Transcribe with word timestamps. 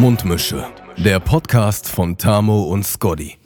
Mundmische. 0.00 0.66
Der 0.96 1.20
Podcast 1.20 1.86
von 1.86 2.16
Tamo 2.16 2.62
und 2.62 2.86
Scotty. 2.86 3.36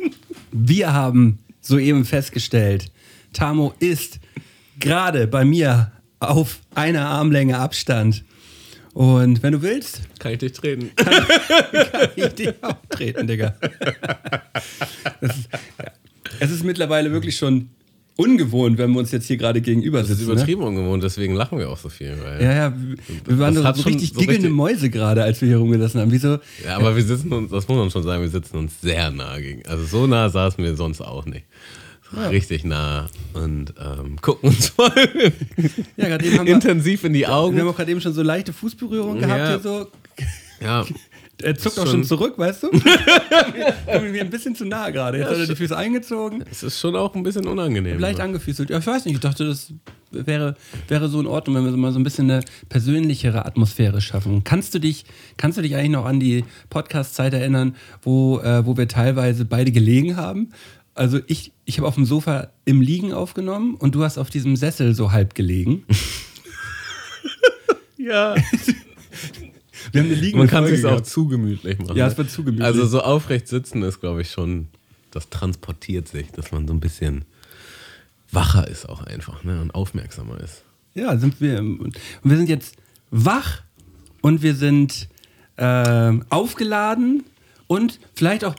Wir 0.53 0.93
haben 0.93 1.41
soeben 1.61 2.05
festgestellt, 2.05 2.93
Tamo 3.33 3.75
ist 3.81 4.21
gerade 4.79 5.27
bei 5.27 5.45
mir 5.45 5.91
auf 6.21 6.61
einer 6.77 7.07
Armlänge 7.07 7.59
Abstand. 7.59 8.25
Und 8.93 9.43
wenn 9.43 9.55
du 9.55 9.63
willst, 9.63 10.03
Kann 10.21 10.31
ich 10.31 10.39
dich 10.39 10.53
treten? 10.53 10.93
kann 10.97 11.27
ich 12.15 12.29
dich 12.35 12.55
auch 12.63 12.77
treten, 12.89 13.27
Digga. 13.27 13.57
Ist. 15.23 15.49
Es 16.39 16.53
ist 16.53 16.63
mittlerweile 16.63 17.11
wirklich 17.11 17.37
schon 17.37 17.71
ungewohnt, 18.17 18.79
wenn 18.79 18.93
wir 18.93 19.01
uns 19.01 19.11
jetzt 19.13 19.27
hier 19.27 19.37
gerade 19.37 19.61
gegenüber 19.61 19.99
Das 20.01 20.11
ist 20.11 20.19
sitzen. 20.19 20.29
Ne? 20.31 20.35
übertrieben 20.35 20.63
ungewohnt, 20.63 21.03
deswegen 21.03 21.35
lachen 21.35 21.59
wir 21.59 21.69
auch 21.69 21.79
so 21.79 21.89
viel. 21.89 22.17
Ja, 22.41 22.53
ja, 22.53 22.73
wir- 22.77 22.97
wir 23.27 23.39
waren 23.39 23.55
Das 23.55 23.77
so, 23.77 23.83
so 23.83 23.89
richtig 23.89 24.11
so 24.11 24.21
giggelnde 24.21 24.43
richtig- 24.49 24.57
Mäuse 24.57 24.91
gerade, 24.91 25.25
als 25.25 25.41
wir 25.41 25.49
hier 25.49 25.59
rumgelassen 25.59 26.01
haben. 26.01 26.13
Wieso? 26.13 26.39
Ja, 26.65 26.77
aber 26.77 26.95
wir 26.95 27.03
sitzen 27.03 27.33
uns, 27.33 27.51
das 27.51 27.67
muss 27.67 27.77
man 27.77 27.91
schon 27.91 28.03
sagen, 28.05 28.23
wir 28.23 28.31
sitzen 28.31 28.57
uns 28.59 28.81
sehr 28.81 29.11
nah 29.11 29.39
gegen. 29.39 29.67
Also 29.67 29.85
so 29.85 30.07
nah 30.07 30.29
saßen 30.29 30.63
wir 30.63 30.77
sonst 30.77 31.01
auch 31.01 31.27
nicht. 31.27 31.45
So 32.13 32.21
Richtig 32.29 32.65
nah 32.65 33.07
und 33.33 33.75
ähm, 33.81 34.17
gucken 34.21 34.51
uns 34.51 34.69
voll 34.69 34.91
Ja, 35.97 36.07
gerade 36.09 36.25
eben 36.25 36.39
haben 36.39 36.47
wir, 36.47 36.55
intensiv 36.55 37.03
in 37.03 37.13
die 37.15 37.21
wir 37.21 37.35
Augen. 37.35 37.59
haben 37.59 37.67
auch 37.67 37.75
gerade 37.77 37.91
eben 37.91 38.01
schon 38.01 38.13
so 38.13 38.23
leichte 38.23 38.53
Fußberührung 38.53 39.19
gehabt 39.19 39.39
Ja. 39.41 39.49
hier 39.49 39.59
so. 39.61 39.87
Ja, 40.61 40.85
Er 41.43 41.57
zuckt 41.57 41.79
auch 41.79 41.87
schon 41.87 42.05
zurück, 42.05 42.35
weißt 42.37 42.63
du? 42.65 42.71
Mir 44.01 44.21
ein 44.21 44.31
bisschen 44.31 44.55
zu 44.55 44.65
nah 44.65 44.91
gerade. 44.91 45.19
Jetzt 45.19 45.31
hat 45.31 45.39
er 45.39 45.47
die 45.47 45.57
Füße 45.57 45.77
eingezogen, 45.77 46.45
es 46.51 46.63
ist 46.63 46.79
schon 46.79 46.95
auch 46.95 47.15
ein 47.15 47.23
bisschen 47.23 47.47
unangenehm. 47.47 47.99
leicht 47.99 48.21
angefüßelt. 48.21 48.71
Ja, 48.71 48.79
ich 48.79 48.87
weiß 48.87 49.05
nicht, 49.05 49.15
ich 49.15 49.21
dachte, 49.21 49.47
das 49.47 49.73
wäre, 50.13 50.55
wäre 50.89 51.09
so 51.09 51.21
in 51.21 51.27
Ordnung, 51.27 51.57
wenn 51.57 51.65
wir 51.65 51.71
so 51.73 51.77
mal 51.77 51.93
so 51.93 51.99
ein 51.99 52.05
bisschen 52.05 52.31
eine 52.31 52.45
persönlichere 52.69 53.45
Atmosphäre 53.47 54.01
schaffen. 54.01 54.45
Kannst 54.45 54.75
du 54.75 54.79
dich, 54.79 55.05
kannst 55.37 55.59
du 55.59 55.63
dich 55.63 55.75
eigentlich 55.75 55.91
noch 55.91 56.05
an 56.05 56.21
die 56.21 56.45
Podcast-Zeit 56.71 57.35
erinnern, 57.35 57.75
wo, 58.03 58.39
äh, 58.39 58.65
wo 58.65 58.77
wir 58.77 58.87
teilweise 58.87 59.45
beide 59.45 59.73
gelegen 59.73 60.17
haben? 60.17 60.51
Also 60.95 61.19
ich, 61.27 61.53
ich 61.65 61.79
habe 61.79 61.89
auf 61.89 61.97
dem 61.97 62.05
Sofa 62.05 62.51
im 62.65 62.81
Liegen 62.81 63.13
aufgenommen 63.13 63.75
und 63.75 63.97
du 63.97 64.05
hast 64.05 64.19
auf 64.19 64.31
diesem 64.31 64.55
Sessel 64.55 64.95
so 64.95 65.11
halb 65.13 65.35
gelegen. 65.35 65.85
Ja, 67.97 68.35
Wir 69.93 70.03
haben 70.03 70.11
eine 70.11 70.15
liegende 70.15 70.39
man 70.39 70.49
kann 70.49 70.67
sich 70.67 70.85
auch 70.85 71.01
zu 71.01 71.27
gemütlich 71.29 71.79
machen. 71.79 71.97
Ja, 71.97 72.07
es 72.07 72.17
wird 72.17 72.31
zu 72.31 72.45
gemütlich. 72.45 72.67
Also 72.67 72.87
so 72.87 73.01
aufrecht 73.01 73.49
sitzen 73.49 73.83
ist, 73.83 74.01
glaube 74.01 74.23
ich, 74.23 74.31
schon, 74.31 74.69
das 75.11 75.29
transportiert 75.31 76.09
sich, 76.09 76.31
dass 76.33 76.53
man 76.53 76.67
so 76.67 76.75
ein 76.75 76.81
bisschen 76.81 77.25
wacher 78.31 78.67
ist 78.69 78.89
auch 78.89 79.03
einfach 79.03 79.45
ne? 79.45 79.61
und 79.61 79.75
aufmerksamer 79.75 80.41
ist. 80.41 80.63
Ja, 80.95 81.17
sind 81.17 81.41
wir. 81.41 81.59
Und 81.59 81.99
wir 82.23 82.37
sind 82.37 82.49
jetzt 82.49 82.77
wach 83.11 83.63
und 84.23 84.43
wir 84.43 84.55
sind 84.55 85.09
ähm, 85.57 86.25
aufgeladen 86.31 87.25
und 87.67 88.01
vielleicht 88.15 88.45
auch 88.45 88.55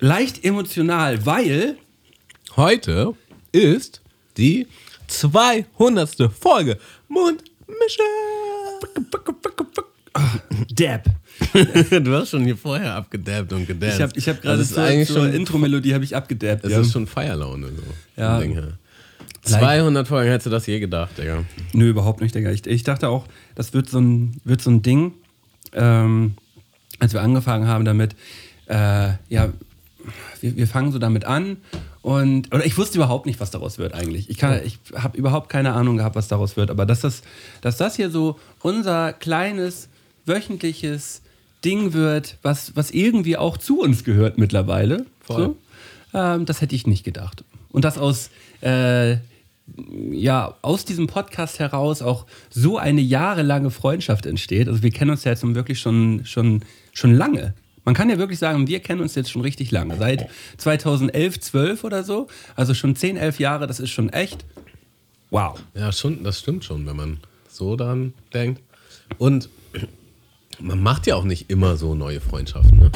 leicht 0.00 0.44
emotional, 0.44 1.24
weil 1.26 1.76
Heute 2.56 3.14
ist 3.52 4.02
die 4.36 4.66
200. 5.06 6.30
Folge 6.32 6.78
Mundmische. 7.08 8.02
Dab. 10.74 11.04
du 11.90 12.14
hast 12.14 12.30
schon 12.30 12.44
hier 12.44 12.56
vorher 12.56 12.94
abgedabbt 12.94 13.52
und 13.52 13.66
gedabbt. 13.66 13.94
Ich 13.94 14.00
habe 14.02 14.12
ich 14.16 14.28
hab 14.28 14.42
gerade 14.42 14.58
das 14.58 14.68
ist 14.68 14.74
zur, 14.74 14.82
eigentlich 14.84 15.08
zur 15.08 15.24
schon, 15.24 15.32
Intro-Melodie 15.34 15.94
habe 15.94 16.04
ich 16.04 16.14
abgedabbt. 16.16 16.64
es 16.64 16.72
Ja. 16.72 16.80
ist 16.80 16.92
schon 16.92 17.06
Feierlaune 17.06 17.68
so. 17.68 17.82
Ja. 18.20 18.34
vom 18.34 18.42
Ding 18.42 18.52
her. 18.54 18.68
200 19.42 20.06
Folgen, 20.06 20.28
hättest 20.30 20.46
du 20.46 20.50
das 20.50 20.66
je 20.66 20.78
gedacht, 20.80 21.16
Digga? 21.16 21.44
Nö, 21.72 21.88
überhaupt 21.90 22.20
nicht, 22.20 22.34
Digga. 22.34 22.50
Ich, 22.50 22.66
ich 22.66 22.82
dachte 22.82 23.08
auch, 23.08 23.26
das 23.54 23.72
wird 23.72 23.88
so 23.88 23.98
ein, 24.00 24.40
wird 24.44 24.60
so 24.60 24.70
ein 24.70 24.82
Ding, 24.82 25.12
ähm, 25.72 26.34
als 26.98 27.12
wir 27.14 27.22
angefangen 27.22 27.66
haben 27.66 27.84
damit, 27.84 28.14
äh, 28.66 29.12
ja, 29.28 29.52
wir, 30.40 30.56
wir 30.56 30.66
fangen 30.66 30.92
so 30.92 30.98
damit 30.98 31.24
an 31.24 31.56
und, 32.02 32.52
oder 32.54 32.64
ich 32.66 32.76
wusste 32.76 32.98
überhaupt 32.98 33.26
nicht, 33.26 33.40
was 33.40 33.50
daraus 33.50 33.78
wird 33.78 33.94
eigentlich. 33.94 34.28
Ich, 34.28 34.36
kann- 34.38 34.60
ich 34.64 34.78
habe 34.94 35.16
überhaupt 35.16 35.48
keine 35.48 35.72
Ahnung 35.72 35.96
gehabt, 35.96 36.16
was 36.16 36.28
daraus 36.28 36.56
wird, 36.56 36.70
aber 36.70 36.84
dass 36.84 37.00
das, 37.00 37.22
dass 37.62 37.76
das 37.78 37.96
hier 37.96 38.10
so 38.10 38.38
unser 38.60 39.12
kleines, 39.14 39.88
wöchentliches 40.28 41.22
Ding 41.64 41.92
wird, 41.92 42.36
was, 42.42 42.76
was 42.76 42.90
irgendwie 42.90 43.36
auch 43.36 43.56
zu 43.56 43.80
uns 43.80 44.04
gehört 44.04 44.38
mittlerweile, 44.38 45.06
Voll. 45.20 45.56
so, 46.12 46.18
ähm, 46.18 46.46
das 46.46 46.60
hätte 46.60 46.74
ich 46.74 46.86
nicht 46.86 47.04
gedacht. 47.04 47.44
Und 47.70 47.84
das 47.84 47.98
aus, 47.98 48.30
äh, 48.62 49.16
ja, 50.10 50.54
aus 50.62 50.84
diesem 50.84 51.06
Podcast 51.06 51.58
heraus 51.58 52.00
auch 52.00 52.26
so 52.48 52.78
eine 52.78 53.00
jahrelange 53.00 53.70
Freundschaft 53.70 54.26
entsteht. 54.26 54.68
Also 54.68 54.82
wir 54.82 54.90
kennen 54.90 55.10
uns 55.10 55.24
ja 55.24 55.32
jetzt 55.32 55.44
nun 55.44 55.54
wirklich 55.54 55.80
schon, 55.80 56.24
schon, 56.24 56.62
schon 56.92 57.14
lange. 57.14 57.54
Man 57.84 57.94
kann 57.94 58.10
ja 58.10 58.18
wirklich 58.18 58.38
sagen, 58.38 58.66
wir 58.66 58.80
kennen 58.80 59.00
uns 59.00 59.14
jetzt 59.14 59.30
schon 59.30 59.42
richtig 59.42 59.70
lange. 59.70 59.96
Seit 59.96 60.28
2011, 60.58 61.40
12 61.40 61.84
oder 61.84 62.04
so. 62.04 62.28
Also 62.54 62.74
schon 62.74 62.94
10, 62.94 63.16
11 63.16 63.40
Jahre, 63.40 63.66
das 63.66 63.80
ist 63.80 63.90
schon 63.90 64.10
echt 64.10 64.44
wow. 65.30 65.58
Ja, 65.74 65.92
schon, 65.92 66.22
das 66.22 66.40
stimmt 66.40 66.64
schon, 66.64 66.86
wenn 66.86 66.96
man 66.96 67.20
so 67.48 67.76
daran 67.76 68.12
denkt. 68.32 68.62
Und 69.18 69.48
man 70.60 70.80
macht 70.82 71.06
ja 71.06 71.14
auch 71.16 71.24
nicht 71.24 71.50
immer 71.50 71.76
so 71.76 71.94
neue 71.94 72.20
Freundschaften. 72.20 72.78
Ne? 72.78 72.90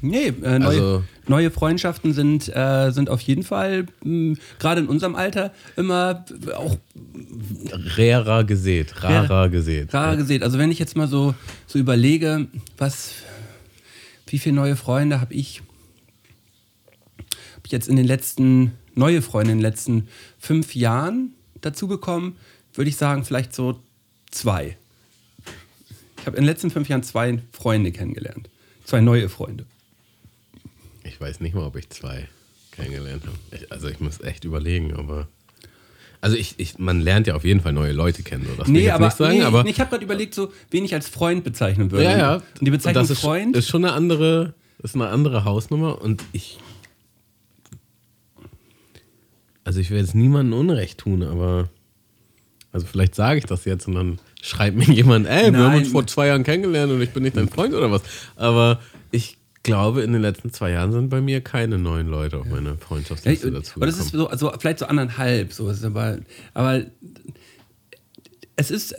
Nee, 0.00 0.26
äh, 0.42 0.58
neue, 0.58 0.66
Also- 0.68 1.04
neue 1.28 1.50
Freundschaften 1.50 2.12
sind, 2.12 2.54
äh, 2.54 2.90
sind 2.90 3.08
auf 3.08 3.20
jeden 3.22 3.42
Fall, 3.42 3.86
mh, 4.02 4.36
gerade 4.58 4.82
in 4.82 4.86
unserem 4.88 5.14
Alter, 5.14 5.52
immer 5.76 6.24
auch 6.56 6.76
Rarer 7.96 8.44
gesät, 8.44 9.02
rarer 9.02 9.48
gesät. 9.48 9.94
Rar 9.94 10.16
gesehen. 10.16 10.42
Also 10.42 10.58
wenn 10.58 10.70
ich 10.70 10.78
jetzt 10.78 10.94
mal 10.96 11.08
so, 11.08 11.34
so 11.66 11.78
überlege, 11.78 12.48
was, 12.76 13.12
wie 14.26 14.38
viele 14.38 14.56
neue 14.56 14.76
Freunde 14.76 15.20
habe 15.22 15.32
ich, 15.32 15.62
hab 17.56 17.64
ich 17.64 17.72
jetzt 17.72 17.88
in 17.88 17.96
den 17.96 18.06
letzten, 18.06 18.72
neue 18.94 19.22
Freunde 19.22 19.52
in 19.52 19.58
den 19.58 19.62
letzten 19.62 20.08
fünf 20.38 20.74
Jahren 20.74 21.32
dazu 21.62 21.88
bekommen, 21.88 22.36
würde 22.74 22.90
ich 22.90 22.96
sagen, 22.96 23.24
vielleicht 23.24 23.54
so 23.54 23.80
zwei. 24.30 24.76
Ich 26.24 26.26
habe 26.26 26.38
in 26.38 26.44
den 26.44 26.48
letzten 26.48 26.70
fünf 26.70 26.88
Jahren 26.88 27.02
zwei 27.02 27.38
Freunde 27.52 27.92
kennengelernt. 27.92 28.48
Zwei 28.86 29.02
neue 29.02 29.28
Freunde. 29.28 29.66
Ich 31.02 31.20
weiß 31.20 31.40
nicht 31.40 31.54
mal, 31.54 31.66
ob 31.66 31.76
ich 31.76 31.90
zwei 31.90 32.30
kennengelernt 32.70 33.24
habe. 33.26 33.36
Ich, 33.50 33.70
also 33.70 33.88
ich 33.88 34.00
muss 34.00 34.22
echt 34.22 34.46
überlegen, 34.46 34.94
aber. 34.94 35.28
Also 36.22 36.34
ich, 36.38 36.54
ich, 36.56 36.78
man 36.78 37.02
lernt 37.02 37.26
ja 37.26 37.34
auf 37.34 37.44
jeden 37.44 37.60
Fall 37.60 37.74
neue 37.74 37.92
Leute 37.92 38.22
kennen, 38.22 38.48
das 38.56 38.68
ich 38.68 38.72
Nee, 38.72 38.90
aber, 38.90 39.04
nicht 39.04 39.18
sagen, 39.18 39.36
nee, 39.36 39.42
aber 39.42 39.66
ich 39.66 39.78
habe 39.78 39.90
gerade 39.90 40.02
überlegt, 40.02 40.32
so, 40.32 40.50
wen 40.70 40.86
ich 40.86 40.94
als 40.94 41.10
Freund 41.10 41.44
bezeichnen 41.44 41.90
würde. 41.90 42.04
ja, 42.04 42.16
ja. 42.16 42.34
Und 42.36 42.44
die 42.62 42.70
Bezeichnung 42.70 43.02
das 43.02 43.10
ist, 43.10 43.20
Freund. 43.20 43.54
ist 43.54 43.68
schon 43.68 43.84
eine 43.84 43.92
andere, 43.92 44.54
ist 44.78 44.94
eine 44.94 45.08
andere 45.08 45.44
Hausnummer 45.44 46.00
und 46.00 46.24
ich. 46.32 46.58
Also 49.62 49.78
ich 49.78 49.90
will 49.90 49.98
jetzt 49.98 50.14
niemandem 50.14 50.58
Unrecht 50.58 51.00
tun, 51.00 51.22
aber. 51.22 51.68
Also 52.72 52.86
vielleicht 52.86 53.14
sage 53.14 53.40
ich 53.40 53.44
das 53.44 53.66
jetzt 53.66 53.86
und 53.88 53.94
dann 53.94 54.18
schreibt 54.44 54.76
mir 54.76 54.84
jemand, 54.94 55.26
ey, 55.26 55.50
wir 55.52 55.58
haben 55.58 55.68
Nein. 55.72 55.78
uns 55.78 55.88
vor 55.88 56.06
zwei 56.06 56.26
Jahren 56.26 56.44
kennengelernt 56.44 56.92
und 56.92 57.00
ich 57.00 57.10
bin 57.10 57.22
nicht 57.22 57.36
dein 57.36 57.48
Freund 57.48 57.72
oder 57.74 57.90
was. 57.90 58.02
Aber 58.36 58.78
ich 59.10 59.38
glaube, 59.62 60.02
in 60.02 60.12
den 60.12 60.20
letzten 60.20 60.52
zwei 60.52 60.72
Jahren 60.72 60.92
sind 60.92 61.08
bei 61.08 61.22
mir 61.22 61.40
keine 61.40 61.78
neuen 61.78 62.08
Leute 62.08 62.36
auf 62.38 62.46
meiner 62.46 62.70
Ja, 62.72 62.76
Freundschaftsliste 62.76 63.50
dazu. 63.50 63.76
aber 63.76 63.86
das 63.86 63.98
ist 63.98 64.10
so, 64.10 64.28
also 64.28 64.52
vielleicht 64.58 64.80
so 64.80 64.86
anderthalb, 64.86 65.52
so 65.54 65.70
ist 65.70 65.82
aber, 65.84 66.18
aber 66.52 66.82
es 68.56 68.70
ist, 68.70 68.94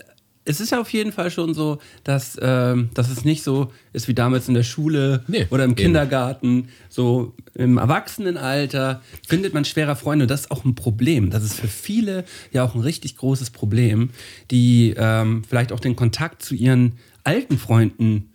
es 0.45 0.59
ist 0.59 0.71
ja 0.71 0.79
auf 0.79 0.93
jeden 0.93 1.11
Fall 1.11 1.31
schon 1.31 1.53
so, 1.53 1.79
dass, 2.03 2.37
ähm, 2.41 2.89
dass 2.93 3.09
es 3.09 3.25
nicht 3.25 3.43
so 3.43 3.71
ist 3.93 4.07
wie 4.07 4.13
damals 4.13 4.47
in 4.47 4.53
der 4.53 4.63
Schule 4.63 5.23
Nee, 5.27 5.47
oder 5.49 5.63
im 5.63 5.71
eben. 5.71 5.77
Kindergarten. 5.77 6.69
So 6.87 7.33
im 7.55 7.77
Erwachsenenalter 7.77 9.01
findet 9.27 9.53
man 9.53 9.65
schwerer 9.65 9.95
Freunde 9.95 10.25
und 10.25 10.31
das 10.31 10.41
ist 10.41 10.51
auch 10.51 10.63
ein 10.63 10.75
Problem. 10.75 11.31
Das 11.31 11.43
ist 11.43 11.59
für 11.59 11.67
viele 11.67 12.25
ja 12.51 12.63
auch 12.63 12.75
ein 12.75 12.81
richtig 12.81 13.17
großes 13.17 13.49
Problem, 13.49 14.11
die 14.51 14.93
ähm, 14.97 15.43
vielleicht 15.47 15.71
auch 15.71 15.79
den 15.79 15.95
Kontakt 15.95 16.43
zu 16.43 16.53
ihren 16.53 16.93
alten 17.23 17.57
Freunden 17.57 18.29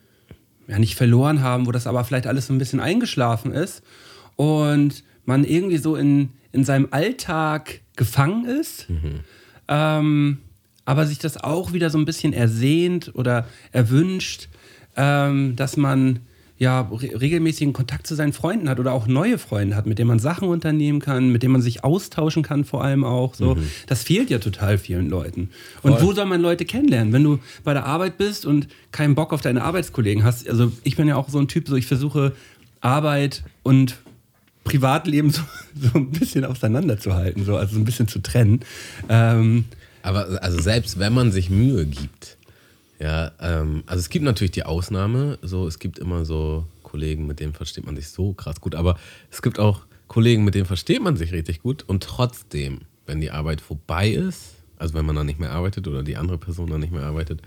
ja 0.67 0.79
nicht 0.79 0.97
verloren 0.97 1.43
haben, 1.43 1.67
wo 1.67 1.73
das 1.73 1.87
aber 1.87 2.03
vielleicht 2.05 2.27
alles 2.27 2.47
so 2.49 2.53
ein 2.53 2.59
bisschen 2.59 2.81
eingeschlafen 2.81 3.53
ist 3.53 3.83
und 4.37 5.05
man 5.25 5.45
irgendwie 5.45 5.79
so 5.79 5.97
in, 5.97 6.31
in 6.51 6.65
seinem 6.65 6.89
Alltag 6.91 7.81
gefangen 7.97 8.47
ist, 8.47 8.87
ähm, 9.69 10.39
aber 10.85 11.07
sich 11.07 11.19
das 11.19 11.37
auch 11.37 11.73
wieder 11.73 11.91
so 11.91 11.99
ein 11.99 12.05
bisschen 12.05 12.33
ersehnt 12.33 13.13
oder 13.15 13.47
erwünscht, 13.73 14.49
ähm, 14.97 15.57
dass 15.57 15.77
man 15.77 16.21
ja 16.61 16.83
re 16.83 17.19
regelmäßigen 17.19 17.73
Kontakt 17.73 18.07
zu 18.07 18.15
seinen 18.15 18.35
Freunden 18.35 18.69
hat 18.69 18.79
oder 18.79 18.93
auch 18.93 19.07
neue 19.07 19.39
Freunde 19.39 19.75
hat, 19.75 19.87
mit 19.87 19.99
denen 19.99 20.09
man 20.09 20.19
Sachen 20.19 20.47
unternehmen 20.47 21.01
kann, 21.01 21.31
mit 21.33 21.43
denen 21.43 21.53
man 21.53 21.63
sich 21.63 21.83
austauschen 21.85 22.43
kann, 22.43 22.67
vor 22.67 22.85
allem 22.85 23.03
auch. 23.03 23.35
So, 23.35 23.57
das 23.87 24.03
fehlt 24.03 24.29
ja 24.29 24.39
total 24.39 24.77
vielen 24.77 25.09
Leuten. 25.09 25.49
Und 25.81 26.03
wo 26.03 26.13
soll 26.13 26.27
man 26.27 26.43
Leute 26.43 26.67
kennenlernen, 26.67 27.15
wenn 27.15 27.25
du 27.25 27.39
bei 27.65 27.73
der 27.73 27.87
Arbeit 27.87 28.19
bist 28.19 28.45
und 28.45 28.69
keinen 28.93 29.15
Bock 29.15 29.33
auf 29.33 29.41
deine 29.41 29.65
Arbeitskollegen 29.65 30.23
hast? 30.23 30.47
Also 30.49 30.71
ich 30.85 30.97
bin 30.97 31.09
ja 31.09 31.17
auch 31.17 31.31
so 31.31 31.39
ein 31.39 31.49
Typ, 31.49 31.67
so 31.67 31.77
ich 31.77 31.87
versuche 31.87 32.35
Arbeit 32.83 33.43
und 33.63 33.97
Privatleben 34.65 35.31
so, 35.31 35.41
so 35.75 35.91
ein 35.95 36.11
bisschen 36.11 36.45
auseinanderzuhalten, 36.45 37.43
so, 37.47 37.57
also 37.57 37.75
so 37.75 37.81
ein 37.81 37.87
bisschen 37.87 38.07
zu 38.07 38.19
trennen. 38.21 38.61
Ähm, 39.09 39.65
Aber 40.03 40.43
also 40.43 40.61
selbst 40.61 40.99
wenn 40.99 41.13
man 41.13 41.33
sich 41.33 41.51
Mühe 41.51 41.87
gibt, 41.87 42.37
ja, 42.99 43.33
ähm, 43.41 43.83
also 43.87 44.01
es 44.01 44.11
gibt 44.11 44.25
natürlich 44.25 44.53
die 44.53 44.65
Ausnahme, 44.65 45.39
so 45.43 45.67
es 45.67 45.79
gibt 45.79 45.99
immer 45.99 46.25
so 46.25 46.67
Kollegen, 46.83 47.27
mit 47.27 47.41
denen 47.41 47.55
versteht 47.55 47.87
man 47.87 47.97
sich 47.97 48.09
so 48.09 48.33
krass 48.33 48.61
gut, 48.61 48.75
aber 48.75 48.99
es 49.31 49.43
gibt 49.43 49.59
auch 49.59 49.81
Kollegen, 50.09 50.45
mit 50.45 50.55
denen 50.55 50.67
versteht 50.67 51.03
man 51.03 51.17
sich 51.17 51.33
richtig 51.33 51.63
gut 51.63 51.83
und 51.87 52.03
trotzdem, 52.03 52.81
wenn 53.07 53.21
die 53.21 53.31
Arbeit 53.31 53.61
vorbei 53.61 54.11
ist, 54.11 54.57
also 54.77 54.95
wenn 54.95 55.07
man 55.07 55.17
dann 55.17 55.27
nicht 55.27 55.39
mehr 55.39 55.53
arbeitet 55.53 55.89
oder 55.89 56.03
die 56.03 56.17
andere 56.17 56.39
Person 56.39 56.69
dann 56.69 56.81
nicht 56.81 56.93
mehr 56.93 57.05
arbeitet, 57.05 57.43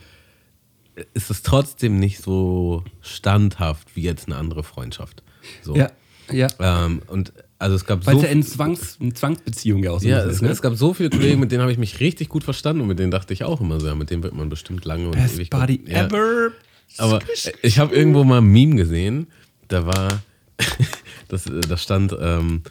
ist 1.14 1.30
es 1.30 1.42
trotzdem 1.42 2.00
nicht 2.00 2.20
so 2.20 2.84
standhaft 3.02 3.96
wie 3.96 4.02
jetzt 4.02 4.28
eine 4.28 4.38
andere 4.38 4.64
Freundschaft. 4.64 5.24
So. 5.62 5.76
Ja, 5.76 5.92
ja. 6.32 6.48
Ähm, 6.60 7.02
und 7.08 7.34
also 7.60 7.76
es 7.76 7.86
gab 7.86 8.06
Weil 8.06 8.16
so 8.16 8.20
es 8.22 8.26
ja 8.26 8.32
in 8.32 8.44
Zwangs, 8.44 8.98
in 9.00 9.16
Zwangsbeziehungen 9.16 9.84
ja 9.84 9.92
auch 9.92 10.00
so 10.00 10.08
ja, 10.08 10.20
ist. 10.20 10.36
es, 10.36 10.42
Ne? 10.42 10.50
es 10.50 10.62
gab 10.62 10.76
so 10.76 10.94
viele 10.94 11.10
Kollegen, 11.10 11.40
mit 11.40 11.52
denen 11.52 11.62
habe 11.62 11.72
ich 11.72 11.78
mich 11.78 12.00
richtig 12.00 12.30
gut 12.30 12.44
verstanden 12.44 12.82
und 12.82 12.88
mit 12.88 13.00
denen 13.00 13.12
dachte 13.12 13.34
ich 13.34 13.44
auch 13.44 13.62
immer 13.62 13.80
so, 13.80 13.88
ja, 13.88 13.96
mit 13.96 14.10
denen 14.10 14.24
wird 14.24 14.34
man 14.34 14.50
bestimmt 14.50 14.84
lange 14.86 15.06
und 15.06 15.12
Best 15.12 15.36
ewig 15.36 15.50
gut- 15.50 15.70
ja. 15.88 16.06
ever. 16.06 16.52
Aber 16.98 17.20
ich 17.62 17.80
habe 17.80 17.96
irgendwo 17.96 18.24
mal 18.24 18.40
ein 18.40 18.46
Meme 18.46 18.76
gesehen, 18.76 19.28
da 19.70 19.86
war, 19.86 20.22
das, 21.30 21.46
da 21.46 21.78
stand, 21.78 22.16
ähm, 22.20 22.62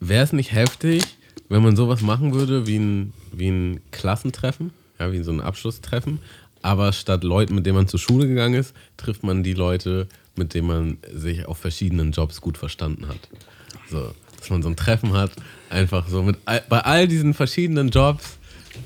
wäre 0.00 0.24
es 0.24 0.32
nicht 0.32 0.52
heftig, 0.52 1.02
wenn 1.48 1.62
man 1.62 1.76
sowas 1.76 2.00
machen 2.00 2.34
würde 2.34 2.66
wie 2.66 2.78
ein, 2.78 3.12
wie 3.32 3.48
ein 3.48 3.80
Klassentreffen, 3.90 4.70
ja, 4.98 5.12
wie 5.12 5.22
so 5.22 5.30
ein 5.32 5.40
Abschlusstreffen, 5.40 6.18
aber 6.62 6.92
statt 6.92 7.22
Leuten, 7.24 7.54
mit 7.54 7.66
denen 7.66 7.76
man 7.76 7.88
zur 7.88 8.00
Schule 8.00 8.26
gegangen 8.26 8.54
ist, 8.54 8.74
trifft 8.96 9.22
man 9.22 9.42
die 9.42 9.52
Leute, 9.52 10.08
mit 10.34 10.54
denen 10.54 10.66
man 10.66 10.98
sich 11.12 11.46
auf 11.46 11.58
verschiedenen 11.58 12.10
Jobs 12.12 12.40
gut 12.40 12.56
verstanden 12.58 13.06
hat. 13.06 13.20
So, 13.90 14.12
dass 14.38 14.50
man 14.50 14.62
so 14.62 14.68
ein 14.68 14.76
Treffen 14.76 15.12
hat, 15.12 15.30
einfach 15.70 16.08
so 16.08 16.22
mit 16.22 16.44
bei 16.44 16.80
all 16.80 17.06
diesen 17.08 17.34
verschiedenen 17.34 17.88
Jobs, 17.90 18.38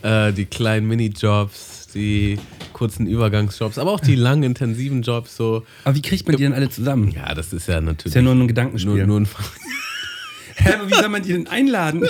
äh, 0.03 0.33
die 0.33 0.45
kleinen 0.47 0.87
Minijobs, 0.87 1.89
die 1.95 2.39
kurzen 2.73 3.07
Übergangsjobs, 3.07 3.79
aber 3.79 3.91
auch 3.93 4.01
die 4.01 4.15
langen, 4.27 4.43
intensiven 4.43 5.03
Jobs, 5.03 5.37
so. 5.37 5.65
Aber 5.85 5.95
wie 5.95 6.03
kriegt 6.03 6.27
man 6.27 6.37
die 6.37 6.43
denn 6.43 6.53
alle 6.53 6.69
zusammen? 6.71 7.11
Ja, 7.11 7.35
das 7.35 7.53
ist 7.53 7.67
ja 7.69 7.81
natürlich. 7.81 8.07
Ist 8.07 8.15
ja 8.15 8.23
nur 8.23 8.35
ein 8.35 8.47
Gedankenspiel. 8.49 8.95
nur, 8.95 9.07
nur 9.07 9.21
ein, 9.21 9.29
Hä, 10.57 10.73
aber 10.75 10.89
wie 10.91 10.95
soll 10.95 11.09
man 11.09 11.23
die 11.23 11.33
denn 11.33 11.47
einladen? 11.47 12.05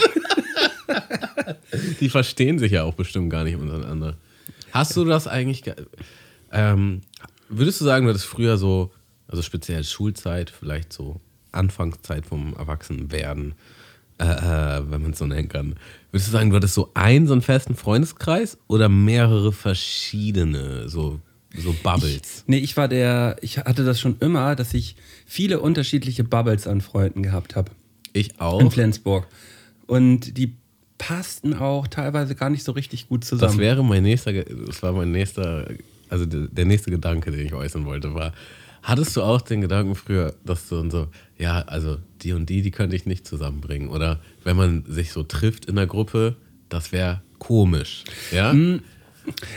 die 2.01 2.09
verstehen 2.09 2.59
sich 2.59 2.73
ja 2.73 2.85
auch 2.85 2.95
bestimmt 2.95 3.31
gar 3.31 3.45
nicht 3.45 3.57
untereinander. 3.57 4.17
Hast 4.73 4.97
du 4.97 5.05
das 5.05 5.27
eigentlich. 5.27 5.63
ge- 5.63 5.75
Ähm, 6.51 7.03
würdest 7.51 7.81
du 7.81 7.85
sagen, 7.85 8.07
du 8.07 8.11
hattest 8.11 8.25
früher 8.27 8.57
so, 8.57 8.91
also 9.27 9.43
speziell 9.43 9.85
Schulzeit, 9.85 10.51
vielleicht 10.51 10.93
so 10.93 11.21
Anfangszeit 11.59 12.25
vom 12.27 12.55
Erwachsenwerden, 12.55 13.55
äh, 14.19 14.25
äh, 14.25 14.91
wenn 14.91 15.03
man 15.03 15.11
es 15.13 15.19
so 15.19 15.27
nennen 15.27 15.49
kann. 15.49 15.77
Würdest 16.11 16.29
du 16.29 16.33
sagen, 16.33 16.51
du 16.51 16.57
hattest 16.57 16.75
so 16.75 16.91
einen, 16.95 17.27
so 17.27 17.35
einen 17.35 17.43
festen 17.43 17.75
Freundeskreis 17.75 18.59
oder 18.67 18.89
mehrere 18.89 19.53
verschiedene, 19.53 20.89
so, 20.89 21.21
so 21.57 21.75
Bubbles? 21.83 22.45
Nee, 22.47 22.59
ich 22.59 22.77
war 22.77 22.89
der, 22.89 23.37
ich 23.43 23.59
hatte 23.59 23.85
das 23.85 24.01
schon 24.01 24.17
immer, 24.21 24.57
dass 24.57 24.73
ich 24.75 24.97
viele 25.27 25.61
unterschiedliche 25.61 26.25
Bubbles 26.25 26.67
an 26.67 26.81
Freunden 26.81 27.23
gehabt 27.23 27.57
habe. 27.57 27.73
Ich 28.13 28.41
auch. 28.41 28.61
In 28.61 28.71
Flensburg. 28.71 29.27
Und 29.87 30.37
die 30.39 30.57
passten 30.99 31.55
auch 31.55 31.87
teilweise 31.87 32.35
gar 32.35 32.51
nicht 32.51 32.65
so 32.65 32.73
richtig 32.73 33.09
gut 33.09 33.25
zusammen. 33.25 33.53
Das 33.53 33.59
wäre 33.59 33.85
mein 33.85 34.03
nächster, 34.03 34.33
das 34.33 34.83
war 34.83 34.93
mein 34.93 35.13
nächster, 35.13 35.69
also 36.09 36.27
der, 36.27 36.49
der 36.49 36.65
nächste 36.65 36.91
Gedanke, 36.91 37.31
den 37.31 37.47
ich 37.47 37.55
äußern 37.55 37.87
wollte, 37.87 38.15
war, 38.15 38.33
hattest 38.83 39.17
du 39.17 39.23
auch 39.23 39.41
den 39.41 39.61
Gedanken 39.61 39.95
früher, 39.95 40.35
dass 40.45 40.69
du 40.69 40.81
und 40.81 40.91
so, 40.91 41.09
ja, 41.39 41.63
also 41.63 41.99
die 42.23 42.33
und 42.33 42.49
die, 42.49 42.63
die 42.63 42.71
könnte 42.71 42.97
ich 42.97 43.07
nicht 43.07 43.27
zusammenbringen. 43.27 43.89
Oder 43.89 44.21
wenn 44.45 44.57
man 44.57 44.85
sich 44.87 45.13
so 45.13 45.23
trifft 45.23 45.67
in 45.67 45.77
der 45.77 45.87
Gruppe, 45.87 46.37
das 46.69 46.93
wäre 46.93 47.23
komisch. 47.39 48.05
Ja? 48.33 48.53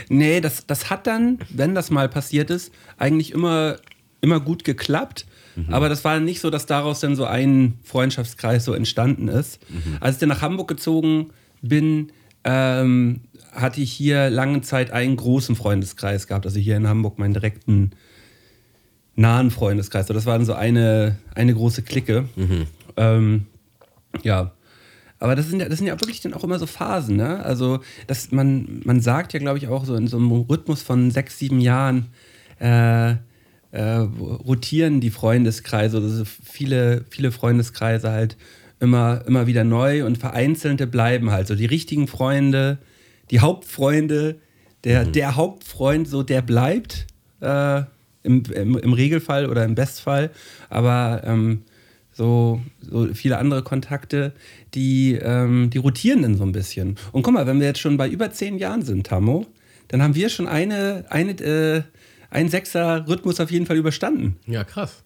Nee, 0.08 0.40
das, 0.40 0.66
das 0.66 0.90
hat 0.90 1.06
dann, 1.06 1.38
wenn 1.50 1.74
das 1.74 1.90
mal 1.90 2.08
passiert 2.08 2.50
ist, 2.50 2.72
eigentlich 2.98 3.32
immer, 3.32 3.78
immer 4.20 4.38
gut 4.38 4.64
geklappt. 4.64 5.26
Aber 5.68 5.90
das 5.90 6.02
war 6.02 6.18
nicht 6.18 6.40
so, 6.40 6.48
dass 6.48 6.64
daraus 6.64 7.00
dann 7.00 7.14
so 7.14 7.26
ein 7.26 7.74
Freundschaftskreis 7.84 8.64
so 8.64 8.72
entstanden 8.72 9.28
ist. 9.28 9.60
Als 10.00 10.16
ich 10.16 10.20
dann 10.20 10.30
nach 10.30 10.40
Hamburg 10.40 10.68
gezogen 10.68 11.30
bin, 11.60 12.10
ähm, 12.44 13.20
hatte 13.52 13.82
ich 13.82 13.92
hier 13.92 14.30
lange 14.30 14.62
Zeit 14.62 14.92
einen 14.92 15.16
großen 15.16 15.54
Freundeskreis 15.54 16.26
gehabt. 16.26 16.46
Also 16.46 16.58
hier 16.58 16.76
in 16.76 16.88
Hamburg 16.88 17.18
meinen 17.18 17.34
direkten 17.34 17.90
nahen 19.14 19.50
Freundeskreis. 19.50 20.06
So, 20.06 20.14
Das 20.14 20.26
war 20.26 20.38
dann 20.38 20.46
so 20.46 20.54
eine, 20.54 21.16
eine 21.34 21.54
große 21.54 21.82
Clique. 21.82 22.24
Ähm, 22.96 23.46
ja. 24.22 24.52
Aber 25.18 25.36
das 25.36 25.48
sind 25.48 25.60
ja, 25.60 25.68
das 25.68 25.78
sind 25.78 25.86
ja 25.86 26.00
wirklich 26.00 26.20
dann 26.20 26.34
auch 26.34 26.42
immer 26.42 26.58
so 26.58 26.66
Phasen, 26.66 27.16
ne? 27.16 27.44
Also, 27.44 27.80
das, 28.08 28.32
man, 28.32 28.80
man 28.84 29.00
sagt 29.00 29.32
ja, 29.32 29.38
glaube 29.38 29.58
ich, 29.58 29.68
auch 29.68 29.84
so 29.84 29.94
in 29.94 30.08
so 30.08 30.16
einem 30.16 30.32
Rhythmus 30.32 30.82
von 30.82 31.12
sechs, 31.12 31.38
sieben 31.38 31.60
Jahren 31.60 32.08
äh, 32.58 33.14
äh, 33.72 33.80
rotieren 33.80 35.00
die 35.00 35.10
Freundeskreise, 35.10 35.98
also 35.98 36.24
viele, 36.24 37.04
viele 37.08 37.30
Freundeskreise 37.32 38.10
halt 38.10 38.36
immer, 38.80 39.22
immer 39.26 39.46
wieder 39.46 39.64
neu 39.64 40.04
und 40.04 40.18
vereinzelte 40.18 40.86
bleiben 40.86 41.30
halt. 41.30 41.46
So 41.46 41.54
die 41.54 41.66
richtigen 41.66 42.08
Freunde, 42.08 42.78
die 43.30 43.40
Hauptfreunde, 43.40 44.40
der, 44.84 45.04
der 45.04 45.36
Hauptfreund, 45.36 46.08
so 46.08 46.22
der 46.22 46.42
bleibt 46.42 47.06
äh, 47.40 47.82
im, 48.22 48.42
im, 48.54 48.78
im 48.78 48.92
Regelfall 48.92 49.48
oder 49.48 49.64
im 49.64 49.74
Bestfall. 49.74 50.30
Aber 50.70 51.22
ähm, 51.24 51.62
so, 52.12 52.60
so 52.80 53.12
viele 53.14 53.38
andere 53.38 53.62
Kontakte, 53.62 54.32
die, 54.74 55.14
ähm, 55.14 55.70
die 55.70 55.78
rotieren 55.78 56.22
dann 56.22 56.36
so 56.36 56.44
ein 56.44 56.52
bisschen. 56.52 56.96
Und 57.12 57.22
guck 57.22 57.34
mal, 57.34 57.46
wenn 57.46 57.60
wir 57.60 57.66
jetzt 57.66 57.80
schon 57.80 57.96
bei 57.96 58.08
über 58.08 58.30
zehn 58.30 58.58
Jahren 58.58 58.82
sind, 58.82 59.06
Tammo, 59.06 59.46
dann 59.88 60.02
haben 60.02 60.14
wir 60.14 60.28
schon 60.28 60.46
eine, 60.46 61.04
eine, 61.08 61.32
äh, 61.40 61.82
einen 62.30 62.48
Sechser-Rhythmus 62.48 63.40
auf 63.40 63.50
jeden 63.50 63.66
Fall 63.66 63.76
überstanden. 63.76 64.36
ja, 64.46 64.64
krass. 64.64 65.02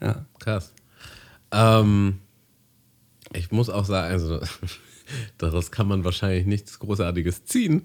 Ja. 0.00 0.26
Krass. 0.38 0.74
Ähm, 1.52 2.18
ich 3.32 3.50
muss 3.50 3.70
auch 3.70 3.84
sagen, 3.84 4.12
also 4.12 4.40
daraus 5.38 5.70
kann 5.70 5.88
man 5.88 6.04
wahrscheinlich 6.04 6.46
nichts 6.46 6.78
Großartiges 6.78 7.44
ziehen, 7.44 7.84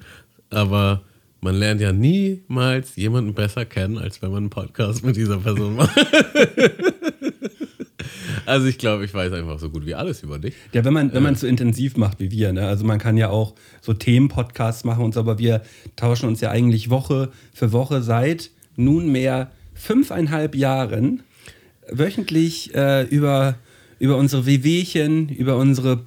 aber 0.50 1.03
man 1.41 1.55
lernt 1.55 1.81
ja 1.81 1.91
niemals 1.91 2.95
jemanden 2.95 3.33
besser 3.33 3.65
kennen, 3.65 3.98
als 3.98 4.21
wenn 4.21 4.29
man 4.29 4.43
einen 4.43 4.50
Podcast 4.50 5.03
mit 5.03 5.15
dieser 5.15 5.38
Person 5.39 5.75
macht. 5.75 5.98
also 8.45 8.67
ich 8.67 8.77
glaube, 8.77 9.05
ich 9.05 9.13
weiß 9.13 9.33
einfach 9.33 9.57
so 9.60 9.69
gut 9.69 9.86
wie 9.86 9.95
alles 9.95 10.21
über 10.21 10.38
dich. 10.38 10.53
Ja, 10.71 10.86
wenn 10.86 10.93
man 10.93 11.12
wenn 11.13 11.24
man 11.24 11.33
es 11.33 11.41
so 11.41 11.48
intensiv 11.48 11.98
macht 11.98 12.19
wie 12.19 12.29
wir, 12.29 12.53
ne? 12.53 12.67
Also 12.67 12.86
man 12.86 13.00
kann 13.00 13.17
ja 13.17 13.29
auch 13.29 13.55
so 13.81 13.93
Themenpodcasts 13.93 14.83
machen 14.83 15.03
und 15.03 15.15
so, 15.15 15.19
aber 15.19 15.39
wir 15.39 15.63
tauschen 15.95 16.29
uns 16.29 16.41
ja 16.41 16.51
eigentlich 16.51 16.91
Woche 16.91 17.31
für 17.53 17.71
Woche 17.71 18.03
seit 18.03 18.51
nunmehr 18.75 19.51
fünfeinhalb 19.74 20.55
Jahren 20.55 21.24
wöchentlich 21.89 22.74
äh, 22.75 23.03
über, 23.03 23.55
über 24.00 24.17
unsere 24.17 24.45
Wehwehchen, 24.45 25.29
über 25.29 25.57
unsere 25.57 26.03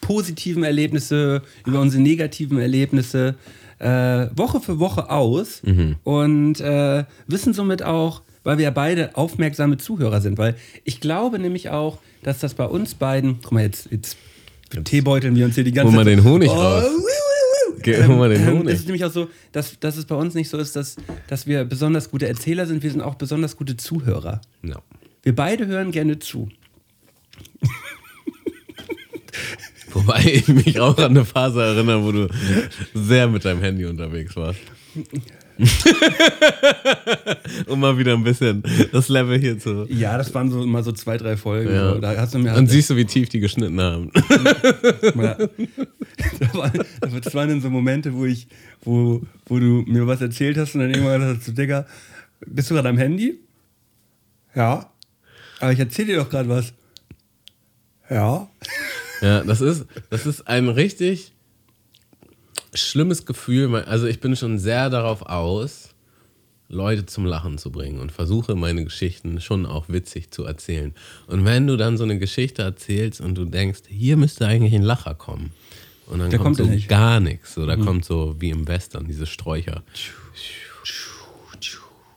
positiven 0.00 0.64
Erlebnisse, 0.64 1.42
über 1.64 1.80
unsere 1.80 2.02
negativen 2.02 2.58
Erlebnisse 2.58 3.36
äh, 3.84 4.28
Woche 4.36 4.60
für 4.60 4.78
Woche 4.78 5.10
aus 5.10 5.62
und 6.04 6.60
äh, 6.60 7.04
wissen 7.26 7.52
somit 7.52 7.82
auch, 7.82 8.22
weil 8.42 8.56
wir 8.58 8.64
ja 8.64 8.70
beide 8.70 9.16
aufmerksame 9.16 9.76
Zuhörer 9.76 10.20
sind, 10.20 10.38
weil 10.38 10.56
ich 10.84 11.00
glaube 11.00 11.38
nämlich 11.38 11.68
auch, 11.70 11.98
dass 12.22 12.38
das 12.38 12.54
bei 12.54 12.64
uns 12.64 12.94
beiden, 12.94 13.40
guck 13.42 13.52
mal, 13.52 13.62
jetzt, 13.62 13.90
jetzt, 13.90 14.16
teebeuteln 14.84 15.36
wir 15.36 15.44
uns 15.44 15.54
hier 15.54 15.64
die 15.64 15.72
ganze 15.72 15.92
Hol 15.92 15.96
mal 15.96 16.04
Zeit. 16.04 16.18
den 16.18 16.24
Honig 16.24 16.50
Oh, 16.50 16.54
raus. 16.54 16.84
Geh, 17.82 18.02
hol 18.06 18.16
mal 18.16 18.30
den 18.30 18.40
Ähm, 18.40 18.58
Honig. 18.60 18.72
Es 18.74 18.80
ist 18.80 18.86
nämlich 18.86 19.04
auch 19.04 19.12
so, 19.12 19.28
dass, 19.52 19.78
dass 19.78 19.98
es 19.98 20.06
bei 20.06 20.14
uns 20.14 20.34
nicht 20.34 20.48
so 20.48 20.56
ist, 20.56 20.74
dass, 20.74 20.96
dass 21.28 21.46
wir 21.46 21.64
besonders 21.64 22.10
gute 22.10 22.26
Erzähler 22.26 22.66
sind, 22.66 22.82
wir 22.82 22.90
sind 22.90 23.02
auch 23.02 23.16
besonders 23.16 23.56
gute 23.56 23.76
Zuhörer. 23.76 24.40
Ja. 24.62 24.80
Wir 25.22 25.34
beide 25.34 25.66
hören 25.66 25.90
gerne 25.90 26.18
zu. 26.18 26.48
Wobei 29.94 30.24
ich 30.34 30.48
mich 30.48 30.80
auch 30.80 30.98
an 30.98 31.12
eine 31.12 31.24
Phase 31.24 31.62
erinnere, 31.62 32.04
wo 32.04 32.12
du 32.12 32.28
sehr 32.92 33.28
mit 33.28 33.44
deinem 33.44 33.62
Handy 33.62 33.86
unterwegs 33.86 34.36
warst. 34.36 34.60
um 37.68 37.78
mal 37.78 37.96
wieder 37.96 38.14
ein 38.14 38.24
bisschen 38.24 38.62
das 38.92 39.08
Level 39.08 39.38
hier 39.38 39.58
zu. 39.58 39.86
Ja, 39.88 40.18
das 40.18 40.34
waren 40.34 40.50
so 40.50 40.62
immer 40.62 40.82
so 40.82 40.92
zwei, 40.92 41.16
drei 41.16 41.36
Folgen. 41.36 41.72
Ja. 41.72 41.94
So. 41.94 42.00
Da 42.00 42.16
hast 42.16 42.34
du 42.34 42.38
mir 42.38 42.52
Dann 42.52 42.66
siehst 42.66 42.90
du, 42.90 42.96
wie 42.96 43.04
tief 43.04 43.28
die 43.28 43.40
geschnitten 43.40 43.80
haben. 43.80 44.10
Das, 46.38 46.54
war, 46.54 46.72
das 47.20 47.34
waren 47.34 47.48
dann 47.48 47.60
so 47.60 47.70
Momente, 47.70 48.14
wo 48.14 48.24
ich, 48.24 48.46
wo, 48.82 49.20
wo 49.46 49.58
du 49.58 49.84
mir 49.86 50.06
was 50.06 50.20
erzählt 50.20 50.56
hast 50.56 50.74
und 50.74 50.82
dann 50.82 50.90
irgendwann 50.90 51.20
gesagt 51.20 51.42
hast, 51.46 51.58
Digga, 51.58 51.86
bist 52.46 52.70
du 52.70 52.74
gerade 52.74 52.88
am 52.88 52.98
Handy? 52.98 53.40
Ja. 54.54 54.90
Aber 55.60 55.72
ich 55.72 55.78
erzähle 55.78 56.08
dir 56.08 56.16
doch 56.18 56.30
gerade 56.30 56.48
was. 56.48 56.72
Ja. 58.08 58.48
Ja, 59.22 59.42
das 59.44 59.60
ist, 59.60 59.86
das 60.10 60.26
ist 60.26 60.46
ein 60.48 60.68
richtig 60.68 61.32
schlimmes 62.74 63.26
Gefühl. 63.26 63.74
Also 63.76 64.06
ich 64.06 64.20
bin 64.20 64.36
schon 64.36 64.58
sehr 64.58 64.90
darauf 64.90 65.22
aus, 65.22 65.90
Leute 66.68 67.06
zum 67.06 67.24
Lachen 67.26 67.58
zu 67.58 67.70
bringen 67.70 68.00
und 68.00 68.10
versuche 68.10 68.54
meine 68.56 68.84
Geschichten 68.84 69.40
schon 69.40 69.66
auch 69.66 69.88
witzig 69.88 70.30
zu 70.30 70.44
erzählen. 70.44 70.94
Und 71.26 71.44
wenn 71.44 71.66
du 71.66 71.76
dann 71.76 71.96
so 71.96 72.04
eine 72.04 72.18
Geschichte 72.18 72.62
erzählst 72.62 73.20
und 73.20 73.36
du 73.36 73.44
denkst, 73.44 73.82
hier 73.88 74.16
müsste 74.16 74.46
eigentlich 74.46 74.74
ein 74.74 74.82
Lacher 74.82 75.14
kommen, 75.14 75.52
Und 76.06 76.18
dann 76.18 76.30
Da 76.30 76.36
kommt, 76.38 76.56
kommt 76.58 76.68
so 76.68 76.74
nicht. 76.74 76.88
gar 76.88 77.20
nichts. 77.20 77.54
So, 77.54 77.64
da 77.66 77.76
kommt 77.76 78.04
so 78.04 78.34
wie 78.40 78.50
im 78.50 78.66
Western 78.66 79.06
diese 79.06 79.26
Sträucher. 79.26 79.82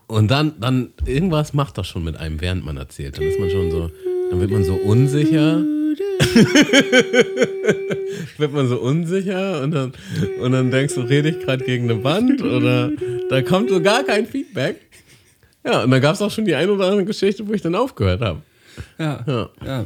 Und 0.07 0.31
dann, 0.31 0.59
dann, 0.59 0.93
irgendwas 1.05 1.53
macht 1.53 1.77
das 1.77 1.87
schon 1.87 2.03
mit 2.03 2.15
einem, 2.15 2.39
während 2.39 2.63
man 2.65 2.77
erzählt. 2.77 3.17
Dann 3.17 3.25
ist 3.25 3.39
man 3.39 3.49
schon 3.49 3.69
so, 3.71 3.91
dann 4.31 4.39
wird 4.39 4.51
man 4.51 4.63
so 4.63 4.73
unsicher. 4.75 5.63
wird 8.37 8.53
man 8.53 8.67
so 8.67 8.77
unsicher 8.79 9.61
und 9.63 9.71
dann, 9.71 9.93
und 10.41 10.51
dann 10.51 10.71
denkst 10.71 10.95
du, 10.95 11.01
rede 11.01 11.29
ich 11.29 11.39
gerade 11.39 11.63
gegen 11.63 11.89
eine 11.89 12.03
Wand 12.03 12.41
oder 12.41 12.91
da 13.29 13.41
kommt 13.41 13.69
so 13.69 13.81
gar 13.81 14.03
kein 14.03 14.25
Feedback. 14.25 14.81
Ja, 15.65 15.83
und 15.83 15.91
dann 15.91 16.01
gab 16.01 16.15
es 16.15 16.21
auch 16.21 16.31
schon 16.31 16.45
die 16.45 16.55
ein 16.55 16.69
oder 16.69 16.85
andere 16.85 17.05
Geschichte, 17.05 17.47
wo 17.47 17.53
ich 17.53 17.61
dann 17.61 17.75
aufgehört 17.75 18.21
habe. 18.21 18.41
Ja. 18.97 19.23
Ja. 19.27 19.49
Ja. 19.65 19.85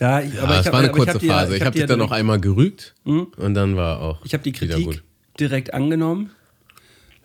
Ja, 0.00 0.20
ich, 0.20 0.40
aber 0.40 0.54
Ja, 0.54 0.54
ich 0.54 0.60
es 0.60 0.66
hab- 0.66 0.72
war 0.72 0.80
eine 0.80 0.88
aber 0.88 0.98
ich 0.98 1.04
kurze 1.04 1.14
hab 1.14 1.20
die- 1.20 1.28
Phase. 1.28 1.54
Ich 1.56 1.60
hab 1.60 1.66
habe 1.66 1.74
die 1.74 1.78
dich 1.80 1.88
dann 1.88 1.98
noch 1.98 2.10
einmal 2.10 2.40
gerügt 2.40 2.94
und 3.04 3.54
dann 3.54 3.76
war 3.76 4.00
auch 4.00 4.24
Ich 4.24 4.32
habe 4.32 4.42
die 4.42 4.52
Kritik 4.52 5.02
direkt 5.38 5.74
angenommen. 5.74 6.30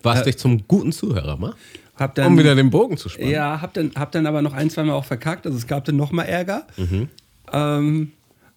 Warst 0.03 0.25
dich 0.27 0.37
zum 0.37 0.67
guten 0.67 0.91
Zuhörer, 0.91 1.37
ma? 1.37 1.55
Hab 1.95 2.13
dann, 2.13 2.27
Um 2.27 2.37
wieder 2.37 2.53
den 2.55 2.69
Bogen 2.69 2.97
zu 2.97 3.07
spannen. 3.09 3.31
Ja, 3.31 3.61
hab 3.61 3.73
dann, 3.73 3.91
hab 3.95 4.11
dann 4.11 4.27
aber 4.27 4.41
noch 4.41 4.53
ein, 4.53 4.69
zwei 4.69 4.83
Mal 4.83 4.93
auch 4.93 5.05
verkackt. 5.05 5.45
Also 5.47 5.57
es 5.57 5.65
gab 5.65 5.85
dann 5.85 5.95
noch 5.95 6.11
mal 6.11 6.23
Ärger. 6.23 6.67
Mhm. 6.77 7.07
Ähm, 7.53 8.11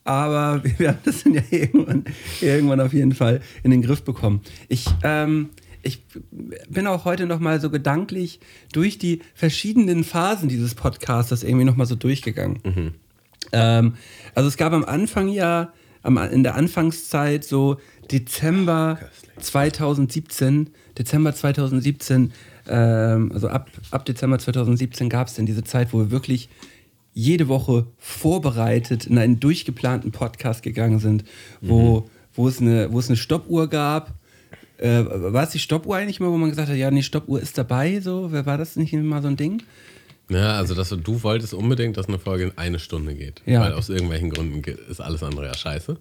aber 0.09 0.63
wir 0.79 0.89
haben 0.89 0.99
das 1.05 1.23
dann 1.23 1.35
ja 1.35 1.43
irgendwann, 1.51 2.05
irgendwann 2.41 2.81
auf 2.81 2.93
jeden 2.93 3.13
Fall 3.13 3.43
in 3.63 3.71
den 3.71 3.83
Griff 3.83 4.03
bekommen. 4.03 4.41
Ich, 4.69 4.87
ähm, 5.03 5.51
ich 5.83 6.03
bin 6.69 6.87
auch 6.87 7.05
heute 7.05 7.27
noch 7.27 7.41
mal 7.41 7.61
so 7.61 7.69
gedanklich 7.71 8.41
durch 8.73 8.99
die 8.99 9.21
verschiedenen 9.35 10.05
Phasen 10.05 10.49
dieses 10.49 10.75
Podcasts 10.75 11.43
irgendwie 11.43 11.65
noch 11.65 11.77
mal 11.77 11.87
so 11.87 11.95
durchgegangen. 11.95 12.59
Mhm. 12.65 12.95
Ähm, 13.53 13.95
also 14.35 14.49
es 14.49 14.57
gab 14.57 14.73
am 14.73 14.85
Anfang 14.85 15.29
ja, 15.29 15.73
in 16.05 16.43
der 16.43 16.55
Anfangszeit 16.55 17.45
so 17.45 17.77
Dezember 18.11 18.99
2017, 19.39 20.71
Dezember 20.97 21.35
2017, 21.35 22.33
ähm, 22.67 23.31
also 23.33 23.49
ab, 23.49 23.71
ab 23.91 24.07
Dezember 24.07 24.39
2017 24.39 25.11
gab 25.11 25.29
es 25.29 25.35
dann 25.35 25.45
diese 25.45 25.65
Zeit, 25.65 25.93
wo 25.93 25.99
wir 25.99 26.11
wirklich 26.11 26.49
jede 27.19 27.49
Woche 27.49 27.85
vorbereitet 27.99 29.07
in 29.07 29.19
einen 29.19 29.41
durchgeplanten 29.41 30.13
Podcast 30.13 30.63
gegangen 30.63 31.01
sind, 31.01 31.25
wo, 31.61 32.09
wo, 32.33 32.47
es, 32.47 32.61
eine, 32.61 32.93
wo 32.93 33.01
es 33.01 33.09
eine 33.09 33.17
Stoppuhr 33.17 33.67
gab. 33.67 34.15
Äh, 34.77 35.05
war 35.05 35.43
es 35.43 35.51
die 35.51 35.59
Stoppuhr 35.59 35.97
eigentlich 35.97 36.21
mal, 36.21 36.31
wo 36.31 36.37
man 36.37 36.51
gesagt 36.51 36.69
hat, 36.69 36.77
ja, 36.77 36.93
nee, 36.93 37.03
Stoppuhr 37.03 37.41
ist 37.41 37.59
dabei, 37.59 37.99
so? 37.99 38.31
Wer 38.31 38.47
War 38.47 38.57
das 38.57 38.77
nicht 38.77 38.93
mal 38.93 39.21
so 39.21 39.27
ein 39.27 39.37
Ding? 39.37 39.65
Ja, 40.29 40.59
also 40.59 40.77
dass 40.77 40.91
du, 40.91 40.97
du 40.97 41.21
wolltest 41.25 41.55
unbedingt, 41.55 41.97
dass 41.97 42.07
eine 42.07 42.21
Folge 42.21 42.45
in 42.45 42.53
eine 42.57 42.79
Stunde 42.79 43.17
geht. 43.17 43.43
Ja. 43.47 43.63
Weil 43.63 43.73
aus 43.73 43.89
irgendwelchen 43.89 44.31
Gründen 44.31 44.63
ist 44.89 45.01
alles 45.01 45.25
andere 45.25 45.47
ja 45.47 45.55
scheiße. 45.55 45.97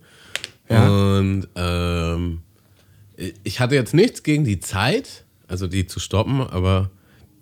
Ja. 0.69 0.87
Und 0.87 1.47
ähm, 1.55 2.41
ich 3.43 3.59
hatte 3.59 3.73
jetzt 3.73 3.95
nichts 3.95 4.21
gegen 4.21 4.43
die 4.43 4.59
Zeit, 4.59 5.25
also 5.47 5.65
die 5.65 5.87
zu 5.87 5.99
stoppen, 5.99 6.41
aber 6.41 6.91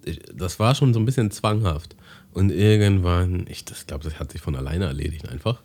ich, 0.05 0.21
das 0.33 0.59
war 0.59 0.75
schon 0.75 0.93
so 0.93 0.99
ein 1.01 1.05
bisschen 1.05 1.29
zwanghaft. 1.29 1.97
Und 2.35 2.51
irgendwann, 2.51 3.45
ich 3.49 3.65
das 3.65 3.87
glaube, 3.87 4.03
das 4.03 4.19
hat 4.19 4.31
sich 4.31 4.41
von 4.41 4.55
alleine 4.55 4.85
erledigt 4.85 5.27
einfach, 5.29 5.61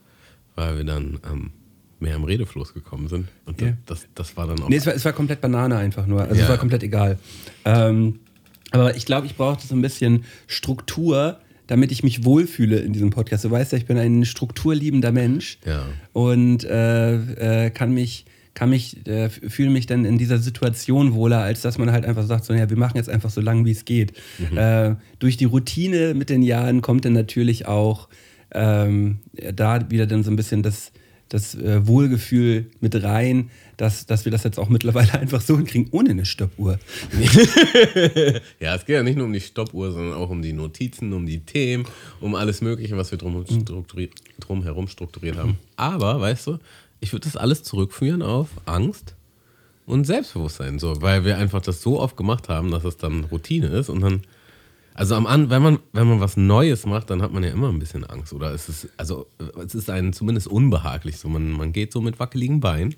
weil 0.54 0.76
wir 0.78 0.84
dann 0.84 1.18
ähm, 1.30 1.50
mehr 1.98 2.14
im 2.16 2.24
Redefluss 2.24 2.72
gekommen 2.72 3.08
sind. 3.08 3.28
Und 3.44 3.60
Ja. 3.60 3.72
das, 3.86 4.06
das 4.14 4.36
war 4.36 4.46
dann 4.46 4.62
auch. 4.62 4.68
Nee, 4.68 4.76
es 4.76 4.86
war, 4.86 4.94
es 4.94 5.04
war 5.04 5.12
komplett 5.12 5.40
Banane 5.42 5.76
einfach 5.76 6.06
nur. 6.06 6.22
Also 6.22 6.36
Ja. 6.36 6.44
es 6.44 6.48
war 6.48 6.56
komplett 6.58 6.82
egal. 6.82 7.18
Ähm, 7.64 8.20
aber 8.70 8.96
ich 8.96 9.04
glaube, 9.04 9.26
ich 9.26 9.36
brauchte 9.36 9.66
so 9.66 9.74
ein 9.74 9.82
bisschen 9.82 10.24
Struktur, 10.46 11.40
damit 11.66 11.90
ich 11.92 12.02
mich 12.04 12.24
wohlfühle 12.24 12.78
in 12.78 12.92
diesem 12.92 13.10
Podcast. 13.10 13.44
Du 13.44 13.50
weißt 13.50 13.72
ja, 13.72 13.78
ich 13.78 13.86
bin 13.86 13.98
ein 13.98 14.24
strukturliebender 14.24 15.10
Mensch 15.12 15.58
Ja. 15.66 15.86
und 16.12 16.62
äh, 16.64 17.66
äh, 17.66 17.70
kann 17.70 17.92
mich, 17.92 18.24
kann 18.60 18.68
mich, 18.68 19.06
äh, 19.06 19.30
fühle 19.30 19.70
mich 19.70 19.86
dann 19.86 20.04
in 20.04 20.18
dieser 20.18 20.36
Situation 20.36 21.14
wohler, 21.14 21.38
als 21.38 21.62
dass 21.62 21.78
man 21.78 21.90
halt 21.92 22.04
einfach 22.04 22.26
sagt, 22.26 22.44
so, 22.44 22.52
ja, 22.52 22.68
wir 22.68 22.76
machen 22.76 22.98
jetzt 22.98 23.08
einfach 23.08 23.30
so 23.30 23.40
lang, 23.40 23.64
wie 23.64 23.70
es 23.70 23.86
geht. 23.86 24.12
Äh, 24.54 24.96
durch 25.18 25.38
die 25.38 25.46
Routine 25.46 26.12
mit 26.12 26.28
den 26.28 26.42
Jahren 26.42 26.82
kommt 26.82 27.06
dann 27.06 27.14
natürlich 27.14 27.64
auch 27.64 28.10
ähm, 28.52 29.20
da 29.54 29.90
wieder 29.90 30.06
dann 30.06 30.24
so 30.24 30.30
ein 30.30 30.36
bisschen 30.36 30.62
das, 30.62 30.92
das 31.30 31.54
äh, 31.54 31.86
Wohlgefühl 31.86 32.66
mit 32.80 33.02
rein, 33.02 33.48
dass, 33.78 34.04
dass 34.04 34.26
wir 34.26 34.32
das 34.32 34.44
jetzt 34.44 34.58
auch 34.58 34.68
mittlerweile 34.68 35.14
einfach 35.18 35.40
so 35.40 35.56
hinkriegen, 35.56 35.88
ohne 35.92 36.10
eine 36.10 36.26
Stoppuhr. 36.26 36.78
Ja, 38.60 38.74
es 38.74 38.84
geht 38.84 38.96
ja 38.96 39.02
nicht 39.02 39.16
nur 39.16 39.24
um 39.24 39.32
die 39.32 39.40
Stoppuhr, 39.40 39.90
sondern 39.90 40.12
auch 40.12 40.28
um 40.28 40.42
die 40.42 40.52
Notizen, 40.52 41.14
um 41.14 41.24
die 41.24 41.40
Themen, 41.40 41.86
um 42.20 42.34
alles 42.34 42.60
Mögliche, 42.60 42.94
was 42.94 43.10
wir 43.10 43.16
drum, 43.16 43.42
strukturiert, 43.46 44.12
drumherum 44.38 44.86
strukturiert 44.86 45.38
haben. 45.38 45.58
Aber, 45.76 46.20
weißt 46.20 46.48
du, 46.48 46.58
ich 47.00 47.12
würde 47.12 47.24
das 47.24 47.36
alles 47.36 47.62
zurückführen 47.62 48.22
auf 48.22 48.48
Angst 48.66 49.14
und 49.86 50.04
Selbstbewusstsein, 50.04 50.78
so, 50.78 51.00
weil 51.02 51.24
wir 51.24 51.38
einfach 51.38 51.60
das 51.62 51.82
so 51.82 51.98
oft 52.00 52.16
gemacht 52.16 52.48
haben, 52.48 52.70
dass 52.70 52.84
es 52.84 52.96
dann 52.96 53.24
Routine 53.24 53.68
ist 53.68 53.88
und 53.88 54.00
dann, 54.00 54.22
also 54.94 55.14
am 55.14 55.26
An, 55.26 55.50
wenn 55.50 55.62
man, 55.62 55.78
wenn 55.92 56.06
man 56.08 56.20
was 56.20 56.36
Neues 56.36 56.86
macht, 56.86 57.10
dann 57.10 57.22
hat 57.22 57.32
man 57.32 57.42
ja 57.42 57.50
immer 57.50 57.68
ein 57.70 57.78
bisschen 57.78 58.04
Angst 58.04 58.32
oder 58.32 58.52
es 58.52 58.68
ist, 58.68 58.88
also 58.96 59.26
es 59.64 59.74
ist 59.74 59.90
einem 59.90 60.12
zumindest 60.12 60.46
unbehaglich, 60.46 61.16
so, 61.18 61.28
man, 61.28 61.50
man 61.52 61.72
geht 61.72 61.92
so 61.92 62.00
mit 62.00 62.20
wackeligen 62.20 62.60
Beinen 62.60 62.94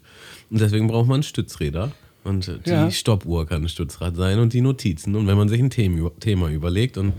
und 0.50 0.61
deswegen 0.61 0.88
braucht 0.88 1.09
man 1.09 1.23
Stützräder. 1.23 1.92
Und 2.25 2.47
die 2.66 2.71
Ja. 2.71 2.88
Stoppuhr 2.88 3.47
kann 3.47 3.62
ein 3.62 3.68
Stützrad 3.68 4.14
sein 4.14 4.38
und 4.38 4.52
die 4.52 4.61
Notizen. 4.61 5.16
Und 5.16 5.26
wenn 5.26 5.37
man 5.37 5.49
sich 5.49 5.61
ein 5.61 5.71
Thema, 5.71 6.09
Thema 6.21 6.50
überlegt 6.50 6.97
und 6.97 7.14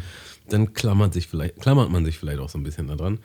dann 0.48 0.74
klammert, 0.74 1.13
sich 1.13 1.28
vielleicht, 1.28 1.60
klammert 1.60 1.92
man 1.92 2.06
sich 2.06 2.18
vielleicht 2.18 2.40
auch 2.40 2.48
so 2.48 2.58
ein 2.58 2.63
bisschen 2.63 2.88
daran. 2.88 3.20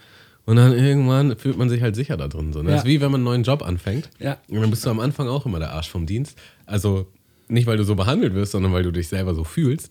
Und 0.49 0.57
dann 0.57 0.73
irgendwann 0.73 1.37
fühlt 1.37 1.59
man 1.59 1.69
sich 1.69 1.83
halt 1.83 1.95
sicher 1.95 2.17
da 2.17 2.27
drin. 2.27 2.55
So, 2.55 2.63
ne? 2.63 2.71
Ja. 2.71 2.77
Das 2.77 2.85
ist 2.85 2.89
wie 2.89 3.03
wenn 3.03 3.11
man 3.11 3.19
einen 3.19 3.25
neuen 3.25 3.43
Job 3.43 3.63
anfängt. 3.63 4.09
Ja. 4.19 4.39
Und 4.49 4.63
dann 4.63 4.71
bist 4.71 4.87
du 4.87 4.89
am 4.89 4.99
Anfang 4.99 5.29
auch 5.29 5.45
immer 5.45 5.59
der 5.59 5.73
Arsch 5.73 5.91
vom 5.91 6.07
Dienst. 6.07 6.39
Also 6.65 7.07
nicht, 7.49 7.67
weil 7.67 7.77
du 7.77 7.85
so 7.85 7.95
behandelt 7.95 8.33
wirst, 8.33 8.53
sondern 8.53 8.73
weil 8.73 8.83
du 8.83 8.91
dich 8.91 9.09
selber 9.09 9.35
so 9.35 9.45
fühlst. 9.45 9.91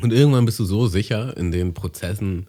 Und 0.00 0.10
irgendwann 0.10 0.46
bist 0.46 0.58
du 0.58 0.64
so 0.64 0.86
sicher 0.86 1.36
in 1.36 1.52
den 1.52 1.74
Prozessen, 1.74 2.46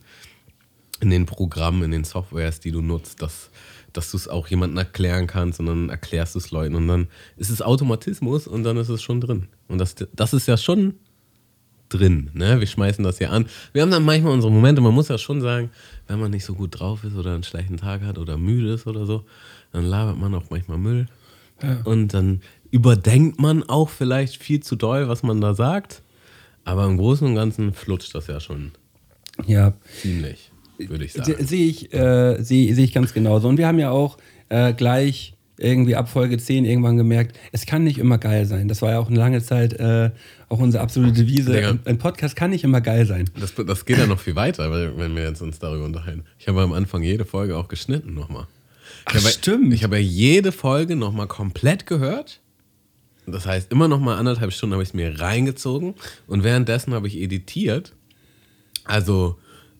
in 1.01 1.09
den 1.09 1.25
Programmen, 1.25 1.83
in 1.83 1.91
den 1.91 2.05
Softwares, 2.05 2.61
die 2.61 2.71
du 2.71 2.81
nutzt, 2.81 3.21
dass, 3.21 3.49
dass 3.91 4.11
du 4.11 4.15
es 4.15 4.29
auch 4.29 4.47
jemandem 4.47 4.77
erklären 4.77 5.27
kannst 5.27 5.59
und 5.59 5.65
dann 5.65 5.89
erklärst 5.89 6.35
du 6.35 6.39
es 6.39 6.51
Leuten 6.51 6.75
und 6.75 6.87
dann 6.87 7.09
ist 7.35 7.49
es 7.49 7.61
Automatismus 7.61 8.47
und 8.47 8.63
dann 8.63 8.77
ist 8.77 8.87
es 8.87 9.01
schon 9.01 9.19
drin. 9.19 9.49
Und 9.67 9.79
das, 9.79 9.93
das 10.13 10.33
ist 10.33 10.47
ja 10.47 10.55
schon 10.55 10.93
drin. 11.89 12.29
Ne? 12.33 12.59
Wir 12.59 12.67
schmeißen 12.67 13.03
das 13.03 13.19
ja 13.19 13.29
an. 13.29 13.47
Wir 13.73 13.81
haben 13.81 13.91
dann 13.91 14.03
manchmal 14.03 14.33
unsere 14.33 14.51
Momente, 14.51 14.81
man 14.81 14.93
muss 14.93 15.09
ja 15.09 15.17
schon 15.17 15.41
sagen, 15.41 15.69
wenn 16.07 16.19
man 16.19 16.31
nicht 16.31 16.45
so 16.45 16.53
gut 16.53 16.79
drauf 16.79 17.03
ist 17.03 17.15
oder 17.15 17.33
einen 17.33 17.43
schlechten 17.43 17.77
Tag 17.77 18.01
hat 18.01 18.17
oder 18.17 18.37
müde 18.37 18.73
ist 18.73 18.87
oder 18.87 19.05
so, 19.05 19.25
dann 19.71 19.85
labert 19.85 20.17
man 20.17 20.33
auch 20.33 20.49
manchmal 20.49 20.77
Müll. 20.77 21.07
Und 21.83 22.13
dann 22.13 22.41
überdenkt 22.71 23.39
man 23.39 23.63
auch 23.63 23.89
vielleicht 23.89 24.41
viel 24.41 24.61
zu 24.61 24.75
doll, 24.75 25.09
was 25.09 25.23
man 25.23 25.41
da 25.41 25.53
sagt. 25.53 26.01
Aber 26.63 26.85
im 26.85 26.97
Großen 26.97 27.27
und 27.27 27.35
Ganzen 27.35 27.73
flutscht 27.73 28.13
das 28.15 28.27
ja 28.27 28.39
schon 28.39 28.71
Ja, 29.45 29.73
ziemlich, 30.01 30.51
würde 30.77 31.05
ich 31.05 31.13
sagen. 31.13 31.35
Sehe 31.45 31.65
ich, 31.65 31.93
äh, 31.93 32.41
sehe 32.41 32.73
sehe 32.75 32.85
ich 32.85 32.93
ganz 32.93 33.13
genauso. 33.13 33.47
Und 33.47 33.57
wir 33.57 33.67
haben 33.67 33.79
ja 33.79 33.91
auch 33.91 34.17
äh, 34.49 34.73
gleich 34.73 35.35
irgendwie 35.59 35.95
ab 35.95 36.09
Folge 36.09 36.37
10 36.37 36.65
irgendwann 36.65 36.97
gemerkt, 36.97 37.37
es 37.51 37.65
kann 37.65 37.83
nicht 37.83 37.97
immer 37.97 38.17
geil 38.17 38.45
sein. 38.45 38.67
Das 38.67 38.81
war 38.81 38.91
ja 38.91 38.99
auch 38.99 39.09
eine 39.09 39.19
lange 39.19 39.41
Zeit 39.41 39.73
äh, 39.73 40.11
auch 40.47 40.59
unsere 40.59 40.81
absolute 40.81 41.13
Devise. 41.13 41.51
Digga. 41.51 41.77
Ein, 41.85 41.97
Podcast 41.97 42.35
kann 42.35 42.51
nicht 42.51 42.63
immer 42.63 42.81
geil 42.81 43.05
sein. 43.05 43.29
Das, 43.39 43.53
das 43.53 43.85
geht 43.85 43.97
ja 43.97 44.07
noch 44.07 44.19
viel 44.19 44.35
weiter, 44.35 44.71
weil, 44.71 44.97
wenn 44.97 45.15
wir 45.15 45.23
jetzt 45.23 45.41
uns 45.41 45.59
darüber 45.59 45.85
unterhalten. 45.85 46.23
Ich 46.39 46.47
habe 46.47 46.61
am 46.61 46.73
Anfang 46.73 47.03
jede 47.03 47.25
Folge 47.25 47.57
auch 47.57 47.67
geschnitten 47.67 48.13
nochmal. 48.13 48.47
Ach, 49.05 49.15
ich 49.15 49.27
stimmt. 49.27 49.73
Ich 49.73 49.83
habe 49.83 49.97
ja 49.97 50.03
jede 50.03 50.51
Folge 50.51 50.95
nochmal 50.95 51.27
komplett 51.27 51.85
gehört. 51.85 52.39
Das 53.27 53.45
heißt, 53.45 53.71
immer 53.71 53.87
nochmal 53.87 54.17
anderthalb 54.17 54.53
Stunden 54.53 54.73
habe 54.73 54.83
ich 54.83 54.89
es 54.89 54.95
mir 54.95 55.19
reingezogen 55.19 55.93
und 56.25 56.43
währenddessen 56.43 56.93
habe 56.93 57.07
ich 57.07 57.17
editiert. 57.17 57.93
Also 58.85 59.37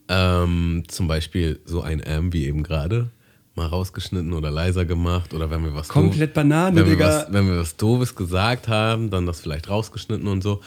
ähm, 0.08 0.84
zum 0.88 1.08
Beispiel 1.08 1.60
so 1.66 1.82
ein 1.82 2.00
M 2.00 2.32
wie 2.34 2.46
eben 2.46 2.64
gerade 2.64 3.10
mal 3.60 3.68
rausgeschnitten 3.68 4.34
oder 4.34 4.50
leiser 4.52 4.86
gemacht 4.86 5.34
oder 5.34 5.50
wenn 5.52 5.64
wir 5.64 5.76
was 5.76 5.88
Komplett 5.90 6.34
Banane, 6.34 6.76
wenn 6.78 6.86
wir, 6.86 6.94
Digga. 6.94 7.08
was, 7.08 7.34
wenn 7.34 7.48
wir 7.48 7.58
was 7.58 7.76
Doofes 7.78 8.16
gesagt 8.16 8.68
haben, 8.68 9.10
dann 9.10 9.26
das 9.26 9.40
vielleicht 9.42 9.70
rausgeschnitten 9.70 10.28
und 10.28 10.42
so. 10.42 10.62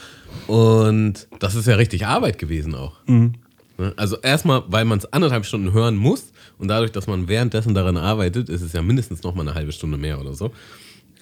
Und 0.47 1.27
das 1.39 1.55
ist 1.55 1.67
ja 1.67 1.75
richtig 1.75 2.05
Arbeit 2.05 2.37
gewesen 2.37 2.75
auch. 2.75 2.93
Mhm. 3.07 3.33
Ne? 3.77 3.93
Also 3.97 4.17
erstmal, 4.21 4.63
weil 4.67 4.85
man 4.85 4.99
es 4.99 5.11
anderthalb 5.11 5.45
Stunden 5.45 5.73
hören 5.73 5.95
muss 5.95 6.31
und 6.59 6.67
dadurch, 6.67 6.91
dass 6.91 7.07
man 7.07 7.27
währenddessen 7.27 7.73
daran 7.73 7.97
arbeitet, 7.97 8.49
ist 8.49 8.61
es 8.61 8.73
ja 8.73 8.81
mindestens 8.81 9.23
noch 9.23 9.33
mal 9.35 9.41
eine 9.41 9.55
halbe 9.55 9.71
Stunde 9.71 9.97
mehr 9.97 10.19
oder 10.21 10.33
so. 10.33 10.51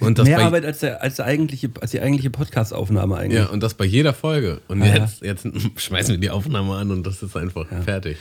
Und 0.02 0.18
das 0.18 0.28
Mehr 0.28 0.38
bei, 0.38 0.46
Arbeit 0.46 0.66
als, 0.66 0.80
der, 0.80 1.02
als, 1.04 1.18
der 1.18 1.26
eigentliche, 1.26 1.70
als 1.80 1.92
die 1.92 2.02
eigentliche 2.02 2.32
Podcast-Aufnahme 2.32 3.18
eigentlich. 3.18 3.40
Ja, 3.40 3.50
und 3.50 3.62
das 3.62 3.76
bei 3.76 3.86
jeder 3.86 4.14
Folge. 4.14 4.60
Und 4.68 4.80
Ja. 4.84 4.96
jetzt, 4.96 5.22
jetzt 5.22 5.48
schmeißen 5.78 6.14
wir 6.16 6.20
die 6.20 6.32
Aufnahme 6.32 6.74
an 6.76 6.90
und 6.92 7.06
das 7.06 7.22
ist 7.22 7.38
einfach 7.38 7.68
fertig. 7.86 8.18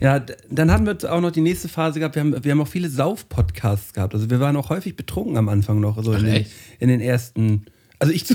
Ja, 0.00 0.20
dann 0.48 0.70
haben 0.70 0.86
wir 0.86 0.96
auch 1.12 1.20
noch 1.20 1.32
die 1.32 1.40
nächste 1.40 1.68
Phase 1.68 1.98
gehabt. 1.98 2.14
Wir 2.14 2.20
haben, 2.20 2.44
wir 2.44 2.52
haben 2.52 2.60
auch 2.60 2.68
viele 2.68 2.88
Sauf-Podcasts 2.88 3.92
gehabt. 3.92 4.14
Also 4.14 4.30
wir 4.30 4.38
waren 4.38 4.56
auch 4.56 4.70
häufig 4.70 4.94
betrunken 4.94 5.36
am 5.36 5.48
Anfang 5.48 5.80
noch. 5.80 6.00
So 6.02 6.12
in, 6.12 6.24
den, 6.24 6.46
in 6.78 6.88
den 6.88 7.00
ersten. 7.00 7.66
Also 7.98 8.12
ich. 8.12 8.24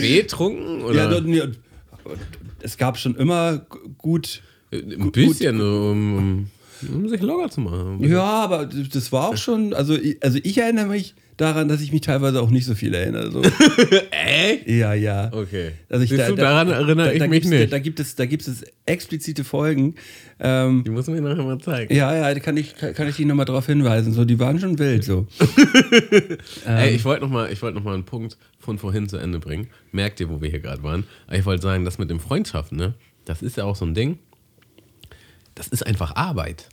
Betrunken? 0.00 0.82
Oder? 0.82 1.22
ja, 1.22 1.46
es 2.60 2.76
gab 2.76 2.98
schon 2.98 3.16
immer 3.16 3.64
gut. 3.98 4.42
Ein 4.70 5.12
bisschen. 5.12 5.60
Um, 5.60 6.18
um, 6.18 6.50
Um 6.92 7.08
sich 7.08 7.20
locker 7.22 7.50
zu 7.50 7.60
machen. 7.60 7.98
Ja, 8.08 8.22
aber 8.24 8.66
das 8.66 9.12
war 9.12 9.28
auch 9.28 9.36
schon, 9.36 9.72
also, 9.74 9.94
ich- 9.96 10.22
also 10.22 10.38
ich 10.42 10.58
erinnere 10.58 10.86
mich 10.86 11.14
daran, 11.36 11.68
dass 11.68 11.82
ich 11.82 11.92
mich 11.92 12.00
teilweise 12.00 12.40
auch 12.40 12.48
nicht 12.50 12.64
so 12.64 12.74
viel 12.74 12.94
erinnere. 12.94 13.30
So. 13.30 13.42
Echt? 14.10 14.66
ja, 14.68 14.94
ja. 14.94 15.30
Okay. 15.32 15.72
Also 15.90 16.02
ich, 16.04 16.10
Siehst 16.10 16.28
du, 16.30 16.34
daran 16.34 16.68
erinnere 16.70 17.12
ich 17.14 17.26
mich 17.28 17.44
nicht. 17.44 17.72
Da, 17.72 17.78
gibt 17.78 18.00
es, 18.00 18.14
da 18.14 18.24
gibt 18.24 18.48
es 18.48 18.64
explizite 18.86 19.44
Folgen. 19.44 19.96
Ähm, 20.40 20.82
Die 20.84 20.90
muss 20.90 21.06
mir 21.08 21.20
nachher 21.20 21.44
mal 21.44 21.58
zeigen. 21.58 21.94
ja, 21.94 22.14
ja, 22.16 22.32
da 22.32 22.40
kann 22.40 22.56
ich, 22.56 22.74
kann, 22.76 22.94
kann 22.94 23.06
ich 23.08 23.16
dich 23.16 23.26
nochmal 23.26 23.44
drauf 23.46 23.66
hinweisen. 23.66 24.14
So, 24.14 24.24
die 24.24 24.38
waren 24.38 24.58
schon 24.58 24.78
wild. 24.78 25.04
So. 25.04 25.26
Ey, 26.66 26.94
ich 26.94 27.04
wollte 27.04 27.22
nochmal 27.22 27.50
wollt 27.60 27.74
noch 27.74 27.84
mal 27.84 27.94
einen 27.94 28.04
Punkt 28.04 28.36
von 28.58 28.78
vorhin 28.78 29.08
zu 29.08 29.16
Ende 29.18 29.38
bringen. 29.38 29.68
Merkt 29.92 30.20
ihr, 30.20 30.28
wo 30.30 30.40
wir 30.40 30.48
hier 30.50 30.60
gerade 30.60 30.82
waren? 30.82 31.04
Ich 31.30 31.44
wollte 31.44 31.62
sagen, 31.62 31.84
das 31.84 31.98
mit 31.98 32.10
dem 32.10 32.20
Freundschaften, 32.20 32.76
ne? 32.78 32.94
Das 33.24 33.42
ist 33.42 33.56
ja 33.56 33.64
auch 33.64 33.76
so 33.76 33.84
ein 33.84 33.94
Ding. 33.94 34.18
Das 35.56 35.66
ist 35.66 35.84
einfach 35.84 36.14
Arbeit. 36.14 36.68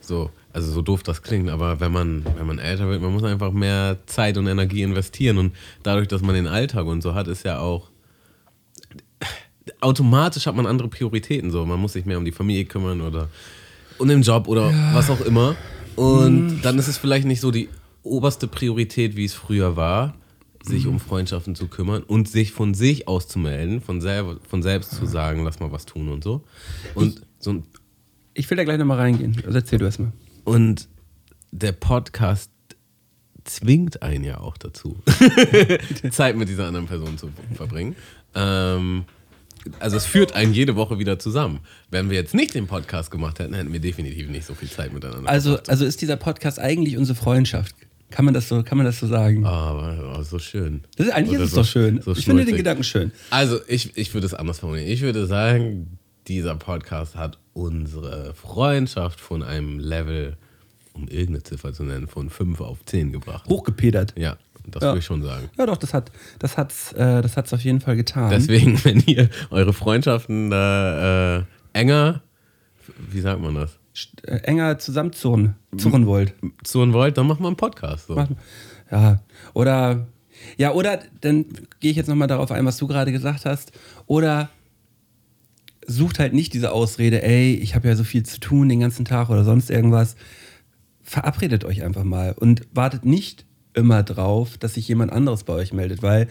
So, 0.00 0.30
also 0.54 0.72
so 0.72 0.80
doof 0.80 1.02
das 1.02 1.22
klingt, 1.22 1.50
aber 1.50 1.78
wenn 1.80 1.92
man, 1.92 2.24
wenn 2.36 2.46
man 2.46 2.58
älter 2.58 2.88
wird, 2.88 3.02
man 3.02 3.12
muss 3.12 3.22
einfach 3.22 3.52
mehr 3.52 3.98
Zeit 4.06 4.38
und 4.38 4.46
Energie 4.46 4.82
investieren. 4.82 5.36
Und 5.36 5.54
dadurch, 5.82 6.08
dass 6.08 6.22
man 6.22 6.34
den 6.34 6.46
Alltag 6.46 6.86
und 6.86 7.02
so 7.02 7.14
hat, 7.14 7.28
ist 7.28 7.44
ja 7.44 7.58
auch 7.58 7.90
automatisch 9.80 10.46
hat 10.46 10.56
man 10.56 10.66
andere 10.66 10.88
Prioritäten. 10.88 11.50
So, 11.50 11.64
man 11.66 11.78
muss 11.78 11.92
sich 11.92 12.06
mehr 12.06 12.18
um 12.18 12.24
die 12.24 12.32
Familie 12.32 12.64
kümmern 12.64 13.00
oder 13.00 13.28
um 13.98 14.08
den 14.08 14.22
Job 14.22 14.48
oder 14.48 14.72
was 14.94 15.10
auch 15.10 15.20
immer. 15.20 15.56
Und 15.96 16.62
dann 16.62 16.78
ist 16.78 16.88
es 16.88 16.96
vielleicht 16.96 17.26
nicht 17.26 17.40
so 17.40 17.50
die 17.50 17.68
oberste 18.02 18.46
Priorität, 18.46 19.16
wie 19.16 19.24
es 19.24 19.34
früher 19.34 19.76
war, 19.76 20.14
sich 20.62 20.86
um 20.86 21.00
Freundschaften 21.00 21.54
zu 21.54 21.68
kümmern 21.68 22.02
und 22.02 22.28
sich 22.28 22.52
von 22.52 22.74
sich 22.74 23.08
aus 23.08 23.28
zu 23.28 23.38
melden, 23.38 23.80
von, 23.80 24.00
selber, 24.00 24.38
von 24.48 24.62
selbst 24.62 24.92
zu 24.92 25.06
sagen, 25.06 25.44
lass 25.44 25.60
mal 25.60 25.72
was 25.72 25.86
tun 25.86 26.08
und 26.08 26.24
so. 26.24 26.42
Und 26.94 27.22
so 27.38 27.52
ein 27.52 27.64
Ich 28.34 28.48
will 28.50 28.56
da 28.56 28.64
gleich 28.64 28.78
nochmal 28.78 28.98
reingehen. 28.98 29.36
Also 29.44 29.58
erzähl 29.58 29.78
du 29.78 29.84
erstmal. 29.84 30.12
und 30.44 30.88
der 31.52 31.72
Podcast 31.72 32.50
zwingt 33.44 34.02
einen 34.02 34.22
ja 34.24 34.38
auch 34.38 34.56
dazu, 34.56 34.96
Zeit 36.10 36.36
mit 36.36 36.48
dieser 36.48 36.66
anderen 36.68 36.86
Person 36.86 37.18
zu 37.18 37.30
verbringen. 37.54 37.96
Ähm, 38.34 39.04
also 39.80 39.96
es 39.96 40.06
führt 40.06 40.32
einen 40.34 40.54
jede 40.54 40.76
Woche 40.76 40.98
wieder 40.98 41.18
zusammen. 41.18 41.60
Wenn 41.90 42.08
wir 42.10 42.16
jetzt 42.16 42.34
nicht 42.34 42.54
den 42.54 42.66
Podcast 42.66 43.10
gemacht 43.10 43.38
hätten, 43.40 43.54
hätten 43.54 43.72
wir 43.72 43.80
definitiv 43.80 44.28
nicht 44.28 44.46
so 44.46 44.54
viel 44.54 44.70
Zeit 44.70 44.92
miteinander. 44.92 45.28
Also, 45.28 45.58
also 45.66 45.84
ist 45.84 46.00
dieser 46.00 46.16
Podcast 46.16 46.58
eigentlich 46.58 46.96
unsere 46.96 47.16
Freundschaft? 47.16 47.74
Kann 48.10 48.24
man 48.24 48.34
das 48.34 48.48
so, 48.48 48.62
kann 48.62 48.76
man 48.78 48.86
das 48.86 48.98
so 48.98 49.06
sagen? 49.06 49.44
aber 49.44 50.16
oh, 50.18 50.22
so 50.22 50.38
schön. 50.38 50.82
Das 50.96 51.06
ist, 51.08 51.12
eigentlich 51.12 51.36
Oder 51.36 51.44
ist 51.44 51.50
es 51.50 51.54
so- 51.54 51.60
doch 51.62 51.68
schön. 51.68 52.00
so 52.02 52.12
ich 52.12 52.24
finde 52.24 52.44
den. 52.44 52.56
Gedanken 52.56 52.84
schön. 52.84 53.12
Also 53.30 53.58
ich, 53.68 53.96
ich 53.96 54.14
würde 54.14 54.26
es 54.26 54.34
anders 54.34 54.60
formulieren. 54.60 54.88
Ich 54.88 55.00
würde 55.00 55.26
sagen, 55.26 55.98
dieser 56.28 56.54
Podcast 56.56 57.16
hat 57.16 57.38
unsere 57.52 58.34
Freundschaft 58.34 59.20
von 59.20 59.42
einem 59.42 59.78
Level, 59.78 60.36
um 60.92 61.08
irgendeine 61.08 61.42
Ziffer 61.42 61.72
zu 61.72 61.84
nennen, 61.84 62.06
von 62.08 62.30
5 62.30 62.60
auf 62.60 62.84
10 62.84 63.12
gebracht. 63.12 63.48
Hochgepedert. 63.48 64.14
Ja, 64.16 64.36
das 64.66 64.82
Ja. 64.82 64.88
würde 64.90 64.98
ich 65.00 65.04
schon 65.04 65.22
sagen. 65.22 65.50
Ja, 65.58 65.66
doch, 65.66 65.76
das 65.76 65.92
hat 65.94 66.10
das 66.38 66.56
hat's, 66.56 66.92
äh, 66.92 67.22
das 67.22 67.36
hat's 67.36 67.52
auf 67.52 67.60
jeden 67.62 67.80
Fall 67.80 67.96
getan. 67.96 68.30
Deswegen, 68.30 68.78
wenn 68.84 69.00
ihr 69.00 69.28
eure 69.50 69.72
Freundschaften 69.72 70.50
da 70.50 71.38
äh, 71.38 71.42
enger, 71.72 72.22
wie 73.10 73.20
sagt 73.20 73.40
man 73.40 73.54
das, 73.54 73.78
St- 73.94 74.24
äh, 74.26 74.36
enger 74.44 74.78
zusammenzurren 74.78 75.56
zurren 75.76 76.06
wollt. 76.06 76.34
zuhören 76.64 76.92
wollt, 76.92 77.18
dann 77.18 77.26
macht 77.26 77.40
mal 77.40 77.48
einen 77.48 77.56
Podcast. 77.56 78.06
So. 78.06 78.24
Ja, 78.90 79.20
oder 79.54 80.06
ja, 80.56 80.72
oder 80.72 81.00
dann 81.20 81.44
gehe 81.80 81.90
ich 81.90 81.96
jetzt 81.96 82.08
nochmal 82.08 82.28
darauf 82.28 82.50
ein, 82.50 82.64
was 82.64 82.76
du 82.78 82.86
gerade 82.86 83.12
gesagt 83.12 83.44
hast. 83.44 83.72
Oder 84.06 84.48
sucht 85.90 86.18
halt 86.18 86.32
nicht 86.32 86.54
diese 86.54 86.72
Ausrede, 86.72 87.22
ey, 87.22 87.54
ich 87.54 87.74
habe 87.74 87.88
ja 87.88 87.96
so 87.96 88.04
viel 88.04 88.22
zu 88.22 88.38
tun 88.38 88.68
den 88.68 88.80
ganzen 88.80 89.04
Tag 89.04 89.28
oder 89.28 89.44
sonst 89.44 89.70
irgendwas. 89.70 90.16
Verabredet 91.02 91.64
euch 91.64 91.82
einfach 91.82 92.04
mal 92.04 92.34
und 92.38 92.62
wartet 92.72 93.04
nicht 93.04 93.44
immer 93.74 94.02
drauf, 94.02 94.56
dass 94.58 94.74
sich 94.74 94.86
jemand 94.88 95.12
anderes 95.12 95.44
bei 95.44 95.52
euch 95.54 95.72
meldet, 95.72 96.02
weil 96.02 96.28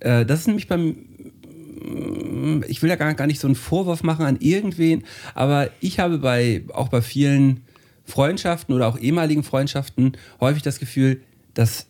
äh, 0.00 0.26
das 0.26 0.40
ist 0.40 0.46
nämlich 0.48 0.68
beim 0.68 0.96
ich 2.66 2.82
will 2.82 2.90
ja 2.90 2.96
gar, 2.96 3.14
gar 3.14 3.26
nicht 3.26 3.38
so 3.38 3.46
einen 3.46 3.54
Vorwurf 3.54 4.02
machen 4.02 4.24
an 4.24 4.38
irgendwen, 4.40 5.04
aber 5.34 5.70
ich 5.80 6.00
habe 6.00 6.18
bei, 6.18 6.64
auch 6.72 6.88
bei 6.88 7.00
vielen 7.00 7.60
Freundschaften 8.04 8.74
oder 8.74 8.88
auch 8.88 8.98
ehemaligen 8.98 9.44
Freundschaften 9.44 10.16
häufig 10.40 10.62
das 10.62 10.80
Gefühl, 10.80 11.20
dass 11.54 11.86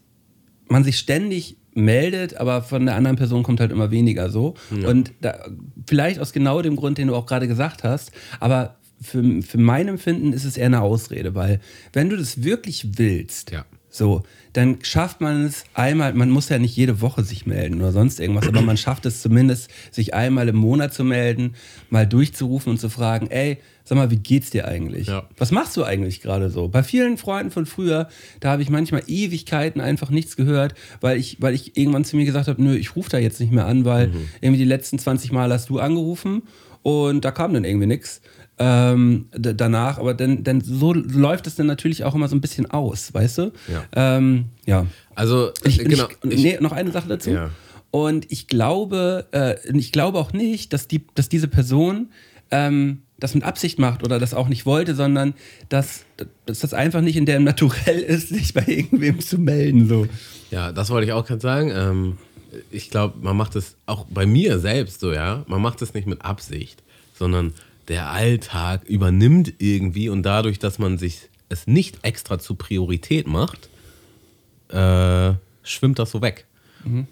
man 0.69 0.85
sich 0.85 0.99
ständig 0.99 1.57
meldet, 1.77 2.37
aber 2.37 2.63
von 2.63 2.87
der 2.87 2.95
anderen 2.97 3.17
Person 3.17 3.43
kommt 3.43 3.61
halt 3.61 3.71
immer 3.71 3.91
weniger 3.91 4.31
so. 4.31 4.55
Und 4.71 5.13
da, 5.21 5.45
vielleicht 5.87 6.19
aus 6.21 6.33
genau 6.33 6.63
dem 6.63 6.77
Grund, 6.77 6.99
den 6.99 7.09
du 7.09 7.15
auch 7.15 7.27
gerade 7.27 7.47
gesagt 7.49 7.85
hast, 7.85 8.13
aber 8.41 8.77
für, 9.01 9.43
für 9.43 9.59
mein 9.59 9.89
Empfinden 9.89 10.33
ist 10.33 10.45
es 10.45 10.57
eher 10.57 10.67
eine 10.67 10.81
Ausrede, 10.81 11.35
weil 11.35 11.61
wenn 11.93 12.09
du 12.09 12.17
das 12.17 12.43
wirklich 12.43 12.99
willst, 12.99 13.51
Ja. 13.51 13.65
so, 13.91 14.23
dann 14.57 14.79
schafft 14.81 15.21
man 15.21 15.45
es 15.45 15.65
einmal, 15.75 16.15
man 16.15 16.31
muss 16.31 16.49
ja 16.49 16.59
nicht 16.59 16.75
jede 16.75 17.03
Woche 17.03 17.23
sich 17.23 17.45
melden 17.45 17.79
oder 17.81 17.93
sonst 17.93 18.21
irgendwas, 18.21 18.49
aber 18.49 18.63
man 18.63 18.79
schafft 18.79 19.05
es 19.05 19.21
zumindest, 19.21 19.71
sich 19.91 20.15
einmal 20.15 20.49
im 20.49 20.57
Monat 20.57 20.95
zu 20.95 21.05
melden, 21.05 21.55
mal 21.91 22.07
durchzurufen 22.07 22.71
und 22.71 22.79
zu 22.79 22.89
fragen, 22.89 23.27
ey, 23.27 23.59
sag 23.85 23.99
mal, 23.99 24.11
wie 24.11 24.17
geht's 24.17 24.49
dir 24.49 24.67
eigentlich? 24.67 25.09
Ja. 25.09 25.29
Was 25.37 25.51
machst 25.51 25.77
du 25.77 25.85
eigentlich 25.85 26.23
gerade 26.23 26.49
so? 26.49 26.69
Bei 26.69 26.83
vielen 26.83 27.19
Freunden 27.19 27.51
von 27.51 27.67
früher, 27.67 28.09
da 28.41 28.51
habe 28.51 28.63
ich 28.63 28.71
manchmal 28.71 29.03
Ewigkeiten 29.07 29.83
einfach 29.83 30.09
nichts 30.09 30.37
gehört, 30.37 30.75
weil 31.03 31.19
ich, 31.19 31.37
weil 31.41 31.53
ich 31.53 31.77
irgendwann 31.77 32.07
zu 32.07 32.17
mir 32.17 32.25
gesagt 32.25 32.49
habe, 32.49 32.63
nö, 32.63 32.75
ich 32.75 32.97
rufe 32.97 33.11
da 33.11 33.19
jetzt 33.19 33.41
nicht 33.41 33.53
mehr 33.53 33.67
an, 33.67 33.85
weil 33.85 34.11
irgendwie 34.41 34.63
die 34.63 34.69
letzten 34.69 34.99
20 34.99 35.33
Mal 35.33 35.53
hast 35.53 35.69
du 35.69 35.81
angerufen 35.81 36.45
und 36.83 37.27
da 37.27 37.31
kam 37.31 37.53
dann 37.53 37.65
irgendwie 37.65 37.87
nichts. 37.87 38.23
Ähm, 38.59 39.27
danach, 39.33 39.99
aber 39.99 40.15
dann, 40.15 40.43
dann 40.43 40.63
so 40.63 40.95
läuft 40.95 41.47
es 41.47 41.57
dann 41.57 41.67
natürlich 41.67 42.05
auch 42.05 42.15
immer 42.15 42.29
so 42.29 42.37
ein 42.37 42.41
bisschen 42.41 42.71
aus, 42.71 43.13
weißt 43.13 43.39
du? 43.39 43.53
Ja. 43.71 44.17
Ähm, 44.17 44.47
ja. 44.65 44.87
Also, 45.15 45.51
Ich, 45.65 45.81
äh, 45.81 45.85
genau. 45.85 46.09
ich, 46.23 46.43
nee, 46.43 46.59
noch 46.61 46.73
eine 46.73 46.91
Sache 46.91 47.09
dazu. 47.09 47.31
Ja. 47.31 47.51
Und 47.91 48.31
ich 48.31 48.47
glaube, 48.47 49.27
äh, 49.33 49.57
ich 49.77 49.93
glaube 49.93 50.19
auch 50.19 50.33
nicht, 50.33 50.73
dass, 50.73 50.89
die, 50.89 51.07
dass 51.15 51.29
diese 51.29 51.49
Person 51.49 52.09
ähm, 52.51 53.03
das 53.19 53.35
mit 53.35 53.45
Absicht 53.45 53.79
macht 53.79 54.03
oder 54.03 54.19
das 54.19 54.35
auch 54.35 54.49
nicht 54.49 54.67
wollte, 54.67 54.95
sondern 54.95 55.35
dass, 55.69 56.05
dass 56.45 56.61
das 56.61 56.75
einfach 56.75 57.01
nicht 57.01 57.17
in 57.17 57.27
deren 57.27 57.45
Naturell 57.45 57.99
ist, 58.01 58.29
sich 58.29 58.55
bei 58.55 58.65
irgendwem 58.67 59.21
zu 59.21 59.39
melden. 59.39 59.89
So. 59.89 60.07
Ja, 60.51 60.73
das 60.73 60.91
wollte 60.91 61.07
ich 61.07 61.13
auch 61.13 61.27
gerade 61.27 61.41
sagen. 61.41 61.73
Ähm, 61.75 62.19
ich 62.71 62.91
glaube, 62.91 63.19
man 63.21 63.37
macht 63.37 63.57
es 63.57 63.77
auch 63.87 64.07
bei 64.09 64.27
mir 64.27 64.59
selbst 64.59 65.01
so, 65.01 65.13
ja. 65.13 65.45
Man 65.47 65.61
macht 65.61 65.83
es 65.83 65.95
nicht 65.95 66.07
mit 66.07 66.23
Absicht, 66.23 66.83
sondern 67.19 67.53
der 67.89 68.11
Alltag 68.11 68.85
übernimmt 68.85 69.55
irgendwie 69.59 70.09
und 70.09 70.23
dadurch, 70.23 70.59
dass 70.59 70.79
man 70.79 70.99
sich 70.99 71.29
es 71.49 71.67
nicht 71.67 71.99
extra 72.03 72.39
zur 72.39 72.59
Priorität 72.59 73.27
macht, 73.27 73.69
äh, 74.69 75.35
schwimmt 75.63 75.99
das 75.99 76.11
so 76.11 76.23
weg. 76.23 76.47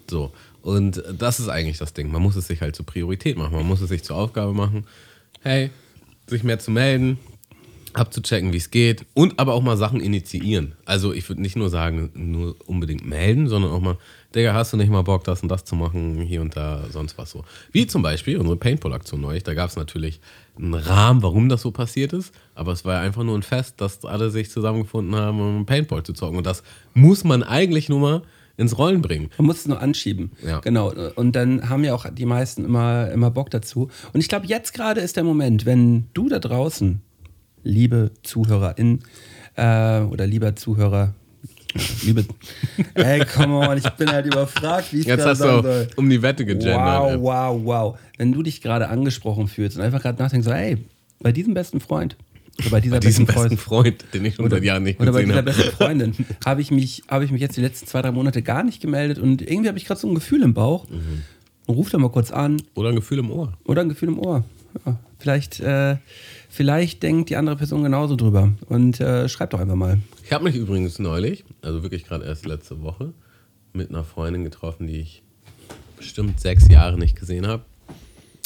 So. 0.09 0.31
Und 0.61 1.03
das 1.17 1.39
ist 1.39 1.47
eigentlich 1.47 1.77
das 1.77 1.93
Ding. 1.93 2.11
Man 2.11 2.21
muss 2.21 2.35
es 2.35 2.47
sich 2.47 2.61
halt 2.61 2.75
zur 2.75 2.85
Priorität 2.85 3.37
machen. 3.37 3.53
Man 3.53 3.67
muss 3.67 3.81
es 3.81 3.89
sich 3.89 4.03
zur 4.03 4.15
Aufgabe 4.15 4.53
machen, 4.53 4.85
hey, 5.41 5.69
sich 6.27 6.43
mehr 6.43 6.57
zu 6.57 6.71
melden, 6.71 7.19
abzuchecken, 7.93 8.51
wie 8.51 8.57
es 8.57 8.71
geht 8.71 9.05
und 9.13 9.39
aber 9.39 9.53
auch 9.53 9.61
mal 9.61 9.77
Sachen 9.77 10.01
initiieren. 10.01 10.73
Also 10.83 11.13
ich 11.13 11.29
würde 11.29 11.41
nicht 11.41 11.55
nur 11.55 11.69
sagen, 11.69 12.09
nur 12.13 12.55
unbedingt 12.65 13.05
melden, 13.05 13.47
sondern 13.47 13.71
auch 13.71 13.79
mal, 13.79 13.97
Digga, 14.33 14.53
hast 14.53 14.73
du 14.73 14.77
nicht 14.77 14.89
mal 14.89 15.03
Bock, 15.03 15.23
das 15.23 15.43
und 15.43 15.49
das 15.49 15.65
zu 15.65 15.75
machen, 15.75 16.19
hier 16.19 16.41
und 16.41 16.57
da, 16.57 16.85
sonst 16.89 17.17
was 17.17 17.31
so. 17.31 17.45
Wie 17.71 17.87
zum 17.87 18.01
Beispiel 18.01 18.37
unsere 18.37 18.57
Paintball-Aktion 18.57 19.21
neulich. 19.21 19.43
Da 19.43 19.53
gab 19.53 19.69
es 19.69 19.75
natürlich 19.75 20.19
einen 20.57 20.73
Rahmen, 20.73 21.21
warum 21.21 21.49
das 21.49 21.61
so 21.61 21.71
passiert 21.71 22.13
ist, 22.13 22.33
aber 22.53 22.71
es 22.71 22.85
war 22.85 22.95
ja 22.95 23.01
einfach 23.01 23.23
nur 23.23 23.37
ein 23.37 23.43
Fest, 23.43 23.75
dass 23.81 24.05
alle 24.05 24.29
sich 24.29 24.49
zusammengefunden 24.49 25.15
haben, 25.15 25.39
um 25.39 25.65
Paintball 25.65 26.03
zu 26.03 26.13
zocken. 26.13 26.37
Und 26.37 26.45
das 26.45 26.63
muss 26.93 27.23
man 27.23 27.43
eigentlich 27.43 27.89
nur 27.89 27.99
mal 27.99 28.21
ins 28.57 28.77
Rollen 28.77 29.01
bringen. 29.01 29.29
Man 29.37 29.47
muss 29.47 29.59
es 29.59 29.67
nur 29.67 29.81
anschieben. 29.81 30.31
Ja. 30.45 30.59
Genau. 30.59 30.93
Und 31.15 31.35
dann 31.35 31.69
haben 31.69 31.83
ja 31.83 31.93
auch 31.93 32.05
die 32.09 32.25
meisten 32.25 32.63
immer, 32.63 33.11
immer 33.11 33.31
Bock 33.31 33.49
dazu. 33.49 33.89
Und 34.13 34.21
ich 34.21 34.29
glaube, 34.29 34.45
jetzt 34.47 34.73
gerade 34.73 35.01
ist 35.01 35.17
der 35.17 35.23
Moment, 35.23 35.65
wenn 35.65 36.07
du 36.13 36.29
da 36.29 36.39
draußen, 36.39 37.01
liebe 37.63 38.11
Zuhörerin 38.23 38.99
äh, 39.55 40.01
oder 40.01 40.25
lieber 40.25 40.55
Zuhörer, 40.55 41.13
liebe. 42.03 42.25
Ey, 42.93 43.23
come 43.25 43.55
on, 43.67 43.77
ich 43.77 43.89
bin 43.91 44.09
halt 44.09 44.25
überfragt, 44.25 44.93
wie 44.93 44.99
ich 45.01 45.05
Jetzt 45.05 45.25
hast 45.25 45.39
sagen 45.39 45.63
du 45.63 45.71
soll. 45.71 45.87
um 45.95 46.09
die 46.09 46.21
Wette 46.21 46.45
gegendert. 46.45 46.75
Wow, 46.77 47.21
wow, 47.21 47.61
wow. 47.63 47.99
Wenn 48.17 48.31
du 48.31 48.41
dich 48.43 48.61
gerade 48.61 48.87
angesprochen 48.89 49.47
fühlst 49.47 49.77
und 49.77 49.83
einfach 49.83 50.01
gerade 50.01 50.21
nachdenkst, 50.21 50.45
so, 50.45 50.51
ey, 50.51 50.77
bei 51.19 51.31
diesem 51.31 51.53
besten 51.53 51.79
Freund 51.79 52.15
oder 52.59 52.69
bei 52.69 52.79
dieser 52.81 52.95
Bei 52.95 52.99
diesem 52.99 53.25
besten 53.25 53.41
besten 53.41 53.57
Freund, 53.57 54.01
Freund, 54.01 54.13
den 54.13 54.25
ich 54.25 54.35
schon 54.35 54.49
seit 54.49 54.63
Jahren 54.63 54.83
nicht 54.83 54.99
oder 54.99 55.11
bei 55.11 55.23
gesehen 55.23 55.27
dieser 55.29 55.37
habe. 55.39 55.51
besten 55.51 55.71
Freundin 55.75 56.15
habe 56.45 56.61
ich, 56.61 56.71
mich, 56.71 57.03
habe 57.09 57.25
ich 57.25 57.31
mich 57.31 57.41
jetzt 57.41 57.57
die 57.57 57.61
letzten 57.61 57.87
zwei, 57.87 58.01
drei 58.01 58.11
Monate 58.11 58.41
gar 58.41 58.63
nicht 58.63 58.81
gemeldet 58.81 59.19
und 59.19 59.41
irgendwie 59.41 59.67
habe 59.67 59.77
ich 59.77 59.85
gerade 59.85 59.99
so 59.99 60.07
ein 60.07 60.15
Gefühl 60.15 60.41
im 60.43 60.53
Bauch. 60.53 60.87
Mhm. 60.89 61.23
Und 61.67 61.75
ruf 61.75 61.89
da 61.89 61.97
mal 61.97 62.09
kurz 62.09 62.31
an 62.31 62.61
Oder 62.75 62.89
ein 62.89 62.95
Gefühl 62.95 63.19
im 63.19 63.31
Ohr. 63.31 63.53
oder 63.65 63.81
ein 63.81 63.89
Gefühl 63.89 64.09
im 64.09 64.19
Ohr. 64.19 64.43
Ja, 64.85 64.97
vielleicht, 65.19 65.59
äh, 65.61 65.97
vielleicht 66.49 67.01
denkt 67.01 67.29
die 67.29 67.35
andere 67.37 67.55
Person 67.55 67.81
genauso 67.83 68.15
drüber 68.15 68.51
und 68.69 68.99
äh, 68.99 69.27
schreibt 69.27 69.53
doch 69.53 69.59
einfach 69.59 69.75
mal. 69.75 69.97
Ich 70.25 70.33
habe 70.33 70.43
mich 70.43 70.55
übrigens 70.55 70.97
neulich, 70.97 71.45
also 71.61 71.83
wirklich 71.83 72.03
gerade 72.03 72.25
erst 72.25 72.47
letzte 72.47 72.81
Woche, 72.81 73.13
mit 73.73 73.89
einer 73.89 74.03
Freundin 74.03 74.43
getroffen, 74.43 74.87
die 74.87 74.99
ich 74.99 75.21
bestimmt 75.97 76.39
sechs 76.39 76.67
Jahre 76.67 76.97
nicht 76.97 77.15
gesehen 77.15 77.45
habe. 77.45 77.63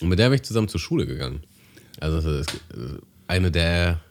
Und 0.01 0.09
mit 0.09 0.19
der 0.19 0.25
bin 0.25 0.35
ich 0.35 0.43
zusammen 0.43 0.67
zur 0.67 0.81
Schule 0.81 1.05
gegangen. 1.05 1.41
Also 2.01 2.17
das 2.19 2.47
ist 2.47 2.61
eine 3.27 3.49
der 3.49 4.01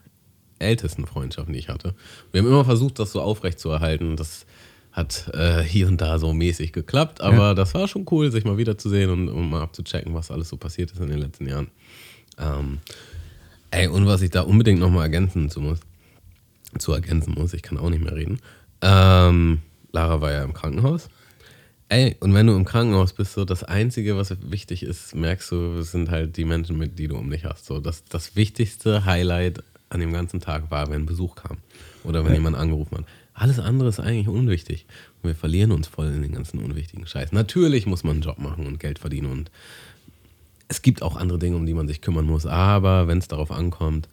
ältesten 0.57 1.05
Freundschaften, 1.05 1.53
die 1.53 1.59
ich 1.59 1.69
hatte. 1.69 1.93
Wir 2.31 2.41
haben 2.41 2.47
immer 2.47 2.65
versucht, 2.65 2.97
das 2.97 3.11
so 3.11 3.21
aufrecht 3.21 3.59
zu 3.59 3.69
erhalten. 3.69 4.15
Das 4.15 4.47
hat 4.91 5.29
äh, 5.35 5.61
hier 5.61 5.87
und 5.87 6.01
da 6.01 6.17
so 6.17 6.33
mäßig 6.33 6.73
geklappt, 6.73 7.21
aber 7.21 7.37
Ja. 7.37 7.53
das 7.53 7.75
war 7.75 7.87
schon 7.87 8.07
cool, 8.09 8.31
sich 8.31 8.45
mal 8.45 8.57
wiederzusehen 8.57 9.11
und, 9.11 9.29
und 9.29 9.47
mal 9.47 9.61
abzuchecken, 9.61 10.15
was 10.15 10.31
alles 10.31 10.49
so 10.49 10.57
passiert 10.57 10.91
ist 10.91 10.99
in 11.01 11.09
den 11.09 11.19
letzten 11.19 11.47
Jahren. 11.47 11.67
Ähm, 12.39 12.79
ey, 13.69 13.87
und 13.87 14.07
was 14.07 14.23
ich 14.23 14.31
da 14.31 14.41
unbedingt 14.41 14.79
nochmal 14.79 15.03
ergänzen 15.03 15.51
zu 15.51 15.61
muss, 15.61 15.79
zu 16.77 16.93
ergänzen 16.93 17.33
muss, 17.33 17.53
ich 17.53 17.61
kann 17.61 17.77
auch 17.77 17.89
nicht 17.89 18.03
mehr 18.03 18.15
reden. 18.15 18.39
Ähm, 18.81 19.59
Lara 19.91 20.21
war 20.21 20.31
ja 20.31 20.43
im 20.43 20.53
Krankenhaus. 20.53 21.09
Ey, 21.91 22.15
und 22.19 22.33
wenn 22.35 22.45
du 22.45 22.55
im 22.55 22.65
Krankenhaus 22.65 23.13
bist, 23.13 23.33
so 23.33 23.45
das 23.45 23.63
Einzige, 23.63 24.15
was 24.15 24.35
wichtig 24.51 24.83
ist, 24.83 25.15
merkst 25.15 25.51
du, 25.51 25.81
sind 25.81 26.11
halt 26.11 26.37
die 26.37 26.45
Menschen, 26.45 26.77
mit 26.77 26.99
die 26.99 27.07
du 27.07 27.17
um 27.17 27.31
dich 27.31 27.45
hast. 27.45 27.65
So, 27.65 27.79
das, 27.79 28.03
das 28.05 28.35
wichtigste 28.35 29.05
Highlight 29.05 29.63
an 29.89 29.99
dem 29.99 30.13
ganzen 30.13 30.39
Tag 30.39 30.69
war, 30.69 30.91
wenn 30.91 31.07
Besuch 31.07 31.35
kam. 31.35 31.57
Oder 32.03 32.23
wenn 32.23 32.33
jemand 32.33 32.55
angerufen 32.55 32.99
hat. 32.99 33.05
Alles 33.33 33.57
andere 33.57 33.89
ist 33.89 33.99
eigentlich 33.99 34.27
unwichtig. 34.27 34.85
Und 35.21 35.29
wir 35.29 35.35
verlieren 35.35 35.71
uns 35.71 35.87
voll 35.87 36.07
in 36.07 36.21
den 36.21 36.33
ganzen 36.33 36.59
unwichtigen 36.59 37.07
Scheiß. 37.07 37.31
Natürlich 37.31 37.87
muss 37.87 38.03
man 38.03 38.13
einen 38.13 38.21
Job 38.21 38.37
machen 38.37 38.67
und 38.67 38.79
Geld 38.79 38.99
verdienen 38.99 39.31
und 39.31 39.49
es 40.67 40.83
gibt 40.83 41.01
auch 41.01 41.15
andere 41.15 41.39
Dinge, 41.39 41.55
um 41.55 41.65
die 41.65 41.73
man 41.73 41.87
sich 41.87 42.01
kümmern 42.01 42.25
muss. 42.25 42.45
Aber 42.45 43.07
wenn 43.07 43.17
es 43.17 43.27
darauf 43.27 43.49
ankommt, 43.49 44.07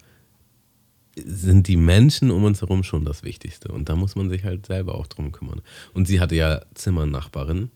sind 1.16 1.66
die 1.68 1.76
Menschen 1.76 2.30
um 2.30 2.44
uns 2.44 2.60
herum 2.60 2.82
schon 2.84 3.04
das 3.04 3.22
Wichtigste. 3.22 3.68
Und 3.68 3.88
da 3.88 3.96
muss 3.96 4.16
man 4.16 4.28
sich 4.28 4.44
halt 4.44 4.66
selber 4.66 4.94
auch 4.96 5.06
drum 5.06 5.32
kümmern. 5.32 5.62
Und 5.94 6.06
sie 6.06 6.20
hatte 6.20 6.34
ja 6.34 6.60
Zimmernachbarinnen, 6.74 7.70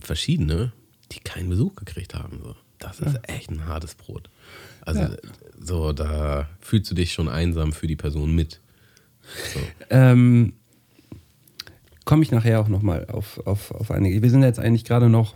verschiedene, 0.00 0.72
die 1.12 1.20
keinen 1.20 1.48
Besuch 1.48 1.76
gekriegt 1.76 2.14
haben. 2.14 2.40
So. 2.42 2.56
Das 2.78 3.00
ist 3.00 3.18
echt 3.22 3.50
ein 3.50 3.66
hartes 3.66 3.94
Brot. 3.94 4.28
Also, 4.82 5.00
Ja. 5.02 5.10
so, 5.60 5.92
da 5.92 6.48
fühlst 6.60 6.90
du 6.90 6.94
dich 6.94 7.12
schon 7.12 7.28
einsam 7.28 7.72
für 7.72 7.86
die 7.86 7.96
Person 7.96 8.34
mit. 8.34 8.60
So. 9.54 9.60
Ähm, 9.90 10.52
Komme 12.04 12.22
ich 12.22 12.30
nachher 12.30 12.60
auch 12.60 12.68
nochmal 12.68 13.06
auf, 13.06 13.44
auf, 13.46 13.72
auf 13.72 13.90
einige. 13.90 14.22
Wir 14.22 14.30
sind 14.30 14.42
jetzt 14.44 14.60
eigentlich 14.60 14.84
gerade 14.84 15.08
noch 15.08 15.34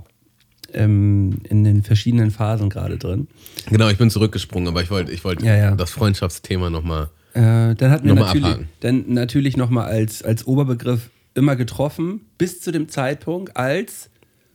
ähm, 0.73 1.41
in 1.43 1.65
den 1.65 1.83
verschiedenen 1.83 2.31
Phasen 2.31 2.71
gerade 2.71 2.97
drin. 2.97 3.27
Genau, 3.71 3.89
ich 3.89 3.99
bin 3.99 4.09
zurückgesprungen, 4.09 4.69
aber 4.69 4.81
ich 4.81 4.89
wollte 4.91 5.11
ich 5.11 5.25
wollt 5.25 5.43
Ja, 5.43 5.57
ja. 5.57 5.75
das 5.75 5.91
Freundschaftsthema 5.91 6.71
nochmal. 6.71 7.11
Äh, 7.35 7.75
dann 7.75 7.91
hatten 7.91 8.05
wir 8.07 8.15
Nochmal 8.15 8.27
natürlich, 8.29 8.47
abhaken. 8.47 8.69
dann 8.81 9.05
natürlich 9.09 9.57
nochmal 9.57 9.87
als, 9.87 10.23
als 10.23 10.47
Oberbegriff 10.47 11.11
immer 11.35 11.57
getroffen, 11.57 12.23
bis 12.39 12.61
zu 12.61 12.73
dem 12.73 12.89
Zeitpunkt, 12.89 13.57
als 13.57 14.11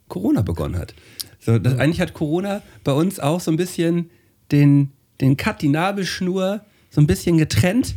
Corona 0.09 0.41
begonnen 0.41 0.77
hat. 0.77 0.93
So, 1.39 1.57
das, 1.57 1.77
eigentlich 1.79 2.01
hat 2.01 2.13
Corona 2.13 2.61
bei 2.83 2.91
uns 2.91 3.19
auch 3.19 3.39
so 3.39 3.51
ein 3.51 3.57
bisschen 3.57 4.09
den, 4.51 4.91
den 5.21 5.38
Cut, 5.38 5.61
die 5.61 5.69
Nabelschnur 5.69 6.61
so 6.89 7.01
ein 7.01 7.07
bisschen 7.07 7.38
getrennt, 7.38 7.95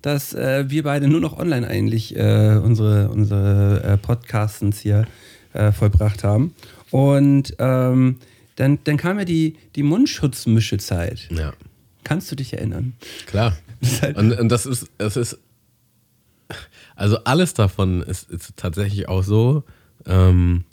dass 0.00 0.32
äh, 0.32 0.64
wir 0.70 0.82
beide 0.82 1.08
nur 1.08 1.20
noch 1.20 1.38
online 1.38 1.66
eigentlich 1.68 2.16
äh, 2.16 2.56
unsere, 2.62 3.10
unsere 3.10 3.82
äh, 3.84 3.96
Podcastens 3.98 4.80
hier 4.80 5.06
äh, 5.52 5.72
vollbracht 5.72 6.24
haben. 6.24 6.54
Und 6.90 7.54
ähm, 7.58 8.16
dann, 8.56 8.78
dann 8.84 8.96
kam 8.96 9.18
ja 9.18 9.24
die, 9.26 9.56
die 9.76 9.82
Mundschutzmischezeit. 9.82 11.28
Ja, 11.30 11.52
Kannst 12.04 12.30
du 12.32 12.36
dich 12.36 12.54
erinnern? 12.54 12.94
klar. 13.26 13.56
halt- 14.02 14.16
Und, 14.16 14.32
und 14.38 14.48
das 14.48 14.66
ist, 14.66 14.88
das 14.98 15.16
ist, 15.16 15.38
also 16.96 17.18
alles 17.24 17.54
davon 17.54 18.02
ist, 18.02 18.30
ist 18.30 18.56
tatsächlich 18.56 19.08
auch 19.08 19.22
so 19.22 19.64
ähm, 20.06 20.64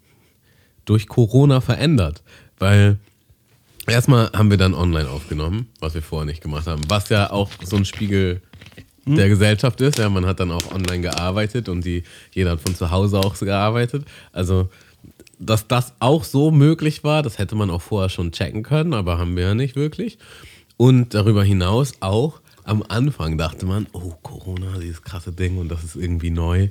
durch 0.86 1.08
Corona 1.08 1.62
verändert. 1.62 2.24
Weil 2.58 2.98
erstmal 3.88 4.30
haben 4.34 4.50
wir 4.50 4.58
dann 4.58 4.74
online 4.74 5.10
aufgenommen, 5.10 5.68
was 5.80 5.94
wir 5.94 6.02
vorher 6.02 6.26
nicht 6.26 6.42
gemacht 6.42 6.68
haben, 6.68 6.82
was 6.90 7.10
ja 7.10 7.32
auch 7.32 7.50
so 7.64 7.78
ein 7.78 7.86
Spiegel 7.86 8.42
der 9.06 9.30
Gesellschaft 9.30 9.82
ist. 9.82 9.98
Ja, 9.98 10.10
man 10.10 10.26
hat 10.28 10.40
dann 10.40 10.52
auch 10.52 10.72
online 10.72 11.02
gearbeitet 11.02 11.68
und 11.70 11.84
die, 11.86 12.04
jeder 12.32 12.52
hat 12.52 12.62
von 12.62 12.76
zu 12.76 12.92
Hause 12.92 13.18
auch 13.20 13.34
so 13.36 13.46
gearbeitet. 13.46 14.06
Also, 14.34 14.70
dass 15.40 15.68
das 15.68 15.94
auch 16.00 16.26
so 16.26 16.52
möglich 16.52 17.04
war, 17.04 17.24
das 17.24 17.38
hätte 17.40 17.56
man 17.56 17.70
auch 17.72 17.82
vorher 17.82 18.10
schon 18.10 18.32
checken 18.34 18.62
können, 18.62 18.94
aber 18.94 19.18
haben 19.18 19.36
wir 19.36 19.44
ja 19.44 19.56
nicht 19.56 19.76
wirklich. 19.76 20.20
Und 20.78 21.14
darüber 21.14 21.44
hinaus 21.44 21.94
auch 22.02 22.42
am 22.70 22.84
Anfang 22.88 23.38
dachte 23.38 23.66
man, 23.66 23.88
oh, 23.94 24.14
Corona, 24.22 24.78
dieses 24.80 25.02
krasse 25.02 25.32
Ding 25.32 25.58
und 25.58 25.70
das 25.70 25.84
ist 25.84 25.96
irgendwie 25.96 26.30
neu. 26.30 26.70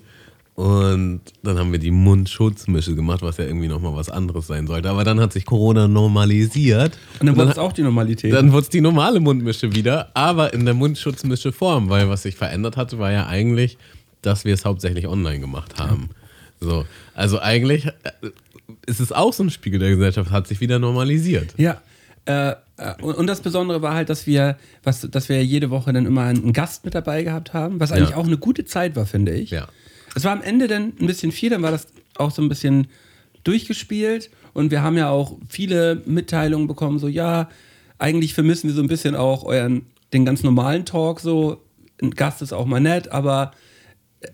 Und 0.55 1.21
dann 1.43 1.59
haben 1.59 1.73
wir 1.73 1.79
die 1.79 1.91
Mundschutzmische 1.91 2.95
gemacht, 2.95 3.23
was 3.23 3.37
ja 3.37 3.45
irgendwie 3.45 3.69
nochmal 3.69 3.95
was 3.95 4.09
anderes 4.09 4.47
sein 4.47 4.67
sollte. 4.67 4.91
Aber 4.91 5.05
dann 5.05 5.21
hat 5.21 5.33
sich 5.33 5.45
Corona 5.45 5.87
normalisiert. 5.87 6.99
Und 7.21 7.27
dann 7.27 7.37
wurde 7.37 7.51
es 7.51 7.59
auch 7.59 7.73
die 7.73 7.83
Normalität. 7.83 8.33
dann 8.33 8.53
wurde 8.53 8.63
es 8.63 8.69
die 8.69 8.81
normale 8.81 9.21
Mundmische 9.21 9.75
wieder, 9.75 10.11
aber 10.15 10.53
in 10.53 10.65
der 10.65 10.75
Mundschutzmische 10.75 11.53
Form, 11.53 11.91
weil 11.91 12.09
was 12.09 12.23
sich 12.23 12.37
verändert 12.37 12.77
hatte, 12.77 12.99
war 12.99 13.13
ja 13.13 13.27
eigentlich, 13.27 13.77
dass 14.23 14.45
wir 14.45 14.55
es 14.55 14.65
hauptsächlich 14.65 15.07
online 15.07 15.41
gemacht 15.41 15.79
haben. 15.79 16.11
So, 16.61 16.85
also 17.15 17.41
eigentlich 17.41 17.87
äh, 17.87 17.93
ist 18.87 19.01
es 19.01 19.13
auch 19.13 19.33
so 19.33 19.45
ein 19.45 19.51
Spiegel 19.51 19.79
der 19.79 19.91
Gesellschaft, 19.91 20.31
hat 20.31 20.49
sich 20.49 20.61
wieder 20.61 20.79
normalisiert. 20.79 21.55
Ja. 21.57 21.81
Äh, 22.25 22.57
und, 23.03 23.27
das 23.27 23.41
Besondere 23.41 23.83
war 23.83 23.95
halt, 23.95 24.09
dass 24.09 24.27
wir, 24.27 24.57
was, 24.83 25.01
dass 25.11 25.29
wir 25.29 25.45
jede 25.45 25.71
Woche 25.71 25.93
dann 25.93 26.07
immer 26.07 26.23
einen 26.25 26.53
Gast 26.53 26.85
mit 26.85 26.95
dabei 26.95 27.23
gehabt 27.25 27.53
haben, 27.55 27.81
was 27.81 27.93
eigentlich 27.93 28.11
Ja. 28.11 28.17
auch 28.17 28.27
eine 28.27 28.39
gute 28.39 28.65
Zeit 28.65 28.95
war, 28.97 29.07
finde 29.07 29.33
ich. 29.33 29.51
Ja. 29.51 29.69
Es 30.15 30.25
war 30.25 30.33
am 30.33 30.43
Ende 30.43 30.69
dann 30.69 30.93
ein 31.01 31.07
bisschen 31.07 31.33
viel, 31.33 31.51
dann 31.51 31.63
war 31.63 31.71
das 31.71 31.89
auch 32.17 32.31
so 32.31 32.41
ein 32.43 32.49
bisschen 32.49 32.89
durchgespielt 33.45 34.31
und 34.55 34.71
wir 34.71 34.83
haben 34.83 34.97
ja 34.97 35.11
auch 35.11 35.37
viele 35.49 36.03
Mitteilungen 36.07 36.67
bekommen, 36.69 36.99
so 36.99 37.09
ja, 37.09 37.49
eigentlich 37.99 38.35
vermissen 38.35 38.69
wir 38.69 38.75
so 38.75 38.83
ein 38.83 38.89
bisschen 38.89 39.15
auch 39.17 39.45
euren, 39.45 39.87
den 40.13 40.25
ganz 40.25 40.43
normalen 40.43 40.85
Talk, 40.85 41.21
so 41.21 41.63
ein 42.03 42.13
Gast 42.13 42.43
ist 42.43 42.53
auch 42.53 42.67
mal 42.67 42.81
nett, 42.81 43.11
aber 43.11 43.53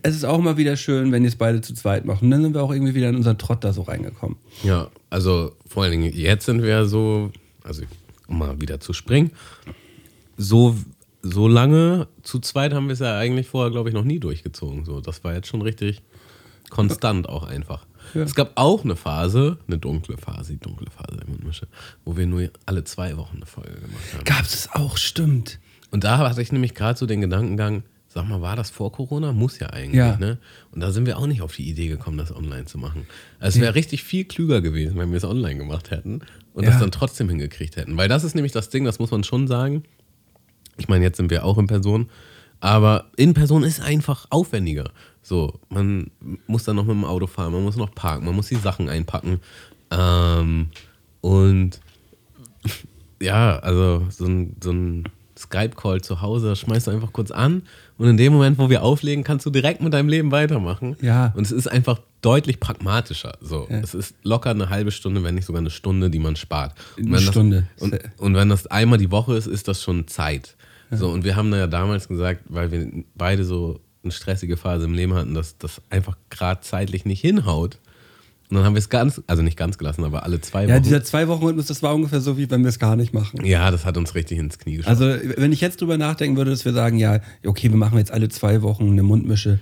es 0.03 0.15
ist 0.15 0.23
auch 0.23 0.39
mal 0.39 0.57
wieder 0.57 0.77
schön, 0.77 1.11
wenn 1.11 1.23
ihr 1.23 1.29
es 1.29 1.35
beide 1.35 1.61
zu 1.61 1.73
zweit 1.73 2.05
macht. 2.05 2.21
Und 2.23 2.31
dann 2.31 2.41
sind 2.41 2.55
wir 2.55 2.63
auch 2.63 2.71
irgendwie 2.73 2.95
wieder 2.95 3.09
in 3.09 3.15
unseren 3.15 3.37
Trott 3.37 3.63
da 3.63 3.71
so 3.71 3.83
reingekommen. 3.83 4.37
Ja, 4.63 4.87
also 5.11 5.51
vor 5.67 5.83
allen 5.83 5.91
Dingen 5.91 6.11
jetzt 6.13 6.45
sind 6.45 6.61
wir 6.63 6.69
ja 6.69 6.85
so, 6.85 7.31
also 7.63 7.83
um 8.27 8.37
mal 8.39 8.59
wieder 8.61 8.79
zu 8.79 8.93
springen, 8.93 9.31
so, 10.37 10.75
so 11.21 11.47
lange 11.47 12.07
zu 12.23 12.39
zweit 12.39 12.73
haben 12.73 12.87
wir 12.87 12.93
es 12.93 12.99
ja 12.99 13.17
eigentlich 13.17 13.47
vorher, 13.47 13.71
glaube 13.71 13.89
ich, 13.89 13.95
noch 13.95 14.03
nie 14.03 14.19
durchgezogen. 14.19 14.85
So, 14.85 15.01
das 15.01 15.23
war 15.23 15.33
jetzt 15.33 15.47
schon 15.47 15.61
richtig 15.61 16.01
konstant 16.69 17.29
auch 17.29 17.43
einfach. 17.43 17.85
Ja. 18.13 18.21
Es 18.23 18.35
gab 18.35 18.51
auch 18.55 18.83
eine 18.83 18.95
Phase, 18.95 19.57
eine 19.67 19.77
dunkle 19.77 20.17
Phase, 20.17 20.53
die 20.53 20.59
dunkle 20.59 20.87
Phase 20.91 21.19
wo 22.03 22.17
wir 22.17 22.27
nur 22.27 22.49
alle 22.65 22.83
zwei 22.83 23.17
Wochen 23.17 23.37
eine 23.37 23.45
Folge 23.45 23.73
gemacht 23.73 24.13
haben. 24.13 24.23
Gab 24.25 24.41
es 24.45 24.69
auch, 24.73 24.97
stimmt. 24.97 25.59
Und 25.91 26.03
da 26.03 26.17
hatte 26.17 26.41
ich 26.41 26.51
nämlich 26.51 26.75
gerade 26.75 26.99
so 26.99 27.05
den 27.05 27.21
Gedankengang, 27.21 27.83
sag 28.07 28.27
mal, 28.27 28.41
war 28.41 28.55
das 28.55 28.69
vor 28.69 28.91
Corona? 28.91 29.31
Muss 29.31 29.59
ja 29.59 29.69
eigentlich, 29.71 29.95
Ja. 29.97 30.17
ne? 30.17 30.37
Und 30.71 30.81
da 30.81 30.91
sind 30.91 31.05
wir 31.05 31.17
auch 31.17 31.27
nicht 31.27 31.41
auf 31.41 31.55
die 31.55 31.67
Idee 31.69 31.87
gekommen, 31.87 32.17
das 32.17 32.35
online 32.35 32.65
zu 32.65 32.77
machen. 32.77 33.07
Also 33.39 33.57
es 33.57 33.61
wäre 33.61 33.75
richtig 33.75 34.03
viel 34.03 34.25
klüger 34.25 34.61
gewesen, 34.61 34.97
wenn 34.97 35.09
wir 35.09 35.17
es 35.17 35.23
online 35.25 35.57
gemacht 35.57 35.91
hätten 35.91 36.21
und 36.55 36.63
Ja. 36.63 36.71
das 36.71 36.79
dann 36.79 36.89
trotzdem 36.91 37.29
hingekriegt 37.29 37.75
hätten. 37.75 37.95
Weil 37.97 38.07
das 38.07 38.23
ist 38.23 38.33
nämlich 38.33 38.53
das 38.53 38.69
Ding, 38.69 38.85
das 38.85 38.97
muss 38.97 39.11
man 39.11 39.23
schon 39.23 39.47
sagen. 39.47 39.83
Ich 40.77 40.87
meine, 40.87 41.03
jetzt 41.05 41.17
sind 41.17 41.29
wir 41.29 41.45
auch 41.45 41.57
in 41.57 41.67
Person, 41.67 42.09
aber 42.61 43.05
in 43.17 43.33
Person 43.33 43.63
ist 43.63 43.81
einfach 43.81 44.25
aufwendiger. 44.29 44.91
So, 45.21 45.59
man 45.69 46.09
muss 46.47 46.63
dann 46.63 46.77
noch 46.77 46.85
mit 46.85 46.95
dem 46.95 47.03
Auto 47.05 47.27
fahren, 47.27 47.51
man 47.53 47.63
muss 47.63 47.75
noch 47.75 47.93
parken, 47.93 48.25
man 48.25 48.35
muss 48.35 48.47
die 48.47 48.55
Sachen 48.55 48.89
einpacken. 48.89 49.39
Ähm, 49.91 50.69
und 51.21 51.79
ja, 53.21 53.59
also 53.59 54.05
so 54.09 54.25
ein, 54.25 54.55
so 54.63 54.71
ein 54.71 55.03
Skype-Call 55.37 56.01
zu 56.01 56.21
Hause, 56.21 56.55
schmeißt 56.55 56.87
du 56.87 56.91
einfach 56.91 57.11
kurz 57.11 57.31
an 57.31 57.63
und 57.97 58.07
in 58.07 58.17
dem 58.17 58.33
Moment, 58.33 58.57
wo 58.57 58.69
wir 58.69 58.83
auflegen, 58.83 59.23
kannst 59.23 59.45
du 59.45 59.49
direkt 59.49 59.81
mit 59.81 59.93
deinem 59.93 60.09
Leben 60.09 60.31
weitermachen. 60.31 60.97
Ja. 61.01 61.33
Und 61.35 61.43
es 61.43 61.51
ist 61.51 61.67
einfach 61.67 61.99
deutlich 62.21 62.59
pragmatischer. 62.59 63.37
So, 63.39 63.67
es 63.69 63.93
ist 63.93 64.15
locker 64.23 64.49
eine 64.49 64.69
halbe 64.69 64.91
Stunde, 64.91 65.23
wenn 65.23 65.35
nicht 65.35 65.45
sogar 65.45 65.61
eine 65.61 65.69
Stunde, 65.69 66.09
die 66.09 66.19
man 66.19 66.35
spart. 66.35 66.73
Und 66.97 67.07
Eine 67.07 67.17
wenn 67.17 67.21
Stunde. 67.21 67.67
Das, 67.75 67.83
und, 67.83 67.99
und 68.17 68.35
wenn 68.35 68.49
das 68.49 68.67
einmal 68.67 68.97
die 68.97 69.11
Woche 69.11 69.35
ist, 69.35 69.47
ist 69.47 69.67
das 69.67 69.81
schon 69.81 70.07
Zeit. 70.07 70.55
So, 70.91 71.09
und 71.09 71.23
wir 71.23 71.35
haben 71.35 71.51
da 71.51 71.57
ja 71.57 71.67
damals 71.67 72.07
gesagt, 72.07 72.41
weil 72.47 72.71
wir 72.71 73.03
beide 73.15 73.43
so 73.43 73.81
eine 74.03 74.11
stressige 74.11 74.55
Phase 74.55 74.85
im 74.85 74.93
Leben 74.93 75.13
hatten, 75.13 75.33
dass 75.33 75.57
das 75.57 75.81
einfach 75.89 76.15
gerade 76.29 76.61
zeitlich 76.61 77.05
nicht 77.05 77.21
hinhaut. 77.21 77.79
Und 78.49 78.57
dann 78.57 78.65
haben 78.65 78.75
wir 78.75 78.79
es 78.79 78.89
ganz, 78.89 79.21
also 79.27 79.41
nicht 79.41 79.57
ganz 79.57 79.77
gelassen, 79.79 80.03
aber 80.03 80.23
alle 80.23 80.39
zwei 80.39 80.65
Ja, 80.65 80.75
Wochen. 80.75 80.83
dieser 80.83 81.03
zwei 81.03 81.27
Wochen 81.27 81.43
Rhythmus, 81.43 81.65
das 81.65 81.81
war 81.81 81.95
ungefähr 81.95 82.21
so, 82.21 82.37
wie 82.37 82.49
wenn 82.51 82.61
wir 82.61 82.69
es 82.69 82.77
gar 82.77 82.95
nicht 82.95 83.13
machen. 83.13 83.43
Ja, 83.43 83.71
das 83.71 83.85
hat 83.85 83.97
uns 83.97 84.13
richtig 84.13 84.37
ins 84.37 84.59
Knie 84.59 84.77
geschossen. 84.77 85.03
Also, 85.03 85.29
wenn 85.37 85.51
ich 85.51 85.61
jetzt 85.61 85.81
drüber 85.81 85.97
nachdenken 85.97 86.37
würde, 86.37 86.51
dass 86.51 86.63
wir 86.63 86.73
sagen, 86.73 86.97
ja, 86.99 87.21
okay, 87.45 87.69
wir 87.71 87.77
machen 87.77 87.97
jetzt 87.97 88.11
alle 88.11 88.29
zwei 88.29 88.61
Wochen 88.61 88.91
eine 88.91 89.01
Mundmische. 89.01 89.59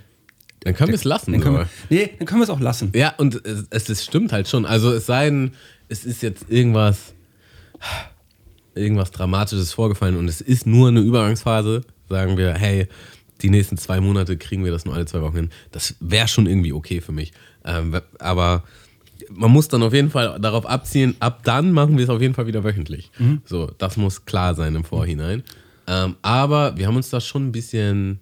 dann 0.62 0.74
können 0.76 0.90
wir 0.90 0.96
es 0.96 1.06
lassen. 1.06 1.32
Dann 1.32 1.40
können 1.42 1.56
wir, 1.58 1.70
nee, 1.90 2.10
dann 2.20 2.26
können 2.28 2.42
wir 2.42 2.44
es 2.44 2.50
auch 2.50 2.60
lassen. 2.60 2.92
Ja, 2.94 3.14
und 3.18 3.36
es, 3.46 3.66
es, 3.70 3.90
es 3.90 4.04
stimmt 4.04 4.34
halt 4.34 4.50
schon. 4.50 4.66
Also 4.66 4.92
es 4.92 5.06
sei 5.06 5.26
denn, 5.26 5.52
es 5.88 6.04
ist 6.04 6.22
jetzt 6.22 6.46
irgendwas, 6.50 7.14
irgendwas 8.76 9.12
Dramatisches 9.12 9.72
vorgefallen 9.74 10.18
und 10.18 10.28
es 10.28 10.42
ist 10.42 10.66
nur 10.66 10.88
eine 10.90 11.00
Übergangsphase, 11.02 11.82
sagen 12.10 12.38
wir, 12.38 12.54
hey, 12.56 12.88
die 13.42 13.50
nächsten 13.50 13.78
zwei 13.78 14.00
Monate 14.00 14.38
kriegen 14.38 14.64
wir 14.64 14.72
das 14.72 14.86
nur 14.86 14.94
alle 14.96 15.06
zwei 15.06 15.22
Wochen 15.22 15.36
hin. 15.36 15.50
Das 15.72 15.96
wäre 16.00 16.28
schon 16.28 16.48
irgendwie 16.48 16.72
okay 16.74 17.02
für 17.02 17.12
mich. 17.12 17.34
Ähm, 17.66 18.00
aber 18.20 18.64
man 19.30 19.52
muss 19.52 19.68
dann 19.68 19.84
auf 19.84 19.94
jeden 19.94 20.10
Fall 20.10 20.40
darauf 20.40 20.66
abziehen, 20.66 21.16
ab 21.20 21.42
dann 21.44 21.72
machen 21.72 21.98
wir 21.98 22.04
es 22.04 22.10
auf 22.10 22.22
jeden 22.22 22.34
Fall 22.34 22.48
wieder 22.48 22.64
wöchentlich. 22.64 23.12
So, 23.46 23.72
das 23.78 23.98
muss 23.98 24.26
klar 24.26 24.56
sein 24.56 24.76
im 24.76 24.84
Vorhinein. 24.84 25.44
Ähm, 25.88 26.16
aber 26.22 26.78
wir 26.78 26.88
haben 26.88 26.96
uns 26.96 27.10
da 27.10 27.20
schon 27.20 27.48
ein 27.48 27.52
bisschen, 27.52 28.20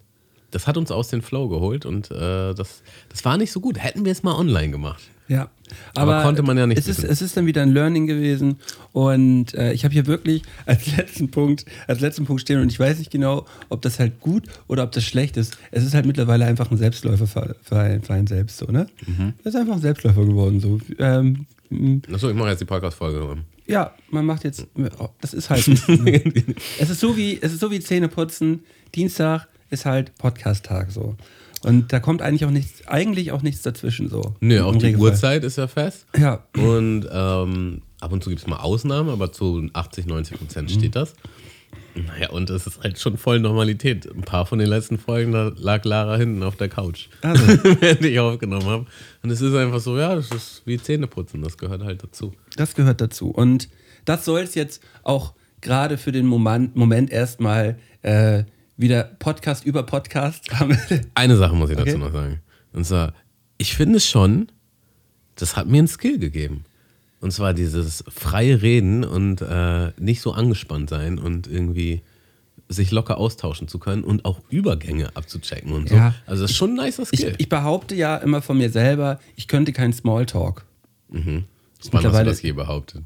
das 0.52 0.68
hat 0.68 0.78
uns 0.78 0.92
aus 0.92 1.10
den 1.10 1.22
Flow 1.22 1.48
geholt 1.48 1.86
und 1.86 2.10
äh, 2.12 2.54
das, 2.54 2.82
das 3.10 3.24
war 3.26 3.38
nicht 3.38 3.52
so 3.52 3.60
gut. 3.60 3.78
Hätten 3.78 4.06
wir 4.06 4.12
es 4.12 4.24
mal 4.24 4.36
online 4.36 4.72
gemacht. 4.72 5.02
Ja. 5.32 5.50
Aber 5.96 6.24
konnte 6.24 6.44
man 6.44 6.58
ja 6.58 6.68
nicht 6.68 6.78
Es 6.78 6.90
ist, 6.90 7.06
es 7.06 7.22
ist 7.22 7.38
dann 7.38 7.46
wieder 7.46 7.62
ein 7.62 7.72
Learning 7.72 8.06
gewesen. 8.06 8.58
Und 8.92 9.54
äh, 9.54 9.72
ich 9.72 9.86
habe 9.86 9.94
hier 9.94 10.06
wirklich 10.06 10.42
als 10.66 10.98
letzten 10.98 11.32
Punkt, 11.32 11.64
als 11.88 12.02
letzten 12.02 12.26
Punkt 12.26 12.42
stehen 12.42 12.60
und 12.60 12.70
ich 12.70 12.78
weiß 12.78 13.00
nicht 13.00 13.12
genau, 13.12 13.46
ob 13.70 13.82
das 13.82 13.98
halt 13.98 14.20
gut 14.20 14.44
oder 14.68 14.84
ob 14.84 14.92
das 14.92 15.06
schlecht 15.06 15.38
ist. 15.38 15.58
Es 15.72 15.86
ist 15.86 15.94
halt 15.94 16.06
mittlerweile 16.06 16.46
einfach 16.46 16.70
ein 16.70 16.76
Selbstläufer 16.76 17.28
für, 17.28 17.56
für, 17.64 17.80
einen, 17.80 18.02
für 18.04 18.14
einen 18.14 18.28
selbst, 18.28 18.58
so, 18.58 18.66
ne? 18.66 18.88
Mhm. 19.08 19.34
Das 19.46 19.54
ist 19.54 19.62
einfach 19.62 19.76
ein 19.76 19.82
Selbstläufer 19.82 20.26
geworden. 20.26 20.60
So. 20.60 20.82
Ähm, 21.00 21.46
m, 21.70 22.02
Achso, 22.12 22.30
ich 22.30 22.36
mache 22.36 22.50
jetzt 22.50 22.60
die 22.60 22.66
Podcast-Folge. 22.66 23.38
ja, 23.68 23.94
man 24.10 24.26
macht 24.26 24.44
jetzt. 24.44 24.68
oh, 25.00 25.08
Das 25.22 25.34
ist 25.34 25.50
halt. 25.50 25.66
es 26.80 26.90
ist 26.90 27.00
so 27.00 27.16
wie, 27.16 27.40
es 27.42 27.54
ist 27.54 27.62
so 27.62 27.72
wie 27.72 27.80
Zähneputzen. 27.80 28.66
Dienstag 28.94 29.48
ist 29.70 29.86
halt 29.86 30.14
Podcast-Tag 30.18 30.92
so. 30.92 31.16
Und 31.64 31.94
da 31.94 32.00
kommt 32.00 32.22
eigentlich 32.22 32.46
auch 32.46 32.52
nichts, 32.52 32.88
eigentlich 32.88 33.32
auch 33.32 33.42
nichts 33.42 33.62
dazwischen 33.62 34.10
so. 34.10 34.36
Nö, 34.40 34.62
auch 34.64 34.76
die 34.76 34.88
Regelfall. 34.88 35.10
Uhrzeit 35.12 35.44
ist 35.44 35.58
ja 35.58 35.68
fest. 35.68 36.08
Ja. 36.18 36.44
Und 36.58 37.08
ähm, 37.12 37.82
ab 38.00 38.12
und 38.12 38.24
zu 38.24 38.30
gibt 38.30 38.42
es 38.42 38.48
mal 38.48 38.58
Ausnahmen, 38.58 39.10
aber 39.10 39.32
zu 39.32 39.70
80, 39.74 40.08
90 40.08 40.38
Prozent 40.40 40.72
steht 40.72 40.96
das. 40.96 41.14
Naja, 41.94 42.30
und 42.30 42.50
es 42.50 42.68
ist 42.68 42.82
halt 42.82 43.00
schon 43.00 43.18
voll 43.18 43.40
Normalität. 43.40 44.10
Ein 44.10 44.22
paar 44.22 44.46
von 44.46 44.60
den 44.60 44.68
letzten 44.70 44.98
Folgen, 44.98 45.34
da 45.34 45.52
lag 45.56 45.84
Lara 45.84 46.18
hinten 46.18 46.42
auf 46.44 46.56
der 46.56 46.70
Couch, 46.70 47.08
Also. 47.22 47.44
während 47.82 48.06
ich 48.06 48.18
aufgenommen 48.20 48.66
habe. 48.66 48.86
Und 49.24 49.30
es 49.30 49.42
ist 49.42 49.54
einfach 49.54 49.80
so, 49.82 49.98
ja, 49.98 50.16
das 50.16 50.32
ist 50.32 50.62
wie 50.66 50.78
Zähneputzen, 50.78 51.42
das 51.42 51.58
gehört 51.58 51.84
halt 51.84 52.04
dazu. 52.04 52.34
Das 52.56 52.76
gehört 52.76 53.02
dazu. 53.02 53.30
Und 53.30 53.70
das 54.06 54.26
soll 54.26 54.42
es 54.42 54.56
jetzt 54.56 54.82
auch 55.04 55.34
gerade 55.60 55.98
für 55.98 56.12
den 56.12 56.26
Moment, 56.26 56.76
Moment 56.76 57.12
erstmal 57.12 57.78
äh, 58.02 58.46
wieder 58.78 59.04
Podcast 59.04 59.66
über 59.66 59.84
Podcast. 59.84 60.46
Eine 61.14 61.38
Sache 61.38 61.56
muss 61.56 61.70
ich 61.70 61.78
dazu 61.78 61.90
Okay. 61.92 61.98
noch 62.00 62.12
sagen. 62.12 62.40
Und 62.74 62.86
zwar, 62.86 63.14
ich 63.58 63.76
finde 63.76 64.00
schon, 64.00 64.48
das 65.36 65.56
hat 65.56 65.68
mir 65.68 65.80
einen 65.80 65.88
Skill 65.88 66.18
gegeben. 66.20 66.64
Und 67.20 67.32
zwar 67.32 67.54
dieses 67.54 68.04
freie 68.10 68.62
Reden 68.62 69.04
und 69.04 69.42
äh, 69.42 69.92
nicht 70.00 70.22
so 70.22 70.32
angespannt 70.32 70.90
sein 70.90 71.20
und 71.20 71.46
irgendwie 71.48 72.02
sich 72.68 72.90
locker 72.92 73.18
austauschen 73.18 73.68
zu 73.68 73.78
können 73.80 74.04
und 74.04 74.24
auch 74.26 74.40
Übergänge 74.50 75.16
abzuchecken 75.16 75.74
und 75.74 75.90
so. 75.90 75.96
Ja. 75.96 76.16
Also 76.26 76.44
das 76.44 76.52
ist 76.52 76.58
schon 76.58 76.80
ein 76.80 76.86
nicer 76.86 77.04
Ich, 77.12 77.20
Skill. 77.20 77.36
ich 77.38 77.50
behaupte 77.50 77.94
ja 77.96 78.16
immer 78.18 78.42
von 78.42 78.58
mir 78.58 78.72
selber, 78.72 79.20
ich 79.36 79.48
könnte 79.48 79.74
keinen 79.74 79.94
Smalltalk. 79.94 80.66
Wann 81.10 81.46
hast 81.94 82.20
du 82.20 82.24
das 82.26 82.42
je 82.42 82.54
behauptet? 82.54 83.04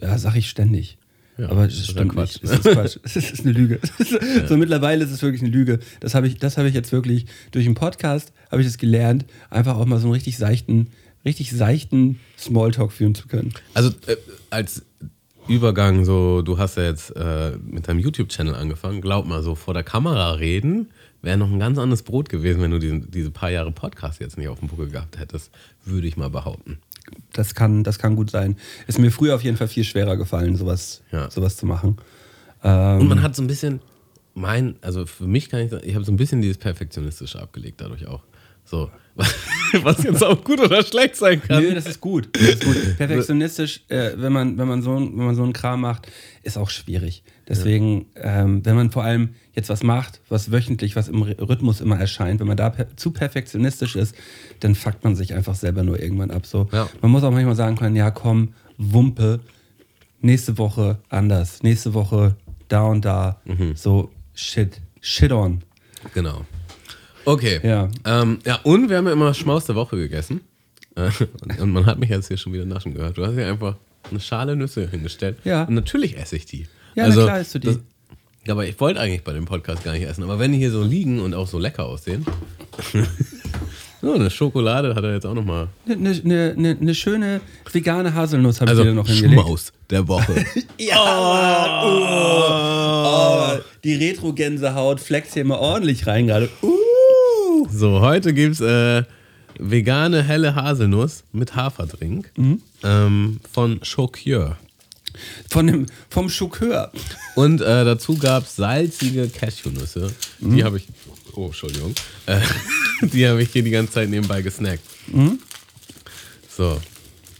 Ja, 0.00 0.16
sag 0.16 0.36
ich 0.36 0.48
ständig. 0.48 0.96
Ja, 1.40 1.48
Aber 1.48 1.66
das 1.66 1.78
ja 1.78 1.84
stimmt 1.84 2.12
Quatsch. 2.12 2.42
nicht. 2.42 2.44
Es 2.44 2.50
ist 2.50 2.62
Quatsch. 2.62 2.98
Es 3.02 3.16
ist 3.16 3.40
eine 3.40 3.52
Lüge. 3.52 3.80
So 4.46 4.56
mittlerweile 4.56 5.04
ist 5.04 5.10
es 5.10 5.22
wirklich 5.22 5.42
eine 5.42 5.50
Lüge. 5.50 5.78
Das 6.00 6.14
habe 6.14 6.26
ich, 6.26 6.38
das 6.38 6.58
habe 6.58 6.68
ich 6.68 6.74
jetzt 6.74 6.92
wirklich 6.92 7.26
durch 7.50 7.64
den 7.64 7.74
Podcast 7.74 8.32
habe 8.50 8.62
ich 8.62 8.68
das 8.68 8.78
gelernt, 8.78 9.24
einfach 9.48 9.76
auch 9.76 9.86
mal 9.86 9.98
so 9.98 10.06
einen 10.06 10.14
richtig 10.14 10.36
seichten, 10.36 10.88
richtig 11.24 11.52
seichten 11.52 12.18
Smalltalk 12.38 12.92
führen 12.92 13.14
zu 13.14 13.28
können. 13.28 13.54
Also 13.74 13.90
äh, 14.06 14.16
als 14.50 14.82
Übergang, 15.48 16.04
so, 16.04 16.42
du 16.42 16.58
hast 16.58 16.76
ja 16.76 16.84
jetzt 16.84 17.16
äh, 17.16 17.52
mit 17.62 17.88
deinem 17.88 18.00
YouTube-Channel 18.00 18.54
angefangen, 18.54 19.00
glaub 19.00 19.26
mal, 19.26 19.42
so 19.42 19.54
vor 19.54 19.74
der 19.74 19.82
Kamera 19.82 20.32
reden 20.32 20.88
wäre 21.22 21.36
noch 21.36 21.50
ein 21.50 21.58
ganz 21.58 21.78
anderes 21.78 22.02
Brot 22.02 22.28
gewesen, 22.28 22.62
wenn 22.62 22.70
du 22.70 22.78
diesen, 22.78 23.10
diese 23.10 23.30
paar 23.30 23.50
Jahre 23.50 23.72
Podcast 23.72 24.20
jetzt 24.20 24.38
nicht 24.38 24.48
auf 24.48 24.60
dem 24.60 24.68
Buckel 24.68 24.88
gehabt 24.88 25.18
hättest, 25.18 25.50
würde 25.84 26.06
ich 26.06 26.16
mal 26.16 26.30
behaupten. 26.30 26.78
Das 27.32 27.54
kann, 27.54 27.84
das 27.84 27.98
kann 27.98 28.16
gut 28.16 28.30
sein. 28.30 28.56
Ist 28.86 28.98
mir 28.98 29.10
früher 29.10 29.34
auf 29.34 29.42
jeden 29.42 29.56
Fall 29.56 29.68
viel 29.68 29.84
schwerer 29.84 30.16
gefallen, 30.16 30.56
sowas, 30.56 31.02
Ja. 31.12 31.30
sowas 31.30 31.56
zu 31.56 31.66
machen. 31.66 31.96
Ähm, 32.62 33.00
Und 33.00 33.08
man 33.08 33.22
hat 33.22 33.34
so 33.36 33.42
ein 33.42 33.46
bisschen, 33.46 33.80
mein, 34.34 34.76
also 34.82 35.06
für 35.06 35.26
mich 35.26 35.48
kann 35.48 35.60
ich 35.60 35.70
sagen, 35.70 35.82
ich 35.86 35.94
habe 35.94 36.04
so 36.04 36.12
ein 36.12 36.16
bisschen 36.16 36.42
dieses 36.42 36.58
Perfektionistische 36.58 37.40
abgelegt 37.40 37.80
dadurch 37.80 38.06
auch. 38.06 38.22
So, 38.64 38.90
was 39.14 39.34
jetzt 40.04 40.22
auch 40.24 40.42
gut 40.44 40.60
oder 40.60 40.82
schlecht 40.84 41.16
sein 41.16 41.42
kann. 41.42 41.62
Nö, 41.62 41.74
das 41.74 41.86
ist 41.86 42.00
gut. 42.00 42.28
Das 42.32 42.42
ist 42.42 42.64
gut. 42.64 42.76
Perfektionistisch, 42.98 43.80
äh, 43.88 44.12
wenn, 44.16 44.32
man, 44.32 44.58
wenn, 44.58 44.68
man 44.68 44.82
so, 44.82 44.96
ein- 44.96 45.16
wenn 45.16 45.26
man 45.26 45.34
so 45.34 45.42
einen 45.42 45.52
Kram 45.52 45.80
macht, 45.82 46.06
ist 46.42 46.56
auch 46.58 46.70
schwierig. 46.70 47.22
Deswegen, 47.48 48.06
ähm, 48.14 48.64
wenn 48.64 48.76
man 48.76 48.90
vor 48.92 49.02
allem 49.02 49.30
jetzt 49.54 49.68
was 49.70 49.82
macht, 49.82 50.20
was 50.28 50.52
wöchentlich, 50.52 50.94
was 50.94 51.08
im 51.08 51.22
Rhythmus 51.22 51.80
immer 51.80 51.98
erscheint, 51.98 52.38
wenn 52.40 52.46
man 52.46 52.56
da 52.56 52.70
per 52.70 52.96
zu 52.96 53.10
perfektionistisch 53.10 53.96
ist, 53.96 54.14
dann 54.60 54.74
fuckt 54.76 55.02
man 55.02 55.16
sich 55.16 55.34
einfach 55.34 55.56
selber 55.56 55.82
nur 55.82 56.00
irgendwann 56.00 56.30
ab. 56.30 56.46
So. 56.46 56.68
Ja. 56.72 56.88
Man 57.02 57.10
muss 57.10 57.24
auch 57.24 57.32
manchmal 57.32 57.56
sagen 57.56 57.76
können, 57.76 57.96
ja 57.96 58.10
komm, 58.12 58.54
Wumpe, 58.78 59.40
nächste 60.20 60.58
Woche 60.58 60.98
anders, 61.08 61.62
nächste 61.64 61.92
Woche 61.94 62.36
da 62.68 62.82
und 62.84 63.04
da. 63.04 63.40
Mhm. 63.44 63.74
So, 63.74 64.10
shit, 64.34 64.80
shit 65.00 65.32
on. 65.32 65.62
Genau. 66.14 66.44
Okay. 67.24 67.60
Ja. 67.62 67.88
Ähm, 68.04 68.38
ja, 68.44 68.60
und 68.62 68.88
wir 68.88 68.96
haben 68.96 69.06
ja 69.06 69.12
immer 69.12 69.34
Schmaus 69.34 69.64
der 69.66 69.74
Woche 69.74 69.96
gegessen. 69.96 70.40
Äh, 70.96 71.10
und, 71.60 71.70
man 71.72 71.86
hat 71.86 71.98
mich 71.98 72.10
jetzt 72.10 72.28
hier 72.28 72.36
schon 72.36 72.52
wieder 72.52 72.64
naschen 72.64 72.94
gehört. 72.94 73.16
Du 73.16 73.24
hast 73.26 73.36
ja 73.36 73.48
einfach 73.48 73.76
eine 74.10 74.20
Schale 74.20 74.56
Nüsse 74.56 74.88
hingestellt. 74.88 75.38
Ja. 75.44 75.64
Und 75.64 75.74
natürlich 75.74 76.16
esse 76.18 76.36
ich 76.36 76.46
die. 76.46 76.66
Ja, 76.94 77.08
na 77.08 77.14
klar 77.14 77.40
isst 77.40 77.54
du 77.54 77.58
die. 77.58 77.66
das- 77.68 77.78
aber 78.48 78.66
ich 78.66 78.80
wollte 78.80 79.00
eigentlich 79.00 79.22
bei 79.22 79.32
dem 79.34 79.44
Podcast 79.44 79.84
gar 79.84 79.92
nicht 79.92 80.06
essen. 80.08 80.24
Aber 80.24 80.38
wenn 80.38 80.52
die 80.52 80.58
hier 80.58 80.70
so 80.70 80.82
liegen 80.82 81.20
und 81.20 81.34
auch 81.34 81.46
so 81.46 81.58
lecker 81.58 81.84
aussehen. 81.86 82.24
so, 84.02 84.12
eine 84.14 84.30
Schokolade 84.30 84.94
hat 84.94 85.04
er 85.04 85.12
jetzt 85.12 85.26
auch 85.26 85.34
nochmal. 85.34 85.68
Eine 85.86 85.96
ne, 85.96 86.54
ne, 86.56 86.76
ne 86.80 86.94
schöne 86.94 87.42
vegane 87.70 88.14
Haselnuss 88.14 88.62
habe 88.62 88.70
Also 88.70 88.82
ich 88.82 88.88
dir 88.88 88.94
noch 88.94 89.06
hingelegt. 89.06 89.42
Schmaus 89.42 89.72
der 89.90 90.08
Woche. 90.08 90.44
Ja, 90.78 91.82
oh, 91.84 93.58
die 93.84 93.94
Retro-Gänsehaut 93.96 94.98
flext 94.98 95.34
hier 95.34 95.44
mal 95.44 95.58
ordentlich 95.58 96.06
rein 96.06 96.26
gerade. 96.26 96.48
Uh. 96.62 96.79
So, 97.72 98.00
heute 98.00 98.32
gibt 98.34 98.54
es 98.54 98.60
äh, 98.60 99.04
vegane 99.58 100.22
helle 100.22 100.54
Haselnuss 100.54 101.24
mit 101.32 101.54
Haferdrink 101.54 102.30
Mhm. 102.36 102.62
ähm, 102.82 103.40
von 103.52 103.80
Chocure. 103.80 104.56
Von 105.50 105.66
dem, 105.66 105.86
vom 106.08 106.28
Schokör. 106.30 106.92
Und 107.34 107.60
äh, 107.60 107.84
dazu 107.84 108.16
gab 108.16 108.44
es 108.44 108.56
salzige 108.56 109.28
Cashewnüsse. 109.28 110.12
Mhm. 110.38 110.56
Die 110.56 110.64
habe 110.64 110.76
ich. 110.78 110.86
Oh, 111.34 111.46
Entschuldigung. 111.46 111.94
Äh, 112.26 112.40
die 113.02 113.26
habe 113.26 113.42
ich 113.42 113.50
hier 113.50 113.62
die 113.62 113.70
ganze 113.70 113.92
Zeit 113.94 114.08
nebenbei 114.08 114.40
gesnackt. 114.42 114.82
Mhm. 115.08 115.40
So. 116.48 116.80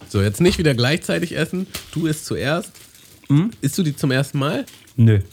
So, 0.08 0.20
jetzt 0.20 0.40
nicht 0.40 0.58
wieder 0.58 0.74
gleichzeitig 0.74 1.36
essen. 1.36 1.68
Du 1.92 2.06
isst 2.06 2.26
zuerst. 2.26 2.72
Mhm. 3.28 3.50
Isst 3.60 3.78
du 3.78 3.82
die 3.84 3.94
zum 3.94 4.10
ersten 4.10 4.38
Mal? 4.38 4.66
Nö. 4.96 5.20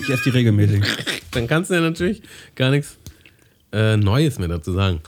Ich 0.00 0.08
esse 0.08 0.22
die 0.24 0.30
regelmäßig. 0.30 0.82
Dann 1.32 1.46
kannst 1.46 1.68
du 1.70 1.74
ja 1.74 1.82
natürlich 1.82 2.22
gar 2.56 2.70
nichts 2.70 2.96
äh, 3.72 3.96
Neues 3.96 4.38
mehr 4.38 4.48
dazu 4.48 4.72
sagen. 4.72 5.00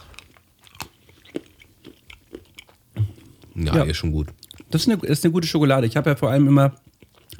Ja, 3.55 3.75
Ja. 3.77 3.83
ist 3.83 3.97
schon 3.97 4.11
gut. 4.11 4.27
Das 4.69 4.83
ist 4.83 4.89
eine, 4.89 5.01
ist 5.05 5.23
eine 5.25 5.31
gute 5.31 5.47
Schokolade. 5.47 5.85
Ich 5.87 5.97
habe 5.97 6.09
ja 6.09 6.15
vor 6.15 6.29
allem 6.29 6.47
immer 6.47 6.75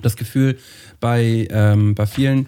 das 0.01 0.15
Gefühl, 0.15 0.57
bei, 0.99 1.47
ähm, 1.49 1.95
bei 1.95 2.05
vielen 2.05 2.47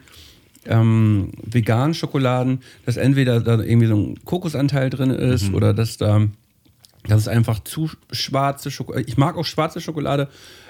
ähm, 0.65 1.31
veganen 1.43 1.93
Schokoladen, 1.93 2.62
dass 2.86 2.97
entweder 2.97 3.39
da 3.41 3.59
irgendwie 3.62 3.88
so 3.88 3.95
ein 3.95 4.25
Kokosanteil 4.25 4.89
drin 4.89 5.12
ist 5.12 5.53
oder 5.53 5.73
dass 5.73 5.97
da 5.97 6.27
dass 7.05 7.21
es 7.21 7.27
einfach 7.27 7.59
zu 7.59 7.89
schwarze 8.12 8.71
Schokolade. 8.71 9.05
Ich 9.07 9.17
mag 9.17 9.36
auch 9.36 9.45
schwarze 9.45 9.81
Schokolade 9.81 10.29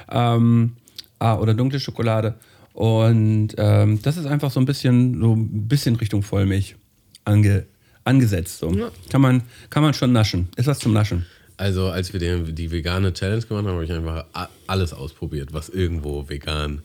ähm, 0.10 0.74
ah, 1.20 1.36
oder 1.36 1.54
dunkle 1.54 1.80
Schokolade. 1.80 2.36
Und 2.74 3.50
ähm, 3.58 4.02
das 4.02 4.18
ist 4.18 4.26
einfach 4.26 4.50
so 4.50 4.60
ein 4.60 4.66
bisschen, 4.66 5.20
so 5.22 5.36
ein 5.36 5.68
bisschen 5.68 5.96
Richtung 5.96 6.24
Vollmilch 6.24 6.76
ange, 7.24 7.68
angesetzt. 8.04 8.60
So. 8.60 8.72
Ja. 8.72 8.92
Kann, 9.10 9.22
man, 9.22 9.44
kann 9.70 9.84
man 9.84 9.94
schon 9.94 10.12
naschen. 10.12 10.50
Ist 10.56 10.68
was 10.68 10.80
zum 10.80 10.94
Naschen. 10.94 11.26
Also, 11.58 11.88
als 11.90 12.12
wir 12.14 12.20
den, 12.20 12.56
die 12.56 12.72
vegane 12.72 13.14
Challenge 13.14 13.44
gemacht 13.44 13.66
haben, 13.66 13.74
habe 13.74 13.86
ich 13.86 13.92
einfach 13.92 14.26
alles 14.68 14.94
ausprobiert, 14.94 15.54
was 15.54 15.70
irgendwo 15.70 16.28
vegan 16.28 16.82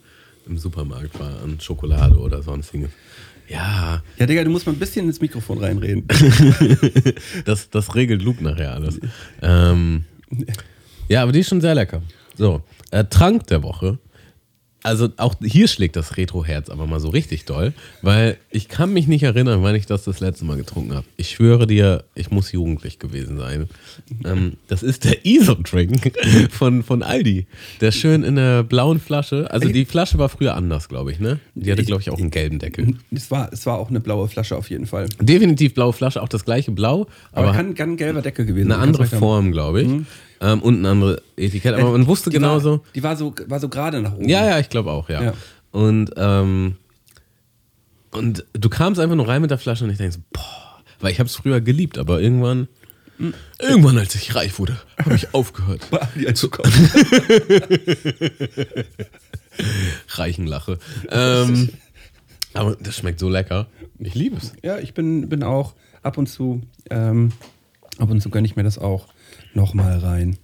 im 0.47 0.59
Supermarkt 0.59 1.19
war, 1.19 1.43
an 1.43 1.59
Schokolade 1.61 2.17
oder 2.19 2.43
sonstiges. 2.43 2.91
Ja, 3.49 4.03
Ja, 4.19 4.27
Digga, 4.27 4.45
du 4.45 4.51
musst 4.51 4.67
mal 4.67 4.73
ein 4.73 4.79
bisschen 4.79 5.07
ins 5.07 5.21
Mikrofon 5.21 5.59
reinreden. 5.59 6.05
das, 7.47 7.71
das 7.71 7.95
regelt 7.95 8.23
Luke 8.23 8.45
nachher 8.45 8.75
alles. 8.75 9.01
Ähm, 9.41 10.05
ja, 11.09 11.23
aber 11.23 11.33
die 11.33 11.41
ist 11.41 11.49
schon 11.49 11.63
sehr 11.63 11.75
lecker. 11.75 12.03
So, 12.37 12.63
äh, 12.91 13.05
Trank 13.05 13.47
der 13.47 13.63
Woche. 13.63 13.99
Also 14.85 15.09
auch 15.17 15.35
hier 15.43 15.67
schlägt 15.67 15.97
das 15.97 16.17
Retro-Herz 16.17 16.71
aber 16.71 16.87
mal 16.87 17.01
so 17.01 17.09
richtig 17.09 17.45
doll, 17.45 17.73
weil 18.01 18.37
ich 18.51 18.69
kann 18.69 18.93
mich 18.93 19.09
nicht 19.09 19.25
erinnern, 19.25 19.63
wann 19.63 19.75
ich 19.75 19.87
das 19.87 20.05
das 20.05 20.21
letzte 20.21 20.45
Mal 20.45 20.57
getrunken 20.57 20.95
habe. 20.95 21.05
Ich 21.17 21.31
schwöre 21.31 21.67
dir, 21.67 22.05
ich 22.15 22.31
muss 22.31 22.53
jugendlich 22.53 22.99
gewesen 22.99 23.39
sein. 23.39 23.69
Ähm, 24.25 24.53
das 24.69 24.83
ist 24.85 25.05
der 25.05 25.27
ISO-Drink 25.27 26.13
von, 26.51 26.85
von 26.85 27.03
Aldi. 27.03 27.47
Der 27.81 27.91
schön 27.91 28.23
in 28.23 28.37
der 28.37 28.63
blauen 28.63 29.01
Flasche. 29.01 29.51
Also 29.51 29.69
die 29.69 29.85
Flasche 29.85 30.19
war 30.19 30.29
früher 30.29 30.55
anders, 30.55 30.89
glaube 30.89 31.11
ich, 31.11 31.19
ne? 31.19 31.41
Die 31.55 31.73
hatte, 31.73 31.85
glaube 31.85 32.03
ich, 32.03 32.11
auch 32.11 32.19
einen 32.19 32.31
gelben 32.31 32.59
Deckel. 32.61 32.95
Es 33.11 33.31
war, 33.31 33.53
es 33.53 33.67
war 33.67 33.79
auch 33.79 33.91
eine 33.91 34.01
blaue 34.01 34.29
Flasche 34.29 34.57
auf 34.57 34.71
jeden 34.71 34.87
Fall. 34.87 35.09
Definitiv 35.21 35.75
blaue 35.75 35.93
Flasche, 35.93 36.23
auch 36.23 36.29
das 36.29 36.45
gleiche 36.45 36.71
Blau, 36.71 37.09
Aber, 37.33 37.49
aber 37.49 37.57
kann, 37.57 37.75
kann 37.75 37.91
ein 37.93 37.97
gelber 37.97 38.23
Deckel 38.23 38.47
gewesen 38.47 38.71
eine 38.71 38.81
sein. 38.81 38.89
andere 38.89 39.03
recht 39.03 39.13
haben. 39.13 39.19
Form, 39.21 39.53
glaube 39.53 39.83
ich. 39.83 39.89
Ähm, 40.41 40.63
und 40.63 40.81
ein 40.81 40.87
anderes 40.87 41.21
Etikett. 41.37 41.75
Aber 41.75 41.93
man 41.93 42.07
wusste 42.07 42.31
die 42.31 42.37
genauso. 42.37 42.71
War, 42.71 42.81
die 42.95 43.03
war 43.03 43.17
so, 43.17 43.35
war 43.47 43.61
so 43.61 43.69
gerade 43.69 44.01
nach 44.01 44.15
oben. 44.15 44.29
Ja, 44.29 44.47
ja, 44.47 44.59
ich 44.59 44.69
glaube 44.69 44.91
auch, 44.93 45.09
ja. 45.09 45.23
Ja. 45.23 45.33
Und 45.73 46.13
ähm, 46.17 46.77
Und 48.13 48.45
du 48.55 48.69
kamst 48.69 49.01
einfach 49.01 49.17
nur 49.17 49.29
rein 49.29 49.43
mit 49.43 49.51
der 49.51 49.59
Flasche 49.59 49.85
und 49.85 49.91
ich 49.91 49.99
denke 49.99 50.15
so, 50.15 50.21
boah, 50.33 50.81
weil 51.01 51.13
ich 51.13 51.19
habe 51.19 51.29
es 51.29 51.37
früher 51.37 51.61
geliebt, 51.61 51.99
aber 51.99 52.21
irgendwann, 52.21 52.69
irgendwann 53.59 53.99
als 53.99 54.15
ich 54.15 54.35
reif 54.35 54.59
wurde, 54.59 54.77
habe 55.05 55.15
ich 55.15 55.35
aufgehört. 55.35 55.87
Aldi 55.91 56.27
einzukaufen. 56.27 56.91
Reichenlache. 60.09 60.79
Ähm, 61.11 61.69
aber 62.55 62.77
das 62.81 62.97
schmeckt 62.97 63.21
so 63.21 63.29
lecker. 63.29 63.67
Ich 63.99 64.15
liebe 64.15 64.37
es. 64.37 64.53
Ja, 64.63 64.79
ich 64.79 64.95
bin, 64.95 65.29
bin 65.29 65.43
auch 65.43 65.75
ab 66.03 66.17
und 66.19 66.29
zu, 66.29 66.63
ähm, 66.91 67.33
ab 67.99 68.11
und 68.11 68.21
zu 68.21 68.31
gönne 68.31 68.47
ich 68.47 68.57
mir 68.57 68.63
das 68.63 68.79
auch 68.79 69.09
nochmal 69.55 69.99
rein. 69.99 70.37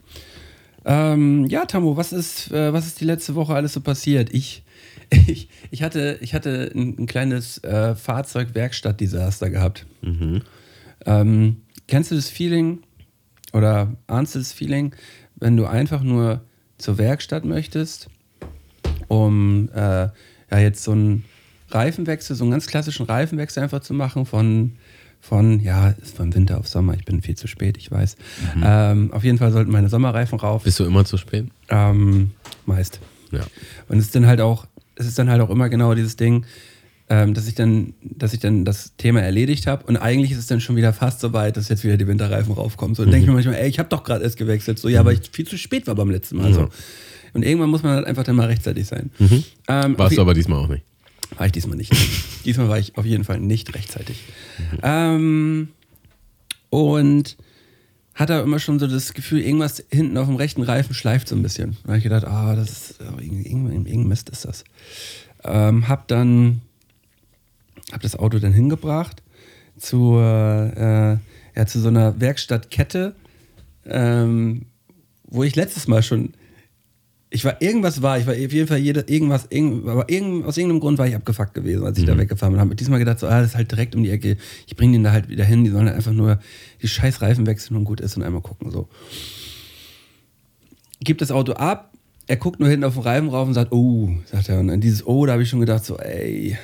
Ähm, 0.84 1.46
ja, 1.46 1.64
Tammo, 1.64 1.96
was 1.96 2.12
ist, 2.12 2.50
äh, 2.52 2.72
was 2.72 2.86
ist 2.86 3.00
die 3.00 3.06
letzte 3.06 3.34
Woche 3.34 3.54
alles 3.54 3.72
so 3.72 3.80
passiert? 3.80 4.32
Ich, 4.32 4.64
ich, 5.26 5.48
ich 5.70 5.82
hatte, 5.82 6.18
ich 6.20 6.34
hatte 6.34 6.70
ein, 6.74 6.96
ein 6.98 7.06
kleines 7.06 7.62
äh, 7.64 7.94
Fahrzeug-Werkstatt-Desaster 7.94 9.50
gehabt. 9.50 9.86
Ähm, 11.06 11.56
kennst 11.86 12.10
du 12.10 12.14
das 12.14 12.28
Feeling 12.28 12.82
oder 13.52 13.94
ahnst 14.06 14.34
du 14.34 14.38
das 14.38 14.52
Feeling, 14.52 14.94
wenn 15.36 15.56
du 15.56 15.66
einfach 15.66 16.02
nur 16.02 16.42
zur 16.78 16.98
Werkstatt 16.98 17.44
möchtest, 17.44 18.08
um 19.08 19.70
äh, 19.74 20.08
ja 20.50 20.58
jetzt 20.58 20.84
so 20.84 20.92
einen 20.92 21.24
Reifenwechsel, 21.70 22.36
so 22.36 22.44
einen 22.44 22.50
ganz 22.50 22.66
klassischen 22.66 23.06
Reifenwechsel 23.06 23.62
einfach 23.62 23.80
zu 23.80 23.94
machen 23.94 24.26
von 24.26 24.76
von, 25.24 25.60
ja, 25.60 25.88
ist 26.02 26.16
von 26.16 26.34
Winter 26.34 26.58
auf 26.58 26.68
Sommer, 26.68 26.94
ich 26.94 27.06
bin 27.06 27.22
viel 27.22 27.34
zu 27.34 27.46
spät, 27.46 27.78
ich 27.78 27.90
weiß. 27.90 28.16
Ähm, 28.62 29.10
auf 29.10 29.24
jeden 29.24 29.38
Fall 29.38 29.52
sollten 29.52 29.72
meine 29.72 29.88
Sommerreifen 29.88 30.38
rauf. 30.38 30.64
Bist 30.64 30.78
du 30.78 30.84
immer 30.84 31.06
zu 31.06 31.16
spät? 31.16 31.46
Ähm, 31.70 32.32
meist. 32.66 33.00
Ja. 33.32 33.40
Und 33.88 33.98
es 33.98 34.06
ist 34.06 34.14
dann 34.14 34.26
halt 34.26 34.42
auch, 34.42 34.66
es 34.96 35.06
ist 35.06 35.18
dann 35.18 35.30
halt 35.30 35.40
auch 35.40 35.48
immer 35.48 35.70
genau 35.70 35.94
dieses 35.94 36.16
Ding, 36.16 36.44
ähm, 37.08 37.32
dass 37.32 37.48
ich 37.48 37.54
dann, 37.54 37.94
dass 38.02 38.34
ich 38.34 38.40
dann 38.40 38.66
das 38.66 38.96
Thema 38.98 39.22
erledigt 39.22 39.66
habe 39.66 39.86
und 39.86 39.96
eigentlich 39.96 40.30
ist 40.30 40.38
es 40.38 40.46
dann 40.46 40.60
schon 40.60 40.76
wieder 40.76 40.92
fast 40.92 41.20
so 41.20 41.32
weit, 41.32 41.56
dass 41.56 41.70
jetzt 41.70 41.84
wieder 41.84 41.96
die 41.96 42.06
Winterreifen 42.06 42.52
raufkommen. 42.52 42.94
So 42.94 43.02
dann 43.04 43.12
denke 43.12 43.24
ich 43.24 43.28
mir 43.28 43.34
manchmal, 43.34 43.56
ey, 43.56 43.68
ich 43.68 43.78
habe 43.78 43.88
doch 43.88 44.04
gerade 44.04 44.24
erst 44.24 44.36
gewechselt. 44.36 44.78
So, 44.78 44.88
ja, 44.88 45.00
aber 45.00 45.12
ich 45.12 45.20
viel 45.32 45.46
zu 45.46 45.56
spät 45.56 45.86
war 45.86 45.94
beim 45.94 46.10
letzten 46.10 46.36
Mal. 46.36 46.52
So. 46.52 46.68
Und 47.32 47.44
irgendwann 47.44 47.70
muss 47.70 47.82
man 47.82 47.96
halt 47.96 48.06
einfach 48.06 48.24
dann 48.24 48.36
mal 48.36 48.46
rechtzeitig 48.46 48.86
sein. 48.86 49.10
Ähm, 49.68 49.92
auf 49.92 49.98
Warst 49.98 50.16
du 50.18 50.20
aber 50.20 50.34
diesmal 50.34 50.58
auch 50.58 50.68
nicht. 50.68 50.84
War 51.36 51.46
ich 51.46 51.52
diesmal 51.52 51.76
nicht. 51.76 51.92
diesmal 52.44 52.68
war 52.68 52.78
ich 52.78 52.96
auf 52.96 53.04
jeden 53.04 53.24
Fall 53.24 53.40
nicht 53.40 53.74
rechtzeitig. 53.74 54.22
Ähm, 54.82 55.68
und 56.70 57.36
hatte 58.14 58.34
immer 58.34 58.60
schon 58.60 58.78
so 58.78 58.86
das 58.86 59.12
Gefühl, 59.12 59.40
irgendwas 59.40 59.84
hinten 59.90 60.16
auf 60.16 60.26
dem 60.26 60.36
rechten 60.36 60.62
Reifen 60.62 60.94
schleift 60.94 61.28
so 61.28 61.34
ein 61.34 61.42
bisschen. 61.42 61.76
Da 61.82 61.88
habe 61.88 61.98
ich 61.98 62.04
gedacht, 62.04 62.24
ah, 62.24 62.54
das 62.54 62.70
ist 62.70 63.00
oh, 63.00 63.20
irgendwie, 63.20 63.48
irgendwie, 63.48 63.74
irgendein 63.74 64.08
Mist 64.08 64.30
ist 64.30 64.44
das. 64.44 64.64
Ähm, 65.42 65.88
hab 65.88 66.08
dann 66.08 66.62
hab 67.92 68.00
das 68.02 68.16
Auto 68.16 68.38
dann 68.38 68.52
hingebracht 68.52 69.22
zu, 69.76 70.16
äh, 70.16 71.12
ja, 71.12 71.66
zu 71.66 71.80
so 71.80 71.88
einer 71.88 72.20
Werkstattkette, 72.20 73.14
ähm, 73.86 74.66
wo 75.24 75.42
ich 75.42 75.56
letztes 75.56 75.88
Mal 75.88 76.02
schon 76.02 76.34
ich 77.34 77.44
war, 77.44 77.60
irgendwas 77.60 78.00
war, 78.00 78.16
ich 78.16 78.26
war 78.28 78.34
auf 78.34 78.52
jeden 78.52 78.68
Fall 78.68 78.78
jede, 78.78 79.00
irgendwas, 79.08 79.48
irgend, 79.50 79.88
aber 79.88 80.08
irgend, 80.08 80.46
aus 80.46 80.56
irgendeinem 80.56 80.78
Grund 80.78 80.98
war 80.98 81.08
ich 81.08 81.16
abgefuckt 81.16 81.52
gewesen, 81.52 81.84
als 81.84 81.98
ich 81.98 82.04
da 82.04 82.16
weggefahren 82.16 82.52
bin. 82.54 82.60
Habe 82.60 82.76
diesmal 82.76 83.00
gedacht, 83.00 83.18
so, 83.18 83.26
ah, 83.26 83.40
das 83.40 83.50
ist 83.50 83.56
halt 83.56 83.72
direkt 83.72 83.96
um 83.96 84.04
die 84.04 84.10
Ecke. 84.10 84.36
Ich 84.68 84.76
bringe 84.76 84.92
den 84.92 85.02
da 85.02 85.10
halt 85.10 85.28
wieder 85.28 85.44
hin, 85.44 85.64
die 85.64 85.70
sollen 85.70 85.86
halt 85.86 85.96
einfach 85.96 86.12
nur 86.12 86.38
die 86.80 86.86
scheiß 86.86 87.22
Reifen 87.22 87.44
wechseln 87.48 87.76
und 87.76 87.84
gut 87.86 88.00
ist 88.00 88.16
und 88.16 88.22
einmal 88.22 88.40
gucken, 88.40 88.70
so. 88.70 88.88
Gibt 91.00 91.22
das 91.22 91.32
Auto 91.32 91.54
ab, 91.54 91.92
er 92.28 92.36
guckt 92.36 92.60
nur 92.60 92.68
hinten 92.68 92.84
auf 92.84 92.94
den 92.94 93.02
Reifen 93.02 93.28
rauf 93.28 93.48
und 93.48 93.54
sagt, 93.54 93.72
oh, 93.72 94.10
sagt 94.26 94.48
er. 94.48 94.60
Und 94.60 94.70
an 94.70 94.80
dieses 94.80 95.04
Oh, 95.04 95.26
da 95.26 95.32
habe 95.32 95.42
ich 95.42 95.48
schon 95.48 95.58
gedacht, 95.58 95.84
so, 95.84 95.98
ey. 95.98 96.56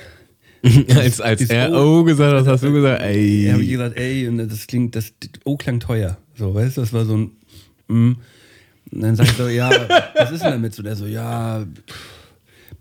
als 0.95 1.19
als 1.19 1.41
er 1.49 1.73
oh 1.73 2.03
gesagt 2.05 2.33
hat, 2.33 2.47
hast 2.47 2.63
du 2.63 2.71
gesagt, 2.71 3.01
Da 3.01 3.05
habe 3.07 3.13
ich 3.13 3.49
ey. 3.49 3.67
gesagt, 3.67 3.97
ey, 3.97 4.27
und 4.29 4.37
das 4.37 4.67
klingt, 4.67 4.95
das 4.95 5.11
O 5.43 5.57
klang 5.57 5.81
teuer. 5.81 6.17
So, 6.35 6.55
weißt 6.55 6.77
du, 6.77 6.81
das 6.81 6.93
war 6.93 7.03
so 7.03 7.17
ein, 7.17 7.31
mm. 7.89 8.15
Und 8.91 9.01
dann 9.01 9.15
sag 9.15 9.25
ich 9.25 9.33
so, 9.33 9.47
ja, 9.47 9.69
was 10.15 10.31
ist 10.31 10.43
denn 10.43 10.51
damit? 10.51 10.75
So, 10.75 10.83
der 10.83 10.95
so, 10.95 11.05
ja, 11.05 11.65
pff, 11.87 12.21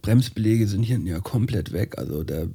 Bremsbeläge 0.03 0.66
sind 0.66 0.83
hinten 0.83 1.07
ja 1.07 1.20
komplett 1.20 1.73
weg. 1.73 1.99
Also 1.99 2.25
der, 2.25 2.49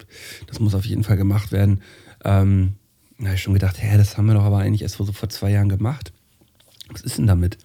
das 0.47 0.59
muss 0.59 0.75
auf 0.75 0.85
jeden 0.85 1.03
Fall 1.03 1.17
gemacht 1.17 1.51
werden. 1.51 1.81
Ähm, 2.23 2.73
da 3.17 3.25
habe 3.25 3.35
ich 3.35 3.41
schon 3.41 3.53
gedacht, 3.53 3.81
hä, 3.81 3.97
das 3.97 4.17
haben 4.17 4.25
wir 4.25 4.33
doch 4.33 4.43
aber 4.43 4.57
eigentlich 4.57 4.81
erst 4.81 4.97
vor, 4.97 5.05
so 5.05 5.13
vor 5.13 5.29
zwei 5.29 5.51
Jahren 5.51 5.69
gemacht. 5.69 6.11
Was 6.89 7.01
ist 7.01 7.17
denn 7.17 7.27
damit? 7.27 7.57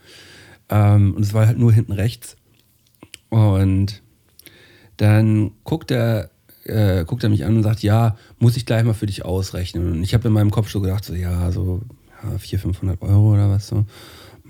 Ähm, 0.69 1.15
und 1.15 1.23
es 1.23 1.35
war 1.35 1.47
halt 1.47 1.59
nur 1.59 1.73
hinten 1.73 1.93
rechts. 1.93 2.37
Und 3.29 4.03
dann 4.97 5.53
guckt 5.65 5.91
er, 5.91 6.31
äh, 6.65 7.05
guckt 7.05 7.25
er 7.25 7.31
mich 7.31 7.45
an 7.45 7.57
und 7.57 7.63
sagt, 7.63 7.83
ja, 7.83 8.17
muss 8.39 8.57
ich 8.57 8.67
gleich 8.67 8.85
mal 8.85 8.95
für 8.95 9.07
dich 9.07 9.25
ausrechnen. 9.25 9.93
Und 9.93 10.03
ich 10.03 10.15
habe 10.15 10.29
in 10.29 10.35
meinem 10.35 10.51
Kopf 10.51 10.71
so 10.71 10.81
gedacht, 10.81 11.05
so, 11.05 11.15
ja, 11.15 11.51
so 11.51 11.83
ja, 12.23 12.39
400, 12.39 12.77
500 12.77 13.03
Euro 13.03 13.35
oder 13.35 13.51
was 13.51 13.69
so. 13.69 13.87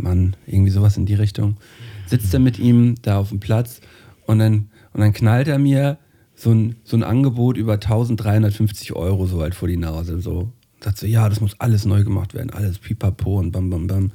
Mann, 0.02 0.36
irgendwie 0.46 0.70
sowas 0.70 0.96
in 0.96 1.06
die 1.06 1.14
Richtung. 1.14 1.56
Sitzt 2.06 2.32
er 2.34 2.40
mit 2.40 2.58
ihm 2.58 2.96
da 3.02 3.18
auf 3.18 3.30
dem 3.30 3.40
Platz 3.40 3.80
und 4.26 4.38
dann, 4.38 4.70
und 4.92 5.00
dann 5.00 5.12
knallt 5.12 5.48
er 5.48 5.58
mir 5.58 5.98
so 6.34 6.50
ein, 6.52 6.76
so 6.84 6.96
ein 6.96 7.02
Angebot 7.02 7.56
über 7.56 7.74
1350 7.74 8.94
Euro 8.94 9.26
so 9.26 9.40
halt 9.40 9.54
vor 9.54 9.68
die 9.68 9.76
Nase. 9.76 10.20
So. 10.20 10.52
Sagt 10.80 10.98
so, 10.98 11.06
ja, 11.06 11.28
das 11.28 11.40
muss 11.40 11.58
alles 11.60 11.84
neu 11.84 12.04
gemacht 12.04 12.34
werden, 12.34 12.50
alles 12.50 12.78
pipapo 12.78 13.38
und 13.38 13.52
bam, 13.52 13.68
bam, 13.70 13.86
bam. 13.86 14.10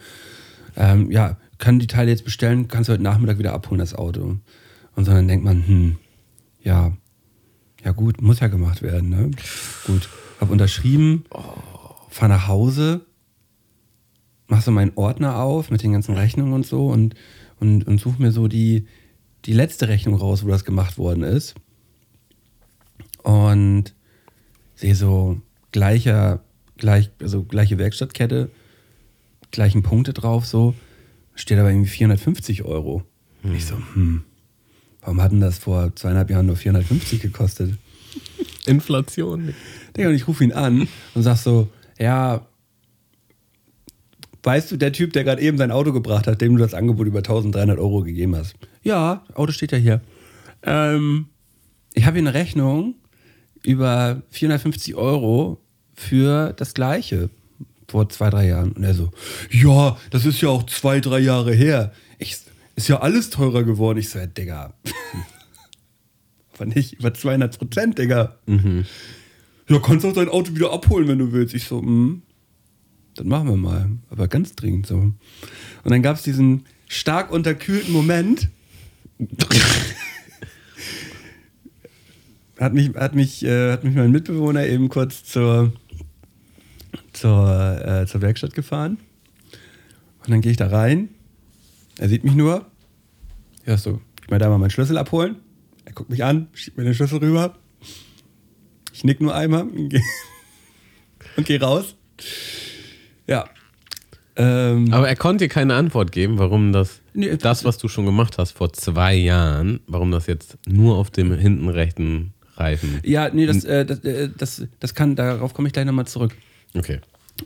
Ähm, 0.75 1.11
ja, 1.11 1.37
kann 1.57 1.79
die 1.79 1.87
Teile 1.87 2.09
jetzt 2.09 2.25
bestellen, 2.25 2.67
kannst 2.67 2.89
du 2.89 2.93
heute 2.93 3.03
Nachmittag 3.03 3.37
wieder 3.37 3.53
abholen, 3.53 3.79
das 3.79 3.93
Auto. 3.93 4.37
Und 4.95 5.05
so 5.05 5.11
dann 5.11 5.27
denkt 5.27 5.45
man, 5.45 5.65
hm, 5.65 5.95
ja, 6.63 6.91
ja 7.83 7.91
gut, 7.91 8.21
muss 8.21 8.39
ja 8.39 8.47
gemacht 8.47 8.81
werden, 8.81 9.09
ne? 9.09 9.31
Gut, 9.85 10.09
hab 10.39 10.49
unterschrieben, 10.49 11.25
fahr 12.09 12.27
nach 12.27 12.47
Hause, 12.47 13.05
mach 14.47 14.61
so 14.61 14.71
meinen 14.71 14.91
Ordner 14.95 15.39
auf 15.39 15.71
mit 15.71 15.83
den 15.83 15.93
ganzen 15.93 16.15
Rechnungen 16.15 16.53
und 16.53 16.65
so 16.65 16.87
und, 16.87 17.15
und, 17.59 17.87
und 17.87 17.99
such 17.99 18.17
mir 18.17 18.31
so 18.31 18.47
die, 18.47 18.87
die 19.45 19.53
letzte 19.53 19.87
Rechnung 19.87 20.15
raus, 20.15 20.43
wo 20.43 20.49
das 20.49 20.65
gemacht 20.65 20.97
worden 20.97 21.23
ist. 21.23 21.55
Und 23.23 23.93
sehe 24.75 24.95
so 24.95 25.41
gleicher, 25.71 26.41
gleich, 26.77 27.09
also 27.21 27.43
gleiche 27.43 27.77
Werkstattkette, 27.77 28.49
gleichen 29.51 29.83
Punkte 29.83 30.13
drauf, 30.13 30.45
so, 30.45 30.75
steht 31.33 31.57
aber 31.57 31.69
irgendwie 31.69 31.89
450 31.89 32.63
Euro. 32.63 33.03
Ich 33.53 33.65
so, 33.65 33.75
hm, 33.75 34.23
warum 35.01 35.21
hat 35.21 35.31
denn 35.31 35.41
das 35.41 35.59
vor 35.59 35.95
zweieinhalb 35.95 36.29
Jahren 36.29 36.47
nur 36.47 36.55
450 36.55 37.21
gekostet? 37.21 37.77
Inflation. 38.65 39.53
Digga, 39.95 40.09
und 40.09 40.15
ich 40.15 40.27
rufe 40.27 40.43
ihn 40.43 40.51
an 40.51 40.87
und 41.13 41.23
sag 41.23 41.37
so, 41.37 41.69
ja, 41.99 42.45
weißt 44.45 44.71
du, 44.71 44.77
der 44.77 44.93
Typ, 44.93 45.13
der 45.13 45.23
gerade 45.23 45.41
eben 45.41 45.57
sein 45.57 45.71
Auto 45.71 45.91
gebracht 45.91 46.27
hat, 46.27 46.41
dem 46.41 46.55
du 46.55 46.63
das 46.63 46.73
Angebot 46.73 47.07
über 47.07 47.19
1300 47.19 47.79
Euro 47.79 48.03
gegeben 48.03 48.35
hast. 48.35 48.55
Ja, 48.83 49.23
Auto 49.33 49.51
steht 49.51 49.71
ja 49.71 49.77
hier. 49.77 50.01
Ähm, 50.63 51.27
ich 51.93 52.05
habe 52.05 52.19
hier 52.19 52.27
eine 52.27 52.37
Rechnung 52.37 52.95
über 53.63 54.21
450 54.29 54.95
Euro 54.95 55.59
für 55.93 56.53
das 56.53 56.73
Gleiche 56.73 57.29
vor 57.87 58.09
zwei, 58.09 58.29
drei 58.29 58.47
Jahren. 58.47 58.73
Und 58.73 58.83
er 58.83 58.93
so, 58.93 59.11
ja, 59.49 59.97
das 60.11 60.25
ist 60.25 60.41
ja 60.41 60.49
auch 60.49 60.63
zwei, 60.63 60.99
drei 60.99 61.19
Jahre 61.19 61.53
her. 61.53 61.91
Ich, 62.19 62.37
ist 62.75 62.87
ja 62.87 62.99
alles 62.99 63.29
teurer 63.29 63.63
geworden. 63.63 63.97
Ich 63.97 64.09
so, 64.09 64.19
ja, 64.19 64.27
Digga. 64.27 64.73
Aber 66.53 66.65
nicht 66.65 66.93
über 66.93 67.13
200 67.13 67.57
Prozent, 67.57 67.97
Digga. 67.97 68.37
Ja, 69.67 69.79
kannst 69.79 70.05
auch 70.05 70.13
dein 70.13 70.29
Auto 70.29 70.55
wieder 70.55 70.71
abholen, 70.71 71.07
wenn 71.07 71.19
du 71.19 71.31
willst. 71.31 71.53
Ich 71.53 71.65
so, 71.65 71.81
hm, 71.81 72.21
das 73.15 73.25
machen 73.25 73.47
wir 73.49 73.57
mal. 73.57 73.89
Aber 74.09 74.27
ganz 74.27 74.55
dringend 74.55 74.87
so. 74.87 74.95
Und 74.95 75.15
dann 75.83 76.03
gab 76.03 76.17
es 76.17 76.23
diesen 76.23 76.65
stark 76.87 77.31
unterkühlten 77.31 77.93
Moment. 77.93 78.49
hat 82.59 82.73
mich, 82.73 82.93
hat 82.95 83.15
mich, 83.15 83.43
äh, 83.43 83.71
hat 83.71 83.83
mich 83.83 83.95
mein 83.95 84.11
Mitbewohner 84.11 84.65
eben 84.65 84.89
kurz 84.89 85.23
zur, 85.23 85.71
zur, 87.13 87.81
äh, 87.85 88.05
zur 88.05 88.21
Werkstatt 88.21 88.53
gefahren. 88.53 88.97
Und 90.19 90.31
dann 90.31 90.41
gehe 90.41 90.51
ich 90.51 90.57
da 90.57 90.67
rein. 90.67 91.09
Er 91.97 92.09
sieht 92.09 92.23
mich 92.23 92.35
nur. 92.35 92.65
Ja, 93.65 93.77
so, 93.77 94.01
ich 94.21 94.29
mal 94.29 94.39
da 94.39 94.49
mal 94.49 94.57
meinen 94.57 94.69
Schlüssel 94.69 94.97
abholen. 94.97 95.37
Er 95.85 95.93
guckt 95.93 96.09
mich 96.09 96.23
an, 96.23 96.47
schiebt 96.53 96.77
mir 96.77 96.83
den 96.83 96.93
Schlüssel 96.93 97.19
rüber. 97.19 97.55
Ich 98.91 99.03
nick 99.03 99.21
nur 99.21 99.35
einmal 99.35 99.63
und 99.63 99.89
gehe 99.89 100.01
geh 101.43 101.57
raus. 101.57 101.95
Ja. 103.27 103.45
Ähm, 104.37 104.93
Aber 104.93 105.07
er 105.07 105.15
konnte 105.15 105.45
dir 105.45 105.49
keine 105.49 105.75
Antwort 105.75 106.11
geben, 106.11 106.37
warum 106.37 106.73
das, 106.73 106.99
Nee, 107.13 107.37
das, 107.37 107.63
was 107.63 107.77
du 107.77 107.87
schon 107.87 108.05
gemacht 108.05 108.37
hast 108.37 108.51
vor 108.51 108.73
zwei 108.73 109.15
Jahren, 109.15 109.79
warum 109.87 110.11
das 110.11 110.27
jetzt 110.27 110.57
nur 110.67 110.97
auf 110.97 111.09
dem 111.09 111.33
hinten 111.33 111.69
rechten 111.69 112.33
Reifen. 112.57 112.99
ja, 113.03 113.29
nee, 113.29 113.45
das, 113.45 113.63
äh, 113.63 113.85
das, 113.85 113.99
äh, 113.99 114.29
das, 114.37 114.65
das 114.79 114.93
kann, 114.93 115.15
darauf 115.15 115.53
komme 115.53 115.67
ich 115.67 115.73
gleich 115.73 115.85
nochmal 115.85 116.07
zurück. 116.07 116.35
Okay. 116.73 116.99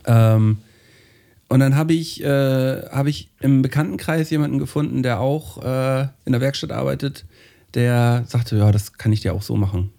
Ähm, 0.05 0.57
und 1.47 1.59
dann 1.59 1.75
habe 1.75 1.93
ich, 1.93 2.23
äh, 2.23 2.81
hab 2.89 3.07
ich 3.07 3.29
im 3.39 3.61
Bekanntenkreis 3.61 4.29
jemanden 4.29 4.59
gefunden, 4.59 5.01
der 5.01 5.19
auch 5.19 5.63
äh, 5.63 6.07
in 6.25 6.31
der 6.31 6.41
Werkstatt 6.41 6.71
arbeitet, 6.71 7.25
der 7.73 8.23
sagte, 8.27 8.57
ja, 8.57 8.71
das 8.71 8.93
kann 8.93 9.11
ich 9.11 9.21
dir 9.21 9.33
auch 9.33 9.41
so 9.41 9.55
machen. 9.55 9.91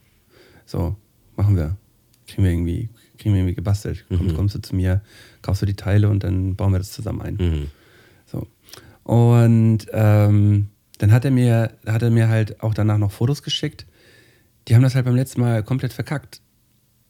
So. 0.64 0.97
machen 1.37 1.57
wir. 1.57 1.76
Kriegen 2.28 2.45
wir 2.45 2.51
irgendwie, 2.53 2.89
kriegen 3.20 3.34
wir 3.34 3.40
irgendwie 3.40 3.54
gebastelt. 3.54 4.04
Komm, 4.08 4.34
Kommst 4.34 4.54
du 4.54 4.60
zu 4.60 4.74
mir, 4.74 5.02
kaufst 5.42 5.62
du 5.62 5.66
die 5.66 5.74
Teile 5.74 6.08
und 6.08 6.24
dann 6.24 6.56
bauen 6.56 6.72
wir 6.72 6.78
das 6.78 6.92
zusammen 6.92 7.22
ein. 7.22 7.34
Mhm. 7.34 7.66
So. 8.26 8.46
Und 9.04 9.86
ähm, 9.92 10.68
dann 10.98 11.12
hat 11.12 11.24
er 11.24 11.30
mir, 11.30 11.72
hat 11.86 12.02
er 12.02 12.10
mir 12.10 12.28
halt 12.28 12.62
auch 12.62 12.74
danach 12.74 12.98
noch 12.98 13.12
Fotos 13.12 13.42
geschickt. 13.42 13.86
Die 14.68 14.74
haben 14.74 14.82
das 14.82 14.94
halt 14.94 15.04
beim 15.04 15.16
letzten 15.16 15.40
Mal 15.40 15.62
komplett 15.62 15.92
verkackt 15.92 16.40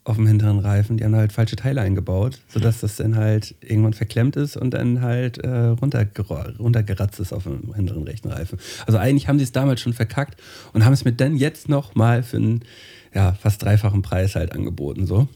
auf 0.04 0.16
dem 0.16 0.26
hinteren 0.26 0.60
Reifen. 0.60 0.96
Die 0.96 1.04
haben 1.04 1.14
halt 1.14 1.32
falsche 1.32 1.56
Teile 1.56 1.80
eingebaut, 1.82 2.40
sodass 2.48 2.80
das 2.80 2.96
dann 2.96 3.16
halt 3.16 3.54
irgendwann 3.60 3.92
verklemmt 3.92 4.36
ist 4.36 4.56
und 4.56 4.72
dann 4.72 5.02
halt 5.02 5.38
äh, 5.38 5.48
runterger 5.48 6.54
runtergeratzt 6.58 7.20
ist 7.20 7.32
auf 7.32 7.42
dem 7.42 7.74
hinteren 7.74 8.04
rechten 8.04 8.28
Reifen. 8.28 8.58
Also 8.86 8.98
eigentlich 8.98 9.28
haben 9.28 9.38
sie 9.38 9.44
es 9.44 9.52
damals 9.52 9.80
schon 9.80 9.92
verkackt 9.92 10.40
und 10.72 10.84
haben 10.84 10.92
es 10.92 11.04
mir 11.04 11.12
dann 11.12 11.36
jetzt 11.36 11.68
noch 11.68 11.94
mal 11.94 12.22
für 12.22 12.38
einen 12.38 12.64
ja, 13.14 13.32
fast 13.32 13.62
dreifachen 13.62 14.02
Preis 14.02 14.36
halt 14.36 14.52
angeboten. 14.52 15.06
So. 15.06 15.28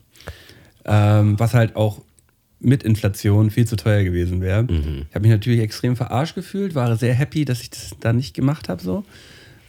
Ähm, 0.84 1.38
was 1.38 1.54
halt 1.54 1.76
auch 1.76 2.02
mit 2.60 2.82
Inflation 2.82 3.50
viel 3.50 3.66
zu 3.66 3.76
teuer 3.76 4.04
gewesen 4.04 4.40
wäre. 4.40 4.66
Ich 4.70 5.14
habe 5.14 5.20
mich 5.20 5.30
natürlich 5.30 5.60
extrem 5.60 5.96
verarscht 5.96 6.34
gefühlt, 6.34 6.74
war 6.74 6.96
sehr 6.96 7.12
happy, 7.14 7.44
dass 7.44 7.60
ich 7.60 7.70
das 7.70 7.94
da 8.00 8.12
nicht 8.12 8.34
gemacht 8.34 8.68
habe. 8.68 8.82
So. 8.82 9.04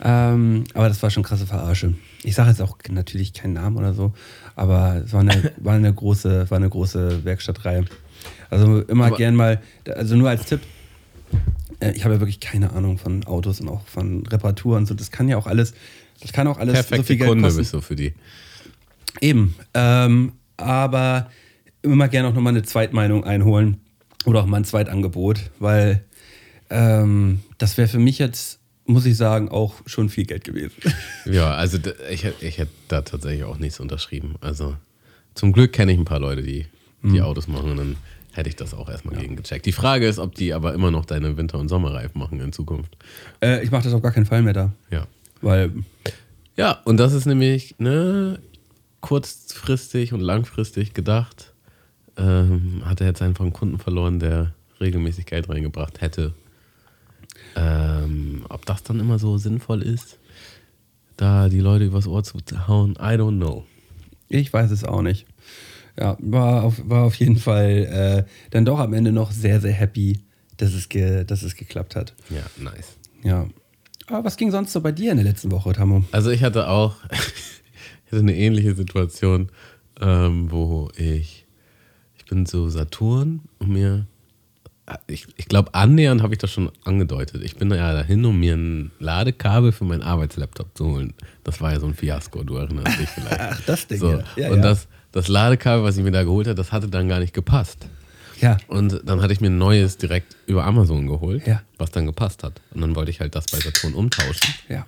Ähm, 0.02 0.64
aber 0.74 0.88
das 0.88 1.02
war 1.04 1.10
schon 1.10 1.24
krasse 1.24 1.46
Verarsche. 1.46 1.96
Ich 2.24 2.36
sage 2.36 2.50
jetzt 2.50 2.62
auch 2.62 2.78
natürlich 2.90 3.34
keinen 3.34 3.54
Namen 3.54 3.78
oder 3.78 3.94
so, 3.94 4.14
aber 4.56 5.04
es 5.06 5.14
war 5.14 5.22
eine, 5.22 5.52
war 5.58 5.76
eine, 5.76 5.94
große, 5.94 6.50
war 6.50 6.58
eine 6.58 6.70
große 6.70 7.24
Werkstattreihe. 7.24 7.86
Also 8.50 8.82
immer 8.82 9.06
Aber- 9.08 9.18
gern 9.18 9.36
mal, 9.36 9.62
also 9.94 10.16
nur 10.16 10.30
als 10.30 10.46
Tipp, 10.46 10.62
äh, 11.80 11.92
ich 11.92 12.04
habe 12.04 12.16
ja 12.16 12.20
wirklich 12.22 12.40
keine 12.40 12.72
Ahnung 12.74 12.98
von 12.98 13.26
Autos 13.26 13.62
und 13.62 13.70
auch 13.70 13.86
von 13.88 14.26
Reparatur 14.26 14.78
und 14.78 14.86
so. 14.86 14.94
Das 14.94 15.12
kann 15.12 15.28
ja 15.28 15.38
auch 15.38 15.48
alles, 15.48 15.74
das 16.22 16.34
kann 16.34 16.48
auch 16.48 16.58
alles 16.58 16.78
so 16.78 16.82
Perfekte 16.84 17.04
viel 17.06 17.18
Geld 17.18 17.30
Kunde 17.30 17.44
kosten. 17.44 17.60
bist 17.60 17.74
du 17.74 17.82
für 17.82 17.96
die. 17.96 18.14
Eben. 19.22 19.56
Ähm, 19.74 20.34
aber 20.58 21.30
immer 21.82 22.08
gerne 22.08 22.28
auch 22.30 22.34
nochmal 22.34 22.54
eine 22.54 22.64
Zweitmeinung 22.64 23.24
einholen 23.24 23.78
oder 24.26 24.42
auch 24.42 24.46
mal 24.46 24.58
ein 24.58 24.66
Zweitangebot, 24.66 25.52
weil 25.60 26.04
ähm, 26.70 27.42
das 27.58 27.78
wäre 27.78 27.88
für 27.88 28.00
mich 28.00 28.18
jetzt, 28.20 28.60
muss 28.86 29.06
ich 29.06 29.18
sagen, 29.18 29.50
auch 29.50 29.76
schon 29.86 30.10
viel 30.10 30.26
Geld 30.26 30.44
gewesen. 30.44 30.76
Ja, 31.26 31.54
also 31.56 31.80
ich, 32.12 32.26
ich 32.42 32.58
hätte 32.60 32.72
da 32.88 33.02
tatsächlich 33.02 33.44
auch 33.44 33.58
nichts 33.58 33.80
unterschrieben. 33.80 34.36
Also 34.42 34.76
zum 35.34 35.54
Glück 35.54 35.74
kenne 35.74 35.92
ich 35.92 35.98
ein 35.98 36.06
paar 36.06 36.20
Leute, 36.20 36.44
die, 36.44 36.66
die 37.04 37.22
Autos 37.22 37.48
machen 37.48 37.72
und 37.72 37.78
dann 37.78 37.96
hätte 38.34 38.50
ich 38.50 38.56
das 38.56 38.74
auch 38.74 38.90
erstmal 38.90 39.16
gegen 39.16 39.36
gecheckt. 39.36 39.66
Die 39.66 39.72
Frage 39.72 40.08
ist, 40.08 40.20
ob 40.20 40.36
die 40.36 40.54
aber 40.54 40.74
immer 40.74 40.92
noch 40.92 41.06
deine 41.06 41.36
Winter- 41.38 41.58
und 41.58 41.68
Sommerreifen 41.70 42.20
machen 42.20 42.40
in 42.42 42.52
Zukunft. 42.54 42.96
äh, 43.42 43.64
ich 43.64 43.72
mache 43.72 43.84
das 43.86 43.94
auf 43.94 44.02
gar 44.02 44.12
keinen 44.12 44.26
Fall 44.26 44.42
mehr 44.44 44.54
da, 44.54 44.72
Ja. 44.92 45.08
weil 45.42 45.72
Ja, 46.58 46.80
und 46.86 46.98
das 46.98 47.14
ist 47.14 47.26
nämlich 47.26 47.76
ne, 47.80 48.40
kurzfristig 49.06 50.14
und 50.14 50.20
langfristig 50.20 50.96
gedacht. 50.96 51.54
Ähm, 52.18 52.82
hat 52.86 53.02
er 53.02 53.08
jetzt 53.08 53.22
einfach 53.22 53.44
einen 53.44 53.54
Kunden 53.54 53.78
verloren, 53.78 54.20
der 54.20 54.56
regelmäßig 54.82 55.28
Geld 55.28 55.48
reingebracht 55.48 56.02
hätte. 56.02 56.34
Ähm, 57.56 58.48
ob 58.50 58.66
das 58.66 58.82
dann 58.82 59.00
immer 59.00 59.20
so 59.20 59.38
sinnvoll 59.38 59.84
ist, 59.84 60.18
da 61.18 61.50
die 61.50 61.60
Leute 61.60 61.86
übers 61.86 62.08
Ohr 62.08 62.24
zu 62.24 62.40
hauen, 62.68 62.94
I 62.94 63.14
don't 63.14 63.38
know. 63.38 63.64
ich 64.28 64.52
weiß 64.52 64.72
es 64.72 64.84
auch 64.84 65.04
nicht. 65.04 65.28
Ja, 66.00 66.18
war 66.20 66.64
auf, 66.64 66.82
war 66.90 67.04
auf 67.04 67.14
jeden 67.16 67.38
Fall 67.38 68.26
äh, 68.26 68.32
dann 68.50 68.66
doch 68.66 68.80
am 68.80 68.94
Ende 68.94 69.12
noch 69.12 69.32
sehr, 69.32 69.62
sehr 69.62 69.72
happy, 69.72 70.20
dass 70.58 70.74
es, 70.74 70.90
ge, 70.90 71.26
dass 71.26 71.44
es 71.44 71.56
geklappt 71.56 71.96
hat. 71.96 72.16
Ja, 72.32 72.42
nice. 72.58 72.98
Ja. 73.22 73.48
Aber 74.08 74.24
was 74.26 74.36
ging 74.36 74.50
sonst 74.50 74.74
so 74.74 74.82
bei 74.82 74.92
dir 74.92 75.12
in 75.12 75.18
der 75.18 75.26
letzten 75.26 75.52
Woche, 75.52 75.74
Tammo? 75.74 76.04
Also 76.12 76.32
ich 76.32 76.42
hatte 76.42 76.70
auch 76.70 76.96
hatte 78.16 78.24
eine 78.24 78.36
ähnliche 78.36 78.74
Situation, 78.76 79.50
ähm, 80.02 80.52
wo 80.52 80.90
ich, 80.96 81.46
ich 82.18 82.26
bin 82.26 82.46
zu 82.46 82.70
Saturn 82.70 83.42
und 83.60 83.70
mir, 83.70 84.06
ich, 85.08 85.28
ich 85.36 85.48
glaube 85.48 85.74
annähernd 85.74 86.22
habe 86.22 86.34
ich 86.34 86.38
das 86.40 86.52
schon 86.52 86.72
angedeutet. 86.84 87.44
Ich 87.44 87.56
bin 87.58 87.70
ja 87.72 87.94
dahin, 87.94 88.24
um 88.26 88.40
mir 88.40 88.56
ein 88.56 88.92
Ladekabel 89.00 89.72
für 89.72 89.84
meinen 89.86 90.02
Arbeitslaptop 90.04 90.78
zu 90.78 90.86
holen. 90.86 91.14
Das 91.44 91.60
war 91.62 91.74
ja 91.74 91.80
so 91.80 91.88
ein 91.88 91.94
Fiasko, 91.94 92.44
du 92.44 92.56
erinnerst 92.56 93.00
dich 93.00 93.10
vielleicht. 93.10 93.40
Ach, 93.40 93.62
das 93.66 93.88
Ding, 93.88 94.00
so. 94.00 94.12
ja. 94.12 94.24
Ja, 94.38 94.50
und 94.52 94.58
ja. 94.58 94.64
Das, 94.64 94.88
das 95.12 95.28
Ladekabel, 95.28 95.84
was 95.84 95.98
ich 95.98 96.04
mir 96.04 96.12
da 96.12 96.24
geholt 96.24 96.48
habe, 96.48 96.56
das 96.56 96.72
hatte 96.72 96.88
dann 96.88 97.08
gar 97.10 97.20
nicht 97.20 97.34
gepasst. 97.34 97.88
Ja. 98.42 98.58
Und 98.68 99.02
dann 99.06 99.22
hatte 99.22 99.32
ich 99.34 99.40
mir 99.40 99.48
ein 99.50 99.58
neues 99.58 99.98
direkt 99.98 100.36
über 100.46 100.66
Amazon 100.66 101.08
geholt, 101.08 101.48
Ja. 101.48 101.62
was 101.78 101.92
dann 101.92 102.06
gepasst 102.06 102.44
hat. 102.44 102.62
Und 102.74 102.82
dann 102.82 102.96
wollte 102.96 103.10
ich 103.12 103.22
halt 103.22 103.34
das 103.34 103.46
bei 103.46 103.60
Saturn 103.60 103.94
umtauschen. 103.94 104.54
Ja. 104.70 104.86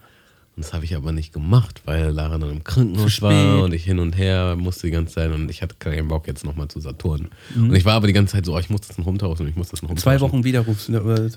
Und 0.57 0.65
das 0.65 0.73
habe 0.73 0.85
ich 0.85 0.95
aber 0.95 1.11
nicht 1.11 1.33
gemacht, 1.33 1.83
weil 1.85 2.09
Lara 2.09 2.39
dann 2.39 2.49
im 2.49 2.63
Krankenhaus 2.63 3.21
war 3.21 3.61
und 3.61 3.75
ich 3.75 3.83
hin 3.83 3.99
und 3.99 4.17
her 4.17 4.55
musste 4.57 4.87
die 4.87 4.91
ganze 4.91 5.13
Zeit 5.13 5.31
und 5.31 5.51
ich 5.51 5.61
hatte 5.61 5.75
keinen 5.77 6.07
Bock 6.07 6.25
jetzt 6.25 6.43
nochmal 6.43 6.67
zu 6.67 6.79
Saturn. 6.79 7.29
Und 7.55 7.75
ich 7.75 7.85
war 7.85 7.93
aber 7.93 8.07
die 8.07 8.13
ganze 8.13 8.33
Zeit 8.33 8.45
so, 8.47 8.55
oh, 8.55 8.59
ich 8.59 8.71
muss 8.71 8.81
das 8.81 8.97
noch 8.97 9.05
umtauschen, 9.05 9.47
ich 9.47 9.55
muss 9.55 9.69
das 9.69 9.83
noch 9.83 9.91
umtauschen. 9.91 10.03
Zwei 10.03 10.19
Wochen 10.19 10.43
Widerrufs. 10.43 10.89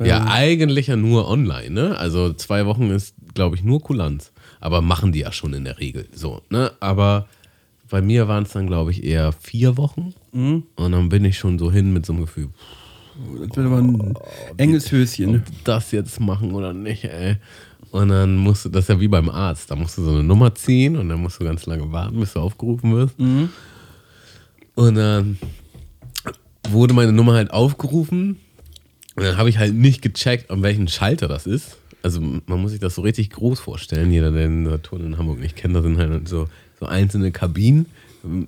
Ja, 0.02 0.24
eigentlich 0.26 0.86
ja 0.86 0.96
nur 0.96 1.28
online, 1.28 1.68
ne? 1.68 1.98
Also 1.98 2.32
zwei 2.32 2.64
Wochen 2.64 2.88
ist, 2.90 3.14
glaube 3.34 3.56
ich, 3.56 3.62
nur 3.62 3.82
Kulanz. 3.82 4.32
Aber 4.58 4.80
machen 4.80 5.12
die 5.12 5.18
ja 5.20 5.32
schon 5.32 5.52
in 5.52 5.64
der 5.64 5.78
Regel 5.78 6.08
so, 6.14 6.40
ne? 6.48 6.72
Aber 6.80 7.28
bei 7.90 8.00
mir 8.00 8.26
waren 8.26 8.44
es 8.44 8.52
dann, 8.52 8.68
glaube 8.68 8.90
ich, 8.90 9.04
eher 9.04 9.32
vier 9.32 9.76
Wochen. 9.76 10.14
Mhm. 10.32 10.62
Und 10.76 10.92
dann 10.92 11.10
bin 11.10 11.26
ich 11.26 11.36
schon 11.36 11.58
so 11.58 11.70
hin 11.70 11.92
mit 11.92 12.06
so 12.06 12.14
einem 12.14 12.22
Gefühl, 12.22 12.48
Das 13.34 13.54
wird 13.54 13.66
aber 13.66 13.78
ein 13.82 14.14
enges 14.56 14.90
Höschen. 14.90 15.42
das 15.64 15.92
jetzt 15.92 16.20
machen 16.20 16.52
oder 16.54 16.72
nicht, 16.72 17.04
ey. 17.04 17.36
Und 17.92 18.08
dann 18.08 18.36
musst 18.36 18.64
du, 18.64 18.68
das 18.68 18.84
ist 18.84 18.88
ja 18.88 19.00
wie 19.00 19.08
beim 19.08 19.28
Arzt, 19.28 19.70
da 19.70 19.74
musst 19.76 19.98
du 19.98 20.04
so 20.04 20.10
eine 20.10 20.22
Nummer 20.22 20.54
ziehen 20.54 20.96
und 20.96 21.08
dann 21.08 21.20
musst 21.20 21.40
du 21.40 21.44
ganz 21.44 21.66
lange 21.66 21.90
warten, 21.90 22.20
bis 22.20 22.34
du 22.34 22.40
aufgerufen 22.40 22.94
wirst. 22.94 23.14
Und 24.76 24.94
dann 24.94 25.38
wurde 26.68 26.94
meine 26.94 27.12
Nummer 27.12 27.32
halt 27.34 27.50
aufgerufen 27.50 28.36
und 29.16 29.24
dann 29.24 29.36
habe 29.36 29.48
ich 29.48 29.58
halt 29.58 29.74
nicht 29.74 30.02
gecheckt, 30.02 30.50
an 30.50 30.62
welchen 30.62 30.86
Schalter 30.88 31.26
das 31.26 31.46
ist. 31.46 31.78
Also 32.02 32.20
man 32.20 32.60
muss 32.62 32.70
sich 32.70 32.80
das 32.80 32.94
so 32.94 33.02
richtig 33.02 33.30
groß 33.30 33.58
vorstellen. 33.60 34.10
Jeder, 34.12 34.30
der 34.30 34.46
den 34.46 34.66
Saturn 34.66 35.04
in 35.04 35.18
Hamburg 35.18 35.40
nicht 35.40 35.56
kennt, 35.56 35.74
da 35.74 35.82
sind 35.82 35.98
halt 35.98 36.28
so, 36.28 36.48
so 36.78 36.86
einzelne 36.86 37.30
Kabinen 37.32 37.86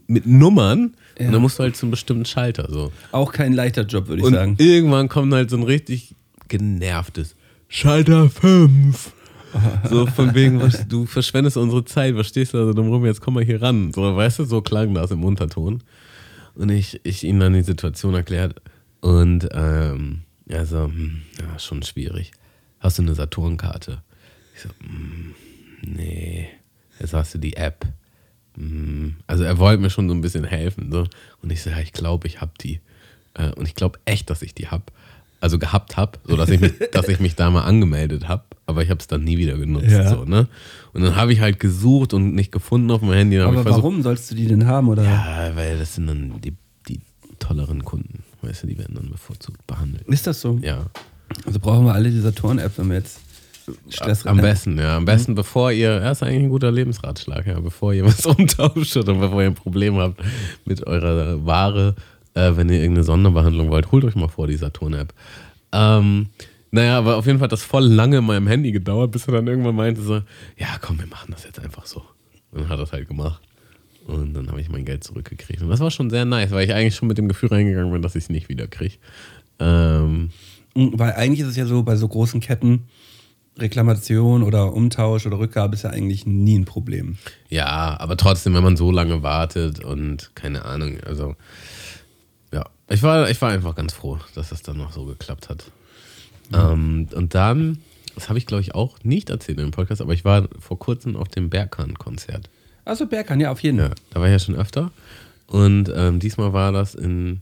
mit 0.07 0.25
Nummern 0.27 0.95
Ja. 1.19 1.27
und 1.27 1.33
dann 1.33 1.43
musst 1.43 1.59
du 1.59 1.65
halt 1.65 1.77
zu 1.77 1.87
einem 1.87 1.91
bestimmten 1.91 2.25
Schalter 2.27 2.69
so. 2.71 2.93
Auch 3.11 3.33
kein 3.33 3.53
leichter 3.53 3.83
Job, 3.83 4.07
würde 4.07 4.21
ich 4.21 4.27
Und 4.27 4.35
sagen. 4.35 4.55
irgendwann 4.59 5.09
kommt 5.09 5.33
halt 5.35 5.51
so 5.51 5.57
ein 5.57 5.63
richtig 5.65 6.15
genervtes 6.49 7.35
Schalter 7.69 8.31
5. 8.31 9.13
So 9.89 10.07
von 10.07 10.35
wegen, 10.35 10.61
was, 10.61 10.87
du 10.89 11.07
verschwendest 11.07 11.57
unsere 11.57 11.85
Zeit, 11.85 12.15
was 12.17 12.29
stehst 12.29 12.55
du 12.55 12.59
da 12.59 12.67
so 12.67 12.73
dumm 12.73 12.89
rum, 12.89 13.05
jetzt 13.05 13.21
komm 13.21 13.35
mal 13.35 13.45
hier 13.45 13.61
ran. 13.61 13.93
So, 13.93 14.17
weißt 14.17 14.39
du, 14.41 14.45
so 14.45 14.63
klang 14.63 14.95
das 14.95 15.11
im 15.11 15.25
Unterton. 15.25 15.83
Und 16.55 16.69
ich, 16.71 17.01
ich 17.05 17.25
ihm 17.25 17.39
dann 17.41 17.53
die 17.55 17.63
Situation 17.63 18.15
erklärt 18.15 18.61
und 19.01 19.49
ähm, 19.53 20.23
so, 20.65 20.85
hm, 20.85 21.23
ja, 21.39 21.59
schon 21.59 21.83
schwierig. 21.83 22.33
Hast 22.81 22.99
du 22.99 23.03
eine 23.03 23.15
Saturnkarte? 23.15 24.03
Ich 24.55 24.63
so, 24.63 24.69
hm, 24.81 25.35
nee. 25.83 26.49
Jetzt 27.01 27.15
hast 27.15 27.35
du 27.35 27.39
die 27.39 27.57
App. 27.57 27.87
Hm, 28.57 29.17
Also 29.27 29.45
er 29.45 29.59
wollte 29.59 29.81
mir 29.81 29.91
schon 29.91 30.09
so 30.09 30.15
ein 30.15 30.21
bisschen 30.21 30.45
helfen. 30.45 30.91
So. 30.93 31.07
Und 31.43 31.51
ich 31.53 31.63
so, 31.63 31.71
ja, 31.71 31.79
ich 31.79 31.93
glaube, 31.93 32.27
ich 32.27 32.41
habe 32.41 32.53
die. 32.61 32.81
Äh, 33.35 33.51
Und 33.53 33.67
ich 33.67 33.75
glaube 33.75 33.99
echt, 34.05 34.29
dass 34.31 34.43
ich 34.43 34.55
die 34.55 34.69
habe. 34.69 34.85
Also 35.43 35.59
gehabt 35.59 35.97
habe, 35.97 36.21
sodass 36.25 36.49
ich 36.51 36.61
mich, 36.61 36.73
dass 36.93 37.09
ich 37.09 37.19
mich 37.19 37.35
da 37.35 37.51
mal 37.51 37.65
angemeldet 37.65 38.29
habe. 38.29 38.45
Aber 38.67 38.85
ich 38.85 38.91
habe 38.91 39.01
es 39.01 39.09
dann 39.09 39.25
nie 39.25 39.39
wieder 39.39 39.59
genutzt. 39.59 39.91
Ja. 39.91 40.09
So, 40.09 40.25
ne? 40.25 40.47
Und 40.93 41.03
dann 41.03 41.17
habe 41.17 41.33
ich 41.33 41.41
halt 41.41 41.59
gesucht 41.59 42.15
und 42.15 42.35
nicht 42.35 42.53
gefunden 42.53 42.91
auf 42.93 43.03
meinem 43.03 43.15
Handy. 43.15 43.39
Aber 43.41 43.57
ich 43.57 43.63
versucht, 43.63 43.83
warum 43.83 44.03
sollst 44.03 44.31
du 44.31 44.37
die 44.37 44.47
denn 44.47 44.67
haben? 44.67 44.89
Oder? 44.89 45.03
Ja, 45.03 45.51
weil 45.55 45.79
das 45.79 45.97
sind 45.97 46.07
dann 46.07 46.41
die, 46.41 46.55
die 46.89 47.01
tolleren 47.41 47.85
Kunden. 47.85 48.23
Weißt 48.41 48.63
du, 48.63 48.69
die 48.69 48.79
werden 48.79 48.95
dann 48.95 49.11
bevorzugt 49.11 49.67
behandelt. 49.67 50.07
Ist 50.07 50.29
das 50.29 50.41
so? 50.41 50.61
Ja. 50.63 50.87
Also 51.45 51.59
brauchen 51.59 51.87
wir 51.87 51.95
alle 51.95 52.11
die 52.11 52.21
Saturn-App, 52.21 52.73
wenn 52.77 52.89
wir 52.91 52.99
jetzt 52.99 53.19
Stress 53.89 54.27
Am 54.27 54.39
besten, 54.39 54.79
ja. 54.79 54.97
Am 54.97 55.05
besten, 55.05 55.35
bevor 55.35 55.71
ihr, 55.73 56.01
ja, 56.01 56.11
ist 56.11 56.23
eigentlich 56.23 56.45
ein 56.45 56.49
guter 56.49 56.71
Lebensratschlag, 56.71 57.47
ja, 57.47 57.61
bevor 57.61 57.93
ihr 57.93 58.05
was 58.05 58.27
umtauscht 58.27 58.97
oder 58.97 59.15
bevor 59.15 59.43
ihr 59.43 59.49
ein 59.49 59.55
Problem 59.55 59.97
habt 59.99 60.21
mit 60.65 60.87
eurer 60.87 61.45
Ware, 61.45 61.95
äh, 62.35 62.53
wenn 62.57 62.69
ihr 62.69 62.81
irgendeine 62.81 63.05
Sonderbehandlung 63.05 63.71
wollt, 63.71 63.93
holt 63.93 64.05
euch 64.05 64.15
mal 64.15 64.29
vor 64.29 64.47
die 64.47 64.57
Saturn-App. 64.57 65.13
Ähm, 65.73 66.29
naja, 66.71 66.99
aber 66.99 67.17
auf 67.17 67.27
jeden 67.27 67.39
Fall 67.39 67.47
hat 67.47 67.53
das 67.53 67.63
voll 67.63 67.85
lange 67.85 68.19
in 68.19 68.25
meinem 68.25 68.47
Handy 68.47 68.73
gedauert, 68.73 69.11
bis 69.11 69.27
er 69.27 69.35
dann 69.35 69.47
irgendwann 69.47 69.75
meinte 69.75 70.03
so, 70.03 70.15
ja 70.57 70.79
komm, 70.81 70.99
wir 70.99 71.07
machen 71.07 71.31
das 71.31 71.45
jetzt 71.45 71.61
einfach 71.61 71.87
so. 71.87 72.03
Und 72.51 72.63
dann 72.63 72.69
hat 72.69 72.79
er 72.79 72.85
es 72.85 72.93
halt 72.93 73.09
gemacht. 73.09 73.43
Und 74.07 74.35
dann 74.35 74.49
habe 74.49 74.61
ich 74.61 74.69
mein 74.69 74.85
Geld 74.85 75.05
zurückgekriegt. 75.05 75.63
Und 75.63 75.69
das 75.69 75.81
war 75.81 75.91
schon 75.91 76.11
sehr 76.11 76.25
nice, 76.25 76.51
weil 76.51 76.65
ich 76.65 76.75
eigentlich 76.75 76.97
schon 76.97 77.09
mit 77.09 77.19
dem 77.19 77.29
Gefühl 77.29 77.51
reingegangen 77.51 77.93
bin, 77.93 78.03
dass 78.03 78.17
ich 78.17 78.25
es 78.25 78.31
nicht 78.31 78.49
wieder 78.49 78.67
kriege. 78.67 78.97
Ähm, 79.61 80.31
Mhm, 80.75 80.99
Weil 80.99 81.13
eigentlich 81.13 81.41
ist 81.41 81.49
es 81.49 81.57
ja 81.57 81.67
so, 81.67 81.83
bei 81.83 81.97
so 81.97 82.09
großen 82.09 82.41
Ketten, 82.41 82.85
Reklamation 83.59 84.43
oder 84.43 84.73
Umtausch 84.73 85.27
oder 85.27 85.39
Rückgabe 85.39 85.75
ist 85.75 85.83
ja 85.83 85.91
eigentlich 85.91 86.25
nie 86.27 86.59
ein 86.59 86.65
Problem. 86.65 87.19
Ja, 87.51 88.01
aber 88.01 88.17
trotzdem, 88.17 88.55
wenn 88.55 88.63
man 88.65 88.77
so 88.79 88.91
lange 88.91 89.23
wartet 89.23 89.85
und 89.85 90.31
keine 90.35 90.65
Ahnung, 90.65 90.99
also 91.05 91.37
ich 92.93 93.03
war, 93.03 93.29
ich 93.31 93.41
war 93.43 93.51
einfach 93.51 93.75
ganz 93.75 93.93
froh, 93.93 94.19
dass 94.35 94.51
das 94.51 94.63
dann 94.63 94.77
noch 94.79 94.93
so 94.93 95.05
geklappt 95.05 95.49
hat. 95.49 95.65
Ähm, 96.55 97.09
und 97.15 97.35
dann, 97.35 97.79
das 98.15 98.29
habe 98.29 98.39
ich 98.39 98.47
glaube 98.47 98.61
ich 98.63 98.75
auch 98.75 98.99
nicht 99.03 99.31
erzählt 99.31 99.59
im 99.59 99.71
Podcast, 99.71 100.01
aber 100.01 100.13
ich 100.13 100.25
war 100.25 100.49
vor 100.59 100.79
kurzem 100.79 101.17
auf 101.17 101.29
dem 101.29 101.49
Berghahn-Konzert. 101.51 102.51
Also 102.85 103.07
Berghain, 103.07 103.41
ja, 103.41 103.51
auf 103.53 103.61
jeden 103.63 103.79
Ja, 103.79 103.87
Fall. 103.87 103.95
da 104.11 104.21
war 104.21 104.27
ich 104.27 104.33
ja 104.33 104.39
schon 104.39 104.57
öfter. 104.57 104.91
Und 105.47 105.91
ähm, 105.95 106.19
diesmal 106.19 106.53
war 106.53 106.73
das 106.73 106.95
in, 106.95 107.41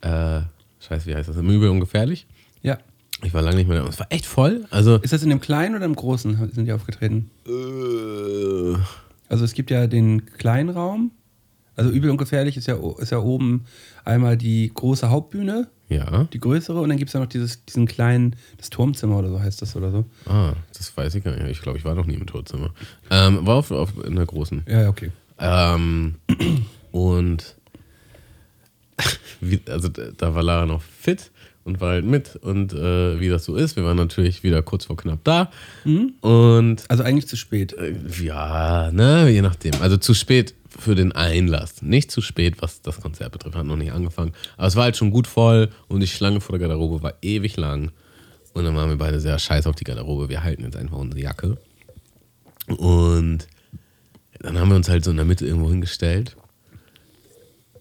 äh, 0.00 0.40
scheiße, 0.80 1.06
wie 1.06 1.14
heißt 1.14 1.28
das? 1.28 1.36
Möbel 1.36 1.68
und 1.68 1.80
gefährlich. 1.80 2.26
Ja. 2.62 2.78
Ich 3.22 3.32
war 3.34 3.42
lange 3.42 3.56
nicht 3.56 3.68
mehr 3.68 3.80
da. 3.82 3.88
Es 3.88 3.98
war 3.98 4.06
echt 4.10 4.26
voll. 4.26 4.64
Also, 4.70 4.96
Ist 4.96 5.12
das 5.12 5.22
in 5.22 5.30
dem 5.30 5.40
kleinen 5.40 5.74
oder 5.76 5.84
im 5.84 5.94
großen 5.94 6.50
sind 6.52 6.66
die 6.66 6.72
aufgetreten? 6.72 7.30
äh, 7.46 8.76
Also 9.28 9.44
es 9.44 9.52
gibt 9.54 9.70
ja 9.70 9.86
den 9.86 10.26
kleinen 10.26 10.68
Raum. 10.70 11.10
Also 11.76 11.90
übel 11.90 12.10
und 12.10 12.18
gefährlich 12.18 12.56
ist 12.56 12.66
ja, 12.66 12.76
ist 12.98 13.10
ja 13.10 13.18
oben 13.18 13.64
einmal 14.04 14.36
die 14.36 14.70
große 14.72 15.10
Hauptbühne, 15.10 15.68
ja. 15.88 16.24
die 16.32 16.38
größere, 16.38 16.80
und 16.80 16.88
dann 16.88 16.98
gibt 16.98 17.08
es 17.08 17.14
ja 17.14 17.20
noch 17.20 17.26
dieses, 17.26 17.64
diesen 17.64 17.86
kleinen, 17.86 18.36
das 18.58 18.70
Turmzimmer 18.70 19.18
oder 19.18 19.30
so 19.30 19.40
heißt 19.40 19.60
das 19.60 19.74
oder 19.76 19.90
so. 19.90 20.04
Ah, 20.26 20.52
das 20.76 20.96
weiß 20.96 21.14
ich 21.16 21.24
gar 21.24 21.34
nicht. 21.34 21.46
Ich 21.48 21.62
glaube, 21.62 21.78
ich 21.78 21.84
war 21.84 21.94
noch 21.94 22.06
nie 22.06 22.14
im 22.14 22.26
Todzimmer. 22.26 22.70
Ähm, 23.10 23.46
war 23.46 23.56
auf, 23.56 23.70
auf 23.70 23.92
in 24.04 24.16
der 24.16 24.26
großen. 24.26 24.64
Ja, 24.68 24.88
okay. 24.88 25.10
Ähm, 25.38 26.16
und 26.92 27.56
wie, 29.40 29.60
also 29.68 29.88
da 29.88 30.34
war 30.34 30.42
Lara 30.42 30.66
noch 30.66 30.82
fit 30.82 31.30
und 31.64 31.80
war 31.80 31.90
halt 31.92 32.04
mit 32.04 32.36
und 32.36 32.72
äh, 32.72 33.18
wie 33.20 33.28
das 33.28 33.44
so 33.44 33.56
ist, 33.56 33.76
wir 33.76 33.84
waren 33.84 33.96
natürlich 33.96 34.42
wieder 34.42 34.62
kurz 34.62 34.84
vor 34.84 34.96
knapp 34.96 35.20
da 35.24 35.50
und 36.20 36.84
Also 36.88 37.02
eigentlich 37.02 37.26
zu 37.26 37.36
spät. 37.36 37.72
äh, 37.72 37.94
ja, 38.22 38.90
ne, 38.92 39.28
je 39.30 39.42
nachdem. 39.42 39.72
Also 39.80 39.96
zu 39.96 40.14
spät 40.14 40.54
für 40.68 40.94
den 40.94 41.12
Einlass, 41.12 41.82
nicht 41.82 42.10
zu 42.10 42.20
spät, 42.20 42.60
was 42.60 42.82
das 42.82 43.00
Konzert 43.00 43.32
betrifft, 43.32 43.56
hat 43.56 43.66
noch 43.66 43.76
nicht 43.76 43.92
angefangen. 43.92 44.32
Aber 44.56 44.66
es 44.66 44.76
war 44.76 44.84
halt 44.84 44.96
schon 44.96 45.10
gut 45.10 45.26
voll 45.26 45.70
und 45.88 46.00
die 46.00 46.06
Schlange 46.06 46.40
vor 46.40 46.58
der 46.58 46.68
Garderobe 46.68 47.02
war 47.02 47.14
ewig 47.22 47.56
lang 47.56 47.92
und 48.52 48.64
dann 48.64 48.76
waren 48.76 48.90
wir 48.90 48.96
beide 48.98 49.20
sehr 49.20 49.38
scheiß 49.38 49.66
auf 49.66 49.76
die 49.76 49.84
Garderobe, 49.84 50.28
wir 50.28 50.42
halten 50.42 50.62
jetzt 50.64 50.76
einfach 50.76 50.98
unsere 50.98 51.20
Jacke 51.22 51.56
und 52.66 53.46
dann 54.40 54.58
haben 54.58 54.68
wir 54.68 54.76
uns 54.76 54.88
halt 54.88 55.04
so 55.04 55.10
in 55.10 55.16
der 55.16 55.24
Mitte 55.24 55.46
irgendwo 55.46 55.70
hingestellt. 55.70 56.36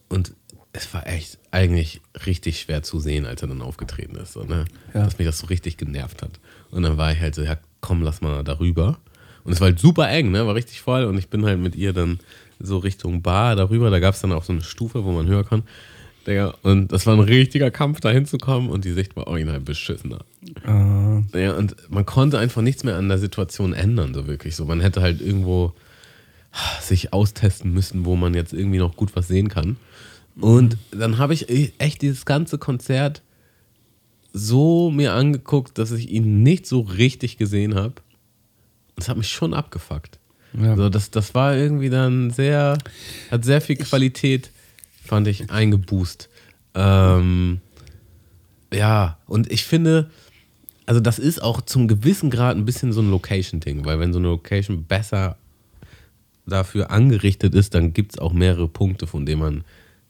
Und 0.08 0.34
es 0.74 0.92
war 0.94 1.06
echt 1.08 1.38
eigentlich 1.52 2.02
richtig 2.26 2.60
schwer 2.60 2.82
zu 2.82 3.00
sehen, 3.00 3.26
als 3.26 3.42
er 3.44 3.48
dann 3.48 3.62
aufgetreten 3.62 4.16
ist. 4.16 4.34
So, 4.34 4.44
ne? 4.44 4.66
Ja. 4.94 5.04
Dass 5.06 5.18
mich 5.20 5.28
das 5.28 5.38
so 5.38 5.48
richtig 5.48 5.78
genervt 5.78 6.24
hat. 6.24 6.40
Und 6.72 6.84
dann 6.84 6.98
war 6.98 7.12
ich 7.12 7.20
halt 7.20 7.36
so, 7.36 7.44
ja, 7.44 7.58
komm, 7.80 8.02
lass 8.02 8.22
mal 8.22 8.44
darüber. 8.44 8.98
Und 9.44 9.54
es 9.54 9.62
war 9.62 9.68
halt 9.68 9.80
super 9.80 10.10
eng, 10.10 10.32
ne? 10.32 10.48
War 10.48 10.56
richtig 10.56 10.82
voll. 10.82 11.04
Und 11.06 11.18
ich 11.18 11.30
bin 11.30 11.46
halt 11.46 11.60
mit 11.60 11.76
ihr 11.76 11.94
dann 11.94 12.20
so 12.60 12.78
Richtung 12.80 13.22
Bar 13.22 13.56
darüber. 13.56 13.92
Da 13.92 14.00
gab 14.00 14.16
es 14.16 14.22
dann 14.22 14.32
auch 14.32 14.44
so 14.44 14.52
eine 14.54 14.64
Stufe, 14.64 15.04
wo 15.04 15.12
man 15.12 15.28
höher 15.28 15.44
kann. 15.44 15.64
Und 16.64 16.92
das 16.92 17.06
war 17.06 17.14
ein 17.14 17.20
richtiger 17.20 17.70
Kampf, 17.70 18.00
da 18.00 18.10
hinzukommen. 18.10 18.70
Und 18.70 18.84
die 18.86 18.94
Sicht 18.94 19.16
war 19.16 19.28
original 19.28 19.60
beschissener. 19.60 20.22
Äh, 20.66 21.44
Ja, 21.44 21.54
und 21.54 21.76
man 21.92 22.06
konnte 22.06 22.40
einfach 22.40 22.62
nichts 22.64 22.84
mehr 22.84 22.96
an 22.96 23.10
der 23.10 23.20
Situation 23.20 23.74
ändern, 23.74 24.14
so 24.14 24.26
wirklich. 24.26 24.56
So, 24.56 24.66
man 24.66 24.80
hätte 24.80 25.02
halt 25.02 25.22
irgendwo 25.22 25.74
sich 26.82 27.14
austesten 27.14 27.74
müssen, 27.74 28.06
wo 28.06 28.16
man 28.16 28.34
jetzt 28.34 28.54
irgendwie 28.54 28.80
noch 28.80 28.96
gut 28.96 29.16
was 29.16 29.28
sehen 29.28 29.50
kann. 29.50 29.78
Und 30.40 30.78
dann 30.92 31.18
habe 31.18 31.34
ich 31.34 31.50
echt 31.80 32.02
dieses 32.02 32.26
ganze 32.26 32.58
Konzert 32.58 33.22
so 34.32 34.90
mir 34.90 35.14
angeguckt, 35.14 35.78
dass 35.78 35.92
ich 35.92 36.10
ihn 36.10 36.42
nicht 36.42 36.66
so 36.66 36.82
richtig 36.82 37.38
gesehen 37.38 37.76
habe. 37.76 37.96
Das 38.96 39.10
hat 39.10 39.18
mich 39.18 39.30
schon 39.30 39.54
abgefuckt. 39.54 40.20
Ja. 40.60 40.76
So, 40.76 40.90
das, 40.90 41.12
das 41.12 41.34
war 41.36 41.56
irgendwie 41.56 41.90
dann 41.90 42.32
sehr, 42.32 42.78
hat 43.32 43.46
sehr 43.46 43.62
viel 43.62 43.76
Qualität, 43.76 44.52
fand 45.04 45.28
ich, 45.28 45.50
eingeboost. 45.52 46.30
Ähm, 46.76 47.62
ja, 48.74 49.18
und 49.28 49.52
ich 49.52 49.64
finde, 49.64 50.10
also 50.86 51.00
das 51.00 51.20
ist 51.20 51.42
auch 51.42 51.62
zum 51.62 51.88
gewissen 51.88 52.30
Grad 52.30 52.58
ein 52.58 52.66
bisschen 52.66 52.92
so 52.92 53.02
ein 53.02 53.10
Location-Ding, 53.10 53.86
weil 53.86 54.00
wenn 54.00 54.14
so 54.14 54.20
eine 54.20 54.30
Location 54.30 54.86
besser 54.86 55.38
dafür 56.46 56.92
angerichtet 56.92 57.56
ist, 57.56 57.74
dann 57.74 57.94
gibt 57.94 58.14
es 58.14 58.20
auch 58.20 58.34
mehrere 58.34 58.68
Punkte, 58.68 59.08
von 59.08 59.26
denen 59.26 59.42
man 59.42 59.64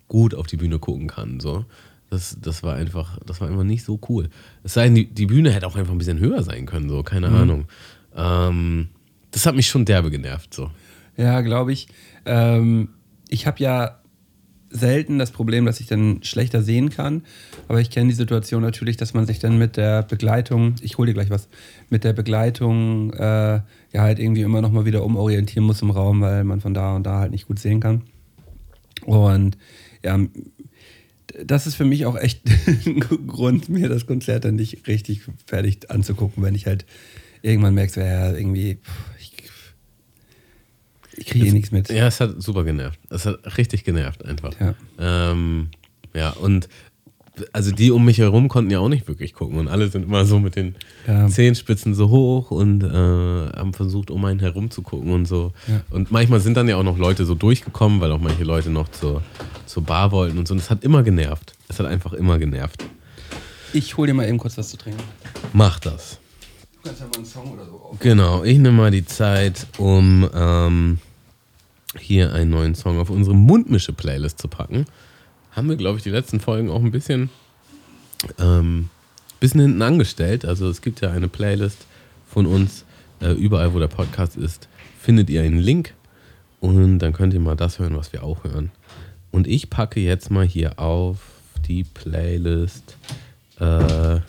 gut 0.08 0.36
auf 0.36 0.48
die 0.48 0.58
Bühne 0.58 0.80
gucken 0.80 1.08
kann. 1.08 1.40
So. 1.40 1.66
Das, 2.10 2.38
das 2.40 2.64
war 2.64 2.76
einfach, 2.76 3.18
das 3.26 3.42
war 3.42 3.50
einfach 3.50 3.64
nicht 3.64 3.84
so 3.84 4.00
cool. 4.10 4.30
Es 4.64 4.74
sei 4.74 4.86
denn, 4.86 4.96
die, 4.96 5.06
die 5.06 5.26
Bühne 5.26 5.52
hätte 5.52 5.66
auch 5.68 5.76
einfach 5.76 5.94
ein 5.94 5.98
bisschen 5.98 6.20
höher 6.20 6.44
sein 6.44 6.66
können, 6.66 6.90
so, 6.90 7.02
keine 7.04 7.30
Ahnung. 7.30 7.66
Ähm, 8.16 8.90
das 9.32 9.46
hat 9.46 9.56
mich 9.56 9.68
schon 9.68 9.86
derbe 9.86 10.12
genervt, 10.12 10.54
so. 10.54 10.70
Ja, 11.18 11.42
glaube 11.42 11.74
ich. 11.74 11.88
Ähm, 12.26 12.90
ich 13.30 13.48
habe 13.48 13.60
ja 13.60 14.00
selten 14.74 15.20
das 15.20 15.32
Problem, 15.32 15.66
dass 15.66 15.80
ich 15.80 15.88
dann 15.88 16.24
schlechter 16.24 16.62
sehen 16.64 16.90
kann. 16.90 17.24
Aber 17.68 17.80
ich 17.80 17.90
kenne 17.90 18.10
die 18.10 18.16
Situation 18.16 18.62
natürlich, 18.62 18.98
dass 18.98 19.14
man 19.14 19.26
sich 19.26 19.40
dann 19.40 19.58
mit 19.58 19.78
der 19.78 20.04
Begleitung, 20.04 20.76
ich 20.82 20.98
hole 20.98 21.08
dir 21.08 21.14
gleich 21.14 21.30
was, 21.30 21.48
mit 21.90 22.04
der 22.04 22.14
Begleitung 22.14 23.14
äh, 23.14 23.62
ja 23.62 24.02
halt 24.02 24.20
irgendwie 24.20 24.42
immer 24.42 24.62
noch 24.62 24.72
mal 24.72 24.86
wieder 24.86 25.04
umorientieren 25.04 25.66
muss 25.66 25.82
im 25.82 25.92
Raum, 25.92 26.22
weil 26.22 26.44
man 26.44 26.60
von 26.60 26.74
da 26.74 26.96
und 26.96 27.04
da 27.06 27.20
halt 27.20 27.32
nicht 27.32 27.48
gut 27.48 27.60
sehen 27.60 27.80
kann. 27.80 28.02
Und 29.06 29.58
ja, 30.04 30.20
das 31.46 31.68
ist 31.68 31.76
für 31.76 31.86
mich 31.86 32.06
auch 32.06 32.16
echt 32.16 32.42
ein 32.86 33.00
Grund, 33.00 33.70
mir 33.70 33.90
das 33.90 34.06
Konzert 34.06 34.46
dann 34.46 34.56
nicht 34.56 34.88
richtig 34.88 35.22
fertig 35.46 35.90
anzugucken, 35.90 36.44
wenn 36.44 36.56
ich 36.56 36.66
halt 36.66 36.86
irgendwann 37.42 37.74
merke, 37.74 37.94
so, 37.94 38.02
ja, 38.02 38.32
irgendwie, 38.32 38.78
ich, 39.20 39.34
ich 41.18 41.26
kriege 41.26 41.48
eh 41.48 41.52
nichts 41.52 41.72
mit. 41.72 41.90
Ja, 41.90 42.08
es 42.08 42.20
hat 42.20 42.42
super 42.42 42.64
genervt. 42.64 43.00
Es 43.10 43.26
hat 43.26 43.58
richtig 43.58 43.84
genervt 43.84 44.26
einfach. 44.26 44.54
Ja. 44.60 44.76
Ähm, 45.00 45.70
ja, 46.14 46.32
und 46.32 46.68
also 47.52 47.72
die 47.72 47.90
um 47.92 48.06
mich 48.06 48.20
herum 48.20 48.48
konnten 48.48 48.70
ja 48.72 48.80
auch 48.80 48.90
nicht 48.90 49.08
wirklich 49.08 49.34
gucken 49.34 49.58
und 49.58 49.68
alle 49.68 49.88
sind 49.90 50.04
immer 50.04 50.26
so 50.26 50.40
mit 50.40 50.56
den 50.56 50.76
Ja. 51.08 51.28
Zehenspitzen 51.28 51.96
so 51.96 52.10
hoch 52.10 52.52
und 52.52 52.84
äh, 52.84 52.88
haben 52.88 53.74
versucht, 53.74 54.12
um 54.12 54.24
einen 54.26 54.40
herum 54.40 54.70
zu 54.70 54.82
gucken 54.84 55.12
und 55.12 55.26
so. 55.28 55.52
Ja. 55.68 55.82
Und 55.90 56.12
manchmal 56.12 56.40
sind 56.42 56.56
dann 56.56 56.68
ja 56.68 56.78
auch 56.78 56.84
noch 56.84 56.98
Leute 56.98 57.26
so 57.26 57.34
durchgekommen, 57.36 58.00
weil 58.02 58.12
auch 58.12 58.20
manche 58.20 58.44
Leute 58.44 58.70
noch 58.70 58.90
zur, 58.90 59.24
zur 59.66 59.84
Bar 59.84 60.12
wollten 60.12 60.38
und 60.38 60.48
so. 60.48 60.54
Und 60.54 60.60
es 60.60 60.70
hat 60.70 60.84
immer 60.84 61.02
genervt. 61.02 61.56
Es 61.70 61.80
hat 61.80 61.88
einfach 61.88 62.14
immer 62.14 62.38
genervt. 62.38 62.84
Ich 63.74 63.98
hole 63.98 64.08
dir 64.08 64.14
mal 64.14 64.28
eben 64.28 64.38
kurz 64.38 64.56
was 64.58 64.70
zu 64.70 64.78
trinken. 64.78 65.02
Mach 65.54 65.80
das. 65.80 66.20
Du 66.84 66.90
kannst 66.90 67.02
ja 67.02 67.08
mal 67.08 67.16
einen 67.16 67.26
Song 67.26 67.52
oder 67.52 67.66
so 67.66 67.72
auf. 67.78 68.00
Genau, 68.00 68.44
ich 68.44 68.58
nehme 68.60 68.78
mal 68.78 68.92
die 68.92 69.06
Zeit, 69.06 69.66
um 69.80 70.30
ähm, 70.36 71.00
hier 71.98 72.32
einen 72.34 72.52
neuen 72.52 72.76
Song 72.76 73.00
auf 73.00 73.10
unsere 73.10 73.36
Mundmische-Playlist 73.36 74.40
zu 74.40 74.48
packen. 74.48 74.86
Haben 75.56 75.70
wir, 75.70 75.76
glaube 75.76 75.98
ich, 75.98 76.04
die 76.04 76.10
letzten 76.10 76.40
Folgen 76.40 76.70
auch 76.70 76.82
ein 76.82 76.92
bisschen, 76.92 77.30
ähm, 78.40 78.90
bisschen 79.40 79.62
hinten 79.62 79.82
angestellt. 79.82 80.46
Also 80.46 80.68
es 80.68 80.82
gibt 80.82 81.02
ja 81.02 81.12
eine 81.12 81.28
Playlist 81.28 81.86
von 82.28 82.48
uns, 82.48 82.86
äh, 83.22 83.34
überall 83.34 83.74
wo 83.74 83.80
der 83.80 83.88
Podcast 83.88 84.36
ist, 84.36 84.68
findet 85.00 85.30
ihr 85.30 85.44
einen 85.44 85.60
Link 85.60 85.94
und 86.60 87.00
dann 87.00 87.14
könnt 87.14 87.34
ihr 87.34 87.40
mal 87.40 87.56
das 87.56 87.78
hören, 87.78 87.96
was 87.96 88.14
wir 88.14 88.24
auch 88.24 88.44
hören. 88.44 88.72
Und 89.32 89.48
ich 89.48 89.70
packe 89.70 90.00
jetzt 90.00 90.32
mal 90.32 90.46
hier 90.46 90.80
auf 90.80 91.18
die 91.68 91.84
Playlist 91.84 92.98
äh, 93.60 94.20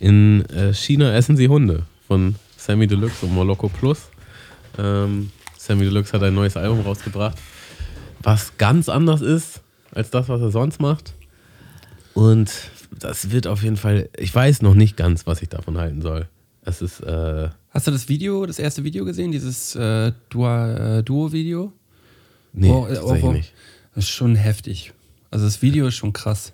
in 0.00 0.44
äh, 0.50 0.74
China 0.74 1.14
essen 1.14 1.36
sie 1.36 1.48
Hunde 1.48 1.84
von 2.06 2.34
Sammy 2.56 2.86
Deluxe 2.86 3.24
und 3.24 3.34
Moloko 3.34 3.68
Plus. 3.68 4.08
Ähm, 4.78 5.30
Sammy 5.56 5.84
Deluxe 5.84 6.12
hat 6.12 6.22
ein 6.24 6.34
neues 6.34 6.56
Album 6.56 6.80
rausgebracht, 6.80 7.38
was 8.20 8.58
ganz 8.58 8.88
anders 8.88 9.20
ist 9.20 9.60
als 9.94 10.10
das, 10.10 10.28
was 10.28 10.40
er 10.40 10.50
sonst 10.50 10.80
macht. 10.80 11.14
Und 12.14 12.50
das 12.98 13.30
wird 13.30 13.46
auf 13.46 13.62
jeden 13.62 13.76
Fall, 13.76 14.08
ich 14.16 14.34
weiß 14.34 14.62
noch 14.62 14.74
nicht 14.74 14.96
ganz, 14.96 15.26
was 15.26 15.42
ich 15.42 15.48
davon 15.48 15.78
halten 15.78 16.02
soll. 16.02 16.28
Es 16.62 16.80
ist, 16.80 17.00
äh, 17.00 17.48
Hast 17.70 17.86
du 17.86 17.90
das 17.90 18.08
Video, 18.08 18.46
das 18.46 18.58
erste 18.58 18.84
Video 18.84 19.04
gesehen, 19.04 19.32
dieses 19.32 19.74
äh, 19.74 20.08
äh, 20.08 20.12
Duo-Video? 20.30 21.72
nee, 22.52 22.70
Oh, 22.70 22.86
tatsächlich 22.86 23.24
oh, 23.24 23.28
oh. 23.28 23.32
nicht. 23.32 23.52
Das 23.94 24.04
ist 24.04 24.10
schon 24.10 24.36
heftig. 24.36 24.92
Also 25.30 25.44
das 25.44 25.60
Video 25.62 25.88
ist 25.88 25.96
schon 25.96 26.12
krass. 26.12 26.52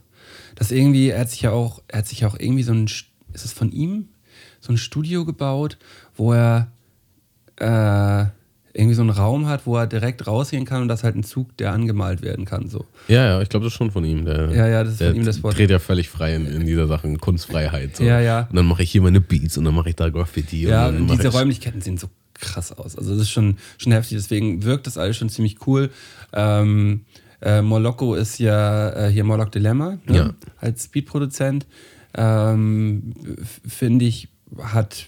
Das 0.55 0.71
irgendwie, 0.71 1.11
er 1.11 1.21
hat 1.21 1.31
sich 1.31 1.43
ja 1.43 1.53
auch, 1.53 1.83
er 1.89 1.99
hat 1.99 2.07
sich 2.09 2.21
ja 2.21 2.29
auch 2.29 2.39
irgendwie 2.39 2.63
so 2.63 2.73
ein, 2.73 2.85
ist 2.87 3.45
es 3.45 3.53
von 3.53 3.71
ihm? 3.71 4.09
So 4.61 4.73
ein 4.73 4.79
Studio 4.79 5.25
gebaut, 5.25 5.79
wo 6.17 6.33
er 6.33 6.73
äh, 7.57 8.27
irgendwie 8.73 8.95
so 8.95 9.03
einen 9.03 9.11
Raum 9.11 9.47
hat, 9.47 9.67
wo 9.67 9.77
er 9.77 9.87
direkt 9.87 10.27
rausgehen 10.27 10.65
kann 10.65 10.83
und 10.83 10.89
das 10.89 11.03
halt 11.03 11.17
ein 11.17 11.25
Zug, 11.25 11.57
der 11.57 11.73
angemalt 11.73 12.23
werden 12.23 12.45
kann. 12.45 12.69
So. 12.69 12.87
Ja, 13.09 13.25
ja, 13.25 13.43
ich 13.43 13.49
glaube, 13.49 13.65
das 13.65 13.73
ist 13.73 13.79
schon 13.79 13.91
von 13.91 14.05
ihm. 14.05 14.25
Der, 14.25 14.51
Ja, 14.51 14.69
ja, 14.69 14.85
das 14.85 14.95
ist 14.95 15.03
von 15.03 15.15
ihm 15.15 15.25
das 15.25 15.43
Wort. 15.43 15.59
dreht 15.59 15.71
ja 15.71 15.79
völlig 15.79 16.09
frei 16.09 16.35
in, 16.35 16.47
in 16.47 16.67
dieser 16.67 16.87
Sache, 16.87 17.13
Kunstfreiheit. 17.15 17.97
So. 17.97 18.05
Ja, 18.05 18.21
ja. 18.21 18.47
Und 18.51 18.57
dann 18.57 18.67
mache 18.67 18.83
ich 18.83 18.91
hier 18.93 19.03
meine 19.03 19.21
Beats 19.21 19.59
und 19.59 19.65
dann 19.65 19.75
mache 19.75 19.89
ich 19.89 19.97
da 19.97 20.09
Graffiti. 20.09 20.63
Ja, 20.63 20.89
und 20.89 21.03
und 21.03 21.11
diese 21.11 21.29
ich, 21.29 21.35
Räumlichkeiten 21.35 21.81
sehen 21.81 21.99
so 21.99 22.09
krass 22.35 22.73
aus. 22.73 22.97
Also 22.97 23.11
das 23.11 23.23
ist 23.23 23.31
schon, 23.31 23.57
schon 23.79 23.93
heftig, 23.93 24.19
deswegen 24.19 24.63
wirkt 24.63 24.87
das 24.87 24.99
alles 24.99 25.17
schon 25.17 25.29
ziemlich 25.29 25.67
cool. 25.67 25.91
Ähm, 26.33 27.03
äh, 27.43 27.63
Moloko 27.63 28.15
ist 28.15 28.39
ja 28.39 28.91
äh, 28.91 29.11
hier 29.11 29.25
Moloch 29.25 29.49
Dilemma 29.49 29.99
ne? 30.07 30.17
Ja. 30.17 30.31
als 30.59 30.85
Speedproduzent. 30.85 31.67
Ähm, 32.15 33.15
Finde 33.67 34.05
ich, 34.05 34.29
hat, 34.59 35.07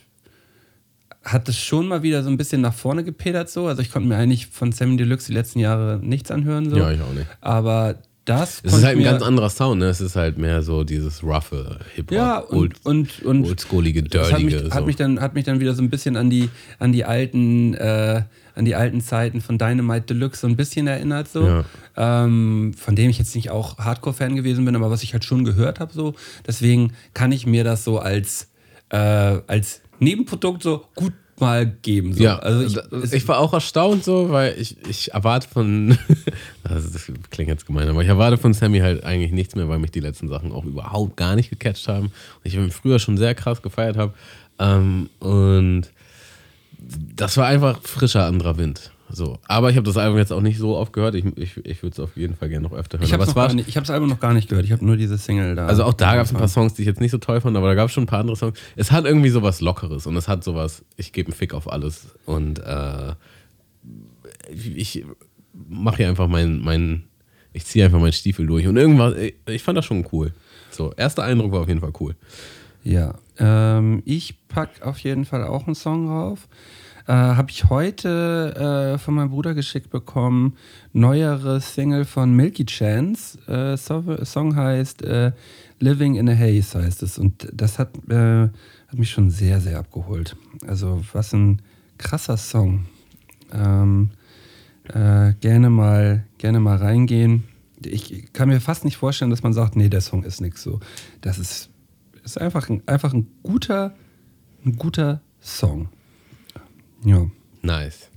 hat 1.25 1.49
das 1.49 1.57
schon 1.57 1.89
mal 1.89 2.03
wieder 2.03 2.23
so 2.23 2.31
ein 2.31 2.37
bisschen 2.37 2.61
nach 2.61 2.75
vorne 2.75 3.05
gepedert 3.05 3.51
so. 3.51 3.67
Also 3.67 3.83
ich 3.83 3.91
konnte 3.91 4.09
mir 4.09 4.17
eigentlich 4.17 4.47
von 4.49 4.73
Sammy 4.73 4.97
Deluxe 4.97 5.29
die 5.29 5.35
letzten 5.35 5.61
Jahre 5.61 5.99
nichts 6.03 6.31
anhören. 6.31 6.69
So. 6.71 6.77
Ja, 6.77 6.91
ich 6.91 7.01
auch 7.01 7.13
nicht. 7.13 7.27
Aber 7.41 7.97
das 8.25 8.61
Es 8.63 8.73
ist 8.73 8.85
halt 8.85 8.99
ein 8.99 9.03
ganz 9.03 9.23
anderer 9.23 9.51
Sound, 9.51 9.81
ne? 9.81 9.87
Es 9.87 10.01
ist 10.01 10.15
halt 10.15 10.39
mehr 10.39 10.63
so 10.63 10.85
dieses 10.85 11.25
roughe 11.25 11.81
Hip-Hop. 11.95 12.17
Ja, 12.17 12.39
und, 12.39 12.57
old, 12.57 12.75
und, 12.85 13.23
und 13.25 13.45
oldschoolige, 13.47 14.05
das 14.05 14.33
hat 14.33 14.41
mich, 14.43 14.51
dirtige. 14.51 14.75
hat, 14.75 14.81
so. 14.81 14.87
mich 14.87 14.97
dann, 14.97 15.21
hat 15.21 15.35
mich 15.35 15.45
dann 15.45 15.59
wieder 15.59 15.75
so 15.75 15.83
ein 15.83 15.91
bisschen 15.91 16.17
an 16.17 16.31
die, 16.31 16.49
an 16.79 16.93
die 16.93 17.05
alten, 17.05 17.75
äh, 17.75 18.23
an 18.55 18.65
die 18.65 18.77
alten 18.77 19.01
Zeiten 19.01 19.41
von 19.41 19.59
Dynamite 19.59 20.15
Deluxe 20.15 20.43
so 20.43 20.47
ein 20.47 20.57
bisschen 20.57 20.87
erinnert, 20.87 21.29
so. 21.29 21.47
Ja. 21.47 21.65
Ähm, 21.97 22.75
von 22.77 22.95
dem 22.95 23.11
ich 23.11 23.19
jetzt 23.19 23.35
nicht 23.35 23.51
auch 23.51 23.79
Hardcore-Fan 23.79 24.37
gewesen 24.37 24.65
bin, 24.65 24.77
aber 24.77 24.91
was 24.91 25.03
ich 25.03 25.15
halt 25.15 25.25
schon 25.25 25.45
gehört 25.45 25.81
habe, 25.81 25.93
so. 25.93 26.15
Deswegen 26.47 26.93
kann 27.15 27.33
ich 27.33 27.45
mir 27.45 27.65
das 27.65 27.83
so 27.83 27.99
als, 27.99 28.51
äh, 28.91 28.97
als 28.97 29.82
Nebenprodukt 30.03 30.63
so 30.63 30.85
gut 30.95 31.13
mal 31.43 31.67
geben. 31.67 32.15
So. 32.15 32.23
Ja, 32.23 32.39
also 32.39 32.81
ich, 33.03 33.13
ich, 33.13 33.29
war 33.29 33.39
auch 33.39 33.53
erstaunt 33.53 34.05
so, 34.05 34.31
weil 34.31 34.55
ich, 34.59 34.77
ich 34.89 35.13
erwarte 35.13 35.49
von, 35.49 35.99
also 36.65 36.89
das 36.89 37.11
klingt 37.31 37.49
jetzt 37.49 37.67
gemein, 37.67 37.89
aber 37.89 38.03
ich 38.03 38.09
erwarte 38.09 38.39
von 38.39 38.55
Sammy 38.55 38.79
halt 38.79 39.03
eigentlich 39.05 39.33
nichts 39.33 39.57
mehr, 39.57 39.69
weil 39.69 39.81
mich 39.81 39.91
die 39.91 40.01
letzten 40.01 40.29
Sachen 40.29 40.53
auch 40.53 40.65
überhaupt 40.65 41.17
gar 41.17 41.35
nicht 41.35 41.51
gecatcht 41.51 41.89
haben. 41.89 42.07
Und 42.07 42.13
ich 42.45 42.55
ihn 42.55 42.71
früher 42.71 42.99
schon 42.99 43.17
sehr 43.17 43.35
krass 43.35 43.61
gefeiert 43.61 43.97
habe. 43.97 44.15
Ähm, 44.59 45.11
und 45.19 45.91
das 47.17 47.37
war 47.37 47.47
einfach 47.47 47.83
frischer 47.83 48.25
anderer 48.25 48.57
Wind. 48.57 48.92
So. 49.13 49.39
Aber 49.47 49.71
ich 49.71 49.77
habe 49.77 49.85
das 49.85 49.97
Album 49.97 50.19
jetzt 50.19 50.33
auch 50.33 50.41
nicht 50.41 50.59
so 50.59 50.77
oft 50.77 50.93
gehört. 50.93 51.15
Ich, 51.15 51.25
ich, 51.37 51.57
ich 51.59 51.83
würde 51.83 51.93
es 51.93 52.01
auf 52.01 52.17
jeden 52.17 52.35
Fall 52.35 52.49
gerne 52.49 52.67
noch 52.67 52.73
öfter 52.73 52.99
hören. 52.99 53.07
ich 53.07 53.13
habe 53.13 53.25
das 53.85 53.91
Album 53.91 54.09
noch 54.09 54.21
gar 54.21 54.33
nicht 54.33 54.49
gehört. 54.49 54.65
Ich 54.65 54.73
habe 54.73 54.85
nur 54.85 54.97
diese 54.97 55.19
Single 55.19 55.55
da. 55.55 55.67
also 55.67 55.85
auch 55.85 55.93
da 55.93 56.17
gab 56.17 56.25
es 56.25 56.33
ein 56.33 56.39
paar 56.39 56.49
Songs, 56.49 56.75
die 56.75 56.83
ich 56.83 56.89
jetzt 56.89 57.01
nicht 57.01 57.11
so 57.11 57.19
toll 57.19 57.41
fand, 57.41 57.57
aber 57.57 57.69
da 57.69 57.75
gab 57.75 57.89
es 57.89 57.93
schon 57.93 58.05
ein 58.05 58.07
paar 58.07 58.21
andere 58.21 58.37
Songs. 58.37 58.59
Es 58.75 58.91
hat 58.91 59.05
irgendwie 59.05 59.29
sowas 59.29 59.61
Lockeres 59.61 60.07
und 60.07 60.17
es 60.17 60.29
hat 60.29 60.43
sowas, 60.43 60.85
ich 60.97 61.13
gebe 61.13 61.29
einen 61.29 61.37
Fick 61.37 61.53
auf 61.55 61.71
alles 61.71 62.09
und 62.25 62.59
äh, 62.61 63.13
ich 64.51 65.05
mache 65.53 65.99
hier 65.99 66.09
einfach 66.09 66.29
meinen, 66.29 66.63
mein, 66.63 67.05
ich 67.53 67.67
ziehe 67.67 67.85
einfach 67.85 68.01
meinen 68.01 68.13
Stiefel 68.13 68.47
durch 68.47 68.67
und 68.67 68.77
irgendwas, 68.77 69.15
ich, 69.17 69.35
ich 69.47 69.63
fand 69.63 69.77
das 69.77 69.85
schon 69.85 70.07
cool. 70.13 70.33
So, 70.71 70.93
erster 70.97 71.23
Eindruck 71.23 71.53
war 71.53 71.61
auf 71.61 71.69
jeden 71.69 71.81
Fall 71.81 71.93
cool. 72.01 72.17
Ja, 72.83 73.15
ähm, 73.39 74.03
ich 74.07 74.47
pack 74.49 74.83
auf 74.83 74.99
jeden 74.99 75.25
Fall 75.25 75.45
auch 75.45 75.67
einen 75.67 75.75
Song 75.75 76.07
drauf. 76.07 76.49
Äh, 77.07 77.13
Habe 77.13 77.51
ich 77.51 77.69
heute 77.69 78.95
äh, 78.95 78.99
von 78.99 79.15
meinem 79.15 79.31
Bruder 79.31 79.55
geschickt 79.55 79.91
bekommen. 79.91 80.57
Neuere 80.93 81.61
Single 81.61 82.05
von 82.05 82.35
Milky 82.35 82.65
Chance. 82.65 83.39
Äh, 83.49 83.77
so, 83.77 84.25
Song 84.25 84.57
heißt 84.57 85.03
äh, 85.03 85.33
Living 85.81 86.15
in 86.15 86.29
a 86.29 86.35
Haze 86.35 86.81
heißt 86.83 87.03
es. 87.03 87.19
Und 87.19 87.49
das 87.53 87.79
hat, 87.79 87.91
äh, 88.09 88.49
hat 88.89 88.99
mich 88.99 89.11
schon 89.11 89.31
sehr, 89.31 89.61
sehr 89.61 89.79
abgeholt. 89.79 90.37
Also 90.67 91.01
was 91.13 91.33
ein 91.33 91.61
krasser 91.99 92.37
Song. 92.37 92.87
Ähm, 93.53 94.11
äh, 94.93 95.35
gerne 95.41 95.71
mal, 95.71 96.25
gerne 96.39 96.61
mal 96.61 96.77
reingehen. 96.77 97.45
Ich 97.85 98.33
kann 98.33 98.49
mir 98.49 98.61
fast 98.61 98.85
nicht 98.85 98.97
vorstellen, 98.97 99.31
dass 99.31 99.43
man 99.43 99.53
sagt, 99.53 99.75
nee, 99.75 99.89
der 99.89 100.01
Song 100.01 100.23
ist 100.23 100.41
nix 100.41 100.63
so. 100.63 100.79
Das 101.21 101.39
ist, 101.39 101.69
ist 102.23 102.41
einfach, 102.41 102.69
ein, 102.69 102.83
einfach 102.87 103.13
ein 103.13 103.27
guter, 103.43 103.95
ein 104.65 104.77
guter 104.77 105.21
Song. 105.41 105.89
Ja. 107.05 107.27
Nice. 107.63 108.11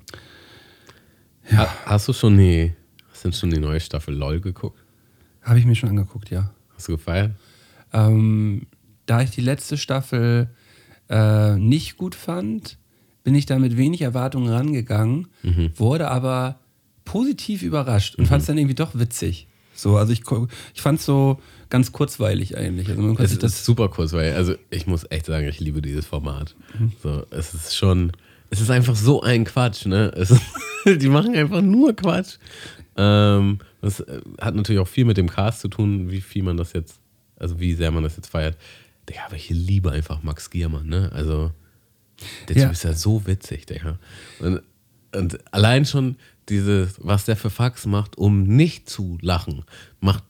Ha, 1.51 1.67
hast 1.85 2.07
du 2.07 2.13
schon 2.13 2.37
die, 2.37 2.73
hast 3.11 3.25
du 3.25 3.31
schon 3.31 3.51
die 3.51 3.59
neue 3.59 3.79
Staffel 3.79 4.15
LOL 4.15 4.39
geguckt? 4.41 4.83
Habe 5.41 5.59
ich 5.59 5.65
mir 5.65 5.75
schon 5.75 5.89
angeguckt, 5.89 6.31
ja. 6.31 6.51
Hast 6.75 6.87
du 6.87 6.93
gefeiert? 6.93 7.31
Ähm, 7.93 8.67
da 9.05 9.21
ich 9.21 9.31
die 9.31 9.41
letzte 9.41 9.77
Staffel 9.77 10.49
äh, 11.09 11.55
nicht 11.55 11.97
gut 11.97 12.15
fand, 12.15 12.77
bin 13.23 13.35
ich 13.35 13.45
da 13.45 13.59
mit 13.59 13.77
wenig 13.77 14.01
Erwartungen 14.01 14.49
rangegangen, 14.49 15.27
wurde 15.75 16.09
aber 16.09 16.59
positiv 17.05 17.63
überrascht 17.63 18.15
und 18.15 18.27
fand 18.27 18.41
es 18.41 18.47
dann 18.47 18.57
irgendwie 18.57 18.75
doch 18.75 18.91
witzig. 18.95 19.47
So, 19.73 19.97
also 19.97 20.13
ich, 20.13 20.21
ich 20.73 20.81
fand 20.81 20.99
es 20.99 21.05
so 21.05 21.39
ganz 21.69 21.91
kurzweilig 21.91 22.57
eigentlich. 22.57 22.89
Also 22.89 23.01
man 23.01 23.17
Es 23.17 23.31
ist 23.31 23.43
das, 23.43 23.65
super 23.65 23.89
kurz, 23.89 24.13
weil, 24.13 24.33
also 24.33 24.55
ich 24.69 24.87
muss 24.87 25.05
echt 25.09 25.25
sagen, 25.25 25.47
ich 25.47 25.59
liebe 25.59 25.81
dieses 25.81 26.05
Format. 26.05 26.55
So, 27.03 27.25
es 27.31 27.53
ist 27.53 27.75
schon, 27.75 28.11
es 28.55 28.61
ist 28.61 28.69
einfach 28.71 28.95
so 28.95 29.21
ein 29.21 29.43
Quatsch, 29.43 29.85
ne? 29.85 30.11
Es 30.15 30.33
die 30.85 31.09
machen 31.09 31.35
einfach 31.35 31.61
nur 31.61 31.93
Quatsch. 31.95 32.37
Ähm, 32.95 33.59
das 33.81 33.99
äh, 33.99 34.21
hat 34.39 34.55
natürlich 34.55 34.79
auch 34.81 34.87
viel 34.87 35.03
mit 35.05 35.17
dem 35.17 35.29
Cast 35.29 35.59
zu 35.59 35.67
tun, 35.67 36.09
wie 36.09 36.21
viel 36.21 36.43
man 36.43 36.55
das 36.55 36.71
jetzt, 36.73 36.99
also 37.37 37.59
wie 37.59 37.73
sehr 37.73 37.91
man 37.91 38.03
das 38.03 38.15
jetzt 38.15 38.29
feiert. 38.29 38.57
Digga, 39.09 39.21
aber 39.25 39.35
ich 39.35 39.49
liebe 39.49 39.91
einfach 39.91 40.23
Max 40.23 40.49
Giermann, 40.49 40.87
ne? 40.87 41.11
Also, 41.13 41.51
der 42.47 42.55
Ja. 42.55 42.63
Typ 42.63 42.71
ist 42.71 42.83
ja 42.83 42.93
so 42.93 43.27
witzig, 43.27 43.65
Digga. 43.65 43.99
Und, 44.39 44.61
und 45.13 45.37
allein 45.53 45.85
schon 45.85 46.15
dieses, 46.47 46.95
was 47.03 47.25
der 47.25 47.35
für 47.35 47.49
Fax 47.49 47.85
macht, 47.85 48.17
um 48.17 48.43
nicht 48.43 48.89
zu 48.89 49.17
lachen, 49.21 49.63
macht 49.99 50.23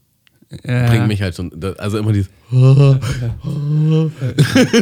Ja. 0.63 0.87
bringt 0.87 1.07
mich 1.07 1.21
halt 1.21 1.35
schon, 1.35 1.51
also 1.77 1.97
immer 1.99 2.11
dieses 2.13 2.29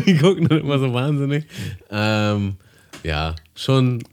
die 0.05 0.17
gucken 0.17 0.47
dann 0.47 0.59
immer 0.59 0.79
so 0.79 0.93
wahnsinnig. 0.93 1.45
Ähm, 1.89 2.55
ja, 3.03 3.35
schon, 3.55 4.03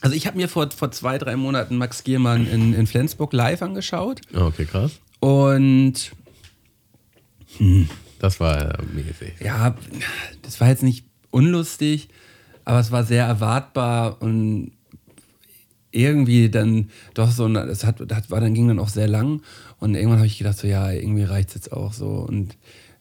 Also 0.00 0.14
ich 0.16 0.26
habe 0.26 0.36
mir 0.36 0.48
vor, 0.48 0.70
vor 0.70 0.90
zwei, 0.92 1.18
drei 1.18 1.36
Monaten 1.36 1.76
Max 1.76 2.04
Giermann 2.04 2.46
in, 2.46 2.74
in 2.74 2.86
Flensburg 2.86 3.32
live 3.32 3.62
angeschaut. 3.62 4.20
Oh, 4.34 4.42
okay, 4.42 4.64
krass. 4.64 4.92
und 5.20 6.12
Das 8.18 8.40
war 8.40 8.78
äh, 8.78 8.82
mäßig. 8.94 9.40
ja, 9.40 9.74
das 10.42 10.60
war 10.60 10.68
jetzt 10.68 10.82
nicht 10.82 11.04
unlustig, 11.30 12.08
aber 12.64 12.80
es 12.80 12.90
war 12.90 13.04
sehr 13.04 13.24
erwartbar 13.24 14.20
und 14.22 14.72
irgendwie 15.90 16.50
dann 16.50 16.90
doch 17.14 17.30
so, 17.30 17.48
das 17.48 17.84
hat, 17.84 18.02
das 18.06 18.30
war 18.30 18.40
dann 18.40 18.52
ging 18.54 18.68
dann 18.68 18.78
auch 18.78 18.88
sehr 18.88 19.08
lang 19.08 19.42
und 19.78 19.94
irgendwann 19.94 20.18
habe 20.18 20.26
ich 20.26 20.38
gedacht 20.38 20.58
so, 20.58 20.66
ja, 20.66 20.90
irgendwie 20.90 21.22
reicht 21.24 21.50
es 21.50 21.54
jetzt 21.54 21.72
auch 21.72 21.92
so. 21.92 22.06
Und 22.06 22.56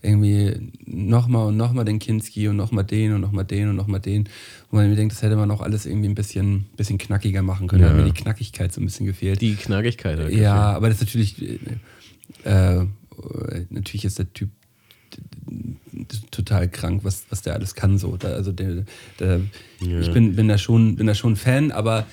irgendwie 0.05 0.71
nochmal 0.85 1.47
und 1.47 1.57
nochmal 1.57 1.83
den 1.85 1.99
Kinski 1.99 2.47
und 2.47 2.55
nochmal 2.55 2.83
den 2.85 3.13
und 3.13 3.21
nochmal 3.21 3.45
den 3.45 3.69
und 3.69 3.75
nochmal 3.75 3.99
den, 3.99 4.29
wo 4.69 4.77
man 4.77 4.89
mir 4.89 4.95
denkt, 4.95 5.13
das 5.13 5.21
hätte 5.21 5.35
man 5.35 5.49
auch 5.51 5.61
alles 5.61 5.85
irgendwie 5.85 6.07
ein 6.09 6.15
bisschen, 6.15 6.65
bisschen 6.77 6.97
knackiger 6.97 7.41
machen 7.41 7.67
können, 7.67 7.81
da 7.81 7.89
hat 7.89 7.97
Ja. 7.97 8.03
mir 8.03 8.11
die 8.11 8.19
Knackigkeit 8.19 8.71
so 8.73 8.81
ein 8.81 8.85
bisschen 8.85 9.05
gefehlt. 9.05 9.41
Die 9.41 9.55
Knackigkeit. 9.55 10.17
Halt 10.19 10.33
Ja, 10.33 10.53
aber 10.73 10.89
das 10.89 11.01
ist 11.01 11.07
natürlich, 11.07 11.41
äh, 12.45 12.77
äh, 12.79 12.85
natürlich 13.69 14.05
ist 14.05 14.19
der 14.19 14.31
Typ 14.33 14.49
total 16.31 16.69
krank, 16.69 17.01
was, 17.03 17.25
was 17.29 17.41
der 17.41 17.53
alles 17.53 17.75
kann. 17.75 17.97
So. 17.97 18.17
Da, 18.17 18.29
also 18.29 18.51
der, 18.51 18.83
der, 19.19 19.41
Ich 19.81 20.11
bin, 20.11 20.35
bin, 20.35 20.47
da 20.47 20.57
schon, 20.57 20.95
bin 20.95 21.07
da 21.07 21.15
schon 21.15 21.35
Fan, 21.35 21.71
aber 21.71 22.05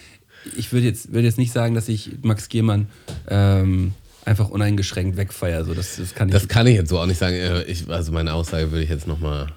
ich 0.56 0.72
würde 0.72 0.86
jetzt, 0.86 1.12
würde 1.12 1.26
jetzt 1.26 1.38
nicht 1.38 1.52
sagen, 1.52 1.74
dass 1.74 1.88
ich 1.88 2.10
Max 2.22 2.48
Giermann 2.48 2.88
ähm, 3.28 3.92
einfach 4.24 4.48
uneingeschränkt 4.48 5.16
wegfeiere. 5.16 5.64
So, 5.64 5.74
das, 5.74 5.96
das 5.96 6.14
kann 6.14 6.28
ich 6.28 6.34
Das 6.34 6.48
kann 6.48 6.66
ich 6.66 6.76
jetzt 6.76 6.88
so 6.88 6.98
auch 6.98 7.06
nicht 7.06 7.18
sagen. 7.18 7.36
Äh, 7.36 7.62
Ich, 7.64 7.88
also 7.88 8.12
meine 8.12 8.34
Aussage 8.34 8.70
würde 8.70 8.84
ich 8.84 8.90
jetzt 8.90 9.06
nochmal 9.06 9.48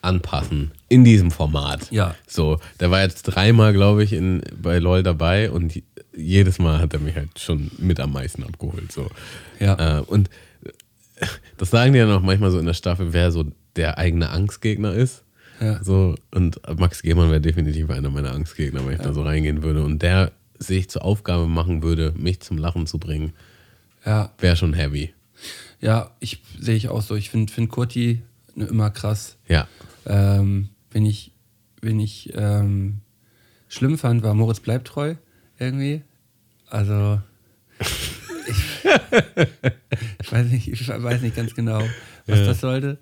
anpassen 0.00 0.70
in 0.88 1.04
diesem 1.04 1.30
Format. 1.30 1.90
Ja. 1.90 2.14
So, 2.26 2.58
der 2.80 2.90
war 2.90 3.02
jetzt 3.02 3.22
dreimal, 3.24 3.72
glaube 3.72 4.04
ich, 4.04 4.12
in, 4.12 4.42
bei 4.60 4.78
LOL 4.78 5.02
dabei 5.02 5.50
und 5.50 5.82
jedes 6.16 6.58
Mal 6.58 6.78
hat 6.80 6.94
er 6.94 7.00
mich 7.00 7.16
halt 7.16 7.38
schon 7.38 7.70
mit 7.78 8.00
am 8.00 8.12
meisten 8.12 8.44
abgeholt. 8.44 8.92
So. 8.92 9.08
Ja. 9.58 9.98
Äh, 9.98 10.02
und 10.02 10.30
äh, 10.64 11.26
das 11.56 11.70
sagen 11.70 11.92
die 11.92 11.98
ja 11.98 12.06
noch 12.06 12.22
manchmal 12.22 12.50
so 12.50 12.58
in 12.58 12.66
der 12.66 12.74
Staffel, 12.74 13.12
wer 13.12 13.32
so 13.32 13.44
der 13.76 13.98
eigene 13.98 14.30
Angstgegner 14.30 14.94
ist. 14.94 15.24
Ja. 15.60 15.82
So, 15.82 16.14
und 16.30 16.60
Max 16.78 17.02
Gehmann 17.02 17.30
wäre 17.30 17.40
definitiv 17.40 17.90
einer 17.90 18.10
meiner 18.10 18.32
Angstgegner, 18.32 18.86
wenn 18.86 18.94
ich 18.94 19.00
da 19.00 19.12
so 19.12 19.22
reingehen 19.22 19.62
würde. 19.64 19.82
Und 19.82 20.02
der 20.02 20.30
sich 20.58 20.88
zur 20.88 21.04
Aufgabe 21.04 21.48
machen 21.48 21.82
würde, 21.82 22.14
mich 22.16 22.40
zum 22.40 22.58
Lachen 22.58 22.86
zu 22.86 22.98
bringen, 22.98 23.32
ja, 24.04 24.32
wäre 24.38 24.56
schon 24.56 24.74
heavy. 24.74 25.12
ja, 25.80 26.10
ich 26.20 26.42
sehe 26.58 26.76
ich 26.76 26.88
auch 26.88 27.02
so. 27.02 27.14
Ich 27.14 27.30
finde 27.30 27.52
find 27.52 27.70
Kurti 27.70 28.22
immer 28.54 28.90
krass. 28.90 29.36
Ja. 29.48 29.68
Ähm, 30.06 30.68
wenn 30.90 31.06
ich, 31.06 31.32
wenn 31.80 32.00
ich 32.00 32.32
ähm, 32.34 33.00
schlimm 33.68 33.98
fand, 33.98 34.22
war 34.22 34.34
Moritz 34.34 34.60
bleibt 34.60 34.88
treu 34.88 35.14
irgendwie. 35.58 36.02
Also 36.68 37.20
ich, 38.48 38.84
ich, 40.20 40.32
weiß 40.32 40.46
nicht, 40.48 40.68
ich 40.68 40.88
weiß 40.88 41.22
nicht 41.22 41.36
ganz 41.36 41.54
genau, 41.54 41.82
was 42.26 42.40
das 42.40 42.60
sollte. 42.60 42.98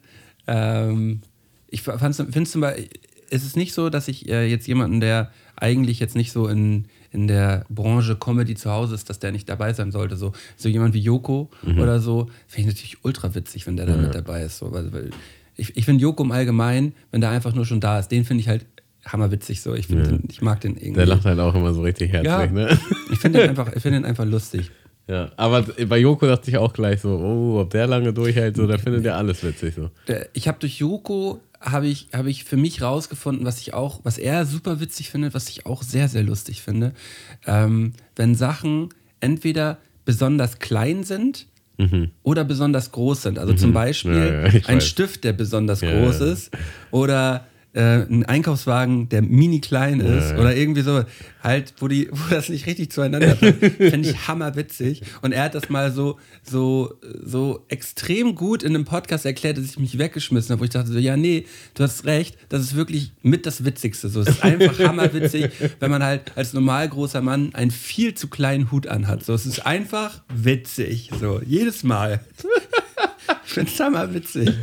Ähm, 0.46 1.22
ich 1.68 1.82
finde 1.82 2.44
zum 2.44 2.60
Beispiel, 2.60 2.88
es 3.30 3.44
ist 3.44 3.56
nicht 3.56 3.74
so, 3.74 3.90
dass 3.90 4.08
ich 4.08 4.28
äh, 4.28 4.46
jetzt 4.46 4.66
jemanden, 4.68 5.00
der 5.00 5.32
eigentlich 5.56 5.98
jetzt 5.98 6.14
nicht 6.14 6.32
so 6.32 6.48
in, 6.48 6.86
in 7.12 7.26
der 7.28 7.64
Branche 7.68 8.16
Comedy 8.16 8.54
zu 8.54 8.70
Hause 8.70 8.94
ist, 8.94 9.08
dass 9.10 9.18
der 9.18 9.32
nicht 9.32 9.48
dabei 9.48 9.72
sein 9.72 9.90
sollte. 9.92 10.16
So, 10.16 10.32
so 10.56 10.68
jemand 10.68 10.94
wie 10.94 11.00
Joko 11.00 11.50
oder 11.78 12.00
so, 12.00 12.28
finde 12.46 12.70
ich 12.70 12.74
natürlich 12.76 13.04
ultra 13.04 13.34
witzig, 13.34 13.66
wenn 13.66 13.76
der 13.76 13.86
da 13.86 13.96
mit 13.96 14.14
dabei 14.14 14.42
ist. 14.42 14.58
So, 14.58 14.72
weil, 14.72 14.92
weil 14.92 15.10
ich, 15.56 15.76
ich 15.76 15.84
finde 15.84 16.02
Joko 16.02 16.22
im 16.22 16.32
Allgemeinen, 16.32 16.94
wenn 17.10 17.20
der 17.20 17.30
einfach 17.30 17.54
nur 17.54 17.64
schon 17.66 17.80
da 17.80 17.98
ist, 17.98 18.08
den 18.08 18.24
finde 18.24 18.42
ich 18.42 18.48
halt 18.48 18.66
hammerwitzig 19.06 19.62
so. 19.62 19.74
Ich, 19.74 19.86
find 19.86 20.06
den, 20.06 20.22
ich 20.30 20.42
mag 20.42 20.60
den 20.60 20.76
irgendwie. 20.76 20.94
Der 20.94 21.06
lacht 21.06 21.24
halt 21.24 21.38
auch 21.38 21.54
immer 21.54 21.72
so 21.72 21.82
richtig 21.82 22.12
herzlich, 22.12 22.30
ja, 22.32 22.46
ne? 22.46 22.78
ich 23.12 23.18
finde 23.18 23.40
den, 23.40 23.50
einfach- 23.50 23.72
ich 23.74 23.82
find 23.82 23.94
den 23.94 24.04
einfach 24.04 24.24
lustig. 24.24 24.70
Ja, 25.08 25.30
aber 25.36 25.62
bei 25.62 25.98
Joko 25.98 26.26
dachte 26.26 26.50
ich 26.50 26.56
auch 26.56 26.72
gleich 26.72 27.00
so, 27.00 27.10
oh, 27.16 27.60
ob 27.60 27.70
der 27.70 27.86
lange 27.86 28.12
durchhält, 28.12 28.56
so, 28.56 28.66
der 28.66 28.80
findet 28.80 29.04
ja 29.04 29.14
alles 29.16 29.44
witzig 29.44 29.76
so. 29.76 29.88
Ich 30.32 30.48
habe 30.48 30.58
durch 30.58 30.80
Joko 30.80 31.40
habe 31.66 31.88
ich, 31.88 32.08
habe 32.14 32.30
ich 32.30 32.44
für 32.44 32.56
mich 32.56 32.80
rausgefunden, 32.80 33.44
was 33.44 33.60
ich 33.60 33.74
auch, 33.74 34.00
was 34.04 34.18
er 34.18 34.46
super 34.46 34.80
witzig 34.80 35.10
findet, 35.10 35.34
was 35.34 35.48
ich 35.48 35.66
auch 35.66 35.82
sehr, 35.82 36.08
sehr 36.08 36.22
lustig 36.22 36.62
finde. 36.62 36.92
Ähm, 37.46 37.92
wenn 38.14 38.34
Sachen 38.34 38.90
entweder 39.20 39.78
besonders 40.04 40.58
klein 40.58 41.04
sind, 41.04 41.46
oder 42.22 42.44
besonders 42.44 42.90
groß 42.90 43.22
sind. 43.22 43.38
Also 43.38 43.52
zum 43.52 43.74
Beispiel 43.74 44.12
Mhm. 44.12 44.46
Ja, 44.46 44.48
ja, 44.48 44.60
ein 44.66 44.76
weiß. 44.76 44.86
Stift, 44.88 45.24
der 45.24 45.34
besonders 45.34 45.82
Ja, 45.82 45.90
groß 45.90 46.22
ist 46.22 46.50
oder 46.90 47.46
äh, 47.76 48.06
ein 48.08 48.24
Einkaufswagen, 48.24 49.10
der 49.10 49.20
mini 49.20 49.60
klein 49.60 50.00
ist 50.00 50.30
ja. 50.30 50.38
oder 50.38 50.56
irgendwie 50.56 50.80
so, 50.80 51.04
halt, 51.42 51.74
wo, 51.78 51.88
die, 51.88 52.08
wo 52.10 52.34
das 52.34 52.48
nicht 52.48 52.66
richtig 52.66 52.90
zueinander 52.90 53.34
passt. 53.34 53.54
Finde 53.76 54.08
ich 54.08 54.26
hammerwitzig. 54.26 55.02
Und 55.20 55.32
er 55.32 55.44
hat 55.44 55.54
das 55.54 55.68
mal 55.68 55.92
so, 55.92 56.18
so, 56.42 56.94
so 57.22 57.64
extrem 57.68 58.34
gut 58.34 58.62
in 58.62 58.74
einem 58.74 58.86
Podcast 58.86 59.26
erklärt, 59.26 59.58
dass 59.58 59.66
ich 59.66 59.78
mich 59.78 59.98
weggeschmissen 59.98 60.52
habe, 60.52 60.60
wo 60.60 60.64
ich 60.64 60.70
dachte 60.70 60.90
so, 60.90 60.98
ja, 60.98 61.18
nee, 61.18 61.44
du 61.74 61.82
hast 61.82 62.06
recht, 62.06 62.38
das 62.48 62.62
ist 62.62 62.76
wirklich 62.76 63.12
mit 63.22 63.44
das 63.44 63.64
Witzigste. 63.64 64.08
So, 64.08 64.22
es 64.22 64.28
ist 64.28 64.42
einfach 64.42 64.78
hammerwitzig, 64.86 65.50
wenn 65.78 65.90
man 65.90 66.02
halt 66.02 66.32
als 66.34 66.54
normal 66.54 66.88
großer 66.88 67.20
Mann 67.20 67.54
einen 67.54 67.70
viel 67.70 68.14
zu 68.14 68.28
kleinen 68.28 68.70
Hut 68.72 68.86
anhat. 68.86 69.22
So, 69.22 69.34
es 69.34 69.44
ist 69.44 69.66
einfach 69.66 70.22
witzig. 70.34 71.10
So, 71.20 71.42
jedes 71.44 71.84
Mal. 71.84 72.20
ich 73.46 73.52
finde 73.52 73.70
es 73.70 73.78
hammerwitzig. 73.78 74.54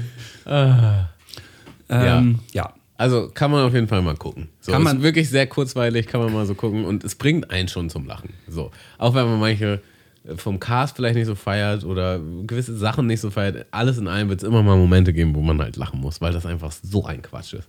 Ähm, 1.89 2.39
ja. 2.53 2.73
Also 2.97 3.29
kann 3.33 3.49
man 3.51 3.65
auf 3.65 3.73
jeden 3.73 3.87
Fall 3.87 4.01
mal 4.01 4.15
gucken. 4.15 4.49
So, 4.61 4.71
Kann 4.71 4.83
man- 4.83 4.97
ist 4.97 5.03
wirklich 5.03 5.29
sehr 5.29 5.47
kurzweilig, 5.47 6.07
kann 6.07 6.21
man 6.21 6.31
mal 6.31 6.45
so 6.45 6.53
gucken 6.55 6.85
und 6.85 7.03
es 7.03 7.15
bringt 7.15 7.49
einen 7.49 7.67
schon 7.67 7.89
zum 7.89 8.05
Lachen. 8.05 8.29
So, 8.47 8.71
auch 8.97 9.15
wenn 9.15 9.25
man 9.25 9.39
manche 9.39 9.81
äh, 10.25 10.35
vom 10.37 10.59
Cast 10.59 10.95
vielleicht 10.95 11.15
nicht 11.15 11.25
so 11.25 11.35
feiert 11.35 11.83
oder 11.83 12.19
gewisse 12.45 12.77
Sachen 12.77 13.07
nicht 13.07 13.19
so 13.19 13.31
feiert, 13.31 13.65
alles 13.71 13.97
in 13.97 14.07
allem 14.07 14.29
wird 14.29 14.41
es 14.43 14.47
immer 14.47 14.61
mal 14.63 14.77
Momente 14.77 15.11
geben, 15.11 15.33
wo 15.35 15.41
man 15.41 15.59
halt 15.61 15.75
lachen 15.75 15.99
muss, 15.99 16.21
weil 16.21 16.33
das 16.33 16.45
einfach 16.45 16.71
so 16.83 17.03
ein 17.05 17.21
Quatsch 17.23 17.53
ist. 17.55 17.67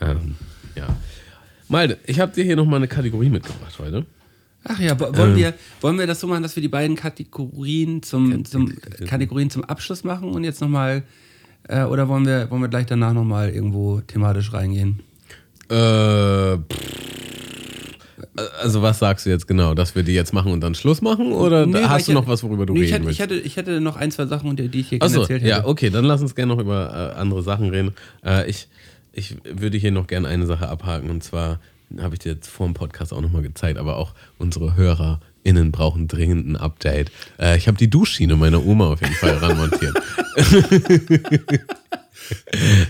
Ja. 0.00 0.10
Ähm, 0.10 0.34
ja. 0.74 0.88
Malte, 1.68 1.98
ich 2.06 2.18
habe 2.20 2.32
dir 2.32 2.44
hier 2.44 2.56
nochmal 2.56 2.76
eine 2.78 2.88
Kategorie 2.88 3.30
mitgebracht 3.30 3.78
heute. 3.78 4.04
Ach 4.64 4.78
ja, 4.78 4.98
wo- 4.98 5.16
wollen, 5.16 5.30
Ähm. 5.32 5.36
wir, 5.36 5.54
wollen 5.80 5.98
wir 5.98 6.06
das 6.06 6.20
so 6.20 6.26
machen, 6.26 6.42
dass 6.42 6.54
wir 6.56 6.60
die 6.60 6.68
beiden 6.68 6.96
Kategorien 6.96 8.02
zum, 8.02 8.44
zum, 8.44 8.72
Kategorien 9.06 9.50
zum 9.50 9.64
Abschluss 9.64 10.04
machen 10.04 10.28
und 10.30 10.44
jetzt 10.44 10.60
nochmal, 10.60 11.04
äh, 11.68 11.84
oder 11.84 12.08
wollen 12.08 12.26
wir, 12.26 12.50
wollen 12.50 12.62
wir 12.62 12.68
gleich 12.68 12.86
danach 12.86 13.12
nochmal 13.12 13.50
irgendwo 13.50 14.00
thematisch 14.00 14.52
reingehen? 14.52 15.00
Äh, 15.70 16.58
also 18.62 18.80
was 18.82 18.98
sagst 18.98 19.26
du 19.26 19.30
jetzt 19.30 19.46
genau, 19.46 19.74
dass 19.74 19.94
wir 19.94 20.02
die 20.02 20.12
jetzt 20.14 20.32
machen 20.32 20.52
und 20.52 20.60
dann 20.60 20.74
Schluss 20.74 21.02
machen 21.02 21.32
oder 21.32 21.66
Nee, 21.66 21.82
hast 21.84 22.08
du 22.08 22.12
noch 22.12 22.26
was, 22.26 22.42
worüber 22.42 22.66
du 22.66 22.72
nee, 22.72 22.80
reden 22.80 22.88
ich 22.88 22.92
hätte, 22.94 23.04
willst? 23.04 23.14
ich, 23.14 23.20
hätte, 23.20 23.34
ich 23.34 23.56
hätte 23.56 23.80
noch 23.80 23.96
ein, 23.96 24.10
zwei 24.10 24.26
Sachen, 24.26 24.56
die 24.56 24.68
die 24.68 24.80
ich 24.80 24.88
hier 24.88 24.98
gerne 24.98 25.10
Achso, 25.12 25.20
erzählt 25.22 25.42
hätte. 25.42 25.50
ja, 25.50 25.64
okay, 25.66 25.90
dann 25.90 26.04
lass 26.04 26.22
uns 26.22 26.34
gerne 26.34 26.54
noch 26.54 26.60
über 26.62 27.12
äh, 27.16 27.20
andere 27.20 27.42
Sachen 27.42 27.68
reden. 27.70 27.94
Äh, 28.24 28.48
ich, 28.48 28.68
ich 29.12 29.36
würde 29.44 29.76
hier 29.76 29.92
noch 29.92 30.06
gerne 30.06 30.28
eine 30.28 30.46
Sache 30.46 30.68
abhaken 30.68 31.10
und 31.10 31.22
zwar 31.22 31.58
habe 32.00 32.14
ich 32.14 32.20
dir 32.20 32.32
jetzt 32.32 32.48
vor 32.48 32.66
dem 32.66 32.74
Podcast 32.74 33.12
auch 33.12 33.20
nochmal 33.20 33.42
gezeigt, 33.42 33.78
aber 33.78 33.96
auch 33.96 34.14
unsere 34.38 34.76
HörerInnen 35.42 35.72
brauchen 35.72 36.08
dringend 36.08 36.46
ein 36.46 36.56
Update. 36.56 37.10
Äh, 37.38 37.56
ich 37.56 37.68
habe 37.68 37.78
die 37.78 37.90
Duschschiene 37.90 38.36
meiner 38.36 38.64
Oma 38.64 38.92
auf 38.92 39.00
jeden 39.00 39.14
Fall 39.14 39.36
ranmontiert. 39.36 39.96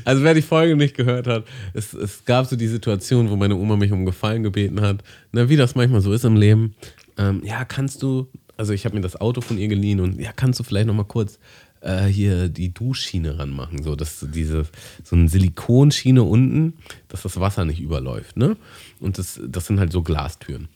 Also 0.05 0.23
wer 0.23 0.35
die 0.35 0.43
Folge 0.43 0.77
nicht 0.77 0.95
gehört 0.95 1.27
hat, 1.27 1.45
es, 1.73 1.95
es 1.95 2.25
gab 2.25 2.47
so 2.47 2.55
die 2.55 2.69
Situation, 2.69 3.31
wo 3.31 3.35
meine 3.35 3.57
Oma 3.57 3.77
mich 3.77 3.91
um 3.91 4.05
Gefallen 4.05 4.43
gebeten 4.43 4.81
hat, 4.83 5.03
na, 5.33 5.49
wie 5.49 5.57
das 5.57 5.75
manchmal 5.75 6.03
so 6.03 6.13
ist 6.13 6.25
im 6.25 6.37
Leben. 6.37 6.77
Ähm, 7.17 7.43
ja, 7.43 7.65
kannst 7.65 8.03
du, 8.03 8.29
also 8.57 8.73
ich 8.73 8.85
habe 8.85 8.95
mir 8.95 9.01
das 9.01 9.21
Auto 9.21 9.41
von 9.41 9.59
ihr 9.59 9.69
geliehen 9.69 10.01
und 10.01 10.21
ja, 10.21 10.33
kannst 10.33 10.61
du 10.61 10.65
vielleicht 10.65 10.87
noch 10.87 10.95
mal 10.95 11.05
kurz 11.05 11.41
äh, 11.81 12.05
hier 12.05 12.51
die 12.51 12.73
Duschschiene 12.73 13.39
ranmachen, 13.39 13.83
so 13.83 13.97
dass 13.97 14.25
diese 14.33 14.67
so 15.03 15.17
eine 15.17 15.29
Silikonschiene 15.29 16.23
unten, 16.23 16.75
dass 17.09 17.23
das 17.23 17.41
Wasser 17.41 17.65
nicht 17.65 17.81
überläuft, 17.81 18.37
ne? 18.37 18.57
Und 19.01 19.19
das, 19.19 19.41
das 19.45 19.67
sind 19.67 19.81
halt 19.81 19.93
so 19.93 20.03
Glastüren. 20.03 20.69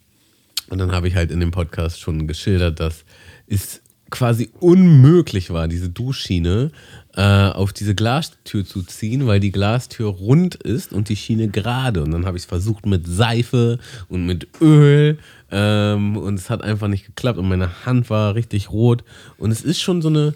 Und 0.68 0.78
dann 0.78 0.92
habe 0.92 1.08
ich 1.08 1.14
halt 1.14 1.30
in 1.30 1.40
dem 1.40 1.50
Podcast 1.50 2.00
schon 2.00 2.26
geschildert, 2.26 2.80
dass 2.80 3.04
es 3.46 3.82
quasi 4.10 4.50
unmöglich 4.60 5.50
war, 5.50 5.68
diese 5.68 5.88
Duschschiene 5.88 6.70
äh, 7.14 7.22
auf 7.22 7.72
diese 7.72 7.94
Glastür 7.94 8.64
zu 8.64 8.82
ziehen, 8.82 9.26
weil 9.26 9.40
die 9.40 9.50
Glastür 9.50 10.08
rund 10.08 10.54
ist 10.54 10.92
und 10.92 11.08
die 11.08 11.16
Schiene 11.16 11.48
gerade. 11.48 12.02
Und 12.02 12.12
dann 12.12 12.24
habe 12.24 12.36
ich 12.36 12.44
es 12.44 12.48
versucht 12.48 12.86
mit 12.86 13.06
Seife 13.06 13.78
und 14.08 14.26
mit 14.26 14.48
Öl 14.60 15.18
ähm, 15.50 16.16
und 16.16 16.34
es 16.34 16.50
hat 16.50 16.62
einfach 16.62 16.88
nicht 16.88 17.06
geklappt 17.06 17.38
und 17.38 17.48
meine 17.48 17.84
Hand 17.84 18.10
war 18.10 18.34
richtig 18.34 18.70
rot. 18.70 19.02
Und 19.38 19.50
es 19.50 19.62
ist 19.62 19.80
schon 19.80 20.02
so 20.02 20.08
eine, 20.08 20.34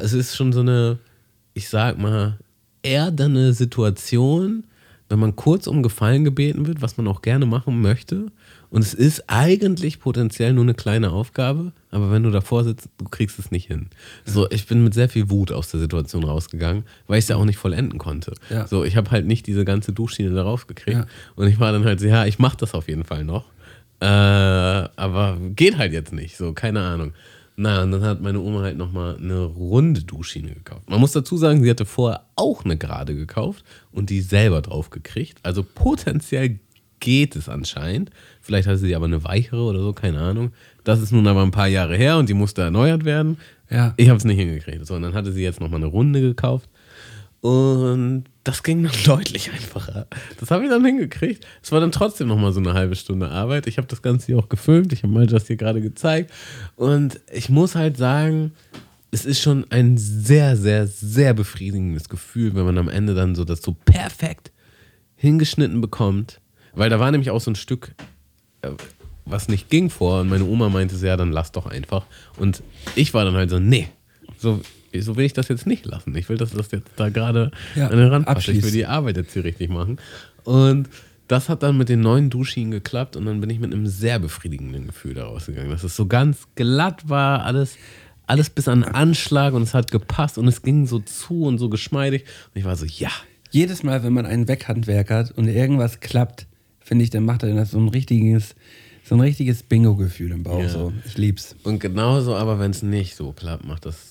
es 0.00 0.12
ist 0.12 0.36
schon 0.36 0.52
so 0.52 0.60
eine, 0.60 0.98
ich 1.54 1.68
sag 1.68 1.98
mal, 1.98 2.38
erderne 2.82 3.52
Situation, 3.52 4.64
wenn 5.10 5.18
man 5.18 5.36
kurz 5.36 5.66
um 5.66 5.82
Gefallen 5.82 6.24
gebeten 6.24 6.66
wird, 6.66 6.80
was 6.80 6.96
man 6.96 7.08
auch 7.08 7.20
gerne 7.20 7.44
machen 7.44 7.82
möchte. 7.82 8.30
Und 8.70 8.82
es 8.82 8.94
ist 8.94 9.24
eigentlich 9.26 9.98
potenziell 9.98 10.52
nur 10.52 10.62
eine 10.62 10.74
kleine 10.74 11.10
Aufgabe, 11.10 11.72
aber 11.90 12.12
wenn 12.12 12.22
du 12.22 12.30
davor 12.30 12.62
sitzt, 12.62 12.88
du 12.98 13.04
kriegst 13.06 13.38
es 13.38 13.50
nicht 13.50 13.66
hin. 13.66 13.88
So, 14.24 14.48
ich 14.50 14.66
bin 14.66 14.84
mit 14.84 14.94
sehr 14.94 15.08
viel 15.08 15.28
Wut 15.28 15.50
aus 15.50 15.70
der 15.72 15.80
Situation 15.80 16.22
rausgegangen, 16.22 16.84
weil 17.08 17.18
ich 17.18 17.24
es 17.24 17.28
ja 17.28 17.36
auch 17.36 17.44
nicht 17.44 17.58
vollenden 17.58 17.98
konnte. 17.98 18.32
Ja. 18.48 18.68
So, 18.68 18.84
ich 18.84 18.96
habe 18.96 19.10
halt 19.10 19.26
nicht 19.26 19.48
diese 19.48 19.64
ganze 19.64 19.92
Duschschiene 19.92 20.30
darauf 20.30 20.68
gekriegt. 20.68 20.98
Ja. 20.98 21.06
Und 21.34 21.48
ich 21.48 21.58
war 21.58 21.72
dann 21.72 21.84
halt 21.84 21.98
so, 21.98 22.06
ja, 22.06 22.26
ich 22.26 22.38
mache 22.38 22.56
das 22.58 22.74
auf 22.74 22.88
jeden 22.88 23.04
Fall 23.04 23.24
noch. 23.24 23.46
Äh, 24.00 24.06
aber 24.06 25.36
geht 25.56 25.76
halt 25.76 25.92
jetzt 25.92 26.12
nicht, 26.12 26.36
so, 26.36 26.52
keine 26.52 26.80
Ahnung. 26.80 27.12
Na, 27.56 27.82
und 27.82 27.90
dann 27.90 28.02
hat 28.02 28.22
meine 28.22 28.40
Oma 28.40 28.62
halt 28.62 28.78
nochmal 28.78 29.16
eine 29.16 29.42
runde 29.42 30.02
Duschschiene 30.02 30.52
gekauft. 30.52 30.88
Man 30.88 30.98
muss 31.00 31.12
dazu 31.12 31.36
sagen, 31.36 31.62
sie 31.62 31.68
hatte 31.68 31.84
vorher 31.84 32.24
auch 32.36 32.64
eine 32.64 32.78
gerade 32.78 33.14
gekauft 33.14 33.64
und 33.92 34.08
die 34.08 34.22
selber 34.22 34.62
drauf 34.62 34.88
gekriegt. 34.88 35.40
Also 35.42 35.62
potenziell 35.62 36.60
geht 37.00 37.36
es 37.36 37.48
anscheinend. 37.48 38.10
Vielleicht 38.50 38.66
hatte 38.66 38.78
sie 38.78 38.96
aber 38.96 39.04
eine 39.04 39.22
weichere 39.22 39.62
oder 39.62 39.78
so, 39.78 39.92
keine 39.92 40.18
Ahnung. 40.18 40.50
Das 40.82 41.00
ist 41.00 41.12
nun 41.12 41.24
aber 41.28 41.42
ein 41.42 41.52
paar 41.52 41.68
Jahre 41.68 41.96
her 41.96 42.18
und 42.18 42.28
die 42.28 42.34
musste 42.34 42.62
erneuert 42.62 43.04
werden. 43.04 43.38
Ja. 43.70 43.94
Ich 43.96 44.08
habe 44.08 44.16
es 44.16 44.24
nicht 44.24 44.38
hingekriegt. 44.38 44.84
So, 44.84 44.96
und 44.96 45.02
dann 45.02 45.14
hatte 45.14 45.30
sie 45.30 45.44
jetzt 45.44 45.60
nochmal 45.60 45.78
eine 45.78 45.86
Runde 45.86 46.20
gekauft. 46.20 46.68
Und 47.42 48.24
das 48.42 48.64
ging 48.64 48.82
dann 48.82 48.92
deutlich 49.04 49.52
einfacher. 49.52 50.08
Das 50.40 50.50
habe 50.50 50.64
ich 50.64 50.68
dann 50.68 50.84
hingekriegt. 50.84 51.46
Es 51.62 51.70
war 51.70 51.78
dann 51.78 51.92
trotzdem 51.92 52.26
nochmal 52.26 52.52
so 52.52 52.58
eine 52.58 52.74
halbe 52.74 52.96
Stunde 52.96 53.28
Arbeit. 53.28 53.68
Ich 53.68 53.78
habe 53.78 53.86
das 53.86 54.02
Ganze 54.02 54.26
hier 54.26 54.38
auch 54.38 54.48
gefilmt. 54.48 54.92
Ich 54.92 55.04
habe 55.04 55.12
mal 55.12 55.28
das 55.28 55.46
hier 55.46 55.54
gerade 55.54 55.80
gezeigt. 55.80 56.32
Und 56.74 57.20
ich 57.32 57.50
muss 57.50 57.76
halt 57.76 57.96
sagen, 57.96 58.50
es 59.12 59.24
ist 59.24 59.40
schon 59.40 59.64
ein 59.70 59.96
sehr, 59.96 60.56
sehr, 60.56 60.88
sehr 60.88 61.34
befriedigendes 61.34 62.08
Gefühl, 62.08 62.56
wenn 62.56 62.64
man 62.64 62.78
am 62.78 62.88
Ende 62.88 63.14
dann 63.14 63.36
so 63.36 63.44
das 63.44 63.62
so 63.62 63.76
perfekt 63.84 64.50
hingeschnitten 65.14 65.80
bekommt. 65.80 66.40
Weil 66.72 66.90
da 66.90 66.98
war 66.98 67.12
nämlich 67.12 67.30
auch 67.30 67.40
so 67.40 67.52
ein 67.52 67.56
Stück, 67.56 67.94
was 69.24 69.48
nicht 69.48 69.70
ging 69.70 69.90
vor. 69.90 70.20
Und 70.20 70.28
meine 70.28 70.44
Oma 70.44 70.68
meinte 70.68 70.96
ja, 71.04 71.16
dann 71.16 71.32
lass 71.32 71.52
doch 71.52 71.66
einfach. 71.66 72.06
Und 72.36 72.62
ich 72.96 73.14
war 73.14 73.24
dann 73.24 73.34
halt 73.34 73.50
so, 73.50 73.58
nee, 73.58 73.88
so, 74.38 74.60
so 74.98 75.16
will 75.16 75.24
ich 75.24 75.32
das 75.32 75.48
jetzt 75.48 75.66
nicht 75.66 75.86
lassen. 75.86 76.14
Ich 76.16 76.28
will, 76.28 76.36
dass 76.36 76.50
das 76.50 76.70
jetzt 76.72 76.88
da 76.96 77.08
gerade 77.08 77.50
Ja, 77.74 77.88
an 77.88 77.98
den 77.98 78.08
Rand 78.08 78.26
passt. 78.26 78.48
Ich 78.48 78.62
will 78.62 78.72
die 78.72 78.86
Arbeit 78.86 79.16
jetzt 79.16 79.32
hier 79.32 79.44
richtig 79.44 79.70
machen. 79.70 79.98
Und 80.44 80.88
das 81.28 81.48
hat 81.48 81.62
dann 81.62 81.78
mit 81.78 81.88
den 81.88 82.00
neuen 82.00 82.28
Duschschienen 82.28 82.72
geklappt 82.72 83.14
und 83.14 83.24
dann 83.24 83.40
bin 83.40 83.50
ich 83.50 83.60
mit 83.60 83.72
einem 83.72 83.86
sehr 83.86 84.18
befriedigenden 84.18 84.86
Gefühl 84.86 85.14
da 85.14 85.26
rausgegangen. 85.26 85.70
Dass 85.70 85.84
es 85.84 85.94
so 85.94 86.06
ganz 86.06 86.48
glatt 86.56 87.08
war, 87.08 87.44
alles, 87.44 87.76
alles 88.26 88.50
bis 88.50 88.66
an 88.66 88.82
Anschlag 88.82 89.54
und 89.54 89.62
es 89.62 89.72
hat 89.72 89.92
gepasst 89.92 90.38
und 90.38 90.48
es 90.48 90.62
ging 90.62 90.86
so 90.86 90.98
zu 90.98 91.44
und 91.44 91.58
so 91.58 91.68
geschmeidig. 91.68 92.24
Und 92.52 92.58
ich 92.58 92.64
war 92.64 92.74
so, 92.74 92.84
ja, 92.84 93.10
Jedes 93.52 93.82
Mal, 93.82 94.04
wenn 94.04 94.12
man 94.12 94.26
einen 94.26 94.46
Weghandwerk 94.46 95.10
hat 95.10 95.32
und 95.32 95.48
irgendwas 95.48 95.98
klappt, 95.98 96.46
finde 96.90 97.04
ich, 97.04 97.10
dann 97.10 97.24
macht 97.24 97.44
er 97.44 97.54
das 97.54 97.70
so 97.70 97.78
ein 97.78 97.86
richtiges, 97.86 98.56
so 99.04 99.14
ein 99.14 99.20
richtiges 99.20 99.62
Bingo-Gefühl 99.62 100.32
im 100.32 100.42
Bauch. 100.42 100.58
Ja. 100.58 100.68
So. 100.68 100.92
Ich 101.06 101.16
lieb's. 101.16 101.54
Und 101.62 101.78
genauso, 101.78 102.34
aber 102.34 102.58
wenn 102.58 102.72
es 102.72 102.82
nicht 102.82 103.14
so 103.14 103.30
klappt, 103.30 103.64
macht 103.64 103.86
das 103.86 104.09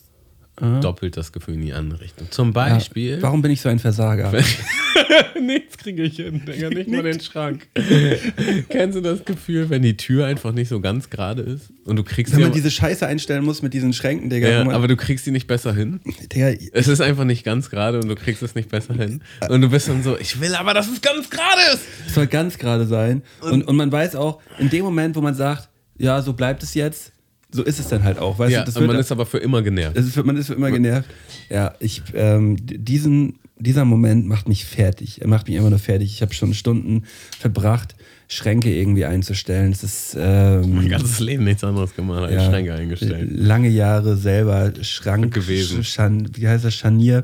doppelt 0.82 1.18
das 1.18 1.32
Gefühl 1.32 1.56
in 1.56 1.62
die 1.62 1.74
andere 1.74 2.02
Richtung. 2.02 2.28
Zum 2.32 2.50
Ja. 2.50 2.54
Beispiel. 2.54 3.22
Warum 3.22 3.42
bin 3.42 3.52
ich 3.52 3.62
so 3.62 3.70
ein 3.70 3.80
Versager? 3.80 4.32
Nichts 5.42 5.78
kriege 5.78 6.04
ich 6.04 6.18
hin, 6.18 6.42
Digga, 6.46 6.70
nicht 6.70 6.90
mal 6.90 7.04
den 7.04 7.20
Schrank. 7.20 7.68
Kennst 8.70 8.98
du 8.98 9.02
das 9.02 9.24
Gefühl, 9.26 9.70
wenn 9.70 9.82
die 9.82 9.96
Tür 9.98 10.26
einfach 10.26 10.52
nicht 10.52 10.68
so 10.68 10.80
ganz 10.82 11.10
gerade 11.10 11.42
ist 11.42 11.72
und 11.86 11.96
du 11.96 12.04
kriegst 12.04 12.34
Wenn 12.34 12.42
man 12.42 12.52
diese 12.52 12.72
Scheiße 12.72 13.06
einstellen 13.08 13.44
muss 13.46 13.62
mit 13.62 13.74
diesen 13.74 13.94
Schränken, 13.94 14.30
Digga. 14.30 14.50
ja, 14.50 14.70
aber 14.70 14.88
du 14.88 14.96
kriegst 14.96 15.26
sie 15.26 15.32
nicht 15.32 15.48
besser 15.48 15.74
hin? 15.74 16.00
Digga, 16.34 16.52
Es 16.74 16.88
ist 16.88 17.02
einfach 17.02 17.24
nicht 17.24 17.44
ganz 17.44 17.70
gerade 17.70 18.00
und 18.00 18.08
du 18.10 18.16
kriegst 18.16 18.44
es 18.44 18.56
nicht 18.56 18.70
besser 18.70 18.94
hin. 18.94 19.22
Und 19.48 19.62
du 19.62 19.70
bist 19.70 19.88
dann 19.88 20.04
so, 20.04 20.18
ich 20.18 20.40
will 20.42 20.56
aber, 20.56 20.74
dass 20.74 20.90
es 20.92 21.02
ganz 21.02 21.30
gerade 21.30 21.62
ist. 21.74 21.84
es 22.08 22.16
soll 22.16 22.28
ganz 22.28 22.58
gerade 22.58 22.86
sein. 22.86 23.24
Und, 23.42 23.64
und 23.64 23.76
man 23.76 23.92
weiß 23.92 24.16
auch, 24.16 24.42
in 24.60 24.70
dem 24.70 24.84
Moment, 24.84 25.16
wo 25.16 25.22
man 25.22 25.36
sagt, 25.36 25.70
ja, 25.98 26.22
so 26.22 26.34
bleibt 26.34 26.64
es 26.64 26.74
jetzt, 26.74 27.12
so 27.52 27.64
ist 27.64 27.80
es 27.80 27.88
dann 27.88 28.04
halt 28.04 28.20
auch. 28.20 28.38
Weißt 28.38 28.52
Ja, 28.52 28.64
du, 28.64 28.82
man 28.82 28.98
ist 28.98 29.12
aber 29.12 29.26
für 29.26 29.40
immer 29.40 29.62
genervt. 29.62 29.98
ist, 29.98 30.24
man 30.24 30.38
ist 30.38 30.48
für 30.48 30.54
immer 30.54 30.72
genervt. 30.72 31.10
Ja, 31.50 31.74
ich, 31.80 32.04
ähm, 32.14 32.58
diesen, 32.60 33.40
dieser 33.58 33.86
Moment 33.86 34.28
macht 34.28 34.48
mich 34.48 34.66
fertig. 34.66 35.22
Er 35.22 35.28
macht 35.28 35.48
mich 35.48 35.58
immer 35.58 35.70
nur 35.70 35.80
fertig. 35.80 36.14
Ich 36.14 36.22
habe 36.22 36.34
schon 36.34 36.54
Stunden 36.54 37.04
verbracht, 37.40 37.96
Schränke 38.28 38.74
irgendwie 38.74 39.06
einzustellen. 39.06 39.72
Es 39.72 39.84
ist 39.84 40.16
ähm, 40.20 40.76
Mein 40.76 40.90
ganzes 40.90 41.20
Leben 41.20 41.44
nichts 41.44 41.64
anderes 41.64 41.96
gemacht, 41.96 42.24
als 42.24 42.34
ja, 42.34 42.50
Schränke 42.50 42.74
eingestellt. 42.76 43.30
Lange 43.32 43.70
Jahre 43.70 44.16
selber 44.16 44.72
Schrank 44.82 45.34
Gewesen. 45.34 45.84
Schan, 45.84 46.30
wie 46.36 46.48
heißt 46.48 46.66
das? 46.66 46.76
Scharnier. 46.76 47.24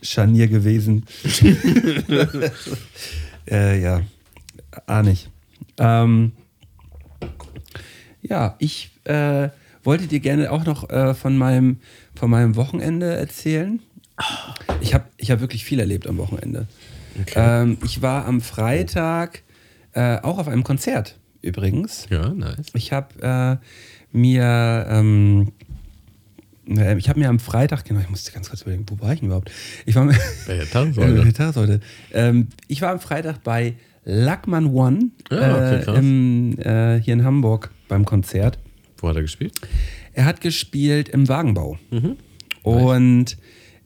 Scharnier 0.00 0.48
gewesen. 0.48 1.04
äh, 3.50 3.82
ja, 3.82 4.00
ahne 4.86 5.12
ich. 5.12 5.28
Ähm, 5.78 6.32
ja, 8.22 8.56
ich 8.58 8.90
äh, 9.04 9.48
wollte 9.82 10.06
dir 10.06 10.20
gerne 10.20 10.50
auch 10.50 10.64
noch 10.64 10.88
äh, 10.90 11.14
von, 11.14 11.36
meinem, 11.36 11.78
von 12.14 12.30
meinem 12.30 12.56
Wochenende 12.56 13.14
erzählen. 13.14 13.80
Ich 14.80 14.94
habe 14.94 15.04
ich 15.16 15.30
hab 15.30 15.40
wirklich 15.40 15.64
viel 15.64 15.80
erlebt 15.80 16.06
am 16.06 16.18
Wochenende. 16.18 16.66
Ähm, 17.34 17.78
ich 17.84 18.02
war 18.02 18.26
am 18.26 18.40
Freitag 18.40 19.42
äh, 19.92 20.18
auch 20.20 20.38
auf 20.38 20.48
einem 20.48 20.64
Konzert 20.64 21.18
übrigens. 21.44 22.06
Ja, 22.10 22.30
nice. 22.30 22.66
Ich 22.74 22.92
habe 22.92 23.60
äh, 23.62 24.16
mir, 24.16 24.86
ähm, 24.88 25.52
äh, 26.68 26.96
ich 26.96 27.08
habe 27.08 27.20
mir 27.20 27.28
am 27.28 27.38
Freitag, 27.38 27.84
genau, 27.84 28.00
ich 28.00 28.10
musste 28.10 28.32
ganz 28.32 28.48
kurz 28.48 28.62
überlegen, 28.62 28.86
wo 28.88 28.98
war 29.00 29.12
ich 29.12 29.20
denn 29.20 29.26
überhaupt? 29.26 29.50
Ich 29.86 29.94
war, 29.94 30.06
Bei 30.46 30.54
der. 30.56 30.64
Ja, 30.64 31.32
Tanzsäule. 31.32 31.80
Ähm, 32.12 32.48
ich 32.68 32.80
war 32.82 32.90
am 32.90 33.00
Freitag 33.00 33.42
bei 33.44 33.74
Lackman 34.04 34.66
One 34.66 35.10
Ah, 35.30 35.34
okay, 35.34 35.90
äh, 35.90 35.98
im, 35.98 36.58
äh, 36.58 37.00
hier 37.00 37.14
in 37.14 37.24
Hamburg 37.24 37.70
beim 37.88 38.04
Konzert. 38.04 38.58
Wo 39.04 39.08
hat 39.10 39.16
er 39.16 39.22
gespielt? 39.22 39.52
Er 40.14 40.24
hat 40.24 40.40
gespielt 40.40 41.10
im 41.10 41.28
Wagenbau. 41.28 41.76
Und 42.62 43.36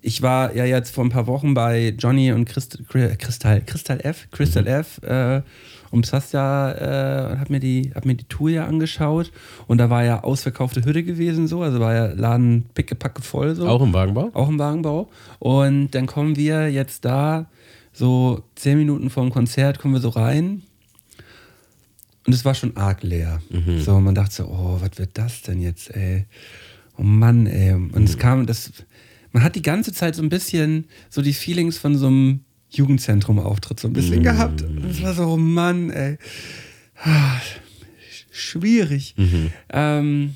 ich 0.00 0.22
war 0.22 0.54
ja 0.54 0.64
jetzt 0.64 0.94
vor 0.94 1.04
ein 1.04 1.10
paar 1.10 1.26
Wochen 1.26 1.54
bei 1.54 1.92
Johnny 1.98 2.30
und 2.30 2.44
Christ, 2.44 2.78
Kristall, 2.88 3.62
Kristall 3.66 3.98
F, 4.04 4.28
Crystal 4.30 4.64
F 4.68 5.02
äh, 5.02 5.42
um 5.90 6.04
Sascha 6.04 6.70
äh, 6.70 7.32
und 7.32 7.40
hab 7.40 7.50
mir, 7.50 7.58
die, 7.58 7.90
hab 7.96 8.04
mir 8.04 8.14
die 8.14 8.28
Tour 8.28 8.50
ja 8.50 8.66
angeschaut. 8.66 9.32
Und 9.66 9.78
da 9.78 9.90
war 9.90 10.04
ja 10.04 10.22
ausverkaufte 10.22 10.84
Hütte 10.84 11.02
gewesen, 11.02 11.48
so. 11.48 11.62
Also 11.62 11.80
war 11.80 11.94
ja 11.94 12.06
Laden 12.12 12.66
pickepacke 12.74 13.20
voll 13.20 13.56
so. 13.56 13.66
Auch 13.66 13.82
im 13.82 13.92
Wagenbau? 13.92 14.30
Auch 14.34 14.48
im 14.48 14.60
Wagenbau. 14.60 15.08
Und 15.40 15.90
dann 15.96 16.06
kommen 16.06 16.36
wir 16.36 16.70
jetzt 16.70 17.04
da, 17.04 17.46
so 17.92 18.44
zehn 18.54 18.78
Minuten 18.78 19.10
vor 19.10 19.24
dem 19.24 19.32
Konzert, 19.32 19.80
kommen 19.80 19.94
wir 19.94 20.00
so 20.00 20.10
rein. 20.10 20.62
Und 22.28 22.34
es 22.34 22.44
war 22.44 22.54
schon 22.54 22.76
arg 22.76 23.02
leer. 23.02 23.40
So, 23.80 23.98
man 24.00 24.14
dachte 24.14 24.34
so, 24.34 24.44
oh, 24.44 24.78
was 24.82 24.98
wird 24.98 25.16
das 25.16 25.40
denn 25.40 25.62
jetzt, 25.62 25.96
ey? 25.96 26.26
Oh 26.98 27.02
Mann, 27.02 27.46
ey. 27.46 27.72
Und 27.72 28.04
es 28.04 28.18
kam, 28.18 28.44
das, 28.44 28.70
man 29.32 29.42
hat 29.42 29.54
die 29.54 29.62
ganze 29.62 29.94
Zeit 29.94 30.14
so 30.14 30.20
ein 30.22 30.28
bisschen 30.28 30.84
so 31.08 31.22
die 31.22 31.32
Feelings 31.32 31.78
von 31.78 31.96
so 31.96 32.08
einem 32.08 32.40
Jugendzentrum-Auftritt 32.68 33.80
so 33.80 33.88
ein 33.88 33.94
bisschen 33.94 34.22
gehabt. 34.22 34.60
Und 34.60 34.84
es 34.90 35.02
war 35.02 35.14
so, 35.14 35.22
oh 35.22 35.36
Mann, 35.38 35.88
ey. 35.88 36.18
Ah, 37.02 37.40
Schwierig. 38.30 39.14
Ähm, 39.70 40.34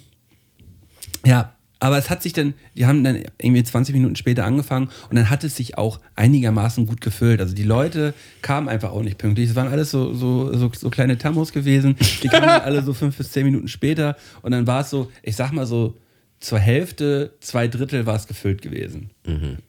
ja, 1.27 1.55
aber 1.83 1.99
es 1.99 2.11
hat 2.11 2.23
sich 2.23 2.33
dann, 2.33 2.55
die 2.77 2.87
haben 2.87 3.03
dann 3.03 3.25
irgendwie 3.39 3.65
20 3.65 3.93
Minuten 3.93 4.15
später 4.15 4.45
angefangen 4.45 4.89
und 5.11 5.17
dann 5.17 5.29
hat 5.29 5.43
es 5.43 5.57
sich 5.57 5.79
auch 5.79 5.99
einigermaßen 6.15 6.87
gut 6.87 7.01
gefüllt. 7.01 7.41
Also 7.41 7.57
die 7.57 7.65
Leute 7.65 8.15
kamen 8.41 8.69
einfach 8.69 8.93
auch 8.93 9.03
nicht 9.03 9.19
pünktlich. 9.19 9.51
Es 9.51 9.57
waren 9.57 9.67
alles 9.67 9.91
so, 9.91 10.15
so, 10.15 10.57
so, 10.57 10.71
so 10.73 10.91
kleine 10.91 11.19
Tamos 11.19 11.53
gewesen. 11.53 11.97
Die 12.23 12.29
kamen 12.29 12.47
dann 12.47 12.61
alle 12.61 12.83
so 12.83 12.95
fünf 12.95 13.17
bis 13.17 13.33
zehn 13.33 13.47
Minuten 13.47 13.67
später 13.67 14.17
und 14.43 14.53
dann 14.53 14.69
war 14.69 14.83
es 14.83 14.91
so, 14.91 15.11
ich 15.25 15.35
sag 15.35 15.51
mal 15.51 15.67
so, 15.67 15.97
zur 16.39 16.61
Hälfte, 16.61 17.33
zwei 17.41 17.67
Drittel 17.67 18.07
war 18.07 18.15
es 18.15 18.29
gefüllt 18.29 18.63
gewesen. 18.63 19.11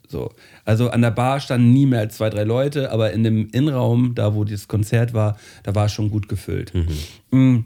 So. 0.07 0.33
Also 0.65 0.91
an 0.91 1.01
der 1.01 1.11
Bar 1.11 1.39
standen 1.39 1.73
nie 1.73 1.87
mehr 1.87 2.01
als 2.01 2.17
zwei, 2.17 2.29
drei 2.29 2.43
Leute, 2.43 2.91
aber 2.91 3.11
in 3.11 3.23
dem 3.23 3.49
Innenraum, 3.49 4.13
da 4.13 4.35
wo 4.35 4.43
das 4.43 4.67
Konzert 4.67 5.15
war, 5.15 5.39
da 5.63 5.73
war 5.73 5.87
es 5.87 5.93
schon 5.93 6.11
gut 6.11 6.29
gefüllt. 6.29 6.73
Mm. 7.31 7.61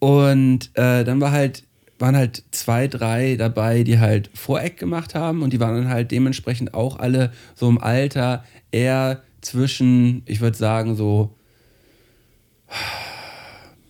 Und 0.00 0.70
äh, 0.74 1.04
dann 1.04 1.20
war 1.20 1.30
halt, 1.30 1.62
waren 1.98 2.16
halt 2.16 2.42
zwei, 2.50 2.88
drei 2.88 3.36
dabei, 3.36 3.84
die 3.84 3.98
halt 3.98 4.30
Voreck 4.34 4.78
gemacht 4.78 5.14
haben 5.14 5.42
und 5.42 5.52
die 5.52 5.60
waren 5.60 5.76
dann 5.76 5.88
halt 5.88 6.10
dementsprechend 6.10 6.74
auch 6.74 6.98
alle 6.98 7.32
so 7.54 7.68
im 7.68 7.78
Alter 7.78 8.44
eher 8.72 9.22
zwischen, 9.40 10.22
ich 10.26 10.40
würde 10.40 10.56
sagen, 10.56 10.96
so 10.96 11.36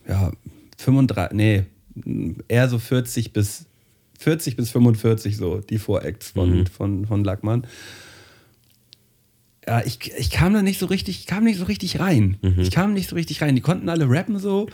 ja, 0.08 0.32
35, 0.78 1.36
nee, 1.36 1.64
eher 2.48 2.68
so 2.68 2.78
40 2.78 3.32
bis 3.32 3.66
40 4.18 4.56
bis 4.56 4.70
45 4.70 5.36
so, 5.36 5.58
die 5.58 5.78
Voracts 5.78 6.30
von, 6.30 6.66
von, 6.66 7.06
von 7.06 7.24
Lackmann. 7.24 7.66
Ja, 9.66 9.82
ich, 9.84 10.12
ich 10.16 10.30
kam 10.30 10.54
da 10.54 10.62
nicht 10.62 10.78
so 10.78 10.86
richtig, 10.86 11.20
ich 11.20 11.26
kam 11.26 11.44
nicht 11.44 11.58
so 11.58 11.64
richtig 11.64 12.00
rein. 12.00 12.38
Ich 12.62 12.70
kam 12.70 12.94
nicht 12.94 13.08
so 13.08 13.16
richtig 13.16 13.42
rein. 13.42 13.54
Die 13.54 13.60
konnten 13.60 13.88
alle 13.88 14.08
rappen 14.08 14.38
so. 14.38 14.68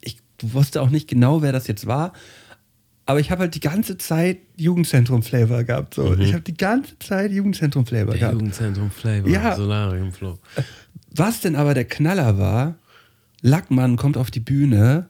Ich 0.00 0.18
wusste 0.40 0.82
auch 0.82 0.90
nicht 0.90 1.08
genau, 1.08 1.42
wer 1.42 1.52
das 1.52 1.66
jetzt 1.66 1.86
war. 1.86 2.12
Aber 3.06 3.20
ich 3.20 3.30
habe 3.30 3.42
halt 3.42 3.54
die 3.54 3.60
ganze 3.60 3.98
Zeit 3.98 4.38
Jugendzentrum-Flavor 4.56 5.64
gehabt. 5.64 5.94
So. 5.94 6.14
Ich 6.16 6.32
habe 6.32 6.42
die 6.42 6.56
ganze 6.56 6.98
Zeit 6.98 7.32
Jugendzentrum-Flavor 7.32 8.14
gehabt. 8.14 8.32
Jugendzentrum 8.32 8.90
Flavor, 8.90 9.28
Ja. 9.28 9.56
Solarium 9.56 10.10
Flow. 10.12 10.38
Was 11.14 11.40
denn 11.40 11.54
aber 11.54 11.74
der 11.74 11.84
Knaller 11.84 12.38
war, 12.38 12.78
Lackmann 13.42 13.96
kommt 13.96 14.16
auf 14.16 14.30
die 14.30 14.40
Bühne 14.40 15.08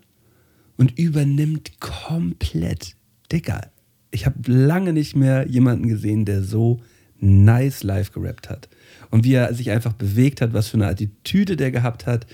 und 0.77 0.99
übernimmt 0.99 1.79
komplett. 1.81 2.97
Dicker, 3.31 3.71
ich 4.11 4.27
habe 4.27 4.51
lange 4.51 4.93
nicht 4.93 5.15
mehr 5.15 5.47
jemanden 5.47 5.89
gesehen, 5.89 6.25
der 6.25 6.43
so 6.43 6.81
nice 7.21 7.85
live 7.85 8.13
gerappt 8.13 8.51
hat. 8.51 8.69
Und 9.11 9.25
wie 9.25 9.35
er 9.35 9.55
sich 9.55 9.71
einfach 9.71 9.93
bewegt 9.93 10.41
hat, 10.41 10.53
was 10.53 10.69
für 10.69 10.77
eine 10.77 10.89
Attitüde 10.89 11.57
der 11.57 11.71
gehabt 11.71 12.07
hat. 12.07 12.27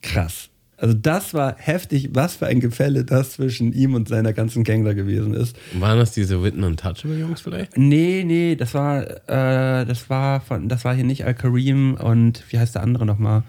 Krass. 0.00 0.48
Also 0.78 0.94
das 0.94 1.32
war 1.32 1.56
heftig, 1.58 2.10
was 2.12 2.36
für 2.36 2.46
ein 2.46 2.60
Gefälle 2.60 3.04
das 3.04 3.32
zwischen 3.32 3.72
ihm 3.72 3.94
und 3.94 4.08
seiner 4.08 4.32
ganzen 4.32 4.62
Gang 4.62 4.84
da 4.84 4.92
gewesen 4.92 5.32
ist. 5.32 5.56
Waren 5.74 5.98
das 5.98 6.12
diese 6.12 6.42
Witten 6.42 6.64
Untouchable 6.64 7.18
Jungs 7.18 7.40
vielleicht? 7.40 7.78
Nee, 7.78 8.24
nee, 8.26 8.56
das 8.56 8.74
war, 8.74 9.02
äh, 9.02 9.86
das 9.86 10.10
war 10.10 10.40
von, 10.40 10.68
das 10.68 10.84
war 10.84 10.94
hier 10.94 11.04
nicht 11.04 11.24
Al-Karim 11.24 11.94
und 11.94 12.44
wie 12.50 12.58
heißt 12.58 12.74
der 12.74 12.82
andere 12.82 13.06
nochmal? 13.06 13.42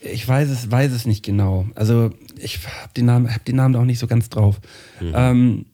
Ich 0.00 0.26
weiß 0.26 0.48
es, 0.50 0.70
weiß 0.70 0.92
es 0.92 1.06
nicht 1.06 1.24
genau. 1.24 1.66
Also 1.74 2.10
ich 2.38 2.58
habe 2.66 2.92
den 2.96 3.06
Namen, 3.06 3.32
hab 3.32 3.44
den 3.44 3.56
Namen 3.56 3.74
auch 3.76 3.84
nicht 3.84 3.98
so 3.98 4.06
ganz 4.06 4.28
drauf. 4.28 4.60
Ähm, 5.00 5.66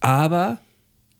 aber 0.00 0.58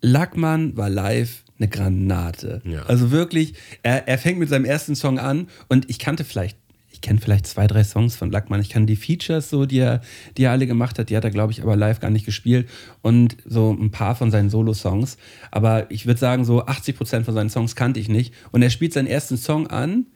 Lackmann 0.01 0.77
war 0.77 0.89
live 0.89 1.43
eine 1.59 1.69
Granate. 1.69 2.63
Ja. 2.65 2.83
Also 2.85 3.11
wirklich, 3.11 3.55
er, 3.83 4.09
er 4.09 4.19
fängt 4.19 4.39
mit 4.39 4.49
seinem 4.49 4.65
ersten 4.65 4.95
Song 4.95 5.19
an 5.19 5.49
und 5.69 5.91
ich 5.91 5.99
kannte 5.99 6.25
vielleicht, 6.25 6.57
ich 7.01 7.09
kenne 7.09 7.19
vielleicht 7.19 7.47
zwei, 7.47 7.67
drei 7.67 7.83
Songs 7.83 8.15
von 8.15 8.31
Lackmann. 8.31 8.61
Ich 8.61 8.69
kann 8.69 8.87
die 8.87 8.95
Features 8.95 9.49
so, 9.49 9.65
die 9.65 9.79
er, 9.79 10.03
die 10.37 10.45
er 10.45 10.51
alle 10.51 10.67
gemacht 10.67 10.99
hat, 10.99 11.09
die 11.09 11.17
hat 11.17 11.25
er, 11.25 11.31
glaube 11.31 11.51
ich, 11.51 11.63
aber 11.63 11.75
live 11.75 11.99
gar 11.99 12.11
nicht 12.11 12.27
gespielt 12.27 12.69
und 13.01 13.39
so 13.47 13.71
ein 13.73 13.91
paar 13.91 14.15
von 14.15 14.31
seinen 14.31 14.51
Solo-Songs. 14.51 15.17
Aber 15.51 15.91
ich 15.91 16.05
würde 16.05 16.21
sagen, 16.21 16.45
so 16.45 16.67
80 16.67 16.99
Prozent 16.99 17.25
von 17.25 17.33
seinen 17.33 17.49
Songs 17.49 17.75
kannte 17.75 18.01
ich 18.01 18.11
nicht. 18.11 18.35
Und 18.51 18.61
er 18.61 18.69
spielt 18.69 18.93
seinen 18.93 19.07
ersten 19.07 19.39
Song 19.39 19.67
an, 19.69 20.09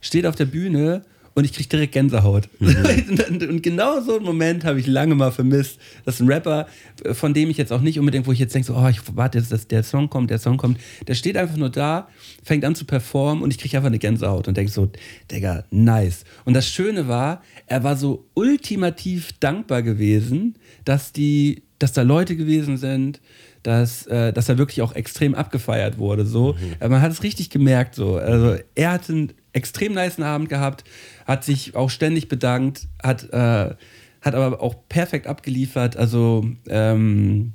steht 0.00 0.24
auf 0.24 0.34
der 0.34 0.46
Bühne 0.46 1.02
und 1.34 1.44
ich 1.44 1.52
kriege 1.52 1.68
direkt 1.68 1.92
Gänsehaut. 1.92 2.48
und, 2.58 3.42
und 3.48 3.62
genau 3.62 4.00
so 4.00 4.16
einen 4.16 4.24
Moment 4.24 4.64
habe 4.64 4.80
ich 4.80 4.86
lange 4.86 5.14
mal 5.14 5.30
vermisst, 5.30 5.78
dass 6.04 6.20
ein 6.20 6.28
Rapper, 6.28 6.66
äh, 7.04 7.14
von 7.14 7.34
dem 7.34 7.50
ich 7.50 7.56
jetzt 7.56 7.72
auch 7.72 7.80
nicht 7.80 7.98
unbedingt, 7.98 8.26
wo 8.26 8.32
ich 8.32 8.38
jetzt 8.38 8.54
denke, 8.54 8.66
so, 8.66 8.76
oh, 8.76 8.88
ich 8.88 9.00
warte 9.14 9.38
jetzt, 9.38 9.52
dass 9.52 9.68
der 9.68 9.82
Song 9.82 10.10
kommt, 10.10 10.30
der 10.30 10.38
Song 10.38 10.56
kommt, 10.56 10.78
der 11.06 11.14
steht 11.14 11.36
einfach 11.36 11.56
nur 11.56 11.70
da, 11.70 12.08
fängt 12.42 12.64
an 12.64 12.74
zu 12.74 12.84
performen 12.84 13.42
und 13.42 13.52
ich 13.52 13.58
kriege 13.58 13.76
einfach 13.76 13.88
eine 13.88 13.98
Gänsehaut 13.98 14.48
und 14.48 14.56
denke 14.56 14.72
so, 14.72 14.90
Digga, 15.30 15.64
nice. 15.70 16.24
Und 16.44 16.54
das 16.54 16.68
Schöne 16.68 17.08
war, 17.08 17.42
er 17.66 17.84
war 17.84 17.96
so 17.96 18.26
ultimativ 18.34 19.32
dankbar 19.40 19.82
gewesen, 19.82 20.56
dass 20.84 21.12
die, 21.12 21.62
dass 21.78 21.92
da 21.92 22.02
Leute 22.02 22.36
gewesen 22.36 22.76
sind, 22.76 23.20
dass, 23.62 24.06
äh, 24.06 24.32
dass 24.32 24.48
er 24.48 24.58
wirklich 24.58 24.82
auch 24.82 24.94
extrem 24.94 25.34
abgefeiert 25.34 25.98
wurde. 25.98 26.24
So. 26.24 26.56
Äh, 26.80 26.88
Man 26.88 27.02
hat 27.02 27.12
es 27.12 27.22
richtig 27.22 27.50
gemerkt. 27.50 27.94
So. 27.94 28.16
Also 28.16 28.56
er 28.74 28.92
hat 28.92 29.08
einen 29.10 29.32
extrem 29.52 29.94
niceen 29.94 30.24
Abend 30.24 30.48
gehabt, 30.48 30.84
hat 31.26 31.44
sich 31.44 31.74
auch 31.74 31.90
ständig 31.90 32.28
bedankt, 32.28 32.88
hat, 33.02 33.32
äh, 33.32 33.74
hat 34.20 34.34
aber 34.34 34.62
auch 34.62 34.74
perfekt 34.88 35.26
abgeliefert. 35.26 35.96
Also 35.96 36.46
ähm, 36.68 37.52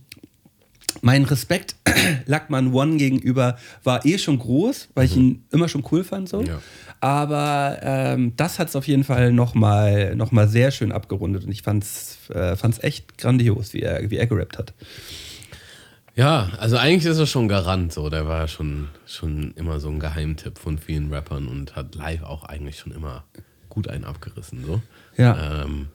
mein 1.01 1.23
Respekt 1.23 1.75
Lackmann 2.25 2.73
One 2.73 2.97
gegenüber 2.97 3.57
war 3.83 4.05
eh 4.05 4.17
schon 4.17 4.39
groß, 4.39 4.89
weil 4.95 5.05
ich 5.05 5.15
ihn 5.15 5.43
immer 5.51 5.67
schon 5.67 5.83
cool 5.91 6.03
fand. 6.03 6.29
So. 6.29 6.41
Ja. 6.41 6.61
Aber 7.01 7.79
ähm, 7.81 8.33
das 8.35 8.59
hat 8.59 8.69
es 8.69 8.75
auf 8.75 8.87
jeden 8.87 9.03
Fall 9.03 9.31
nochmal 9.31 10.15
noch 10.15 10.31
mal 10.31 10.47
sehr 10.47 10.71
schön 10.71 10.91
abgerundet 10.91 11.45
und 11.45 11.51
ich 11.51 11.61
fand 11.61 11.83
es 11.83 12.29
äh, 12.29 12.55
fand's 12.55 12.81
echt 12.81 13.17
grandios, 13.17 13.73
wie 13.73 13.81
er, 13.81 14.09
wie 14.09 14.17
er 14.17 14.27
gerappt 14.27 14.57
hat. 14.57 14.73
Ja, 16.15 16.49
also 16.59 16.77
eigentlich 16.77 17.05
ist 17.05 17.19
er 17.19 17.25
schon 17.25 17.47
Garant 17.47 17.91
so. 17.91 18.09
Der 18.09 18.25
war 18.27 18.47
schon, 18.47 18.87
schon 19.05 19.51
immer 19.57 19.79
so 19.79 19.89
ein 19.89 19.99
Geheimtipp 19.99 20.57
von 20.57 20.77
vielen 20.77 21.11
Rappern 21.13 21.47
und 21.47 21.75
hat 21.75 21.95
live 21.95 22.23
auch 22.23 22.43
eigentlich 22.45 22.79
schon 22.79 22.93
immer 22.93 23.23
gut 23.69 23.89
einen 23.89 24.05
abgerissen. 24.05 24.63
So. 24.65 24.81
Ja. 25.17 25.63
Ähm, 25.63 25.87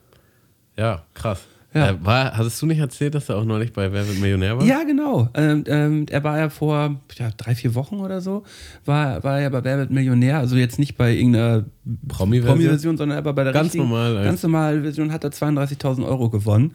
ja, 0.76 1.02
krass. 1.14 1.46
Ja. 1.72 1.90
Äh, 1.90 2.04
war, 2.04 2.36
hattest 2.36 2.60
du 2.60 2.66
nicht 2.66 2.80
erzählt, 2.80 3.14
dass 3.14 3.28
er 3.28 3.36
auch 3.36 3.44
neulich 3.44 3.72
bei 3.72 3.92
Wer 3.92 4.06
wird 4.08 4.18
Millionär 4.18 4.58
war? 4.58 4.64
Ja, 4.66 4.82
genau. 4.82 5.28
Ähm, 5.34 5.62
ähm, 5.68 6.06
er 6.10 6.24
war 6.24 6.36
ja 6.36 6.50
vor 6.50 6.96
ja, 7.16 7.30
drei, 7.36 7.54
vier 7.54 7.74
Wochen 7.76 8.00
oder 8.00 8.20
so, 8.20 8.42
war, 8.84 9.22
war 9.22 9.40
er 9.40 9.50
bei 9.50 9.62
Wer 9.62 9.78
wird 9.78 9.90
Millionär, 9.92 10.38
also 10.38 10.56
jetzt 10.56 10.80
nicht 10.80 10.96
bei 10.98 11.14
irgendeiner 11.14 11.64
Promi-Version? 12.08 12.56
Promi-Version, 12.56 12.96
sondern 12.96 13.18
er 13.18 13.24
war 13.24 13.34
bei 13.34 13.44
der 13.44 13.52
Ganz 13.52 13.74
normal, 13.74 14.16
als- 14.16 14.26
ganz 14.26 14.42
normalen 14.42 14.82
Version 14.82 15.12
hat 15.12 15.22
er 15.22 15.30
32.000 15.30 16.04
Euro 16.04 16.28
gewonnen. 16.28 16.74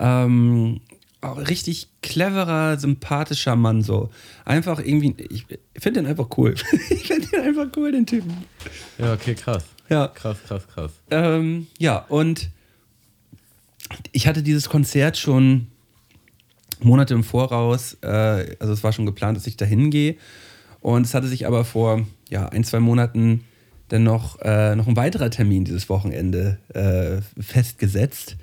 Ähm, 0.00 0.80
auch 1.22 1.38
richtig 1.48 1.88
cleverer, 2.02 2.78
sympathischer 2.78 3.56
Mann 3.56 3.82
so. 3.82 4.10
Einfach 4.44 4.78
irgendwie, 4.80 5.14
ich 5.30 5.46
finde 5.78 6.00
den 6.00 6.06
einfach 6.06 6.28
cool. 6.36 6.54
ich 6.90 7.06
finde 7.06 7.28
den 7.28 7.40
einfach 7.42 7.68
cool, 7.76 7.92
den 7.92 8.06
Typen. 8.06 8.44
Ja, 8.98 9.14
okay, 9.14 9.34
krass. 9.34 9.64
Ja. 9.88 10.08
Krass, 10.08 10.38
krass, 10.46 10.66
krass. 10.68 10.92
Ähm, 11.10 11.68
ja, 11.78 11.98
und 12.08 12.50
ich 14.10 14.26
hatte 14.26 14.42
dieses 14.42 14.68
Konzert 14.68 15.16
schon 15.16 15.68
Monate 16.80 17.14
im 17.14 17.22
Voraus, 17.22 17.96
äh, 18.02 18.56
also 18.58 18.72
es 18.72 18.82
war 18.82 18.92
schon 18.92 19.06
geplant, 19.06 19.36
dass 19.36 19.46
ich 19.46 19.56
da 19.56 19.64
hingehe. 19.64 20.16
Und 20.80 21.06
es 21.06 21.14
hatte 21.14 21.28
sich 21.28 21.46
aber 21.46 21.64
vor 21.64 22.04
ja, 22.28 22.48
ein, 22.48 22.64
zwei 22.64 22.80
Monaten 22.80 23.44
dann 23.92 24.04
noch, 24.04 24.40
äh, 24.40 24.74
noch 24.74 24.86
ein 24.86 24.96
weiterer 24.96 25.28
Termin 25.28 25.66
dieses 25.66 25.90
Wochenende 25.90 26.56
äh, 26.72 27.20
festgesetzt. 27.38 28.36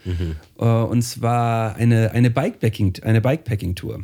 Äh, 0.59 0.63
und 0.63 1.01
zwar 1.01 1.75
eine, 1.75 2.11
eine 2.11 2.29
Bikepacking, 2.29 2.93
eine 3.01 3.19
Bikepacking-Tour, 3.19 4.01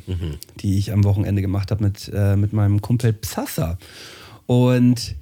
die 0.62 0.80
ich 0.80 0.92
am 0.92 1.04
Wochenende 1.04 1.44
gemacht 1.44 1.70
habe 1.70 1.84
mit, 1.84 2.12
äh, 2.12 2.36
mit 2.36 2.52
meinem 2.52 2.82
Kumpel 2.82 3.14
Psassa. 3.14 3.78
Und 4.48 5.16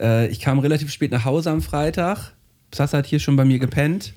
äh, 0.00 0.26
ich 0.28 0.40
kam 0.40 0.58
relativ 0.58 0.90
spät 0.90 1.12
nach 1.12 1.24
Hause 1.24 1.52
am 1.52 1.62
Freitag. 1.62 2.32
Psassa 2.72 2.98
hat 2.98 3.06
hier 3.06 3.20
schon 3.20 3.36
bei 3.36 3.44
mir 3.44 3.60
gepennt. 3.60 4.14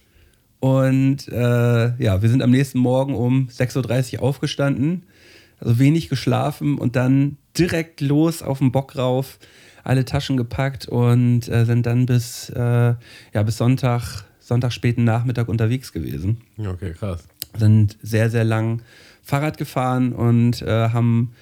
Und 0.59 1.27
äh, 1.27 2.03
ja, 2.03 2.21
wir 2.23 2.29
sind 2.29 2.41
am 2.41 2.49
nächsten 2.49 2.79
Morgen 2.79 3.13
um 3.13 3.49
6.30 3.49 4.15
Uhr 4.15 4.23
aufgestanden, 4.23 5.03
also 5.61 5.79
wenig 5.79 6.09
geschlafen 6.09 6.77
und 6.77 6.95
dann 6.95 7.37
direkt 7.57 8.01
los 8.01 8.41
auf 8.41 8.59
den 8.59 8.71
Bock 8.71 8.97
rauf, 8.97 9.39
alle 9.83 10.05
Taschen 10.05 10.37
gepackt 10.37 10.87
und 10.87 11.47
äh, 11.47 11.65
sind 11.65 11.85
dann 11.85 12.05
bis, 12.05 12.49
äh, 12.49 12.59
ja, 13.33 13.43
bis 13.43 13.57
Sonntag, 13.57 14.25
Sonntag 14.39 14.73
späten 14.73 15.03
Nachmittag 15.03 15.47
unterwegs 15.47 15.93
gewesen. 15.93 16.41
Okay, 16.57 16.93
krass. 16.93 17.23
Sind 17.57 17.97
sehr, 18.01 18.29
sehr 18.29 18.43
lang 18.43 18.81
Fahrrad 19.23 19.57
gefahren 19.57 20.13
und 20.13 20.61
äh, 20.61 20.89
haben 20.89 21.33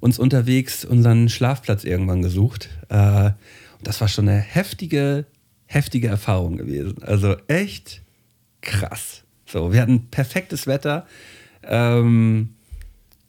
uns 0.00 0.18
unterwegs 0.18 0.84
unseren 0.84 1.28
Schlafplatz 1.28 1.84
irgendwann 1.84 2.22
gesucht. 2.22 2.68
Äh, 2.88 3.26
und 3.26 3.86
das 3.86 4.00
war 4.00 4.08
schon 4.08 4.28
eine 4.28 4.38
heftige, 4.38 5.26
heftige 5.66 6.08
Erfahrung 6.08 6.56
gewesen. 6.56 7.02
Also 7.02 7.36
echt 7.46 8.02
krass. 8.62 9.22
So, 9.46 9.72
wir 9.72 9.82
hatten 9.82 10.08
perfektes 10.10 10.66
Wetter. 10.66 11.06
Ähm, 11.62 12.54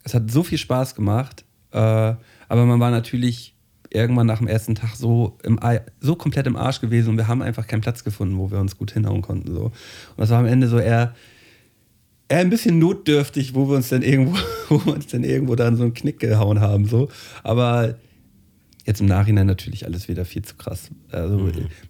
es 0.04 0.14
hat 0.14 0.32
so 0.32 0.44
viel 0.44 0.58
Spaß 0.58 0.96
gemacht. 0.96 1.46
Äh, 1.72 1.78
aber 1.78 2.66
man 2.66 2.80
war 2.80 2.92
natürlich 2.92 3.56
irgendwann 3.90 4.28
nach 4.28 4.40
dem 4.40 4.48
ersten 4.48 4.76
Tag 4.76 4.96
so, 4.96 5.38
im, 5.44 5.60
so 6.00 6.16
komplett 6.16 6.48
im 6.48 6.56
Arsch 6.56 6.82
gewesen 6.82 7.10
und 7.10 7.18
wir 7.18 7.28
haben 7.28 7.42
einfach 7.42 7.68
keinen 7.68 7.82
Platz 7.82 8.04
gefunden, 8.04 8.38
wo 8.38 8.50
wir 8.50 8.60
uns 8.60 8.78
gut 8.78 8.92
hinhauen 8.92 9.22
konnten. 9.22 9.54
So. 9.54 9.66
Und 9.66 9.74
das 10.18 10.30
war 10.30 10.40
am 10.40 10.46
Ende 10.46 10.68
so 10.68 10.80
eher, 10.80 11.14
eher 12.30 12.40
ein 12.40 12.50
bisschen 12.50 12.80
notdürftig, 12.80 13.54
wo 13.54 13.70
wir 13.70 13.76
uns 13.76 13.90
dann 13.90 14.02
irgendwo, 14.02 14.38
wo 14.70 14.86
wir 14.86 14.94
uns 14.94 15.08
dann 15.08 15.24
irgendwo 15.24 15.56
dann 15.56 15.76
so 15.76 15.84
einen 15.84 15.94
Knick 15.94 16.20
gehauen 16.20 16.62
haben. 16.62 16.86
So. 16.86 17.10
Aber 17.44 17.96
jetzt 18.86 19.02
im 19.02 19.08
Nachhinein 19.08 19.46
natürlich 19.46 19.86
alles 19.86 20.08
wieder 20.08 20.26
viel 20.26 20.42
zu 20.42 20.56
krass. 20.56 20.90
Also 21.12 21.38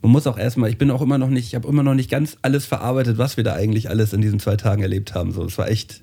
man 0.02 0.12
muss 0.12 0.28
auch 0.28 0.38
erstmal, 0.38 0.70
ich 0.70 0.78
bin 0.78 0.92
auch 0.92 1.02
immer 1.02 1.18
noch 1.18 1.30
nicht, 1.30 1.48
ich 1.48 1.56
habe 1.56 1.68
immer 1.68 1.84
noch 1.84 1.94
nicht 1.94 2.10
ganz 2.10 2.38
alles 2.42 2.66
verarbeitet, 2.66 3.18
was 3.18 3.38
wir 3.38 3.44
da 3.44 3.54
eigentlich 3.54 3.90
alles 3.90 4.14
in 4.14 4.22
diesen 4.22 4.40
zwei 4.40 4.58
Tagen 4.58 4.82
erlebt 4.82 5.14
haben. 5.14 5.32
So, 5.32 5.46
es 5.46 5.58
war 5.58 5.70
echt 5.70 6.02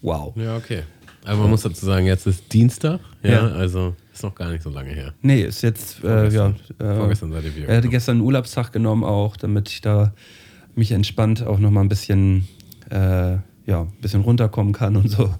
wow. 0.00 0.34
Ja, 0.36 0.56
okay. 0.56 0.82
Aber 1.24 1.42
man 1.42 1.50
muss 1.50 1.62
dazu 1.62 1.84
sagen, 1.84 2.06
jetzt 2.06 2.26
ist 2.26 2.52
Dienstag, 2.52 3.00
ja, 3.22 3.30
Ja. 3.30 3.48
also 3.48 3.94
ist 4.12 4.22
noch 4.22 4.34
gar 4.34 4.50
nicht 4.50 4.62
so 4.62 4.70
lange 4.70 4.90
her. 4.90 5.12
Nee, 5.22 5.42
ist 5.42 5.62
jetzt, 5.62 6.02
äh, 6.02 6.28
ja. 6.28 6.54
Vorgestern. 6.54 6.56
Äh, 6.88 6.96
Vorgestern 6.96 7.32
seid 7.32 7.44
ihr 7.44 7.56
wieder 7.56 7.68
Er 7.68 7.76
hatte 7.78 7.88
gestern 7.88 8.16
einen 8.16 8.24
Urlaubstag 8.26 8.72
genommen 8.72 9.04
auch, 9.04 9.36
damit 9.36 9.68
ich 9.68 9.80
da 9.80 10.12
mich 10.74 10.92
entspannt 10.92 11.44
auch 11.46 11.58
nochmal 11.58 11.84
ein 11.84 11.88
bisschen, 11.88 12.48
äh, 12.90 13.32
ja, 13.66 13.82
ein 13.82 13.92
bisschen 14.00 14.22
runterkommen 14.22 14.72
kann 14.72 14.96
und 14.96 15.10
so. 15.10 15.34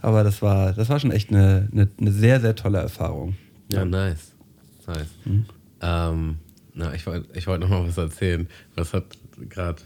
Aber 0.00 0.22
das 0.24 0.40
war, 0.42 0.72
das 0.72 0.88
war 0.88 0.98
schon 1.00 1.10
echt 1.10 1.30
eine, 1.30 1.68
eine, 1.72 1.88
eine 2.00 2.12
sehr, 2.12 2.40
sehr 2.40 2.54
tolle 2.54 2.78
Erfahrung. 2.78 3.36
Ja, 3.68 3.84
nice. 3.84 4.32
Nice. 4.86 5.08
Mhm. 5.24 5.46
Ähm, 5.80 6.36
na, 6.74 6.94
ich 6.94 7.06
wollte 7.06 7.28
ich 7.36 7.46
wollt 7.46 7.60
noch 7.60 7.68
mal 7.68 7.86
was 7.86 7.96
erzählen. 7.98 8.48
Was 8.74 8.92
hat 8.92 9.04
gerade 9.48 9.80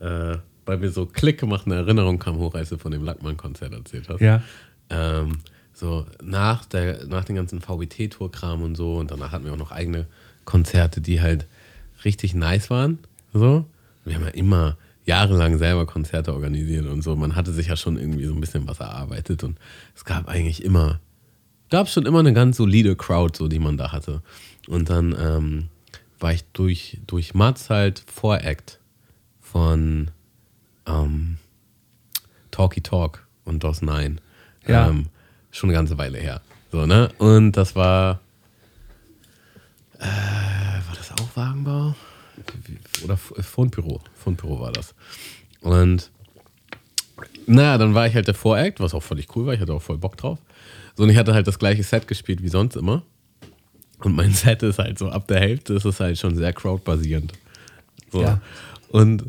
äh, 0.00 0.38
bei 0.64 0.76
mir 0.76 0.90
so 0.90 1.06
Klick 1.06 1.38
gemacht, 1.40 1.66
eine 1.66 1.76
Erinnerung 1.76 2.18
kam 2.18 2.38
hoch, 2.38 2.54
als 2.54 2.68
du 2.70 2.76
von 2.78 2.92
dem 2.92 3.04
Lackmann-Konzert 3.04 3.72
erzählt 3.72 4.08
hast. 4.08 4.20
Ja. 4.20 4.42
Ähm, 4.90 5.38
so 5.72 6.06
nach, 6.22 6.64
der, 6.64 7.06
nach 7.06 7.24
den 7.24 7.36
ganzen 7.36 7.60
VBT-Tour-Kram 7.60 8.62
und 8.62 8.76
so 8.76 8.96
und 8.96 9.10
danach 9.10 9.32
hatten 9.32 9.44
wir 9.44 9.52
auch 9.52 9.58
noch 9.58 9.72
eigene 9.72 10.06
Konzerte, 10.44 11.00
die 11.00 11.20
halt 11.20 11.46
richtig 12.04 12.34
nice 12.34 12.70
waren. 12.70 12.98
So. 13.32 13.66
Wir 14.04 14.14
haben 14.14 14.24
ja 14.24 14.30
immer 14.30 14.78
jahrelang 15.04 15.58
selber 15.58 15.86
Konzerte 15.86 16.32
organisiert 16.32 16.86
und 16.86 17.02
so. 17.02 17.14
Man 17.16 17.36
hatte 17.36 17.52
sich 17.52 17.68
ja 17.68 17.76
schon 17.76 17.98
irgendwie 17.98 18.24
so 18.24 18.34
ein 18.34 18.40
bisschen 18.40 18.66
was 18.66 18.80
erarbeitet 18.80 19.44
und 19.44 19.58
es 19.94 20.04
gab 20.04 20.28
eigentlich 20.28 20.64
immer, 20.64 21.00
gab 21.70 21.88
schon 21.88 22.06
immer 22.06 22.20
eine 22.20 22.32
ganz 22.32 22.56
solide 22.56 22.96
Crowd, 22.96 23.36
so 23.36 23.48
die 23.48 23.58
man 23.58 23.76
da 23.76 23.92
hatte. 23.92 24.22
Und 24.68 24.90
dann 24.90 25.14
ähm, 25.18 25.68
war 26.18 26.32
ich 26.32 26.44
durch, 26.52 27.00
durch 27.06 27.34
Mats 27.34 27.70
halt 27.70 28.02
Voract 28.06 28.80
von 29.40 30.10
ähm, 30.86 31.38
Talky 32.50 32.80
Talk 32.80 33.26
und 33.44 33.62
DOS 33.62 33.82
9. 33.82 34.20
Ja. 34.66 34.88
Ähm, 34.88 35.06
schon 35.50 35.70
eine 35.70 35.76
ganze 35.78 35.96
Weile 35.98 36.18
her. 36.18 36.40
So, 36.72 36.86
ne? 36.86 37.10
Und 37.18 37.52
das 37.52 37.74
war. 37.76 38.20
Äh, 39.98 40.02
war 40.04 40.94
das 40.96 41.10
auch 41.12 41.36
Wagenbau? 41.36 41.94
Oder 43.04 43.14
F- 43.14 43.32
Fundbüro. 43.40 44.00
Fundbüro 44.14 44.60
war 44.60 44.72
das. 44.72 44.94
Und 45.60 46.10
naja, 47.46 47.78
dann 47.78 47.94
war 47.94 48.06
ich 48.06 48.14
halt 48.14 48.26
der 48.26 48.34
Voract, 48.34 48.80
was 48.80 48.92
auch 48.92 49.02
völlig 49.02 49.34
cool 49.36 49.46
war. 49.46 49.54
Ich 49.54 49.60
hatte 49.60 49.72
auch 49.72 49.82
voll 49.82 49.96
Bock 49.98 50.16
drauf. 50.16 50.38
So, 50.96 51.04
und 51.04 51.10
ich 51.10 51.16
hatte 51.16 51.32
halt 51.32 51.46
das 51.46 51.58
gleiche 51.58 51.82
Set 51.82 52.06
gespielt 52.08 52.42
wie 52.42 52.48
sonst 52.48 52.76
immer. 52.76 53.02
Und 54.00 54.14
mein 54.14 54.32
Set 54.34 54.62
ist 54.62 54.78
halt 54.78 54.98
so 54.98 55.08
ab 55.08 55.26
der 55.28 55.40
Hälfte 55.40 55.74
ist 55.74 55.84
es 55.86 55.98
halt 56.00 56.18
schon 56.18 56.36
sehr 56.36 56.52
crowdbasierend. 56.52 57.32
So. 58.12 58.20
Ja. 58.22 58.40
Und 58.90 59.24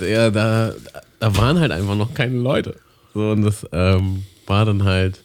ja, 0.00 0.30
da, 0.30 0.72
da 1.20 1.36
waren 1.36 1.60
halt 1.60 1.72
einfach 1.72 1.94
noch 1.96 2.14
keine 2.14 2.36
Leute. 2.38 2.76
So, 3.14 3.30
und 3.30 3.42
das 3.42 3.66
ähm, 3.72 4.24
war 4.46 4.64
dann 4.64 4.84
halt 4.84 5.22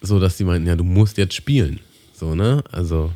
so, 0.00 0.20
dass 0.20 0.36
die 0.36 0.44
meinten, 0.44 0.68
ja, 0.68 0.76
du 0.76 0.84
musst 0.84 1.16
jetzt 1.18 1.34
spielen. 1.34 1.80
So, 2.12 2.34
ne? 2.34 2.62
Also, 2.70 3.10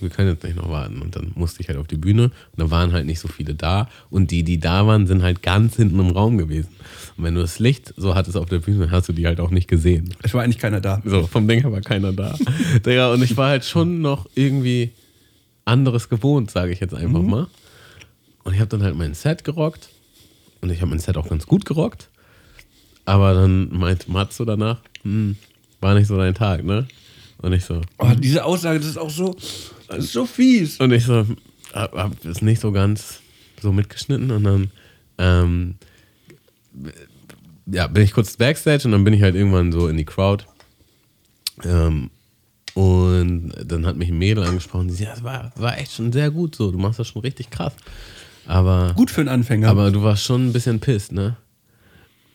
wir 0.00 0.10
können 0.10 0.30
jetzt 0.30 0.44
nicht 0.44 0.56
noch 0.56 0.70
warten. 0.70 1.00
Und 1.00 1.16
dann 1.16 1.32
musste 1.34 1.62
ich 1.62 1.68
halt 1.68 1.78
auf 1.78 1.86
die 1.86 1.96
Bühne 1.96 2.24
und 2.24 2.32
da 2.56 2.70
waren 2.70 2.92
halt 2.92 3.06
nicht 3.06 3.20
so 3.20 3.28
viele 3.28 3.54
da. 3.54 3.88
Und 4.10 4.30
die, 4.30 4.42
die 4.42 4.58
da 4.58 4.86
waren, 4.86 5.06
sind 5.06 5.22
halt 5.22 5.42
ganz 5.42 5.76
hinten 5.76 5.98
im 5.98 6.10
Raum 6.10 6.38
gewesen. 6.38 6.70
Und 7.16 7.24
wenn 7.24 7.34
du 7.34 7.40
das 7.40 7.58
Licht 7.58 7.94
so 7.96 8.14
hattest 8.14 8.36
auf 8.36 8.48
der 8.48 8.58
Bühne, 8.58 8.80
dann 8.80 8.90
hast 8.90 9.08
du 9.08 9.12
die 9.12 9.26
halt 9.26 9.40
auch 9.40 9.50
nicht 9.50 9.68
gesehen. 9.68 10.14
Es 10.22 10.34
war 10.34 10.42
eigentlich 10.42 10.58
keiner 10.58 10.80
da. 10.80 11.00
So, 11.04 11.26
vom 11.26 11.48
Ding 11.48 11.60
her 11.60 11.72
war 11.72 11.80
keiner 11.80 12.12
da. 12.12 12.36
Digga, 12.84 13.12
und 13.12 13.22
ich 13.22 13.36
war 13.36 13.48
halt 13.48 13.64
schon 13.64 14.00
noch 14.00 14.26
irgendwie 14.34 14.92
anderes 15.64 16.08
gewohnt, 16.08 16.50
sage 16.50 16.72
ich 16.72 16.80
jetzt 16.80 16.94
einfach 16.94 17.22
mal. 17.22 17.46
Und 18.44 18.54
ich 18.54 18.60
habe 18.60 18.68
dann 18.68 18.82
halt 18.82 18.96
mein 18.96 19.14
Set 19.14 19.44
gerockt. 19.44 19.88
Und 20.60 20.70
ich 20.70 20.80
habe 20.80 20.90
mein 20.90 20.98
Set 20.98 21.16
auch 21.16 21.28
ganz 21.28 21.46
gut 21.46 21.64
gerockt. 21.64 22.08
Aber 23.06 23.32
dann 23.34 23.70
meint 23.76 24.08
Matzo 24.08 24.44
danach, 24.44 24.80
hm, 25.02 25.36
war 25.80 25.94
nicht 25.94 26.06
so 26.08 26.16
dein 26.18 26.34
Tag, 26.34 26.62
ne? 26.64 26.86
Und 27.38 27.52
ich 27.52 27.64
so, 27.64 27.80
Oh, 27.98 28.10
diese 28.18 28.44
Aussage, 28.44 28.78
das 28.80 28.88
ist 28.88 28.98
auch 28.98 29.10
so, 29.10 29.34
das 29.88 29.98
ist 30.04 30.12
so 30.12 30.26
fies. 30.26 30.78
und 30.80 30.92
ich 30.92 31.04
so, 31.04 31.24
hab, 31.72 31.92
hab 31.94 32.24
es 32.24 32.42
nicht 32.42 32.60
so 32.60 32.72
ganz 32.72 33.20
so 33.62 33.72
mitgeschnitten 33.72 34.30
und 34.30 34.44
dann 34.44 34.70
ähm, 35.18 35.74
ja, 37.66 37.86
bin 37.86 38.02
ich 38.02 38.12
kurz 38.12 38.36
backstage 38.36 38.84
und 38.84 38.92
dann 38.92 39.04
bin 39.04 39.14
ich 39.14 39.22
halt 39.22 39.34
irgendwann 39.34 39.72
so 39.72 39.88
in 39.88 39.96
die 39.96 40.04
Crowd. 40.04 40.44
Ähm, 41.64 42.10
und 42.74 43.52
dann 43.64 43.86
hat 43.86 43.96
mich 43.96 44.10
ein 44.10 44.18
Mädel 44.18 44.44
angesprochen, 44.44 44.88
die 44.88 44.94
sagt, 44.94 45.04
ja, 45.08 45.14
das 45.14 45.24
war, 45.24 45.52
war 45.56 45.78
echt 45.78 45.92
schon 45.92 46.12
sehr 46.12 46.30
gut 46.30 46.54
so, 46.54 46.70
du 46.70 46.78
machst 46.78 46.98
das 46.98 47.08
schon 47.08 47.22
richtig 47.22 47.50
krass. 47.50 47.72
Aber, 48.46 48.92
Gut 48.94 49.10
für 49.10 49.20
einen 49.22 49.28
Anfänger. 49.30 49.68
aber 49.68 49.90
du 49.90 50.02
warst 50.02 50.24
schon 50.24 50.46
ein 50.48 50.52
bisschen 50.52 50.78
pisst, 50.80 51.12
ne? 51.12 51.36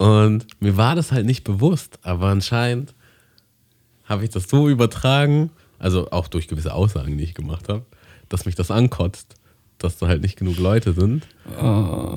Und 0.02 0.48
mir 0.60 0.78
war 0.78 0.96
das 0.96 1.12
halt 1.12 1.28
nicht 1.28 1.44
bewusst, 1.44 2.00
aber 2.02 2.30
anscheinend 2.30 2.96
habe 4.06 4.24
ich 4.24 4.32
das 4.32 4.50
so 4.50 4.68
übertragen, 4.68 5.52
also 5.78 6.10
auch 6.10 6.28
durch 6.28 6.48
gewisse 6.48 6.74
Aussagen, 6.74 7.20
die 7.20 7.24
ich 7.24 7.36
gemacht 7.36 7.70
habe, 7.70 7.86
dass 8.28 8.46
mich 8.48 8.56
das 8.56 8.72
ankotzt, 8.72 9.36
dass 9.78 10.00
da 10.00 10.08
halt 10.08 10.24
nicht 10.24 10.38
genug 10.38 10.58
Leute 10.58 10.94
sind, 10.94 11.28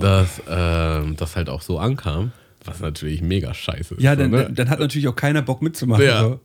dass 0.01 0.41
ähm, 0.49 1.17
das 1.17 1.37
halt 1.37 1.51
auch 1.51 1.61
so 1.61 1.79
ankam, 1.79 2.33
was 2.65 2.81
natürlich 2.81 3.21
mega 3.21 3.53
scheiße 3.53 3.97
ist. 3.97 4.03
ja, 4.03 4.17
dann, 4.17 4.31
ne? 4.31 4.51
dann 4.51 4.71
hat 4.71 4.81
natürlich 4.81 5.07
auch 5.07 5.17
keiner 5.17 5.43
Bock 5.43 5.61
mitzumachen. 5.61 6.07
Ja. 6.07 6.23
So. 6.23 6.41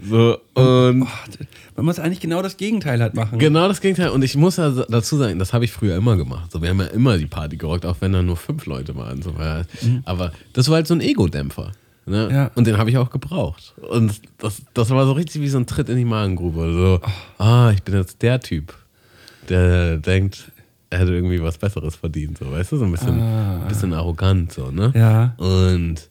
So, 0.00 0.38
und 0.54 1.02
Oh, 1.02 1.06
man 1.76 1.84
muss 1.84 1.98
eigentlich 1.98 2.20
genau 2.20 2.42
das 2.42 2.56
Gegenteil 2.56 3.00
halt 3.00 3.14
machen. 3.14 3.38
Genau 3.38 3.68
das 3.68 3.80
Gegenteil. 3.80 4.10
Und 4.10 4.22
ich 4.22 4.36
muss 4.36 4.56
ja 4.56 4.70
dazu 4.70 5.16
sagen, 5.16 5.38
das 5.38 5.52
habe 5.52 5.64
ich 5.64 5.72
früher 5.72 5.96
immer 5.96 6.16
gemacht. 6.16 6.52
So, 6.52 6.62
wir 6.62 6.70
haben 6.70 6.80
ja 6.80 6.86
immer 6.86 7.18
die 7.18 7.26
Party 7.26 7.56
gerockt, 7.56 7.84
auch 7.86 7.96
wenn 8.00 8.12
da 8.12 8.22
nur 8.22 8.36
fünf 8.36 8.66
Leute 8.66 8.96
waren. 8.96 9.22
So, 9.22 9.34
ja. 9.38 9.62
Aber 10.04 10.32
das 10.52 10.68
war 10.68 10.76
halt 10.76 10.86
so 10.86 10.94
ein 10.94 11.00
Ego-Dämpfer. 11.00 11.72
Ne? 12.06 12.28
Ja. 12.32 12.50
Und 12.54 12.66
den 12.66 12.78
habe 12.78 12.90
ich 12.90 12.96
auch 12.96 13.10
gebraucht. 13.10 13.74
Und 13.76 14.20
das, 14.38 14.62
das 14.72 14.90
war 14.90 15.04
so 15.04 15.12
richtig 15.12 15.42
wie 15.42 15.48
so 15.48 15.58
ein 15.58 15.66
Tritt 15.66 15.88
in 15.88 15.96
die 15.96 16.04
Magengrube. 16.04 16.72
So, 16.72 17.44
ah, 17.44 17.70
ich 17.70 17.82
bin 17.82 17.94
jetzt 17.94 18.22
der 18.22 18.40
Typ, 18.40 18.74
der 19.48 19.98
denkt, 19.98 20.50
er 20.90 21.00
hätte 21.00 21.12
irgendwie 21.12 21.42
was 21.42 21.58
Besseres 21.58 21.96
verdient. 21.96 22.38
So, 22.38 22.50
weißt 22.50 22.72
du, 22.72 22.76
so 22.78 22.84
ein 22.86 22.92
bisschen, 22.92 23.20
bisschen 23.68 23.92
arrogant. 23.92 24.52
So, 24.52 24.70
ne? 24.70 24.92
Ja. 24.94 25.34
Und 25.36 26.08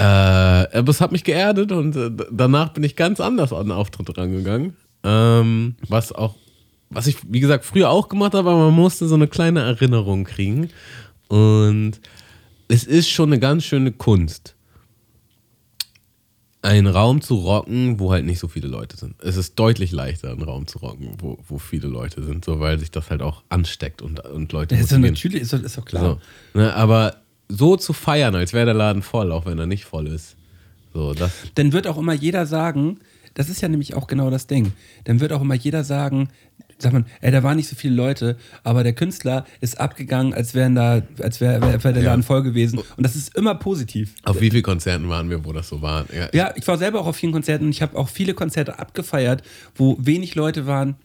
äh, 0.00 0.78
aber 0.78 0.88
es 0.88 1.02
hat 1.02 1.12
mich 1.12 1.24
geerdet 1.24 1.72
und 1.72 1.94
äh, 1.94 2.10
danach 2.32 2.70
bin 2.70 2.82
ich 2.84 2.96
ganz 2.96 3.20
anders 3.20 3.52
an 3.52 3.66
den 3.66 3.72
Auftritt 3.72 4.16
rangegangen. 4.16 4.74
Ähm, 5.04 5.74
was 5.88 6.10
auch, 6.10 6.36
was 6.88 7.06
ich, 7.06 7.18
wie 7.28 7.40
gesagt, 7.40 7.66
früher 7.66 7.90
auch 7.90 8.08
gemacht 8.08 8.32
habe, 8.32 8.48
aber 8.48 8.70
man 8.70 8.74
musste 8.74 9.06
so 9.08 9.14
eine 9.14 9.28
kleine 9.28 9.60
Erinnerung 9.60 10.24
kriegen. 10.24 10.70
Und 11.28 12.00
es 12.68 12.84
ist 12.84 13.10
schon 13.10 13.28
eine 13.28 13.38
ganz 13.38 13.64
schöne 13.64 13.92
Kunst, 13.92 14.54
einen 16.62 16.86
Raum 16.86 17.20
zu 17.20 17.34
rocken, 17.34 18.00
wo 18.00 18.10
halt 18.10 18.24
nicht 18.24 18.38
so 18.38 18.48
viele 18.48 18.68
Leute 18.68 18.96
sind. 18.96 19.16
Es 19.22 19.36
ist 19.36 19.58
deutlich 19.58 19.92
leichter, 19.92 20.30
einen 20.30 20.42
Raum 20.42 20.66
zu 20.66 20.78
rocken, 20.78 21.12
wo, 21.18 21.36
wo 21.46 21.58
viele 21.58 21.88
Leute 21.88 22.22
sind, 22.22 22.46
so 22.46 22.58
weil 22.58 22.78
sich 22.78 22.90
das 22.90 23.10
halt 23.10 23.20
auch 23.20 23.42
ansteckt 23.50 24.00
und, 24.00 24.20
und 24.20 24.50
Leute 24.52 24.76
ist 24.76 24.92
doch 24.92 24.96
motivieren. 24.96 25.14
natürlich, 25.14 25.42
ist 25.42 25.52
doch, 25.52 25.62
ist 25.62 25.76
doch 25.76 25.84
klar. 25.84 26.20
So, 26.54 26.58
ne, 26.58 26.74
aber 26.74 27.16
so 27.50 27.76
zu 27.76 27.92
feiern, 27.92 28.34
als 28.34 28.52
wäre 28.52 28.66
der 28.66 28.74
Laden 28.74 29.02
voll, 29.02 29.32
auch 29.32 29.46
wenn 29.46 29.58
er 29.58 29.66
nicht 29.66 29.84
voll 29.84 30.06
ist. 30.06 30.36
So, 30.94 31.14
das. 31.14 31.32
Dann 31.54 31.72
wird 31.72 31.86
auch 31.86 31.98
immer 31.98 32.14
jeder 32.14 32.46
sagen, 32.46 32.98
das 33.34 33.48
ist 33.48 33.60
ja 33.60 33.68
nämlich 33.68 33.94
auch 33.94 34.06
genau 34.06 34.30
das 34.30 34.46
Ding, 34.46 34.72
dann 35.04 35.20
wird 35.20 35.32
auch 35.32 35.40
immer 35.40 35.54
jeder 35.54 35.84
sagen, 35.84 36.28
sagt 36.78 36.94
man, 36.94 37.04
ey, 37.20 37.30
da 37.30 37.42
waren 37.42 37.56
nicht 37.56 37.68
so 37.68 37.76
viele 37.76 37.94
Leute, 37.94 38.36
aber 38.64 38.82
der 38.82 38.94
Künstler 38.94 39.44
ist 39.60 39.78
abgegangen, 39.78 40.32
als 40.34 40.54
wären 40.54 40.74
da, 40.74 41.02
als 41.20 41.40
wäre 41.40 41.60
wär, 41.60 41.84
wär 41.84 41.92
der 41.92 42.02
Ja. 42.02 42.10
Laden 42.10 42.22
voll 42.22 42.42
gewesen. 42.42 42.78
Und 42.78 43.02
das 43.04 43.16
ist 43.16 43.36
immer 43.36 43.54
positiv. 43.54 44.14
Auf 44.24 44.40
wie 44.40 44.50
vielen 44.50 44.62
Konzerten 44.62 45.08
waren 45.08 45.28
wir, 45.30 45.44
wo 45.44 45.52
das 45.52 45.68
so 45.68 45.82
war? 45.82 46.06
Ja, 46.14 46.28
Ja, 46.32 46.54
ich 46.56 46.66
war 46.66 46.78
selber 46.78 47.00
auch 47.00 47.06
auf 47.06 47.16
vielen 47.16 47.32
Konzerten 47.32 47.66
und 47.66 47.70
ich 47.70 47.82
habe 47.82 47.96
auch 47.98 48.08
viele 48.08 48.34
Konzerte 48.34 48.78
abgefeiert, 48.78 49.42
wo 49.74 49.96
wenig 50.00 50.34
Leute 50.34 50.66
waren 50.66 50.96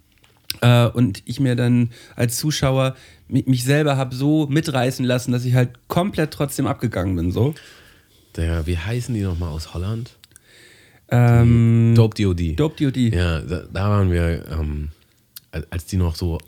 äh, 0.61 0.87
und 0.87 1.21
ich 1.25 1.39
mir 1.39 1.55
dann 1.55 1.91
als 2.15 2.37
Zuschauer 2.37 2.95
mich 3.27 3.63
selber 3.63 3.97
habe 3.97 4.15
so 4.15 4.47
mitreißen 4.47 5.05
lassen, 5.05 5.31
dass 5.31 5.45
ich 5.45 5.53
halt 5.55 5.71
komplett 5.87 6.31
trotzdem 6.31 6.67
abgegangen 6.67 7.15
bin. 7.15 7.31
So. 7.31 7.55
Der, 8.35 8.67
wie 8.67 8.77
heißen 8.77 9.13
die 9.13 9.21
nochmal 9.21 9.49
aus 9.49 9.73
Holland? 9.73 10.11
Ähm, 11.09 11.93
Dope 11.95 12.21
DOD. 12.21 12.59
Dope 12.59 12.83
DOD. 12.83 12.97
Ja, 12.97 13.39
da, 13.39 13.63
da 13.71 13.89
waren 13.89 14.11
wir, 14.11 14.45
ähm, 14.51 14.89
als 15.69 15.85
die 15.85 15.97
noch 15.97 16.15
so, 16.15 16.39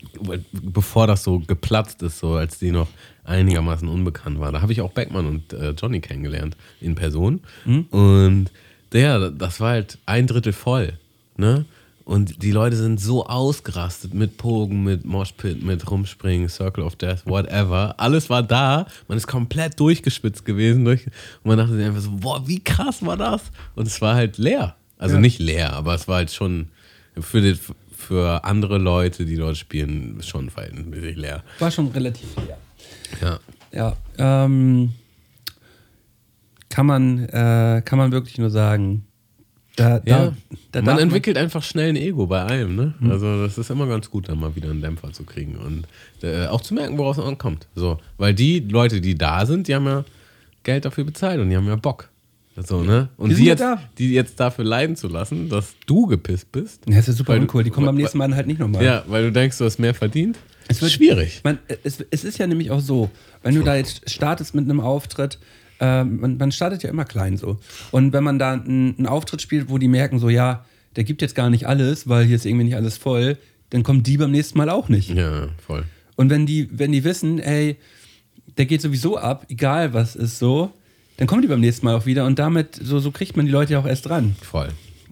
bevor 0.52 1.06
das 1.06 1.22
so 1.24 1.40
geplatzt 1.40 2.02
ist, 2.02 2.18
so 2.18 2.34
als 2.34 2.58
die 2.58 2.70
noch 2.70 2.88
einigermaßen 3.24 3.88
unbekannt 3.88 4.40
war. 4.40 4.52
Da 4.52 4.60
habe 4.60 4.72
ich 4.72 4.80
auch 4.80 4.92
Beckmann 4.92 5.26
und 5.26 5.52
äh, 5.52 5.70
Johnny 5.70 6.00
kennengelernt 6.00 6.56
in 6.80 6.94
Person. 6.94 7.40
Und 7.90 8.50
der, 8.92 9.30
das 9.30 9.60
war 9.60 9.70
halt 9.70 9.98
ein 10.06 10.26
Drittel 10.26 10.52
voll. 10.52 10.94
Ne? 11.36 11.64
Und 12.08 12.42
die 12.42 12.52
Leute 12.52 12.74
sind 12.74 12.98
so 12.98 13.26
ausgerastet 13.26 14.14
mit 14.14 14.38
Pogen, 14.38 14.82
mit 14.82 15.04
Moshpit, 15.04 15.62
mit 15.62 15.90
Rumspringen, 15.90 16.48
Circle 16.48 16.82
of 16.82 16.96
Death, 16.96 17.26
whatever. 17.26 17.94
Alles 17.98 18.30
war 18.30 18.42
da. 18.42 18.86
Man 19.08 19.18
ist 19.18 19.26
komplett 19.26 19.78
durchgespitzt 19.78 20.46
gewesen. 20.46 20.86
Durch, 20.86 21.04
und 21.04 21.48
man 21.50 21.58
dachte 21.58 21.76
sich 21.76 21.84
einfach 21.84 22.00
so, 22.00 22.10
boah, 22.12 22.48
wie 22.48 22.60
krass 22.64 23.04
war 23.04 23.18
das? 23.18 23.42
Und 23.74 23.86
es 23.86 24.00
war 24.00 24.14
halt 24.14 24.38
leer. 24.38 24.74
Also 24.96 25.16
Ja. 25.16 25.20
nicht 25.20 25.38
leer, 25.38 25.74
aber 25.74 25.94
es 25.94 26.08
war 26.08 26.16
halt 26.16 26.30
schon 26.32 26.68
für, 27.20 27.42
die, 27.42 27.58
für 27.94 28.42
andere 28.42 28.78
Leute, 28.78 29.26
die 29.26 29.36
dort 29.36 29.58
spielen, 29.58 30.18
schon 30.22 30.48
verhältnismäßig 30.48 31.16
leer. 31.16 31.44
War 31.58 31.70
schon 31.70 31.88
relativ 31.88 32.34
leer. 32.36 32.56
Ja. 33.20 33.38
Ja, 33.70 33.96
ähm, 34.16 34.94
kann 36.70 36.86
man, 36.86 37.18
äh, 37.28 37.82
kann 37.84 37.98
man 37.98 38.12
wirklich 38.12 38.38
nur 38.38 38.48
sagen. 38.48 39.04
Da, 39.78 40.00
Ja, 40.04 40.32
da, 40.72 40.80
da 40.80 40.82
man 40.82 40.98
entwickelt 40.98 41.36
einfach 41.36 41.62
schnell 41.62 41.90
ein 41.90 41.96
Ego 41.96 42.26
bei 42.26 42.42
allem, 42.42 42.74
ne? 42.76 42.94
Also 43.08 43.42
das 43.42 43.56
ist 43.58 43.70
immer 43.70 43.86
ganz 43.86 44.10
gut, 44.10 44.28
dann 44.28 44.40
mal 44.40 44.54
wieder 44.56 44.70
einen 44.70 44.80
Dämpfer 44.82 45.12
zu 45.12 45.24
kriegen 45.24 45.56
und 45.56 45.84
äh, 46.22 46.46
auch 46.46 46.60
zu 46.60 46.74
merken, 46.74 46.98
woraus 46.98 47.18
es 47.18 47.24
ankommt. 47.24 47.66
So, 47.74 47.98
weil 48.16 48.34
die 48.34 48.60
Leute, 48.60 49.00
die 49.00 49.16
da 49.16 49.46
sind, 49.46 49.68
die 49.68 49.74
haben 49.74 49.86
ja 49.86 50.04
Geld 50.64 50.84
dafür 50.84 51.04
bezahlt 51.04 51.40
und 51.40 51.48
die 51.50 51.56
haben 51.56 51.66
ja 51.66 51.76
Bock. 51.76 52.08
So, 52.56 52.82
ne? 52.82 53.08
Und 53.16 53.30
ja 53.30 53.38
jetzt, 53.38 53.60
da. 53.60 53.80
die 53.98 54.12
jetzt 54.12 54.40
dafür 54.40 54.64
leiden 54.64 54.96
zu 54.96 55.06
lassen, 55.06 55.48
dass 55.48 55.76
du 55.86 56.06
gepisst 56.06 56.50
bist. 56.50 56.82
Ja, 56.88 56.96
das 56.96 57.08
ist 57.08 57.18
super 57.18 57.34
Weil 57.34 57.38
du- 57.38 57.42
uncool. 57.44 57.62
Die 57.62 57.70
kommen 57.70 57.86
beim 57.86 57.94
weil- 57.94 58.02
nächsten 58.02 58.18
Mal 58.18 58.34
halt 58.34 58.48
nicht 58.48 58.58
nochmal. 58.58 58.82
Ja, 58.84 59.04
weil 59.06 59.22
du 59.26 59.30
denkst, 59.32 59.58
du 59.58 59.64
hast 59.64 59.78
mehr 59.78 59.94
verdient. 59.94 60.36
Es 60.66 60.82
wird 60.82 60.90
schwierig. 60.90 61.40
Man, 61.44 61.60
es, 61.84 62.04
es 62.10 62.24
ist 62.24 62.36
ja 62.38 62.48
nämlich 62.48 62.72
auch 62.72 62.80
so, 62.80 63.10
wenn 63.44 63.54
du 63.54 63.62
da 63.62 63.76
jetzt 63.76 64.10
startest 64.10 64.56
mit 64.56 64.64
einem 64.64 64.80
Auftritt, 64.80 65.38
äh, 65.80 66.04
man, 66.04 66.36
man 66.36 66.52
startet 66.52 66.82
ja 66.82 66.90
immer 66.90 67.04
klein 67.04 67.36
so. 67.36 67.58
Und 67.90 68.12
wenn 68.12 68.24
man 68.24 68.38
da 68.38 68.52
einen, 68.52 68.96
einen 68.98 69.06
Auftritt 69.06 69.42
spielt, 69.42 69.68
wo 69.68 69.78
die 69.78 69.88
merken, 69.88 70.18
so 70.18 70.28
ja, 70.28 70.64
der 70.96 71.04
gibt 71.04 71.22
jetzt 71.22 71.34
gar 71.34 71.50
nicht 71.50 71.66
alles, 71.66 72.08
weil 72.08 72.24
hier 72.24 72.36
ist 72.36 72.46
irgendwie 72.46 72.64
nicht 72.64 72.76
alles 72.76 72.96
voll, 72.96 73.38
dann 73.70 73.82
kommen 73.82 74.02
die 74.02 74.16
beim 74.16 74.30
nächsten 74.30 74.58
Mal 74.58 74.70
auch 74.70 74.88
nicht. 74.88 75.10
Ja, 75.10 75.48
voll. 75.64 75.84
Und 76.16 76.30
wenn 76.30 76.46
die, 76.46 76.68
wenn 76.72 76.92
die 76.92 77.04
wissen, 77.04 77.38
ey, 77.38 77.76
der 78.56 78.66
geht 78.66 78.82
sowieso 78.82 79.16
ab, 79.16 79.46
egal 79.48 79.94
was 79.94 80.16
ist 80.16 80.38
so, 80.38 80.72
dann 81.16 81.26
kommen 81.26 81.42
die 81.42 81.48
beim 81.48 81.60
nächsten 81.60 81.86
Mal 81.86 81.94
auch 81.94 82.06
wieder 82.06 82.26
und 82.26 82.38
damit, 82.38 82.74
so, 82.74 82.98
so 82.98 83.10
kriegt 83.10 83.36
man 83.36 83.46
die 83.46 83.52
Leute 83.52 83.74
ja 83.74 83.80
auch 83.80 83.86
erst 83.86 84.06
dran. 84.06 84.36
Voll. 84.40 84.70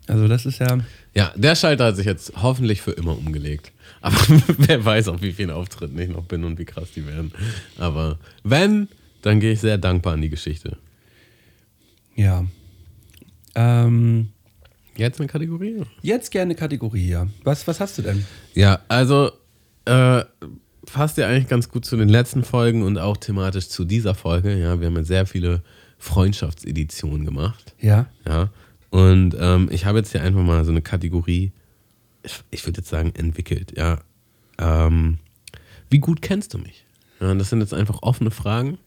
Also 0.08 0.28
das 0.28 0.46
ist 0.46 0.60
ja. 0.60 0.78
Ja, 1.14 1.32
der 1.36 1.56
Schalter 1.56 1.86
hat 1.86 1.96
sich 1.96 2.06
jetzt 2.06 2.32
hoffentlich 2.40 2.80
für 2.82 2.92
immer 2.92 3.16
umgelegt. 3.16 3.72
Aber 4.00 4.16
wer 4.58 4.84
weiß, 4.84 5.08
auf 5.08 5.22
wie 5.22 5.32
vielen 5.32 5.50
Auftritten 5.50 5.98
ich 5.98 6.08
noch 6.08 6.24
bin 6.24 6.44
und 6.44 6.58
wie 6.58 6.64
krass 6.64 6.90
die 6.94 7.06
werden. 7.06 7.32
Aber 7.78 8.18
wenn, 8.44 8.88
dann 9.26 9.40
gehe 9.40 9.52
ich 9.52 9.60
sehr 9.60 9.76
dankbar 9.76 10.12
an 10.12 10.22
die 10.22 10.30
Geschichte. 10.30 10.76
Ja. 12.14 12.44
Ähm, 13.56 14.28
Jetzt 14.96 15.18
eine 15.20 15.28
Kategorie? 15.28 15.82
jetzt 16.00 16.30
gerne 16.30 16.54
Kategorie, 16.54 17.08
ja. 17.08 17.26
Was, 17.42 17.66
was 17.66 17.80
hast 17.80 17.98
du 17.98 18.02
denn? 18.02 18.24
Ja, 18.54 18.80
also 18.86 19.32
äh, 19.84 20.24
passt 20.86 21.18
ja 21.18 21.26
eigentlich 21.26 21.48
ganz 21.48 21.68
gut 21.68 21.84
zu 21.84 21.96
den 21.96 22.08
letzten 22.08 22.44
Folgen 22.44 22.84
und 22.84 22.98
auch 22.98 23.16
thematisch 23.16 23.68
zu 23.68 23.84
dieser 23.84 24.14
Folge. 24.14 24.56
Ja, 24.56 24.80
wir 24.80 24.86
haben 24.86 24.96
ja 24.96 25.02
sehr 25.02 25.26
viele 25.26 25.62
Freundschaftseditionen 25.98 27.26
gemacht. 27.26 27.74
Ja. 27.80 28.06
Ja. 28.26 28.50
Und 28.90 29.36
ähm, 29.40 29.68
ich 29.72 29.86
habe 29.86 29.98
jetzt 29.98 30.12
hier 30.12 30.22
einfach 30.22 30.42
mal 30.42 30.64
so 30.64 30.70
eine 30.70 30.82
Kategorie, 30.82 31.50
ich, 32.22 32.40
ich 32.52 32.64
würde 32.64 32.78
jetzt 32.78 32.90
sagen, 32.90 33.12
entwickelt. 33.16 33.76
Ja. 33.76 33.98
Ähm, 34.58 35.18
wie 35.90 35.98
gut 35.98 36.22
kennst 36.22 36.54
du 36.54 36.58
mich? 36.58 36.86
Ja, 37.20 37.34
das 37.34 37.50
sind 37.50 37.60
jetzt 37.60 37.74
einfach 37.74 38.02
offene 38.02 38.30
Fragen. 38.30 38.78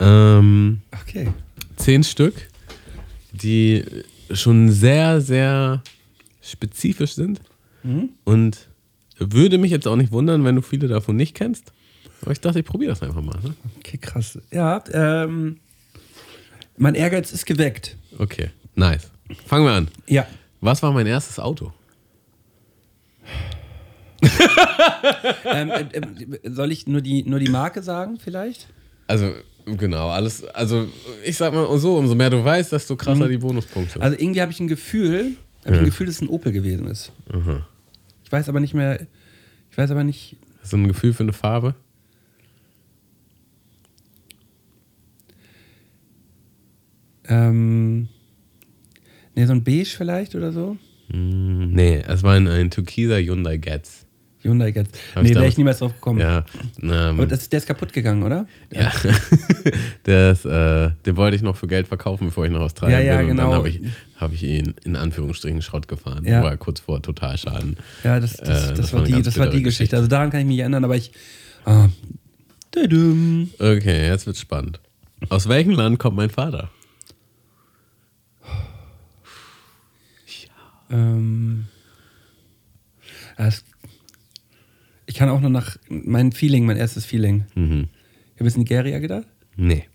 Ähm, 0.00 0.80
Okay. 1.02 1.28
zehn 1.76 2.04
Stück, 2.04 2.34
die 3.32 3.84
schon 4.32 4.70
sehr, 4.70 5.20
sehr 5.20 5.82
spezifisch 6.40 7.14
sind. 7.14 7.40
Und 8.24 8.68
würde 9.18 9.56
mich 9.58 9.70
jetzt 9.70 9.86
auch 9.88 9.96
nicht 9.96 10.12
wundern, 10.12 10.44
wenn 10.44 10.56
du 10.56 10.62
viele 10.62 10.88
davon 10.88 11.16
nicht 11.16 11.34
kennst. 11.34 11.72
Aber 12.20 12.32
ich 12.32 12.40
dachte, 12.40 12.58
ich 12.58 12.64
probiere 12.66 12.90
das 12.90 13.02
einfach 13.02 13.22
mal. 13.22 13.38
Ne? 13.42 13.54
Okay, 13.78 13.96
krass. 13.96 14.38
Ja, 14.50 14.82
ähm, 14.92 15.58
mein 16.76 16.94
Ehrgeiz 16.94 17.32
ist 17.32 17.46
geweckt. 17.46 17.96
Okay, 18.18 18.50
nice. 18.74 19.10
Fangen 19.46 19.64
wir 19.64 19.72
an. 19.72 19.88
Ja. 20.06 20.26
Was 20.60 20.82
war 20.82 20.92
mein 20.92 21.06
erstes 21.06 21.38
Auto? 21.38 21.72
ähm, 25.44 25.70
äh, 25.70 25.80
äh, 25.82 26.50
soll 26.50 26.72
ich 26.72 26.86
nur 26.86 27.00
die, 27.00 27.22
nur 27.22 27.38
die 27.38 27.48
Marke 27.50 27.82
sagen, 27.82 28.18
vielleicht? 28.22 28.68
Also, 29.06 29.32
genau, 29.76 30.08
alles. 30.08 30.44
Also, 30.44 30.88
ich 31.24 31.36
sag 31.36 31.52
mal 31.52 31.78
so, 31.78 31.96
umso 31.96 32.14
mehr 32.14 32.30
du 32.30 32.44
weißt, 32.44 32.72
desto 32.72 32.96
krasser 32.96 33.28
die 33.28 33.38
Bonuspunkte. 33.38 34.00
Also 34.00 34.16
irgendwie 34.18 34.40
habe 34.40 34.52
ich 34.52 34.60
ein 34.60 34.68
Gefühl, 34.68 35.36
habe 35.64 35.74
ich 35.74 35.80
ein 35.80 35.84
Gefühl, 35.84 36.06
dass 36.06 36.16
es 36.16 36.22
ein 36.22 36.28
Opel 36.28 36.52
gewesen 36.52 36.86
ist. 36.86 37.12
Ich 38.24 38.32
weiß 38.32 38.48
aber 38.48 38.60
nicht 38.60 38.74
mehr, 38.74 39.00
ich 39.70 39.78
weiß 39.78 39.90
aber 39.90 40.04
nicht, 40.04 40.36
Hast 40.62 40.72
du 40.72 40.76
ein 40.76 40.88
Gefühl 40.88 41.12
für 41.12 41.22
eine 41.22 41.32
Farbe? 41.32 41.74
ähm, 47.28 48.08
ne, 49.34 49.46
so 49.46 49.52
ein 49.52 49.64
Beige 49.64 49.84
vielleicht 49.96 50.34
oder 50.34 50.52
so. 50.52 50.76
Hm, 51.10 51.72
nee, 51.72 52.02
es 52.06 52.22
war 52.22 52.34
ein, 52.34 52.48
ein 52.48 52.70
türkiser 52.70 53.18
Hyundai 53.18 53.58
Getz. 53.58 54.06
Hyundai 54.42 54.70
Getz. 54.70 54.90
Hab 55.14 55.22
Nee, 55.24 55.34
wäre 55.34 55.48
ich 55.48 55.56
niemals 55.58 55.78
drauf 55.78 55.92
gekommen. 55.94 56.20
Ja, 56.20 56.44
ähm, 56.80 56.90
Aber 56.92 57.26
das, 57.26 57.48
der 57.48 57.58
ist 57.58 57.66
kaputt 57.66 57.92
gegangen, 57.92 58.22
oder? 58.22 58.46
ja. 58.72 58.92
das, 60.04 60.44
äh, 60.44 60.90
den 61.04 61.16
wollte 61.16 61.36
ich 61.36 61.42
noch 61.42 61.56
für 61.56 61.66
Geld 61.66 61.88
verkaufen, 61.88 62.26
bevor 62.26 62.46
ich 62.46 62.52
nach 62.52 62.60
Australien 62.60 63.00
Ja, 63.00 63.04
ja, 63.04 63.16
bin. 63.18 63.30
Und 63.30 63.36
genau. 63.36 63.50
dann 63.50 63.58
habe 63.58 63.68
ich, 63.68 63.80
hab 64.16 64.32
ich 64.32 64.42
ihn 64.44 64.74
in 64.84 64.96
Anführungsstrichen 64.96 65.60
Schrott 65.62 65.88
gefahren. 65.88 66.24
Ja. 66.24 66.42
War 66.42 66.56
kurz 66.56 66.80
vor 66.80 67.02
Totalschaden. 67.02 67.76
Ja, 68.04 68.20
das, 68.20 68.36
das, 68.36 68.70
Äh, 68.70 68.74
das, 68.74 68.92
war 68.92 69.02
die, 69.02 69.22
das 69.22 69.38
war 69.38 69.46
die 69.46 69.62
Geschichte. 69.62 69.62
Geschichte. 69.62 69.96
Also 69.96 70.08
daran 70.08 70.30
kann 70.30 70.40
ich 70.40 70.46
mich 70.46 70.58
erinnern, 70.58 70.84
aber 70.84 70.96
ich. 70.96 71.10
Ah. 71.64 71.88
Okay, 72.76 74.06
jetzt 74.06 74.26
wird's 74.26 74.40
spannend. 74.40 74.80
Aus 75.30 75.48
welchem 75.48 75.72
Land 75.72 75.98
kommt 75.98 76.16
mein 76.16 76.30
Vater? 76.30 76.70
Ähm, 80.90 81.66
das, 83.36 83.64
ich 85.08 85.14
kann 85.14 85.28
auch 85.30 85.40
nur 85.40 85.50
nach 85.50 85.76
mein 85.88 86.32
Feeling, 86.32 86.66
mein 86.66 86.76
erstes 86.76 87.06
Feeling. 87.06 87.46
Mhm. 87.54 87.88
Ich 88.34 88.40
habe 88.40 88.44
jetzt 88.44 88.58
Nigeria 88.58 88.98
gedacht? 88.98 89.26
Nee. 89.56 89.86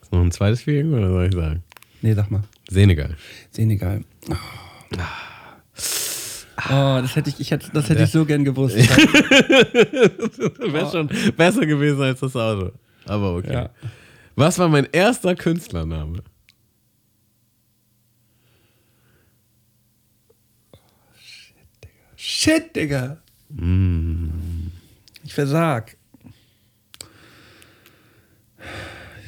Ist 0.00 0.12
noch 0.12 0.20
ein 0.20 0.30
zweites 0.30 0.62
Feeling 0.62 0.94
oder 0.94 1.10
soll 1.10 1.26
ich 1.26 1.34
sagen? 1.34 1.64
Nee, 2.00 2.14
sag 2.14 2.30
mal. 2.30 2.44
Senegal. 2.70 3.16
Senegal. 3.50 4.04
Oh, 4.30 4.34
oh 6.70 6.98
das 7.02 7.16
hätte 7.16 7.30
ich, 7.30 7.40
ich 7.40 7.50
hätte, 7.50 7.68
das 7.72 7.90
hätte 7.90 8.04
ich 8.04 8.10
so 8.10 8.24
gern 8.24 8.44
gewusst. 8.44 8.76
Wäre 10.72 10.92
schon 10.92 11.10
besser 11.36 11.66
gewesen 11.66 12.00
als 12.00 12.20
das 12.20 12.36
Auto. 12.36 12.70
Aber 13.06 13.34
okay. 13.34 13.52
Ja. 13.52 13.70
Was 14.36 14.56
war 14.60 14.68
mein 14.68 14.86
erster 14.92 15.34
Künstlername? 15.34 16.22
Shit, 22.14 22.76
Digga. 22.76 23.18
Ich 25.24 25.34
versag. 25.34 25.96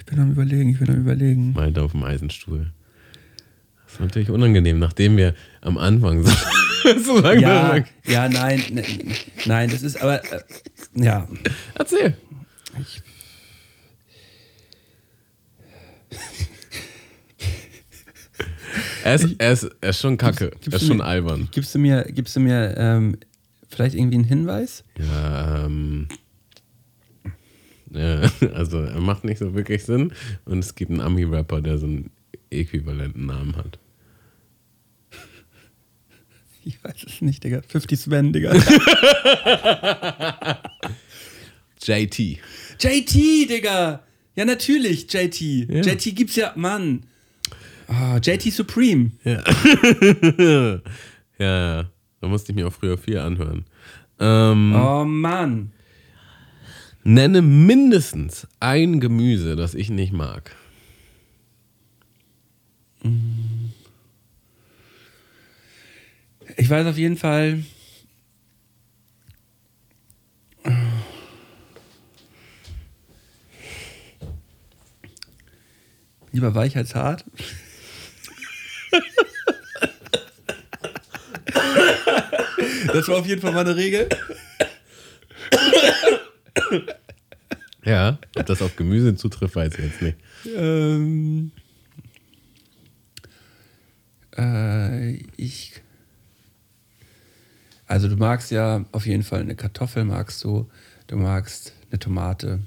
bin 0.06 0.18
am 0.18 0.32
überlegen, 0.32 0.70
ich 0.70 0.78
bin 0.78 0.90
am 0.90 0.97
überlegen. 1.01 1.52
Malte 1.52 1.82
auf 1.82 1.92
dem 1.92 2.02
Eisenstuhl. 2.05 2.72
Das 3.84 3.94
ist 3.94 4.01
natürlich 4.01 4.30
unangenehm, 4.30 4.78
nachdem 4.78 5.16
wir 5.16 5.34
am 5.62 5.78
Anfang 5.78 6.24
so, 6.24 6.32
so 7.05 7.18
lange 7.20 7.40
Ja, 7.42 7.76
ja, 8.06 8.28
nein, 8.28 8.62
ne- 8.70 8.84
nein, 9.47 9.70
das 9.70 9.82
ist 9.82 10.01
aber, 10.02 10.22
äh, 10.32 10.40
ja. 10.94 11.28
Erzähl. 11.74 12.16
Er 19.05 19.14
ist, 19.14 19.26
er, 19.38 19.52
ist, 19.52 19.70
er 19.80 19.90
ist 19.90 20.01
schon 20.01 20.16
kacke. 20.16 20.51
Gibst 20.51 20.68
er 20.72 20.74
ist 20.76 20.86
schon 20.86 20.98
mir- 20.98 21.05
albern. 21.05 21.48
Gibst 21.51 21.74
du 21.74 21.78
mir, 21.78 22.05
gibst 22.10 22.36
du 22.36 22.40
mir 22.40 22.74
ähm, 22.76 23.16
vielleicht 23.70 23.94
irgendwie 23.94 24.16
einen 24.16 24.24
Hinweis? 24.24 24.84
Ja, 24.98 25.64
ähm. 25.64 26.09
Ja, 27.92 28.30
also 28.55 28.82
er 28.82 29.01
macht 29.01 29.24
nicht 29.24 29.38
so 29.38 29.55
wirklich 29.55 29.84
Sinn. 29.84 30.12
Und 30.44 30.60
es 30.60 30.74
gibt 30.74 30.90
einen 30.90 31.01
Ami-Rapper, 31.01 31.60
der 31.60 31.78
so 31.78 31.86
einen 31.86 32.10
äquivalenten 32.51 33.26
Namen 33.26 33.56
hat. 33.56 33.78
Ich 36.62 36.84
weiß 36.84 37.05
es 37.06 37.22
nicht, 37.22 37.42
Digga. 37.42 37.62
50 37.66 37.98
Sven, 37.98 38.34
Digga. 38.34 38.52
JT. 41.82 42.18
JT, 42.78 43.14
Digga! 43.48 44.02
Ja, 44.36 44.44
natürlich, 44.44 45.10
JT. 45.10 45.40
Ja. 45.40 45.80
JT 45.80 46.14
gibt's 46.14 46.36
ja, 46.36 46.52
Mann. 46.56 47.06
Ah, 47.88 48.20
JT 48.22 48.52
Supreme. 48.52 49.12
Ja, 49.24 49.42
ja. 51.38 51.90
Da 52.20 52.28
musste 52.28 52.52
ich 52.52 52.56
mir 52.56 52.66
auch 52.68 52.72
früher 52.72 52.98
viel 52.98 53.18
anhören. 53.18 53.64
Ähm, 54.18 54.74
Oh, 54.74 55.05
Mann. 55.05 55.72
Nenne 57.02 57.40
mindestens 57.40 58.47
ein 58.60 59.01
Gemüse, 59.01 59.56
das 59.56 59.74
ich 59.74 59.88
nicht 59.88 60.12
mag. 60.12 60.55
Ich 66.56 66.68
weiß 66.68 66.86
auf 66.86 66.98
jeden 66.98 67.16
Fall. 67.16 67.64
Lieber 76.32 76.55
weich 76.55 76.76
als 76.76 76.94
hart. 76.94 77.24
Das 82.92 83.08
war 83.08 83.18
auf 83.18 83.26
jeden 83.26 83.40
Fall 83.40 83.52
meine 83.52 83.76
Regel. 83.76 84.08
Ja, 87.84 88.18
ob 88.36 88.46
das 88.46 88.62
auf 88.62 88.76
Gemüse 88.76 89.16
zutrifft, 89.16 89.56
weiß 89.56 89.74
ich 89.74 89.84
jetzt 89.84 90.02
nicht. 90.02 90.18
Ähm, 90.56 91.52
äh, 94.36 95.14
ich. 95.36 95.80
Also 97.86 98.08
du 98.08 98.16
magst 98.16 98.50
ja 98.50 98.84
auf 98.92 99.06
jeden 99.06 99.22
Fall 99.22 99.40
eine 99.40 99.56
Kartoffel, 99.56 100.04
magst 100.04 100.44
du. 100.44 100.70
Du 101.06 101.16
magst 101.16 101.74
eine 101.90 101.98
Tomate. 101.98 102.60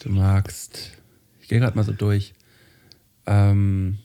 Du 0.00 0.10
magst. 0.10 0.92
Ich 1.40 1.48
gehe 1.48 1.58
gerade 1.58 1.76
mal 1.76 1.84
so 1.84 1.92
durch. 1.92 2.34
Ähm, 3.26 3.98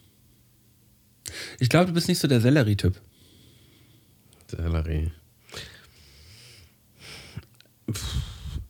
ich 1.59 1.69
glaube, 1.69 1.87
du 1.87 1.93
bist 1.93 2.07
nicht 2.07 2.19
so 2.19 2.27
der 2.27 2.41
Sellerie-Typ. 2.41 2.99
Sellerie. 4.49 5.11
Pff, 7.91 8.15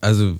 Also, 0.00 0.36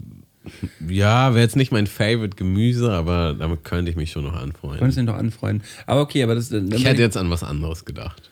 ja, 0.89 1.35
wäre 1.35 1.43
jetzt 1.43 1.57
nicht 1.57 1.71
mein 1.73 1.87
Favorite 1.87 2.37
Gemüse, 2.37 2.91
aber 2.93 3.35
damit 3.35 3.65
könnte 3.65 3.91
ich 3.91 3.97
mich 3.97 4.11
schon 4.11 4.25
noch 4.25 4.35
anfreunden. 4.35 4.79
Könntest 4.79 4.97
du 4.97 5.03
ihn 5.03 5.07
doch 5.07 5.15
anfreunden. 5.17 5.67
Aber 5.87 6.01
okay, 6.03 6.23
aber 6.23 6.35
das 6.35 6.51
Ich 6.51 6.85
hätte 6.85 7.03
jetzt 7.03 7.17
an 7.17 7.31
was 7.31 7.43
anderes 7.43 7.85
gedacht. 7.85 8.31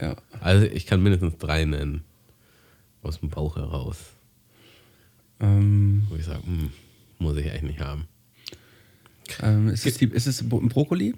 Ja. 0.00 0.16
Also, 0.40 0.66
ich 0.66 0.86
kann 0.86 1.02
mindestens 1.02 1.36
drei 1.38 1.64
nennen. 1.64 2.02
Aus 3.02 3.20
dem 3.20 3.28
Bauch 3.30 3.56
heraus. 3.56 3.96
Ähm, 5.40 6.06
Wo 6.08 6.16
ich 6.16 6.24
sage, 6.24 6.42
hm, 6.44 6.70
muss 7.18 7.36
ich 7.36 7.48
eigentlich 7.50 7.62
nicht 7.62 7.80
haben. 7.80 8.06
ähm, 9.42 9.68
ist, 9.68 9.86
es 9.86 9.98
die, 9.98 10.06
ist 10.06 10.26
es 10.26 10.40
ein 10.40 10.48
Brokkoli? 10.48 11.14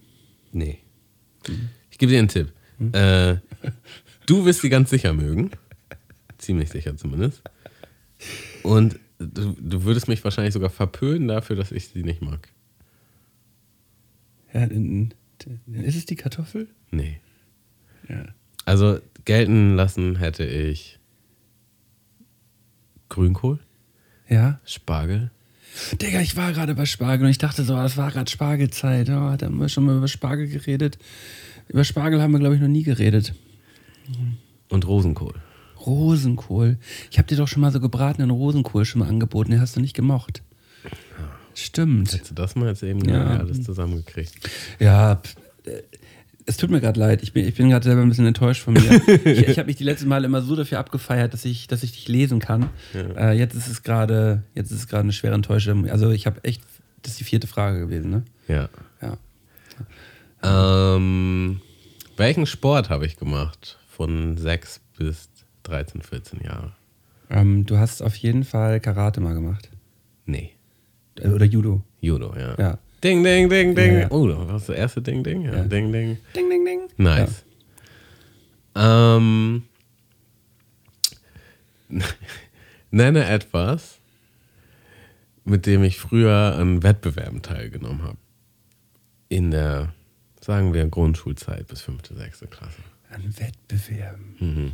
Nee. 0.52 0.78
Ich 1.90 1.98
gebe 1.98 2.12
dir 2.12 2.18
einen 2.18 2.28
Tipp. 2.28 2.52
Äh, 2.92 3.36
du 4.26 4.44
wirst 4.44 4.60
sie 4.60 4.68
ganz 4.70 4.90
sicher 4.90 5.12
mögen. 5.12 5.50
Ziemlich 6.38 6.70
sicher 6.70 6.96
zumindest. 6.96 7.42
Und 8.62 8.98
du, 9.18 9.54
du 9.58 9.84
würdest 9.84 10.08
mich 10.08 10.22
wahrscheinlich 10.24 10.54
sogar 10.54 10.70
verpönen 10.70 11.28
dafür, 11.28 11.56
dass 11.56 11.72
ich 11.72 11.88
sie 11.88 12.02
nicht 12.02 12.22
mag. 12.22 12.48
Ja, 14.52 14.64
ist 14.64 15.96
es 15.96 16.06
die 16.06 16.16
Kartoffel? 16.16 16.68
Nee. 16.90 17.20
Ja. 18.08 18.26
Also 18.64 18.98
gelten 19.24 19.74
lassen 19.76 20.16
hätte 20.16 20.44
ich 20.44 20.98
Grünkohl, 23.08 23.58
Ja? 24.28 24.60
Spargel. 24.64 25.30
Digga, 26.00 26.20
ich 26.20 26.36
war 26.36 26.52
gerade 26.52 26.74
bei 26.74 26.84
Spargel 26.84 27.26
und 27.26 27.30
ich 27.30 27.38
dachte 27.38 27.62
so, 27.64 27.74
das 27.74 27.96
war 27.96 28.10
gerade 28.10 28.30
Spargelzeit. 28.30 29.08
Oh, 29.08 29.36
da 29.36 29.46
haben 29.46 29.60
wir 29.60 29.68
schon 29.68 29.84
mal 29.84 29.96
über 29.96 30.08
Spargel 30.08 30.48
geredet. 30.48 30.98
Über 31.68 31.84
Spargel 31.84 32.20
haben 32.20 32.32
wir, 32.32 32.40
glaube 32.40 32.56
ich, 32.56 32.60
noch 32.60 32.68
nie 32.68 32.82
geredet. 32.82 33.34
Und 34.68 34.86
Rosenkohl. 34.86 35.34
Rosenkohl. 35.86 36.78
Ich 37.10 37.18
habe 37.18 37.26
dir 37.28 37.36
doch 37.36 37.48
schon 37.48 37.60
mal 37.62 37.72
so 37.72 37.80
gebratenen 37.80 38.30
Rosenkohl 38.30 38.84
schon 38.84 39.00
mal 39.00 39.08
angeboten. 39.08 39.50
Den 39.52 39.60
hast 39.60 39.76
du 39.76 39.80
nicht 39.80 39.94
gemocht. 39.94 40.42
Stimmt. 41.54 42.12
Hättest 42.12 42.30
du 42.30 42.34
das 42.34 42.54
mal 42.54 42.68
jetzt 42.68 42.82
eben 42.82 43.06
Ja. 43.08 43.38
alles 43.38 43.62
zusammengekriegt? 43.62 44.34
Ja, 44.78 45.20
äh, 45.64 45.82
es 46.46 46.56
tut 46.56 46.70
mir 46.70 46.80
gerade 46.80 46.98
leid. 46.98 47.22
Ich 47.22 47.32
bin, 47.32 47.46
ich 47.46 47.54
bin 47.54 47.68
gerade 47.70 47.84
selber 47.84 48.02
ein 48.02 48.08
bisschen 48.08 48.26
enttäuscht 48.26 48.62
von 48.62 48.74
mir. 48.74 49.02
ich 49.24 49.48
ich 49.48 49.58
habe 49.58 49.66
mich 49.66 49.76
die 49.76 49.84
letzten 49.84 50.08
Male 50.08 50.26
immer 50.26 50.42
so 50.42 50.54
dafür 50.56 50.78
abgefeiert, 50.78 51.32
dass 51.32 51.44
ich, 51.44 51.66
dass 51.66 51.82
ich 51.82 51.92
dich 51.92 52.08
lesen 52.08 52.38
kann. 52.40 52.70
Äh, 52.94 53.36
jetzt 53.38 53.54
ist 53.54 53.68
es 53.68 53.82
gerade, 53.82 54.42
jetzt 54.54 54.70
ist 54.70 54.78
es 54.78 54.86
gerade 54.88 55.02
eine 55.02 55.12
schwere 55.12 55.34
Enttäuschung. 55.34 55.88
Also 55.88 56.10
ich 56.10 56.26
habe 56.26 56.42
echt, 56.44 56.62
das 57.02 57.12
ist 57.12 57.20
die 57.20 57.24
vierte 57.24 57.46
Frage 57.46 57.80
gewesen, 57.80 58.10
ne? 58.10 58.22
Ja. 58.48 58.68
Ja. 59.02 59.16
Ähm, 60.96 61.60
welchen 62.16 62.46
Sport 62.46 62.90
habe 62.90 63.06
ich 63.06 63.16
gemacht? 63.16 63.78
Von 64.00 64.38
6 64.38 64.80
bis 64.96 65.28
13, 65.64 66.00
14 66.00 66.40
Jahre. 66.40 66.72
Ähm, 67.28 67.66
du 67.66 67.76
hast 67.76 68.00
auf 68.00 68.16
jeden 68.16 68.44
Fall 68.44 68.80
Karate 68.80 69.20
mal 69.20 69.34
gemacht. 69.34 69.68
Nee. 70.24 70.52
Äh, 71.16 71.28
Oder 71.28 71.44
Judo. 71.44 71.82
Judo, 72.00 72.34
ja. 72.34 72.54
Ja. 72.58 72.78
Ding, 73.04 73.22
ding, 73.22 73.50
ding, 73.50 73.74
ding. 73.74 73.92
Ja, 73.92 74.00
ja. 74.00 74.10
Oh, 74.10 74.26
das 74.26 74.38
war 74.38 74.46
das 74.46 74.68
erste 74.70 75.02
Ding, 75.02 75.22
Ding. 75.22 75.42
Ja. 75.42 75.64
Ding, 75.64 75.92
ding. 75.92 76.16
Ding, 76.34 76.48
ding, 76.48 76.64
ding. 76.64 76.80
Nice. 76.96 77.44
Ähm, 78.74 79.64
nenne 82.90 83.26
etwas, 83.26 83.98
mit 85.44 85.66
dem 85.66 85.84
ich 85.84 85.98
früher 85.98 86.56
an 86.56 86.82
Wettbewerben 86.82 87.42
teilgenommen 87.42 88.02
habe. 88.02 88.16
In 89.28 89.50
der, 89.50 89.92
sagen 90.40 90.72
wir, 90.72 90.86
Grundschulzeit 90.86 91.66
bis 91.66 91.82
fünfte, 91.82 92.14
sechste 92.14 92.46
Klasse. 92.46 92.80
An 93.10 93.34
Wettbewerben. 93.38 94.36
Mhm. 94.38 94.72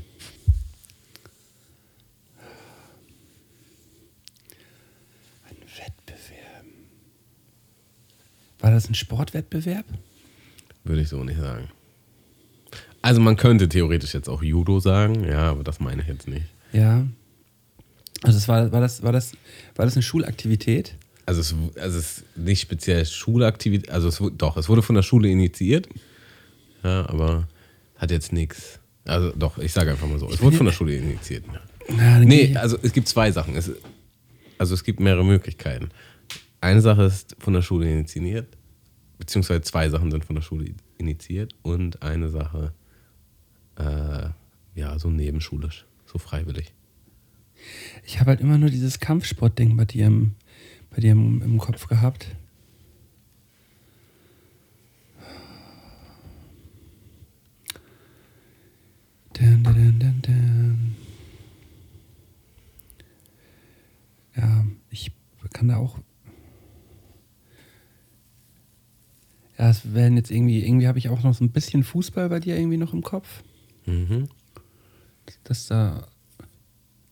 An 5.49 5.57
Wettbewerben. 5.79 6.73
War 8.61 8.71
das 8.71 8.89
ein 8.89 8.95
Sportwettbewerb? 8.95 9.87
Würde 10.85 11.03
ich 11.03 11.09
so 11.09 11.25
nicht 11.25 11.39
sagen. 11.39 11.69
Also 13.03 13.21
man 13.21 13.37
könnte 13.37 13.69
theoretisch 13.69 14.15
jetzt 14.15 14.29
auch 14.29 14.43
Judo 14.43 14.81
sagen, 14.81 15.25
ja, 15.25 15.51
aber 15.51 15.65
das 15.65 15.81
meine 15.81 16.03
ich 16.03 16.09
jetzt 16.09 16.29
nicht. 16.29 16.47
Ja. 16.73 17.07
Also 18.23 18.39
es 18.39 18.49
war, 18.49 18.73
war, 18.73 18.81
das, 18.81 19.03
war, 19.03 19.13
das, 19.13 19.33
war 19.77 19.85
das 19.85 19.95
eine 19.95 20.03
Schulaktivität? 20.03 20.97
Also 21.25 21.41
es, 21.41 21.55
also 21.81 21.99
es 21.99 22.19
ist 22.19 22.37
nicht 22.37 22.61
speziell 22.61 23.05
Schulaktivität, 23.07 23.91
also 23.91 24.09
es, 24.09 24.23
doch, 24.37 24.57
es 24.57 24.69
wurde 24.69 24.83
von 24.83 24.95
der 24.95 25.03
Schule 25.03 25.29
initiiert, 25.29 25.89
ja, 26.83 27.09
aber 27.09 27.49
hat 27.97 28.11
jetzt 28.11 28.33
nichts. 28.33 28.81
Also 29.05 29.33
doch, 29.37 29.59
ich 29.59 29.73
sage 29.73 29.93
einfach 29.93 30.09
mal 30.09 30.19
so, 30.19 30.29
es 30.31 30.41
wurde 30.41 30.57
von 30.57 30.67
der 30.67 30.73
Schule 30.73 30.97
initiiert. 30.97 31.45
Geh 31.89 32.25
Nee, 32.25 32.57
also 32.57 32.77
es 32.83 32.93
gibt 32.93 33.09
zwei 33.09 33.31
Sachen. 33.31 33.57
Es, 33.57 33.71
also 34.59 34.75
es 34.75 34.85
gibt 34.85 35.01
mehrere 35.01 35.25
Möglichkeiten. 35.25 35.91
Eine 36.61 36.81
Sache 36.81 37.05
ist 37.05 37.37
von 37.39 37.53
der 37.53 37.63
Schule 37.63 37.91
initiiert, 37.91 38.57
beziehungsweise 39.19 39.63
zwei 39.63 39.89
Sachen 39.89 40.11
sind 40.11 40.25
von 40.25 40.35
der 40.35 40.43
Schule 40.43 40.75
initiiert 40.99 41.55
und 41.63 42.03
eine 42.03 42.29
Sache, 42.29 42.73
äh, 43.79 44.29
ja, 44.75 44.99
so 44.99 45.11
nebenschulisch, 45.11 45.87
so 46.07 46.19
freiwillig. 46.19 46.73
Ich 48.05 48.21
habe 48.21 48.31
halt 48.31 48.41
immer 48.41 48.59
nur 48.59 48.71
dieses 48.71 49.01
Kampfsportding 49.01 49.77
bei 49.77 49.85
dir 49.85 50.07
im, 50.07 50.35
bei 50.91 51.01
dir 51.01 51.13
im, 51.13 51.43
im 51.43 51.59
Kopf 51.59 51.87
gehabt. 51.87 52.29
Dun, 59.39 59.63
dun, 59.63 60.23
dun. 60.23 60.97
Ja, 64.37 64.65
ich 64.91 65.13
kann 65.53 65.69
da 65.69 65.77
auch. 65.77 65.99
Das 69.57 69.95
werden 69.95 70.17
jetzt 70.17 70.31
irgendwie, 70.31 70.65
irgendwie 70.65 70.87
habe 70.87 70.99
ich 70.99 71.09
auch 71.09 71.23
noch 71.23 71.35
so 71.35 71.43
ein 71.45 71.51
bisschen 71.51 71.83
Fußball 71.83 72.29
bei 72.29 72.41
dir 72.41 72.57
irgendwie 72.57 72.77
noch 72.77 72.93
im 72.93 73.03
Kopf. 73.03 73.43
Mhm. 73.87 74.29
Das 75.45 75.67
da, 75.67 76.07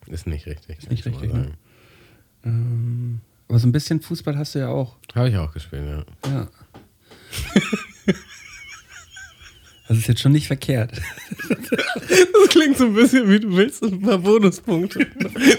Ist 0.06 0.26
nicht 0.26 0.46
richtig. 0.46 0.78
Ist 0.78 0.90
nicht 0.90 1.06
richtig, 1.06 1.32
ne? 1.32 1.52
ähm, 2.44 3.20
aber 3.48 3.58
so 3.58 3.66
ein 3.66 3.72
bisschen 3.72 4.00
Fußball 4.00 4.36
hast 4.36 4.54
du 4.54 4.58
ja 4.60 4.68
auch. 4.68 4.96
Habe 5.14 5.30
ich 5.30 5.36
auch 5.36 5.52
gespielt, 5.52 5.84
ja. 5.86 6.30
Ja. 6.30 6.48
Das 9.86 9.98
ist 9.98 10.06
jetzt 10.08 10.20
schon 10.20 10.32
nicht 10.32 10.46
verkehrt. 10.46 10.92
Das 11.48 12.48
klingt 12.48 12.76
so 12.78 12.84
ein 12.86 12.94
bisschen 12.94 13.28
wie 13.28 13.40
du 13.40 13.56
willst 13.56 13.82
ein 13.82 14.00
paar 14.00 14.18
Bonuspunkte. 14.18 15.06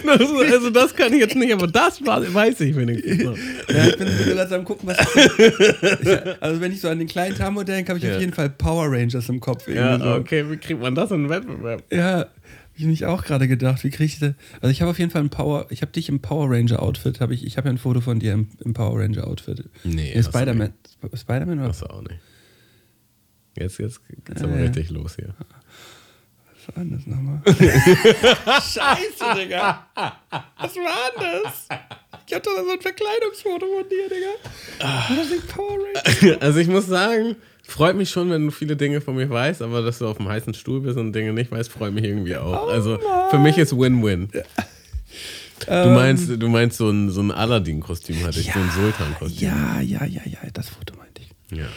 Also, 0.08 0.38
also 0.40 0.70
das 0.70 0.96
kann 0.96 1.12
ich 1.14 1.20
jetzt 1.20 1.36
nicht, 1.36 1.52
aber 1.54 1.68
das 1.68 2.02
weiß 2.06 2.62
ich 2.62 2.76
wenigstens 2.76 3.24
noch. 3.24 3.38
Ja, 3.70 3.88
ich 3.88 3.98
bin 3.98 4.08
gerade 4.08 4.56
am 4.56 4.64
gucken, 4.64 4.88
was. 4.90 4.98
Ich, 5.00 6.34
also, 6.42 6.62
wenn 6.62 6.72
ich 6.72 6.80
so 6.80 6.88
an 6.88 7.00
den 7.00 7.08
kleinen 7.08 7.36
Tamo 7.36 7.64
denke, 7.64 7.90
habe 7.90 8.00
ich 8.00 8.06
Ja. 8.06 8.16
auf 8.16 8.22
jeden 8.22 8.34
Fall 8.34 8.50
Power 8.50 8.86
Rangers 8.90 9.28
im 9.30 9.40
Kopf. 9.42 9.68
Ja, 9.68 10.00
so. 10.00 10.06
okay, 10.16 10.50
wie 10.50 10.58
kriegt 10.58 10.82
man 10.82 10.96
das 10.96 11.12
in 11.12 11.18
einen 11.22 11.30
Wettbewerb? 11.30 11.84
Ja, 11.92 12.20
hab 12.20 12.30
ich 12.78 12.86
mich 12.86 13.06
auch 13.06 13.24
gerade 13.26 13.48
gedacht, 13.50 13.84
wie 13.84 13.90
kriege 13.90 14.06
ich 14.06 14.20
das? 14.20 14.34
Also 14.62 14.72
ich 14.72 14.82
habe 14.82 14.92
auf 14.92 15.00
jeden 15.00 15.12
Fall 15.12 15.22
ein 15.24 15.30
Power, 15.30 15.66
ich 15.70 15.82
habe 15.82 15.92
dich 15.92 16.08
im 16.10 16.22
Power 16.22 16.50
Ranger 16.50 16.82
Outfit, 16.82 17.20
habe 17.20 17.34
ich, 17.34 17.46
ich 17.46 17.58
habe 17.58 17.68
ja 17.68 17.74
ein 17.74 17.78
Foto 17.78 18.00
von 18.02 18.20
dir 18.20 18.34
im, 18.34 18.48
im 18.64 18.74
Power 18.74 19.00
Ranger 19.02 19.28
Outfit. 19.28 19.66
Nee, 19.84 20.14
Nee, 20.16 20.24
Spider-Man. 20.24 20.72
Spider-Man 21.14 21.60
oder 21.60 21.74
du 21.74 21.86
auch 21.88 22.02
nicht. 22.02 22.16
Jetzt, 23.58 23.80
jetzt 23.80 24.02
geht's 24.26 24.42
Ja, 24.42 24.48
aber 24.48 24.58
ja. 24.58 24.64
richtig 24.64 24.90
los 24.90 25.16
hier. 25.16 25.34
was 26.56 26.76
war 26.76 26.84
denn 26.84 26.94
das 26.94 27.08
nochmal? 27.08 27.42
Scheiße, 28.62 29.40
Digga. 29.40 29.88
Was 29.96 30.76
war 30.76 31.12
denn 31.20 31.44
das? 31.44 31.68
Ich 32.28 32.34
hatte 32.34 32.50
da 32.56 32.64
so 32.64 32.72
ein 32.72 32.82
Verkleidungsfoto 32.82 33.66
von 33.66 33.90
dir, 33.90 34.10
Digga. 34.10 34.34
Ranger? 36.32 36.42
Also 36.42 36.60
ich 36.60 36.68
muss 36.68 36.88
sagen, 36.88 37.36
freut 37.64 37.96
mich 37.96 38.10
schon, 38.10 38.30
wenn 38.32 38.46
du 38.46 38.52
viele 38.52 38.76
Dinge 38.76 39.00
von 39.02 39.16
mir 39.16 39.30
weißt, 39.30 39.62
aber 39.62 39.82
dass 39.82 40.00
du 40.00 40.08
auf 40.08 40.18
dem 40.18 40.28
heißen 40.28 40.54
Stuhl 40.54 40.82
bist 40.82 40.98
und 40.98 41.14
Dinge 41.14 41.34
nicht 41.34 41.52
weißt, 41.52 41.72
freut 41.72 41.94
mich 41.94 42.04
irgendwie 42.04 42.36
auch. 42.36 42.68
Also 42.70 43.00
für 43.30 43.38
mich 43.40 43.58
ist 43.58 43.78
Win-Win. 43.78 44.30
Du 45.68 45.90
meinst, 45.90 46.30
du 46.30 46.50
meinst 46.50 46.78
so 46.78 46.90
ein, 46.90 47.10
so 47.10 47.22
ein 47.22 47.32
Aladdin-Kostüm 47.32 48.24
hatte 48.26 48.40
ich, 48.40 48.52
so 48.52 48.60
ein 48.60 48.70
Sultan-Kostüm. 48.72 49.48
Ja, 49.48 49.80
ja, 49.80 50.06
ja, 50.06 50.22
ja, 50.26 50.40
das 50.54 50.70
Foto 50.70 50.96
meinte 50.98 51.22
ich. 51.22 51.58
Ja. 51.58 51.68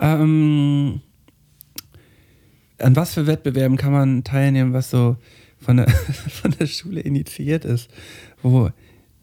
Ähm, 0.00 1.00
an 2.78 2.96
was 2.96 3.14
für 3.14 3.26
Wettbewerben 3.26 3.76
kann 3.76 3.92
man 3.92 4.24
teilnehmen, 4.24 4.72
was 4.72 4.90
so 4.90 5.16
von 5.60 5.78
der, 5.78 5.88
von 5.90 6.50
der 6.52 6.66
Schule 6.66 7.00
initiiert 7.00 7.64
ist? 7.64 7.90
Wo, 8.42 8.70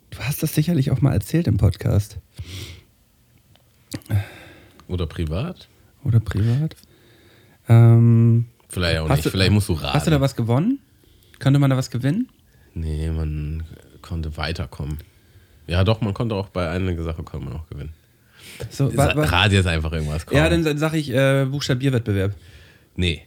du 0.10 0.20
hast 0.20 0.42
das 0.44 0.54
sicherlich 0.56 0.92
auch 0.92 1.02
mal 1.02 1.14
erzählt 1.14 1.48
im 1.48 1.58
Podcast. 1.58 2.18
Oder 4.88 5.08
privat? 5.08 5.68
Oder 6.04 6.20
privat? 6.20 6.76
Ähm, 7.70 8.46
Vielleicht 8.70 9.00
auch 9.00 9.10
nicht. 9.10 9.26
du- 9.26 9.30
Vielleicht 9.30 9.52
musst 9.52 9.70
du 9.70 9.74
raten. 9.74 9.94
hast 9.94 10.08
du 10.08 10.12
da 10.12 10.20
was 10.22 10.36
gewonnen? 10.36 10.80
Könnte 11.40 11.60
man 11.60 11.70
da 11.70 11.78
was 11.78 11.90
gewinnen? 11.92 12.30
Nee, 12.74 13.10
man 13.12 13.64
konnte 14.02 14.36
weiterkommen. 14.38 14.98
Ja, 15.68 15.84
doch, 15.84 16.02
man 16.02 16.14
konnte 16.14 16.36
auch 16.36 16.50
bei 16.50 16.70
einigen 16.70 17.02
Sachen 17.04 17.24
konnte 17.24 17.46
man 17.48 17.56
auch 17.58 17.68
gewinnen. 17.70 17.94
So, 18.70 18.88
Rat 18.96 19.52
jetzt 19.52 19.68
einfach 19.68 19.94
irgendwas. 19.94 20.26
Komm. 20.26 20.38
ja, 20.38 20.50
dann, 20.50 20.64
dann 20.64 20.78
sage 20.78 20.98
ich 20.98 21.10
äh, 21.12 21.46
Buchstabierwettbewerb. 21.50 22.36
Nee. 22.96 23.22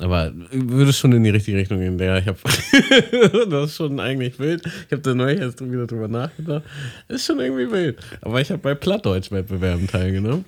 Aber 0.00 0.32
würde 0.50 0.92
schon 0.94 1.12
in 1.12 1.22
die 1.22 1.30
richtige 1.30 1.58
Richtung 1.58 1.78
gehen. 1.78 1.98
Ja, 1.98 2.16
ich 2.16 2.26
habe 2.26 2.38
das 3.50 3.70
ist 3.70 3.76
schon 3.76 4.00
eigentlich 4.00 4.38
wild. 4.38 4.64
Ich 4.86 4.92
habe 4.92 5.02
da 5.02 5.14
neulich 5.14 5.40
erst 5.40 5.60
wieder 5.60 5.86
drüber 5.86 6.08
nachgedacht. 6.08 6.62
Ist 7.08 7.26
schon 7.26 7.38
irgendwie 7.38 7.70
wild. 7.70 7.98
Aber 8.22 8.40
ich 8.40 8.50
habe 8.50 8.62
bei 8.62 8.74
Plattdeutsch-Wettbewerben 8.74 9.86
teilgenommen. 9.88 10.46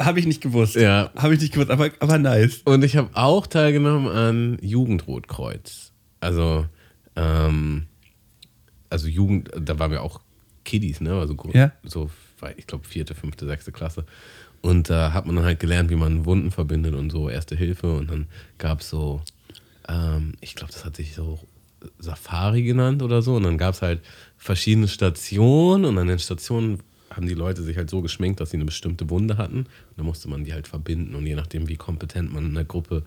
Habe 0.00 0.20
ich 0.20 0.26
nicht 0.26 0.40
gewusst. 0.40 0.76
Ja. 0.76 1.10
Habe 1.16 1.34
ich 1.34 1.40
nicht 1.40 1.52
gewusst, 1.54 1.70
aber, 1.70 1.90
aber 1.98 2.18
nice. 2.18 2.62
Und 2.64 2.84
ich 2.84 2.96
habe 2.96 3.08
auch 3.14 3.48
teilgenommen 3.48 4.08
an 4.08 4.58
Jugendrotkreuz. 4.62 5.92
Also, 6.20 6.66
ähm, 7.16 7.86
also 8.90 9.08
Jugend, 9.08 9.50
da 9.58 9.78
waren 9.80 9.90
wir 9.90 10.02
auch 10.02 10.20
Kiddies, 10.64 11.00
ne? 11.00 11.18
Also 11.18 11.36
Ja. 11.52 11.72
so, 11.82 12.10
ich 12.56 12.66
glaube, 12.66 12.86
vierte, 12.86 13.14
fünfte, 13.14 13.46
sechste 13.46 13.72
Klasse. 13.72 14.04
Und 14.64 14.88
da 14.88 15.12
hat 15.12 15.26
man 15.26 15.36
dann 15.36 15.44
halt 15.44 15.60
gelernt, 15.60 15.90
wie 15.90 15.94
man 15.94 16.24
Wunden 16.24 16.50
verbindet 16.50 16.94
und 16.94 17.10
so, 17.10 17.28
Erste 17.28 17.54
Hilfe. 17.54 17.92
Und 17.92 18.10
dann 18.10 18.28
gab 18.56 18.80
es 18.80 18.88
so, 18.88 19.20
ähm, 19.86 20.32
ich 20.40 20.54
glaube, 20.54 20.72
das 20.72 20.86
hat 20.86 20.96
sich 20.96 21.14
so 21.14 21.38
Safari 21.98 22.62
genannt 22.62 23.02
oder 23.02 23.20
so. 23.20 23.36
Und 23.36 23.42
dann 23.42 23.58
gab 23.58 23.74
es 23.74 23.82
halt 23.82 24.00
verschiedene 24.38 24.88
Stationen 24.88 25.84
und 25.84 25.98
an 25.98 26.06
den 26.06 26.18
Stationen 26.18 26.78
haben 27.10 27.28
die 27.28 27.34
Leute 27.34 27.62
sich 27.62 27.76
halt 27.76 27.90
so 27.90 28.00
geschminkt, 28.00 28.40
dass 28.40 28.52
sie 28.52 28.56
eine 28.56 28.64
bestimmte 28.64 29.10
Wunde 29.10 29.36
hatten. 29.36 29.58
Und 29.58 29.98
dann 29.98 30.06
musste 30.06 30.30
man 30.30 30.44
die 30.44 30.54
halt 30.54 30.66
verbinden. 30.66 31.14
Und 31.14 31.26
je 31.26 31.34
nachdem, 31.34 31.68
wie 31.68 31.76
kompetent 31.76 32.32
man 32.32 32.46
in 32.46 32.54
der 32.54 32.64
Gruppe 32.64 33.02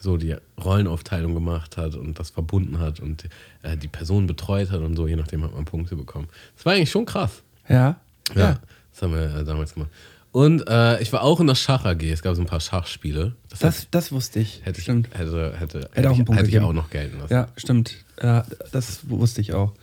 so 0.00 0.16
die 0.16 0.34
Rollenaufteilung 0.60 1.34
gemacht 1.34 1.76
hat 1.76 1.94
und 1.94 2.18
das 2.18 2.30
verbunden 2.30 2.80
hat 2.80 2.98
und 2.98 3.28
äh, 3.62 3.76
die 3.76 3.86
Person 3.86 4.26
betreut 4.26 4.72
hat 4.72 4.80
und 4.80 4.96
so, 4.96 5.06
je 5.06 5.14
nachdem 5.14 5.44
hat 5.44 5.54
man 5.54 5.64
Punkte 5.64 5.94
bekommen. 5.94 6.26
Das 6.56 6.66
war 6.66 6.72
eigentlich 6.72 6.90
schon 6.90 7.06
krass. 7.06 7.44
Ja. 7.68 8.00
Ja, 8.34 8.58
das 8.90 9.02
haben 9.02 9.12
wir 9.12 9.36
äh, 9.36 9.44
damals 9.44 9.72
gemacht. 9.72 9.90
Und 10.38 10.68
äh, 10.68 11.00
ich 11.02 11.12
war 11.12 11.22
auch 11.22 11.40
in 11.40 11.48
der 11.48 11.56
Schach 11.56 11.84
AG. 11.84 12.02
Es 12.04 12.22
gab 12.22 12.36
so 12.36 12.42
ein 12.42 12.46
paar 12.46 12.60
Schachspiele. 12.60 13.34
Das, 13.48 13.58
Das, 13.58 13.88
das 13.90 14.12
wusste 14.12 14.38
ich. 14.38 14.60
hätte 14.64 14.78
ich, 14.78 14.84
stimmt. 14.84 15.08
hätte, 15.12 15.54
hätte, 15.58 15.90
Hätte 15.92 16.10
auch 16.10 16.12
einen 16.12 16.20
ich, 16.20 16.26
Punkt 16.26 16.40
hätte 16.40 16.48
ich 16.50 16.60
auch 16.60 16.72
noch 16.72 16.90
gelten 16.90 17.18
lassen. 17.18 17.32
Ja, 17.32 17.48
stimmt. 17.56 18.04
Ja, 18.22 18.44
das 18.70 19.08
wusste 19.08 19.40
ich 19.40 19.52
auch. 19.52 19.74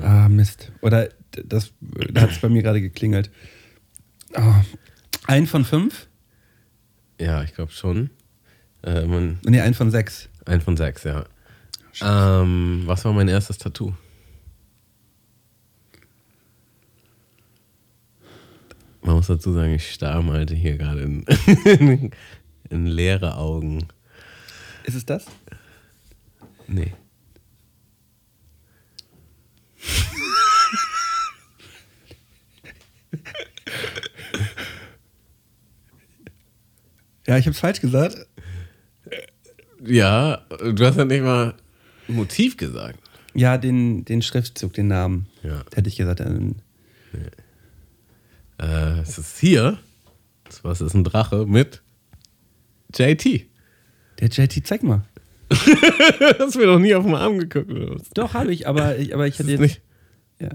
Ah, 0.00 0.28
Mist. 0.28 0.70
Oder 0.82 1.08
das, 1.32 1.72
da 2.12 2.20
hat 2.20 2.30
es 2.30 2.38
bei 2.38 2.48
mir 2.48 2.62
gerade 2.62 2.80
geklingelt. 2.80 3.30
Oh. 4.36 4.54
Ein 5.26 5.48
von 5.48 5.64
fünf? 5.64 6.06
Ja, 7.20 7.42
ich 7.42 7.52
glaube 7.54 7.72
schon. 7.72 8.10
Äh, 8.84 9.04
man, 9.06 9.40
Nee, 9.44 9.60
ein 9.62 9.74
von 9.74 9.90
sechs. 9.90 10.28
ein 10.46 10.60
von 10.60 10.76
sechs, 10.76 11.02
ja. 11.04 11.24
Ähm, 12.00 12.82
was 12.86 13.04
war 13.04 13.12
mein 13.12 13.26
erstes 13.28 13.58
Tattoo? 13.58 13.94
Man 19.02 19.16
muss 19.16 19.26
dazu 19.26 19.52
sagen, 19.52 19.74
ich 19.74 19.92
starr 19.92 20.22
malte 20.22 20.54
hier 20.54 20.78
gerade 20.78 21.02
in, 21.64 22.10
in 22.70 22.86
leere 22.86 23.36
Augen. 23.36 23.86
Ist 24.84 24.94
es 24.94 25.04
das? 25.04 25.26
Nee. 26.68 26.92
Ja, 37.24 37.38
ich 37.38 37.46
habe 37.46 37.52
es 37.52 37.60
falsch 37.60 37.80
gesagt. 37.80 38.16
Ja, 39.84 40.44
du 40.58 40.84
hast 40.84 40.96
ja 40.96 41.04
nicht 41.04 41.22
mal 41.22 41.54
Motiv 42.08 42.56
gesagt. 42.56 42.98
Ja, 43.34 43.58
den, 43.58 44.04
den 44.04 44.22
Schriftzug, 44.22 44.72
den 44.74 44.88
Namen. 44.88 45.26
Ja. 45.42 45.64
Hätte 45.72 45.88
ich 45.88 45.96
gesagt. 45.96 46.20
ähm, 46.20 46.56
Äh, 48.60 49.00
es 49.00 49.18
ist 49.18 49.38
hier. 49.38 49.78
Was 50.62 50.80
ist 50.80 50.94
ein 50.94 51.04
Drache 51.04 51.46
mit 51.46 51.82
JT. 52.94 53.46
Der 54.20 54.28
JT, 54.28 54.66
zeig 54.66 54.82
mal. 54.82 55.02
Hast 56.38 56.54
du 56.54 56.58
mir 56.60 56.66
noch 56.66 56.78
nie 56.78 56.94
auf 56.94 57.04
den 57.04 57.14
Arm 57.14 57.38
geguckt 57.38 57.70
oder 57.70 57.94
was? 57.94 58.10
Doch, 58.10 58.34
habe 58.34 58.52
ich, 58.52 58.66
aber 58.66 58.98
ich, 58.98 59.14
aber 59.14 59.26
ich 59.26 59.38
hätte 59.38 59.50
Ist 59.52 59.60
jetzt. 59.60 59.68
nicht. 59.68 59.80
Ja. 60.38 60.50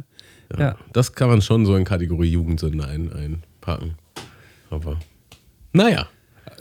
Ja. 0.53 0.59
Ja. 0.59 0.75
Das 0.93 1.13
kann 1.13 1.29
man 1.29 1.41
schon 1.41 1.65
so 1.65 1.75
in 1.75 1.83
Kategorie 1.83 2.29
Jugendsünde 2.29 2.85
ein, 2.87 3.11
einpacken. 3.11 3.95
Aber 4.69 4.99
naja. 5.73 6.07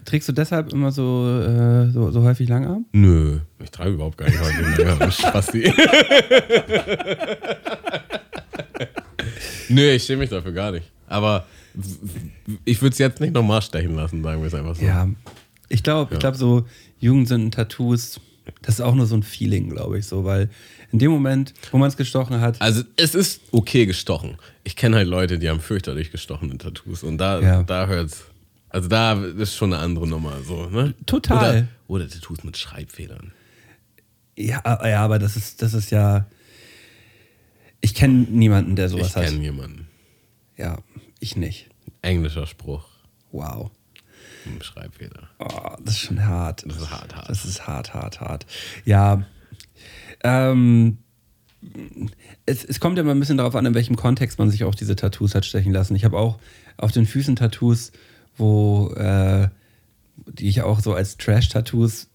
Trägst 0.04 0.28
du 0.28 0.32
deshalb 0.32 0.72
immer 0.72 0.92
so, 0.92 1.26
äh, 1.28 1.90
so, 1.90 2.10
so 2.12 2.22
häufig 2.22 2.48
Langarm? 2.48 2.86
Nö, 2.92 3.40
ich 3.62 3.70
trage 3.72 3.90
überhaupt 3.90 4.16
gar 4.16 4.26
nicht 4.28 4.40
heute. 4.40 4.82
Ja, 4.82 5.10
Spasti. 5.10 5.64
Nö, 9.68 9.90
ich 9.90 10.04
schäme 10.04 10.20
mich 10.20 10.30
dafür 10.30 10.52
gar 10.52 10.70
nicht. 10.70 10.92
Aber 11.06 11.46
ich 12.64 12.80
würde 12.82 12.92
es 12.92 12.98
jetzt 12.98 13.20
nicht 13.20 13.32
nochmal 13.34 13.62
stechen 13.62 13.94
lassen, 13.96 14.22
sagen 14.22 14.40
wir 14.40 14.48
es 14.48 14.54
einfach 14.54 14.74
so. 14.76 14.84
Ja. 14.84 15.08
Ich 15.68 15.82
glaube, 15.82 16.14
ich 16.14 16.20
glaube, 16.20 16.36
so 16.36 16.66
Jugendsünden-Tattoos, 17.00 18.20
das 18.62 18.74
ist 18.76 18.80
auch 18.80 18.94
nur 18.94 19.06
so 19.06 19.16
ein 19.16 19.22
Feeling, 19.22 19.70
glaube 19.70 19.98
ich, 19.98 20.06
so, 20.06 20.24
weil 20.24 20.48
in 20.92 20.98
dem 21.00 21.10
Moment, 21.10 21.52
wo 21.72 21.78
man 21.78 21.88
es 21.88 21.96
gestochen 21.96 22.40
hat, 22.40 22.60
Also 22.62 22.82
es 22.96 23.14
ist 23.14 23.40
okay 23.50 23.86
gestochen. 23.86 24.36
Ich 24.62 24.76
kenne 24.76 24.96
halt 24.96 25.08
Leute, 25.08 25.38
die 25.38 25.48
haben 25.50 25.60
fürchterlich 25.60 26.12
gestochene 26.12 26.56
Tattoos. 26.58 27.02
Und 27.02 27.18
da, 27.18 27.40
Ja. 27.40 27.62
da 27.64 27.86
hört's. 27.88 28.24
Also 28.68 28.88
da 28.88 29.14
ist 29.24 29.54
schon 29.56 29.72
eine 29.72 29.82
andere 29.82 30.06
Nummer. 30.06 30.34
So, 30.46 30.66
ne? 30.68 30.94
Total. 31.06 31.68
Oder, 31.88 32.02
oder 32.04 32.08
Tattoos 32.08 32.44
mit 32.44 32.56
Schreibfedern. 32.56 33.32
ja, 34.36 34.62
ja, 34.86 35.00
aber 35.02 35.18
das 35.18 35.36
ist, 35.36 35.62
das 35.62 35.74
ist 35.74 35.90
ja. 35.90 36.26
Ich 37.80 37.94
kenne 37.94 38.26
niemanden, 38.30 38.76
der 38.76 38.88
sowas 38.88 39.08
ich 39.08 39.16
hat. 39.16 39.24
kenne 39.24 39.42
jemanden. 39.42 39.86
Ja, 40.56 40.78
ich 41.26 41.36
nicht. 41.36 41.68
Englischer 42.02 42.46
Spruch 42.46 42.84
Wow. 43.32 43.70
mit 44.46 44.64
Schreibfeder. 44.64 45.28
Oh, 45.38 45.76
das 45.84 45.94
ist 45.94 46.00
schon 46.00 46.24
hart. 46.24 46.64
Das 46.66 46.76
ist 46.76 46.90
hart, 46.90 47.14
hart. 47.16 47.28
Das 47.28 47.44
ist 47.44 47.66
hart, 47.66 47.94
hart, 47.94 48.20
hart. 48.20 48.46
Ja. 48.84 49.24
Ähm, 50.22 50.98
es, 52.46 52.64
es 52.64 52.80
kommt 52.80 52.96
ja 52.96 53.02
immer 53.02 53.14
ein 53.14 53.20
bisschen 53.20 53.38
darauf 53.38 53.54
an, 53.56 53.66
in 53.66 53.74
welchem 53.74 53.96
Kontext 53.96 54.38
man 54.38 54.50
sich 54.50 54.64
auch 54.64 54.74
diese 54.74 54.96
Tattoos 54.96 55.34
hat 55.34 55.44
stechen 55.44 55.72
lassen. 55.72 55.96
Ich 55.96 56.04
habe 56.04 56.18
auch 56.18 56.38
auf 56.76 56.92
den 56.92 57.06
Füßen 57.06 57.36
Tattoos, 57.36 57.92
wo 58.36 58.90
äh, 58.94 59.48
die 60.28 60.48
ich 60.48 60.62
auch 60.62 60.80
so 60.80 60.94
als 60.94 61.16
Trash-Tattoos 61.16 62.08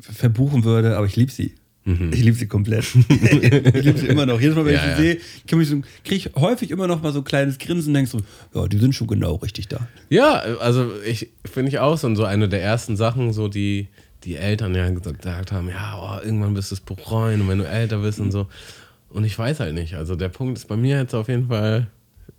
verbuchen 0.00 0.64
würde, 0.64 0.96
aber 0.96 1.06
ich 1.06 1.16
liebe 1.16 1.30
sie. 1.30 1.54
Ich 1.86 2.22
liebe 2.24 2.36
sie 2.36 2.46
komplett. 2.48 2.84
ich 3.08 3.84
liebe 3.84 3.98
sie 3.98 4.06
immer 4.08 4.26
noch. 4.26 4.40
Jedes 4.40 4.56
Mal, 4.56 4.64
wenn 4.64 4.72
Mhm. 4.74 4.78
Ja, 4.78 4.84
ich 4.84 4.90
ja. 4.90 4.96
sie 4.96 5.02
sehe, 5.02 5.20
kriege 5.46 5.62
ich, 5.62 5.68
so, 5.68 5.80
krieg 6.04 6.26
ich 6.26 6.34
häufig 6.34 6.70
immer 6.72 6.88
noch 6.88 7.00
mal 7.00 7.12
so 7.12 7.20
ein 7.20 7.24
kleines 7.24 7.58
Grinsen 7.58 7.90
und 7.90 7.94
denke 7.94 8.10
so, 8.10 8.20
ja, 8.54 8.66
die 8.66 8.78
sind 8.78 8.94
schon 8.94 9.06
genau 9.06 9.36
richtig 9.36 9.68
da. 9.68 9.86
Ja, 10.10 10.32
also 10.60 10.90
ich 11.06 11.28
finde 11.44 11.68
ich 11.70 11.78
auch 11.78 11.96
so 11.96 12.08
eine 12.24 12.48
der 12.48 12.62
ersten 12.62 12.96
Sachen, 12.96 13.32
so 13.32 13.46
die 13.48 13.86
die 14.24 14.34
Eltern 14.34 14.74
ja 14.74 14.90
gesagt 14.90 15.52
haben, 15.52 15.68
ja, 15.68 15.96
oh, 16.20 16.24
irgendwann 16.24 16.56
wirst 16.56 16.72
du 16.72 16.74
es 16.74 16.80
bereuen 16.80 17.42
und 17.42 17.48
wenn 17.48 17.58
du 17.58 17.68
älter 17.68 17.98
bist 17.98 18.18
und 18.18 18.32
so. 18.32 18.48
Und 19.10 19.22
ich 19.24 19.38
weiß 19.38 19.60
halt 19.60 19.74
nicht. 19.74 19.94
Also 19.94 20.16
der 20.16 20.28
Punkt 20.30 20.58
ist 20.58 20.66
bei 20.66 20.76
mir 20.76 20.98
jetzt 20.98 21.14
auf 21.14 21.28
jeden 21.28 21.46
Fall 21.46 21.86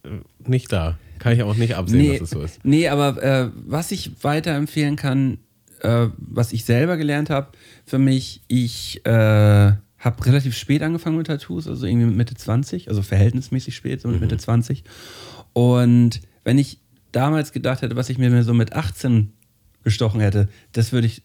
äh, 0.03 0.09
nicht 0.45 0.71
da. 0.73 0.97
Kann 1.19 1.31
ich 1.33 1.43
auch 1.43 1.55
nicht 1.55 1.75
absehen, 1.75 1.99
Nee, 1.99 2.13
dass 2.19 2.23
es 2.23 2.29
so 2.31 2.41
ist. 2.41 2.59
nee 2.65 2.89
aber 2.89 3.23
äh, 3.23 3.49
was 3.65 3.91
ich 3.91 4.11
weiterempfehlen 4.21 4.97
kann, 4.97 5.37
äh, 5.81 6.07
was 6.17 6.53
ich 6.53 6.65
selber 6.65 6.97
gelernt 6.97 7.29
habe, 7.29 7.49
für 7.85 7.99
mich, 7.99 8.41
ich 8.47 9.05
äh, 9.05 9.09
habe 9.11 10.25
relativ 10.25 10.55
spät 10.55 10.81
angefangen 10.83 11.17
mit 11.17 11.27
Tattoos, 11.27 11.67
also 11.67 11.85
irgendwie 11.85 12.05
mit 12.07 12.15
Mitte 12.17 12.35
20, 12.35 12.89
also 12.89 13.01
verhältnismäßig 13.01 13.75
spät, 13.75 14.01
so 14.01 14.07
mit 14.09 14.21
Mitte 14.21 14.37
20. 14.37 14.83
Und 15.53 16.21
wenn 16.43 16.57
ich 16.57 16.79
damals 17.11 17.51
gedacht 17.51 17.81
hätte, 17.81 17.95
was 17.95 18.09
ich 18.09 18.17
mir 18.17 18.43
so 18.43 18.53
mit 18.53 18.73
18 18.73 19.33
gestochen 19.83 20.19
hätte, 20.21 20.49
das 20.73 20.91
würde 20.91 21.07
ich 21.07 21.23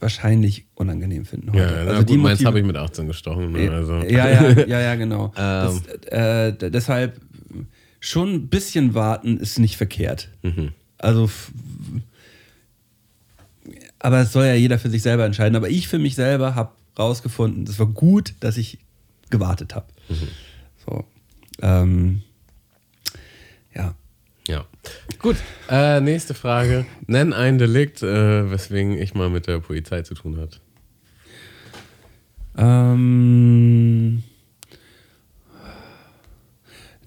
wahrscheinlich 0.00 0.66
unangenehm 0.74 1.24
finden 1.24 1.50
heute. 1.52 1.58
Ja, 1.62 1.84
na 1.84 1.90
also 1.92 2.04
gut, 2.04 2.18
meins 2.18 2.38
Motive- 2.40 2.46
habe 2.48 2.58
ich 2.60 2.64
mit 2.66 2.76
18 2.76 3.06
gestochen. 3.06 3.52
Ne? 3.52 3.70
Also. 3.70 3.94
ja, 4.02 4.28
ja, 4.28 4.50
ja, 4.66 4.80
ja, 4.80 4.94
genau. 4.96 5.26
Ähm. 5.26 5.32
das, 5.36 5.82
äh, 6.12 6.52
d- 6.52 6.70
deshalb 6.70 7.20
schon 8.00 8.32
ein 8.34 8.48
bisschen 8.48 8.94
warten 8.94 9.38
ist 9.38 9.58
nicht 9.58 9.76
verkehrt. 9.76 10.30
Also, 10.98 11.24
f- 11.24 11.52
aber 14.04 14.20
es 14.20 14.32
soll 14.32 14.44
ja 14.44 14.52
jeder 14.52 14.78
für 14.78 14.90
sich 14.90 15.00
selber 15.00 15.24
entscheiden. 15.24 15.56
Aber 15.56 15.70
ich 15.70 15.88
für 15.88 15.98
mich 15.98 16.14
selber 16.14 16.54
habe 16.54 16.72
rausgefunden, 16.98 17.64
es 17.66 17.78
war 17.78 17.86
gut, 17.86 18.34
dass 18.40 18.58
ich 18.58 18.78
gewartet 19.30 19.74
habe. 19.74 19.86
So. 20.84 21.06
Ähm, 21.62 22.20
ja. 23.74 23.94
Ja. 24.46 24.66
Gut, 25.18 25.36
äh, 25.70 26.02
nächste 26.02 26.34
Frage. 26.34 26.84
Nenn 27.06 27.32
ein 27.32 27.56
Delikt, 27.56 28.02
äh, 28.02 28.50
weswegen 28.50 28.98
ich 28.98 29.14
mal 29.14 29.30
mit 29.30 29.46
der 29.46 29.60
Polizei 29.60 30.02
zu 30.02 30.12
tun 30.12 30.38
hatte. 30.38 30.58
Ähm, 32.58 34.22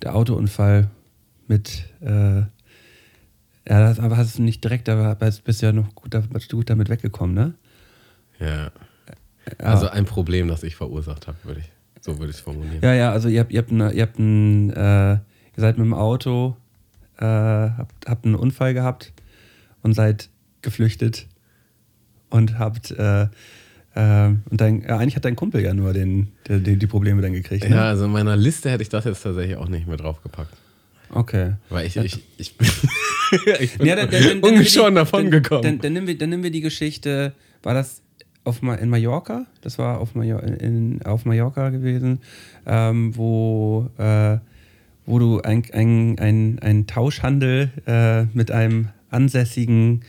der 0.01 0.15
Autounfall 0.15 0.89
mit, 1.47 1.83
äh, 2.01 2.41
ja, 3.69 3.79
das, 3.81 3.99
aber 3.99 4.17
hast 4.17 4.37
du 4.37 4.43
nicht 4.43 4.63
direkt, 4.63 4.87
aber 4.89 5.15
bist 5.15 5.61
ja 5.61 5.71
noch 5.71 5.93
gut, 5.95 6.13
damit- 6.13 6.49
gut 6.49 6.69
damit 6.69 6.89
weggekommen, 6.89 7.35
ne? 7.35 7.53
Ja. 8.39 8.71
Also 9.59 9.87
ein 9.87 10.05
Problem, 10.05 10.47
das 10.47 10.63
ich 10.63 10.75
verursacht 10.75 11.27
habe, 11.27 11.37
würde 11.43 11.61
ich. 11.61 11.69
So 12.01 12.19
würde 12.19 12.29
ich 12.31 12.37
es 12.37 12.41
formulieren. 12.41 12.79
Ja, 12.81 12.93
ja, 12.93 13.11
also 13.11 13.27
ihr 13.29 13.39
habt, 13.41 13.51
ihr 13.51 13.59
habt, 13.59 13.71
eine, 13.71 13.91
ihr, 13.91 14.03
habt 14.03 14.19
ein, 14.19 14.69
äh, 14.71 15.13
ihr 15.13 15.19
seid 15.57 15.77
mit 15.77 15.85
dem 15.85 15.93
Auto, 15.93 16.55
äh, 17.17 17.25
habt, 17.25 18.07
habt 18.07 18.25
einen 18.25 18.35
Unfall 18.35 18.73
gehabt 18.73 19.13
und 19.81 19.93
seid 19.93 20.29
geflüchtet 20.61 21.27
und 22.29 22.59
habt, 22.59 22.91
äh, 22.91 23.23
äh, 23.95 24.27
und 24.49 24.61
dein, 24.61 24.81
ja, 24.83 24.97
eigentlich 24.97 25.15
hat 25.15 25.25
dein 25.25 25.35
Kumpel 25.35 25.61
ja 25.61 25.73
nur 25.73 25.93
den, 25.93 26.27
der, 26.47 26.59
die, 26.59 26.77
die 26.77 26.87
Probleme 26.87 27.21
dann 27.21 27.33
gekriegt. 27.33 27.67
Ne? 27.67 27.75
Ja, 27.75 27.87
also 27.89 28.05
in 28.05 28.11
meiner 28.11 28.35
Liste 28.37 28.69
hätte 28.69 28.83
ich 28.83 28.89
das 28.89 29.05
jetzt 29.05 29.23
tatsächlich 29.23 29.57
auch 29.57 29.67
nicht 29.69 29.87
mehr 29.87 29.97
draufgepackt. 29.97 30.53
Okay. 31.09 31.53
Weil 31.69 31.85
ich, 31.87 31.95
ich, 31.97 32.15
ich, 32.15 32.23
ich 32.37 32.57
bin 32.57 32.67
Ja, 33.83 33.95
dann, 33.95 34.09
dann, 34.09 34.39
ungeschoren 34.39 34.95
davon 34.95 35.23
dann, 35.23 35.31
gekommen. 35.31 35.63
Dann, 35.63 35.79
dann, 35.79 35.93
nehmen 35.93 36.07
wir, 36.07 36.17
dann 36.17 36.29
nehmen 36.29 36.43
wir 36.43 36.51
die 36.51 36.61
Geschichte, 36.61 37.33
war 37.63 37.73
das 37.73 38.01
auf, 38.43 38.61
in 38.61 38.89
Mallorca? 38.89 39.45
Das 39.61 39.77
war 39.77 39.99
auf, 39.99 40.15
Major, 40.15 40.41
in, 40.41 41.01
auf 41.03 41.25
Mallorca 41.25 41.69
gewesen, 41.69 42.19
ähm, 42.65 43.15
wo, 43.15 43.89
äh, 43.97 44.37
wo 45.05 45.19
du 45.19 45.41
ein, 45.41 45.63
ein, 45.73 46.59
ein, 46.61 46.87
Tauschhandel 46.87 47.71
äh, 47.85 48.23
mit 48.33 48.51
einem 48.51 48.89
ansässigen 49.09 50.01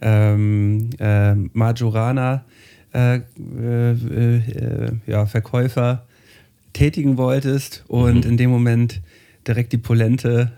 ähm, 0.00 0.90
äh, 0.98 1.34
Majoraner 1.34 2.44
äh, 2.92 3.16
äh, 3.16 3.20
äh, 3.92 4.92
ja, 5.06 5.26
Verkäufer 5.26 6.06
tätigen 6.72 7.16
wolltest 7.16 7.84
und 7.88 8.24
in 8.24 8.36
dem 8.36 8.50
Moment 8.50 9.00
direkt 9.46 9.72
die 9.72 9.78
Polente 9.78 10.52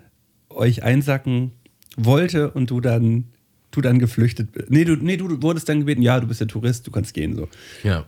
euch 0.49 0.83
einsacken 0.83 1.53
wollte 1.99 2.51
und 2.51 2.71
du 2.71 2.81
dann 2.81 3.25
du 3.71 3.81
dann 3.83 3.99
geflüchtet 3.99 4.53
bist. 4.53 4.71
Nee, 4.71 4.85
du, 4.85 4.97
nee, 4.97 5.17
du 5.19 5.43
wurdest 5.43 5.69
dann 5.69 5.81
gebeten, 5.81 6.01
ja, 6.01 6.19
du 6.21 6.27
bist 6.27 6.41
ja 6.41 6.47
Tourist, 6.47 6.87
du 6.87 6.91
kannst 6.91 7.13
gehen 7.15 7.37
so. 7.37 7.49
ja. 7.83 8.05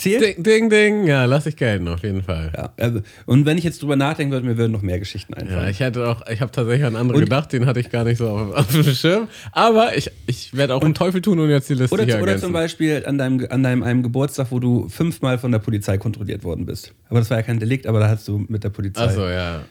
Zählt? 0.00 0.22
Ding, 0.22 0.44
ding, 0.44 0.70
ding. 0.70 1.06
Ja, 1.08 1.24
lass 1.24 1.44
ich 1.46 1.56
gelten, 1.56 1.88
auf 1.88 2.04
jeden 2.04 2.22
Fall. 2.22 2.52
Ja, 2.56 2.72
also, 2.78 3.00
und 3.26 3.46
wenn 3.46 3.58
ich 3.58 3.64
jetzt 3.64 3.82
drüber 3.82 3.96
nachdenken 3.96 4.32
würde, 4.32 4.46
mir 4.46 4.56
würden 4.56 4.70
noch 4.70 4.80
mehr 4.82 5.00
Geschichten 5.00 5.32
Ja, 5.32 5.40
einfallen. 5.42 5.70
ich 5.70 5.80
hätte 5.80 6.06
auch, 6.08 6.22
ich 6.30 6.40
habe 6.40 6.52
tatsächlich 6.52 6.86
an 6.86 6.94
andere 6.94 7.18
Und- 7.18 7.24
gedacht, 7.24 7.52
den 7.52 7.66
hatte 7.66 7.80
ich 7.80 7.90
gar 7.90 8.04
nicht 8.04 8.18
so 8.18 8.28
auf, 8.28 8.54
auf 8.54 8.68
dem 8.70 8.84
Schirm. 8.84 9.26
Aber 9.50 9.96
ich, 9.96 10.08
ich 10.28 10.56
werde 10.56 10.76
auch 10.76 10.82
einen 10.82 10.94
Teufel 10.94 11.20
tun 11.20 11.40
und 11.40 11.50
jetzt 11.50 11.68
die 11.68 11.74
Liste 11.74 11.92
oder, 11.92 12.04
hier 12.04 12.14
oder 12.14 12.26
ergänzen. 12.26 12.44
zum 12.44 12.52
Beispiel 12.52 13.02
an 13.06 13.18
deinem, 13.18 13.44
an 13.50 13.64
deinem 13.64 13.82
einem 13.82 14.04
Geburtstag, 14.04 14.52
wo 14.52 14.60
du 14.60 14.88
fünfmal 14.88 15.36
von 15.36 15.50
der 15.50 15.58
Polizei 15.58 15.98
kontrolliert 15.98 16.44
worden 16.44 16.64
bist. 16.64 16.94
Aber 17.08 17.18
das 17.18 17.28
war 17.30 17.38
ja 17.38 17.42
kein 17.42 17.58
Delikt, 17.58 17.88
aber 17.88 17.98
da 17.98 18.08
hast 18.08 18.28
du 18.28 18.44
mit 18.46 18.62
der 18.62 18.70
Polizei. 18.70 19.02
Achso, 19.02 19.28
ja. 19.28 19.62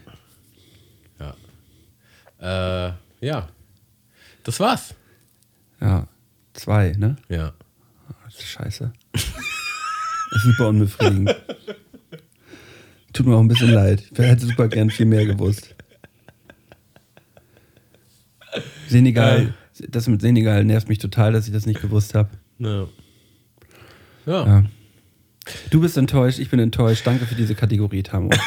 Ja. 2.42 2.88
Äh, 2.90 2.94
ja. 3.20 3.48
Das 4.44 4.60
war's. 4.60 4.96
Ja, 5.82 6.08
zwei, 6.54 6.94
ne? 6.98 7.18
Ja. 7.30 7.54
Das 8.26 8.36
ist 8.36 8.48
scheiße. 8.48 8.92
Super 10.44 10.70
unbefriedigend. 10.70 11.36
Tut 13.14 13.26
mir 13.26 13.36
auch 13.36 13.40
ein 13.40 13.48
bisschen 13.48 13.72
leid. 13.72 14.04
Ich 14.12 14.18
hätte 14.20 14.46
super 14.46 14.68
gern 14.68 14.90
viel 14.90 15.06
mehr 15.06 15.26
gewusst. 15.26 15.76
Senegal, 18.88 19.54
das 19.90 20.08
mit 20.08 20.22
Senegal 20.22 20.64
nervt 20.64 20.90
mich 20.90 21.00
total, 21.00 21.34
dass 21.34 21.48
ich 21.48 21.54
das 21.54 21.66
nicht 21.66 21.82
gewusst 21.82 22.16
habe. 22.16 22.30
Ja. 22.60 22.88
Ja. 24.26 24.46
Ja. 24.46 24.64
Du 25.70 25.80
bist 25.80 25.98
enttäuscht, 25.98 26.40
ich 26.40 26.50
bin 26.50 26.60
enttäuscht. 26.60 27.08
Danke 27.08 27.26
für 27.26 27.36
diese 27.36 27.56
Kategorie, 27.56 28.04
Tamo. 28.04 28.30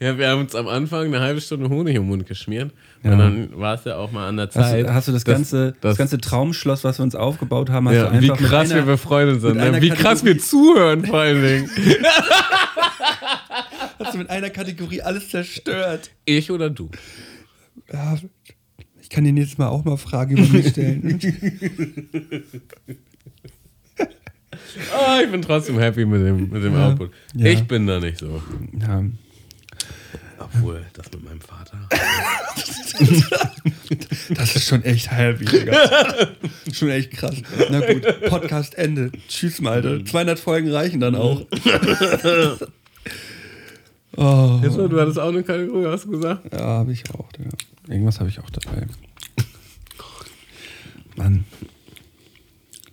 Ja, 0.00 0.18
wir 0.18 0.28
haben 0.28 0.40
uns 0.40 0.54
am 0.54 0.68
Anfang 0.68 1.06
eine 1.06 1.20
halbe 1.20 1.40
Stunde 1.40 1.68
Honig 1.68 1.96
im 1.96 2.06
Mund 2.06 2.26
geschmiert. 2.26 2.72
Ja. 3.06 3.12
Und 3.12 3.18
dann 3.18 3.48
war 3.60 3.74
es 3.74 3.84
ja 3.84 3.96
auch 3.96 4.10
mal 4.10 4.28
an 4.28 4.36
der 4.36 4.46
Hast, 4.46 4.54
Zeit. 4.54 4.86
du- 4.86 4.92
hast 4.94 5.06
du 5.08 5.12
das, 5.12 5.24
ganze, 5.24 5.72
das, 5.72 5.80
das- 5.80 5.96
ganze 5.98 6.18
Traumschloss, 6.18 6.82
was 6.84 6.98
wir 6.98 7.04
uns 7.04 7.14
aufgebaut 7.14 7.70
haben, 7.70 7.88
hast 7.88 7.94
ja, 7.94 8.06
du 8.06 8.12
wie 8.20 8.30
einfach 8.30 8.40
mit 8.40 8.48
krass 8.50 8.70
einer, 8.70 8.80
wir 8.86 8.92
befreundet 8.92 9.40
sind. 9.40 9.56
Ne? 9.58 9.80
Wie 9.80 9.90
krass 9.90 10.24
wir 10.24 10.38
zuhören, 10.38 11.04
vor 11.06 11.20
allen 11.20 11.42
Dingen. 11.42 11.70
hast 14.00 14.14
du 14.14 14.18
mit 14.18 14.28
einer 14.30 14.50
Kategorie 14.50 15.02
alles 15.02 15.28
zerstört. 15.30 16.10
Ich 16.24 16.50
oder 16.50 16.68
du? 16.70 16.90
Ja, 17.92 18.16
ich 19.00 19.08
kann 19.10 19.22
dir 19.24 19.32
nächstes 19.32 19.58
Mal 19.58 19.68
auch 19.68 19.84
mal 19.84 19.96
Fragen 19.96 20.36
über 20.36 20.52
mich 20.52 20.68
stellen. 20.70 21.20
Oh, 23.98 25.20
ich 25.24 25.30
bin 25.30 25.42
trotzdem 25.42 25.78
happy 25.78 26.04
mit 26.04 26.22
dem, 26.22 26.50
mit 26.50 26.64
dem 26.64 26.72
Ja. 26.74 26.88
Output. 26.88 27.10
Ich 27.36 27.62
bin 27.68 27.86
da 27.86 28.00
nicht 28.00 28.18
so. 28.18 28.42
ja. 28.80 29.04
Obwohl, 30.38 30.84
das 30.92 31.10
mit 31.12 31.24
meinem 31.24 31.40
Vater. 31.40 31.88
Das 34.30 34.56
ist 34.56 34.68
schon 34.68 34.82
echt 34.82 35.10
heavy, 35.10 35.44
Digga. 35.44 36.28
schon 36.72 36.90
echt 36.90 37.12
krass. 37.12 37.36
Na 37.70 37.80
gut, 37.80 38.02
Podcast 38.28 38.74
Ende. 38.74 39.12
Tschüss, 39.28 39.60
Malte. 39.60 40.02
200 40.04 40.38
Folgen 40.38 40.70
reichen 40.72 40.98
dann 41.00 41.14
auch. 41.14 41.42
oh. 44.16 44.60
Jetzt, 44.62 44.76
du 44.76 45.00
hattest 45.00 45.18
auch 45.20 45.28
eine 45.28 45.44
Kategorie, 45.44 45.86
hast 45.86 46.06
du 46.06 46.10
gesagt? 46.10 46.52
Ja, 46.52 46.58
habe 46.58 46.92
ich 46.92 47.04
auch. 47.14 47.30
Digga. 47.32 47.50
Irgendwas 47.88 48.18
habe 48.18 48.28
ich 48.28 48.40
auch 48.40 48.50
dabei. 48.50 48.88
Mann. 51.16 51.44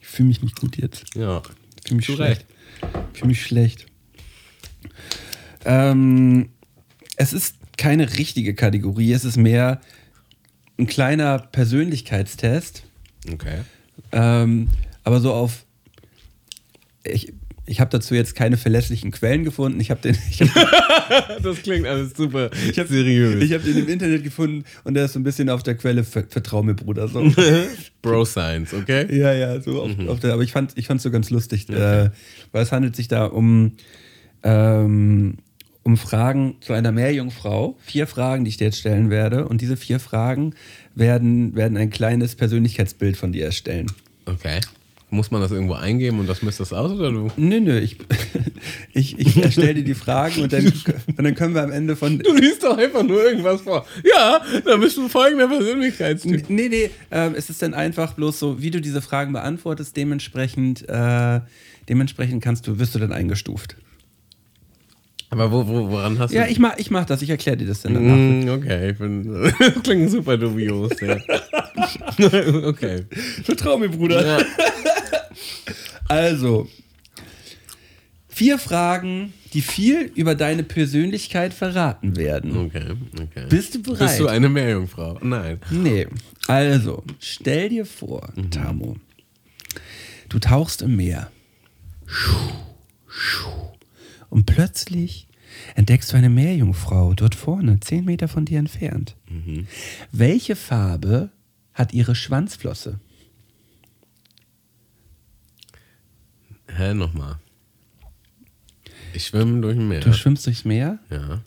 Ich 0.02 0.07
fühle 0.07 0.28
mich 0.28 0.41
nicht 0.44 0.60
gut 0.60 0.78
jetzt. 0.78 1.15
Ja. 1.15 1.41
Ich 1.78 1.88
fühle 1.88 1.98
mich 1.98 2.06
Zu 2.06 2.14
schlecht. 2.14 2.45
Ich 3.14 3.20
fühle 3.20 3.30
mich 3.30 3.44
schlecht. 3.44 3.88
Ähm, 5.65 6.49
es 7.18 7.34
ist 7.34 7.56
keine 7.77 8.18
richtige 8.18 8.53
Kategorie, 8.53 9.11
es 9.14 9.26
ist 9.26 9.38
mehr 9.38 9.81
ein 10.77 10.88
kleiner 10.88 11.40
Persönlichkeitstest. 11.40 12.84
Okay. 13.31 13.60
Ähm, 14.11 14.69
aber 15.03 15.19
so 15.19 15.34
auf. 15.34 15.65
Ich, 17.03 17.34
ich 17.65 17.80
habe 17.80 17.90
dazu 17.91 18.15
jetzt 18.15 18.35
keine 18.35 18.57
verlässlichen 18.57 19.11
Quellen 19.11 19.44
gefunden. 19.44 19.80
Ich 19.80 19.91
habe 19.91 20.02
den, 20.02 20.18
ich 20.30 20.41
hab, 20.41 21.40
Das 21.44 21.61
klingt 21.61 21.85
alles 21.85 22.14
super 22.15 22.49
ich 22.69 22.77
hab, 22.80 22.88
seriös. 22.88 23.41
ich 23.44 23.53
hab 23.53 23.64
den 23.64 23.77
im 23.77 23.88
Internet 23.88 24.23
gefunden 24.23 24.65
und 24.84 24.95
der 24.95 25.06
ist 25.06 25.14
so 25.14 25.19
ein 25.19 25.23
bisschen 25.23 25.49
auf 25.49 25.64
der 25.64 25.76
Quelle. 25.76 26.03
Ver, 26.03 26.26
Vertrau 26.27 26.64
mir, 26.64 26.73
Bruder. 26.73 27.07
So. 27.07 27.31
Bro 28.02 28.26
Science, 28.26 28.73
okay? 28.73 29.07
Ja, 29.15 29.34
ja, 29.34 29.61
so 29.61 29.81
auf, 29.81 29.91
auf 30.07 30.19
der, 30.19 30.34
aber 30.34 30.44
ich 30.44 30.52
fand 30.52 30.72
es 30.72 30.77
ich 30.77 30.88
fand's 30.88 31.03
so 31.03 31.11
ganz 31.11 31.30
lustig, 31.30 31.69
äh, 31.69 32.10
weil 32.52 32.64
es 32.64 32.72
handelt 32.72 32.95
sich 32.95 33.07
da 33.07 33.26
um, 33.26 33.73
ähm, 34.44 35.38
um 35.84 35.98
Fragen 35.98 36.56
zu 36.62 36.74
einer 36.74 36.92
Meerjungfrau. 36.92 37.78
Vier 37.82 38.08
Fragen, 38.08 38.46
die 38.46 38.50
ich 38.50 38.58
dir 38.58 38.66
jetzt 38.66 38.80
stellen 38.80 39.10
werde. 39.10 39.48
Und 39.48 39.62
diese 39.62 39.78
vier 39.78 40.00
Fragen 40.00 40.56
werden, 40.96 41.56
werden 41.56 41.78
ein 41.78 41.90
kleines 41.90 42.36
Persönlichkeitsbild 42.36 43.18
von 43.18 43.32
dir 43.34 43.46
erstellen. 43.46 43.92
Okay. 44.26 44.62
Muss 45.10 45.30
man 45.30 45.42
das 45.42 45.52
irgendwo 45.52 45.74
eingeben 45.74 46.20
und 46.20 46.28
das 46.28 46.42
misst 46.42 46.60
das 46.60 46.74
aus 46.74 46.92
oder 46.92 47.12
du? 47.12 47.30
Nö, 47.38 47.60
nö, 47.60 47.78
ich, 47.78 47.98
ich, 48.94 49.20
ich 49.20 49.38
erstelle 49.44 49.76
dir 49.76 49.84
die 49.84 49.94
Fragen 49.94 50.42
und 50.42 50.52
dann, 50.52 50.66
und 50.66 51.24
dann 51.24 51.36
können 51.36 51.54
wir 51.54 51.62
am 51.62 51.72
Ende 51.72 51.96
von. 51.96 52.18
Du 52.18 52.34
liest 52.34 52.64
doch 52.64 52.76
einfach 52.76 53.04
nur 53.04 53.24
irgendwas 53.24 53.62
vor. 53.62 53.86
Ja, 54.04 54.42
dann 54.66 54.80
bist 54.80 54.98
du 54.98 55.08
folgender 55.08 55.48
Persönlichkeitstyp. 55.48 56.50
Nee, 56.50 56.68
nee, 56.68 56.90
ähm, 57.12 57.36
es 57.38 57.52
ist 57.52 57.62
dann 57.62 57.76
einfach 57.76 58.14
bloß 58.14 58.40
so, 58.40 58.62
wie 58.64 58.72
du 58.72 58.82
diese 58.82 59.04
Fragen 59.04 59.34
beantwortest, 59.34 59.96
dementsprechend, 59.96 60.90
äh, 60.90 61.42
dementsprechend 61.88 62.44
kannst 62.44 62.66
du, 62.66 62.80
wirst 62.80 62.96
du 62.96 63.00
dann 63.00 63.12
eingestuft. 63.12 63.76
Aber 65.34 65.52
wo, 65.52 65.68
wo, 65.68 65.90
woran 65.90 66.20
hast 66.20 66.32
du. 66.32 66.38
Ja, 66.38 66.46
ich 66.46 66.60
mach, 66.60 66.78
ich 66.78 66.92
mach 66.92 67.06
das, 67.06 67.24
ich 67.24 67.30
erkläre 67.32 67.58
dir 67.58 67.66
das 67.66 67.82
dann 67.82 67.96
danach. 67.96 68.16
Mm, 68.16 68.50
okay, 68.50 68.92
ich 68.92 68.98
bin. 69.00 69.34
Das 69.42 69.74
klingt 69.84 70.12
super 70.12 70.38
dubios, 70.38 70.92
ja. 71.02 71.18
okay. 72.68 73.06
Vertrau 73.44 73.80
mir, 73.80 73.90
Bruder. 73.90 74.26
Ja. 74.26 74.46
Also, 76.10 76.68
vier 78.28 78.60
Fragen, 78.60 79.34
die 79.54 79.62
viel 79.62 80.12
über 80.14 80.36
deine 80.36 80.62
Persönlichkeit 80.62 81.56
verraten 81.56 82.18
werden. 82.18 82.56
Okay, 82.56 82.92
okay. 83.20 83.46
Bist 83.50 83.74
du 83.74 83.82
bereit? 83.82 84.00
Bist 84.00 84.20
du 84.20 84.28
eine 84.28 84.48
Meerjungfrau? 84.50 85.18
Nein. 85.24 85.60
Nee. 85.72 86.06
Also, 86.46 87.04
stell 87.20 87.70
dir 87.70 87.86
vor, 87.86 88.32
Tamo, 88.52 88.98
du 90.30 90.38
tauchst 90.38 90.84
im 90.84 90.98
Meer. 90.98 91.32
Und 94.34 94.48
plötzlich 94.48 95.28
entdeckst 95.76 96.12
du 96.12 96.18
eine 96.18 96.28
Meerjungfrau 96.32 97.14
dort 97.14 97.36
vorne, 97.36 97.80
zehn 97.82 98.04
Meter 98.04 98.28
von 98.28 98.46
dir 98.46 98.58
entfernt. 98.58 99.16
Welche 100.12 100.56
Farbe 100.56 101.30
hat 101.76 101.94
ihre 101.94 102.16
Schwanzflosse? 102.16 103.00
Hä, 106.68 106.96
nochmal. 106.96 107.38
Ich 109.14 109.28
schwimme 109.28 109.62
durch 109.62 109.78
ein 109.78 109.88
Meer. 109.88 110.00
Du 110.00 110.12
schwimmst 110.14 110.48
durchs 110.48 110.66
Meer 110.66 110.98
ja. 111.12 111.44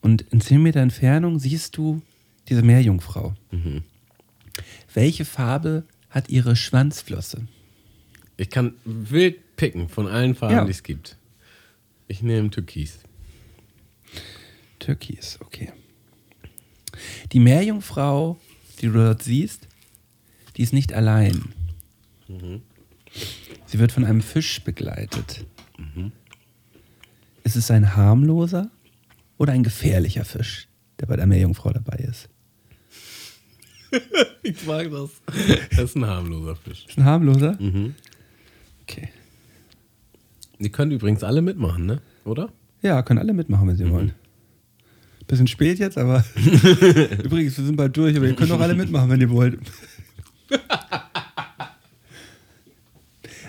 und 0.00 0.22
in 0.22 0.40
zehn 0.40 0.62
Meter 0.62 0.80
Entfernung 0.80 1.38
siehst 1.38 1.76
du 1.76 2.00
diese 2.48 2.62
Meerjungfrau. 2.62 3.34
Welche 4.94 5.26
Farbe 5.26 5.84
hat 6.08 6.30
ihre 6.30 6.56
Schwanzflosse? 6.56 7.46
Ich 8.38 8.48
kann 8.48 8.72
wild 8.86 9.56
picken 9.56 9.90
von 9.90 10.06
allen 10.06 10.34
Farben, 10.34 10.54
Ja. 10.54 10.64
die 10.64 10.70
es 10.70 10.82
gibt. 10.82 11.18
Ich 12.10 12.22
nehme 12.22 12.50
Türkis. 12.50 12.98
Türkis, 14.80 15.38
okay. 15.40 15.72
Die 17.30 17.38
Meerjungfrau, 17.38 18.36
die 18.80 18.86
du 18.86 18.94
dort 18.94 19.22
siehst, 19.22 19.68
die 20.56 20.62
ist 20.62 20.72
nicht 20.72 20.92
allein. 20.92 21.54
Sie 23.64 23.78
wird 23.78 23.92
von 23.92 24.04
einem 24.04 24.22
Fisch 24.22 24.60
begleitet. 24.64 25.46
Ist 27.44 27.54
es 27.54 27.70
ein 27.70 27.94
harmloser 27.94 28.72
oder 29.38 29.52
ein 29.52 29.62
gefährlicher 29.62 30.24
Fisch, 30.24 30.66
der 30.98 31.06
bei 31.06 31.14
der 31.14 31.28
Meerjungfrau 31.28 31.70
dabei 31.70 31.96
ist? 31.98 32.28
Ich 34.42 34.66
mag 34.66 34.90
das. 34.90 35.10
Das 35.70 35.90
ist 35.90 35.96
ein 35.96 36.06
harmloser 36.06 36.56
Fisch. 36.56 36.86
Ist 36.88 36.98
ein 36.98 37.04
harmloser? 37.04 37.56
Okay. 38.82 39.10
Die 40.60 40.70
können 40.70 40.92
übrigens 40.92 41.24
alle 41.24 41.42
mitmachen, 41.42 41.86
ne? 41.86 42.00
Oder? 42.24 42.52
Ja, 42.82 43.02
können 43.02 43.18
alle 43.18 43.32
mitmachen, 43.32 43.66
wenn 43.66 43.76
sie 43.76 43.90
wollen. 43.90 44.12
Bisschen 45.26 45.46
spät 45.46 45.78
jetzt, 45.78 45.96
aber 45.96 46.24
übrigens, 46.36 47.56
wir 47.56 47.64
sind 47.64 47.76
bald 47.76 47.96
durch, 47.96 48.16
aber 48.16 48.26
ihr 48.26 48.34
könnt 48.34 48.52
auch 48.52 48.60
alle 48.60 48.74
mitmachen, 48.74 49.08
wenn 49.10 49.20
ihr 49.20 49.30
wollt. 49.30 49.58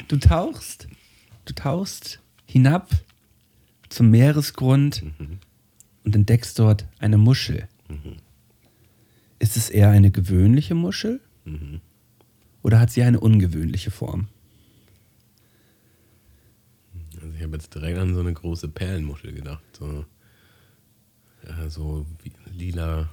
Du 0.07 0.17
tauchst, 0.17 0.87
du 1.45 1.53
tauchst 1.53 2.19
hinab 2.45 2.89
zum 3.89 4.09
Meeresgrund 4.09 5.03
und 6.03 6.15
entdeckst 6.15 6.59
dort 6.59 6.85
eine 6.99 7.17
Muschel. 7.17 7.67
Ist 9.39 9.57
es 9.57 9.69
eher 9.69 9.89
eine 9.89 10.11
gewöhnliche 10.11 10.75
Muschel 10.75 11.19
oder 12.61 12.79
hat 12.79 12.91
sie 12.91 13.03
eine 13.03 13.19
ungewöhnliche 13.19 13.89
Form? 13.89 14.27
Also 17.15 17.30
ich 17.41 17.47
habe 17.47 17.57
jetzt 17.57 17.73
direkt 17.73 17.97
an 17.97 18.13
so 18.13 18.19
eine 18.19 18.33
große 18.33 18.67
Perlenmuschel 18.67 19.33
gedacht. 19.33 19.63
So, 19.79 20.05
ja, 21.47 21.69
so 21.71 22.05
lila, 22.55 23.09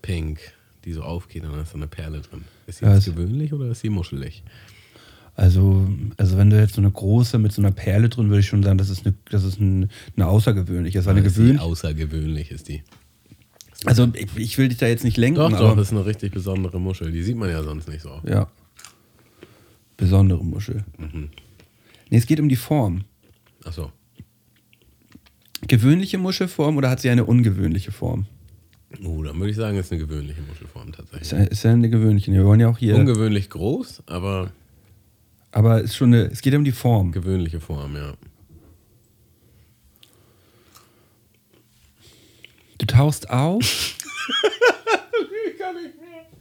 pink, 0.00 0.38
die 0.86 0.94
so 0.94 1.02
aufgeht 1.02 1.44
und 1.44 1.52
da 1.52 1.60
ist 1.60 1.72
so 1.72 1.76
eine 1.76 1.88
Perle 1.88 2.22
drin. 2.22 2.44
Ist 2.66 2.78
sie 2.78 2.86
Ja, 2.86 2.94
jetzt 2.94 3.06
es- 3.06 3.14
gewöhnlich 3.14 3.52
oder 3.52 3.66
ist 3.70 3.80
sie 3.80 3.90
muschelig? 3.90 4.42
Also, 5.34 5.86
also 6.16 6.38
wenn 6.38 6.48
du 6.48 6.58
jetzt 6.58 6.76
so 6.76 6.80
eine 6.80 6.90
große 6.90 7.38
mit 7.38 7.52
so 7.52 7.60
einer 7.60 7.70
Perle 7.70 8.08
drin, 8.08 8.30
würde 8.30 8.40
ich 8.40 8.46
schon 8.48 8.62
sagen, 8.62 8.78
das 8.78 8.88
ist 8.88 9.04
eine, 9.04 9.14
das 9.30 9.44
ist 9.44 9.60
ein, 9.60 9.90
eine 10.16 10.26
außergewöhnliche. 10.28 10.96
Das 10.98 11.04
war 11.04 11.14
eine 11.14 11.26
Ist 11.26 11.34
sie 11.34 11.40
gewöhnliche. 11.42 11.62
außergewöhnlich 11.64 12.50
ist 12.50 12.68
die. 12.68 12.82
Also 13.84 14.08
ich, 14.14 14.34
ich 14.38 14.56
will 14.56 14.70
dich 14.70 14.78
da 14.78 14.86
jetzt 14.86 15.04
nicht 15.04 15.18
lenken, 15.18 15.36
Doch, 15.36 15.50
doch, 15.50 15.76
das 15.76 15.88
ist 15.88 15.92
eine 15.92 16.06
richtig 16.06 16.32
besondere 16.32 16.80
Muschel. 16.80 17.12
Die 17.12 17.22
sieht 17.22 17.36
man 17.36 17.50
ja 17.50 17.62
sonst 17.62 17.88
nicht 17.88 18.00
so 18.00 18.22
ja. 18.26 18.48
Besondere 19.98 20.42
Muschel. 20.42 20.82
Mhm. 20.96 21.28
Nee, 22.10 22.18
es 22.18 22.26
geht 22.26 22.40
um 22.40 22.48
die 22.48 22.56
Form. 22.56 23.04
Achso. 23.64 23.90
Gewöhnliche 25.66 26.18
Muschelform 26.18 26.76
oder 26.76 26.90
hat 26.90 27.00
sie 27.00 27.10
eine 27.10 27.24
ungewöhnliche 27.24 27.90
Form? 27.90 28.26
Oh, 29.04 29.22
dann 29.22 29.36
würde 29.38 29.50
ich 29.50 29.56
sagen, 29.56 29.76
ist 29.78 29.90
eine 29.90 30.00
gewöhnliche 30.00 30.40
Muschelform 30.42 30.90
Ist, 30.90 30.96
tatsächlich. 30.96 31.30
ja- 31.32 31.38
ist 31.44 31.62
ja 31.64 31.72
eine 31.72 31.90
gewöhnliche. 31.90 32.32
Wir 32.32 32.44
wollen 32.44 32.60
ja 32.60 32.68
auch 32.68 32.78
hier. 32.78 32.94
Ungewöhnlich 32.96 33.50
groß, 33.50 34.02
aber 34.06 34.52
aber 35.50 35.80
ist 35.80 35.96
schon 35.96 36.12
eine, 36.14 36.24
es 36.26 36.40
geht 36.42 36.54
um 36.54 36.64
die 36.64 36.72
Form. 36.72 37.10
gewöhnliche 37.12 37.60
Form, 37.60 37.96
ja. 37.96 38.14
Du 42.78 42.86
tauchst 42.86 43.28
auf, 43.30 43.96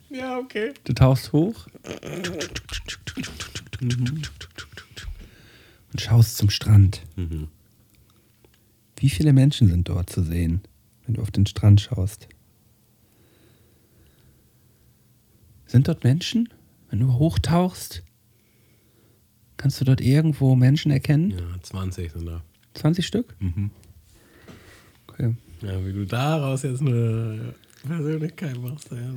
Ja, 0.09 0.37
okay. 0.37 0.73
du 0.83 0.93
tauchst 0.93 1.31
hoch 1.33 1.65
und 5.95 6.01
schaust 6.01 6.35
zum 6.35 6.49
Strand. 6.49 7.03
Mhm. 7.15 7.47
Wie 8.97 9.09
viele 9.09 9.31
Menschen 9.31 9.69
sind 9.69 9.87
dort 9.87 10.09
zu 10.09 10.23
sehen, 10.23 10.59
wenn 11.05 11.15
du 11.15 11.21
auf 11.21 11.31
den 11.31 11.45
Strand 11.45 11.79
schaust? 11.79 12.27
Sind 15.65 15.87
dort 15.87 16.03
Menschen? 16.03 16.49
Wenn 16.89 16.99
du 16.99 17.13
hochtauchst, 17.13 18.03
kannst 19.55 19.79
du 19.79 19.85
dort 19.85 20.01
irgendwo 20.01 20.57
Menschen 20.57 20.91
erkennen? 20.91 21.31
Ja, 21.31 21.61
20 21.61 22.11
sind 22.11 22.25
da. 22.25 22.43
20 22.73 23.07
Stück? 23.07 23.33
Mhm. 23.39 23.71
Okay. 25.07 25.33
Ja, 25.61 25.85
wie 25.85 25.93
du 25.93 26.05
daraus 26.05 26.63
jetzt 26.63 26.81
eine 26.81 27.55
Persönlichkeit 27.87 28.57
machst. 28.61 28.91
Ja. 28.91 29.15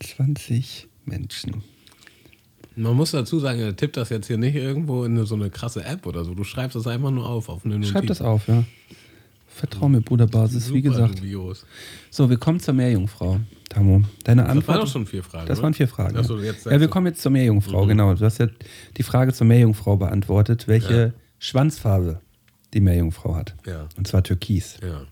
20 0.00 0.88
Menschen. 1.04 1.62
Man 2.76 2.94
muss 2.94 3.10
dazu 3.12 3.38
sagen, 3.40 3.58
er 3.60 3.74
tippt 3.74 3.96
das 3.96 4.10
jetzt 4.10 4.26
hier 4.26 4.36
nicht 4.38 4.54
irgendwo 4.54 5.04
in 5.04 5.24
so 5.24 5.34
eine 5.34 5.48
krasse 5.50 5.82
App 5.84 6.06
oder 6.06 6.24
so. 6.24 6.34
Du 6.34 6.44
schreibst 6.44 6.76
das 6.76 6.86
einfach 6.86 7.10
nur 7.10 7.26
auf, 7.28 7.48
auf 7.48 7.64
eine 7.64 7.76
Notiz. 7.76 7.90
Schreib 7.90 8.06
das 8.06 8.20
auf, 8.20 8.46
ja. 8.48 8.64
Vertrau 9.48 9.88
mir, 9.88 10.02
Bruderbasis, 10.02 10.70
wie 10.74 10.82
gesagt. 10.82 11.18
dubios. 11.20 11.64
So, 12.10 12.28
wir 12.28 12.36
kommen 12.36 12.60
zur 12.60 12.74
Meerjungfrau. 12.74 13.40
Tamo, 13.70 14.02
deine 14.24 14.42
Das 14.42 14.50
Antwort. 14.50 14.68
waren 14.68 14.80
doch 14.84 14.92
schon 14.92 15.06
vier 15.06 15.22
Fragen. 15.22 15.46
Das 15.48 15.58
oder? 15.58 15.64
waren 15.64 15.74
vier 15.74 15.88
Fragen. 15.88 16.16
Achso, 16.18 16.38
ja. 16.38 16.52
ja, 16.70 16.78
wir 16.80 16.88
kommen 16.88 17.06
jetzt 17.06 17.22
zur 17.22 17.32
Meerjungfrau, 17.32 17.86
genau. 17.86 18.12
Du 18.14 18.24
hast 18.26 18.36
ja 18.38 18.48
die 18.98 19.02
Frage 19.02 19.32
zur 19.32 19.46
Meerjungfrau 19.46 19.96
beantwortet, 19.96 20.68
welche 20.68 20.94
Ja. 21.06 21.12
Schwanzfarbe 21.38 22.20
die 22.74 22.80
Meerjungfrau 22.80 23.34
hat. 23.34 23.54
Ja, 23.66 23.88
Und 23.96 24.06
zwar 24.06 24.22
Türkis. 24.22 24.76
ja. 24.82 25.02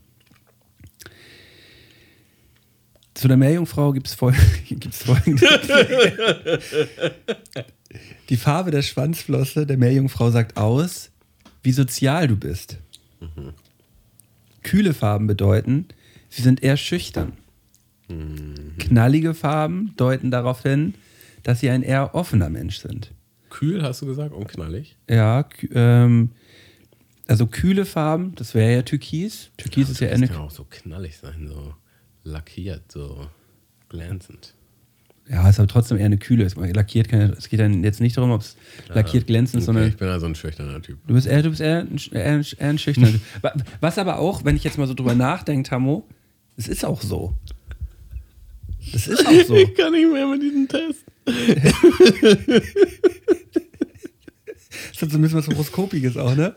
Zu 3.14 3.28
der 3.28 3.36
Meerjungfrau 3.36 3.92
gibt 3.92 4.08
es 4.08 4.14
fol 4.14 4.34
gibt's 4.68 5.04
folgende. 5.04 5.46
die 8.28 8.36
Farbe 8.36 8.70
der 8.70 8.82
Schwanzflosse 8.82 9.66
der 9.66 9.78
Meerjungfrau 9.78 10.30
sagt 10.30 10.56
aus, 10.56 11.10
wie 11.62 11.72
sozial 11.72 12.28
du 12.28 12.36
bist. 12.36 12.78
Kühle 14.62 14.94
Farben 14.94 15.26
bedeuten, 15.26 15.86
sie 16.28 16.42
sind 16.42 16.62
eher 16.62 16.76
schüchtern. 16.76 17.32
Knallige 18.78 19.34
Farben 19.34 19.92
deuten 19.96 20.30
darauf 20.30 20.62
hin, 20.62 20.94
dass 21.42 21.60
sie 21.60 21.70
ein 21.70 21.82
eher 21.82 22.14
offener 22.14 22.50
Mensch 22.50 22.78
sind. 22.78 23.12
Kühl 23.48 23.82
hast 23.82 24.02
du 24.02 24.06
gesagt 24.06 24.34
und 24.34 24.48
knallig. 24.48 24.96
Ja, 25.08 25.48
ähm, 25.72 26.30
also 27.26 27.46
kühle 27.46 27.84
Farben, 27.86 28.34
das 28.34 28.54
wäre 28.54 28.72
ja 28.74 28.82
Türkis. 28.82 29.50
Türkis 29.56 29.88
ist 29.88 30.00
ja 30.00 30.08
Das 30.08 30.16
eine. 30.16 30.28
kann 30.28 30.38
auch 30.38 30.50
so 30.50 30.66
knallig 30.68 31.16
sein, 31.16 31.46
so 31.48 31.74
lackiert, 32.24 32.90
so 32.90 33.28
glänzend. 33.88 34.54
Ja, 35.28 35.48
ist 35.48 35.58
aber 35.58 35.68
trotzdem 35.68 35.96
eher 35.96 36.04
eine 36.06 36.18
kühle. 36.18 36.44
Es 36.44 36.54
lackiert 36.56 37.08
keine, 37.08 37.32
es 37.32 37.48
geht 37.48 37.58
dann 37.60 37.82
jetzt 37.82 38.00
nicht 38.00 38.14
darum, 38.16 38.30
ob 38.30 38.42
es 38.42 38.56
lackiert 38.88 39.26
glänzend 39.26 39.62
ist, 39.62 39.68
Okay, 39.68 39.74
sondern 39.74 39.88
ich 39.88 39.96
bin 39.96 40.08
also 40.08 40.26
ein 40.26 40.34
schüchterner 40.34 40.82
Typ. 40.82 40.98
du 41.06 41.14
bist 41.14 41.26
eher, 41.26 41.42
du 41.42 41.48
bist 41.50 41.62
eher, 41.62 41.78
ein, 41.80 41.98
eher, 42.12 42.24
ein- 42.26 42.46
eher 42.58 42.68
ein 42.68 42.78
schüchterner. 42.78 43.12
Typ. 43.12 43.20
Wa- 43.42 43.54
Was 43.80 43.96
aber 43.98 44.18
auch, 44.18 44.44
wenn 44.44 44.56
ich 44.56 44.64
jetzt 44.64 44.76
mal 44.76 44.86
so 44.86 44.92
drüber 44.94 45.14
nachdenke, 45.14 45.68
Tammo, 45.70 46.06
es 46.56 46.68
ist 46.68 46.84
auch 46.84 47.00
so. 47.00 47.32
Es 48.92 49.06
ist 49.06 49.26
auch 49.26 49.32
so. 49.46 49.54
Ich 49.56 49.74
kann 49.74 49.92
nicht 49.92 50.12
mehr 50.12 50.26
mit 50.26 50.42
diesem 50.42 50.68
Test. 50.68 51.04
Das 54.92 55.02
hat 55.02 55.10
so 55.10 55.18
ein 55.18 55.22
bisschen 55.22 55.38
was 55.38 55.48
Horoskopiges 55.48 56.16
auch, 56.16 56.34
ne? 56.36 56.54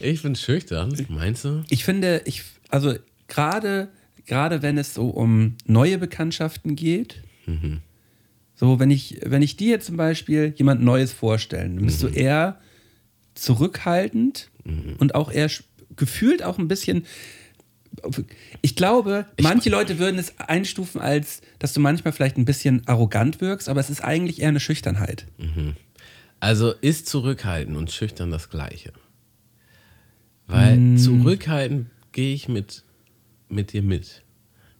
Ich 0.00 0.22
bin 0.22 0.34
schüchtern, 0.34 0.94
meinst 1.08 1.44
du? 1.44 1.62
Ich 1.70 1.84
finde, 1.84 2.22
ich, 2.24 2.42
also 2.70 2.94
gerade, 3.28 3.88
gerade 4.28 4.62
wenn 4.62 4.78
es 4.78 4.94
so 4.94 5.08
um 5.08 5.56
neue 5.66 5.98
Bekanntschaften 5.98 6.76
geht, 6.76 7.22
so 8.54 8.78
wenn 8.78 8.90
ich, 8.90 9.20
wenn 9.24 9.42
ich 9.42 9.56
dir 9.56 9.80
zum 9.80 9.96
Beispiel 9.96 10.52
jemand 10.56 10.82
Neues 10.82 11.12
vorstellen, 11.12 11.76
dann 11.76 11.86
bist 11.86 12.02
du 12.02 12.08
eher 12.08 12.60
zurückhaltend 13.34 14.50
und 14.98 15.14
auch 15.14 15.32
eher 15.32 15.50
gefühlt 15.96 16.42
auch 16.44 16.58
ein 16.58 16.68
bisschen. 16.68 17.06
Ich 18.60 18.76
glaube, 18.76 19.26
manche 19.40 19.70
Leute 19.70 19.98
würden 19.98 20.18
es 20.18 20.38
einstufen 20.38 21.00
als, 21.00 21.40
dass 21.58 21.72
du 21.72 21.80
manchmal 21.80 22.12
vielleicht 22.12 22.36
ein 22.36 22.44
bisschen 22.44 22.86
arrogant 22.86 23.40
wirkst, 23.40 23.68
aber 23.68 23.80
es 23.80 23.90
ist 23.90 24.04
eigentlich 24.04 24.40
eher 24.40 24.48
eine 24.48 24.60
Schüchternheit. 24.60 25.26
Also 26.38 26.72
ist 26.72 27.08
zurückhalten 27.08 27.74
und 27.76 27.90
schüchtern 27.90 28.30
das 28.30 28.50
Gleiche. 28.50 28.92
Weil 30.46 30.96
zurückhalten 30.98 31.90
gehe 32.12 32.34
ich 32.34 32.48
mit, 32.48 32.84
mit 33.48 33.72
dir 33.72 33.82
mit. 33.82 34.22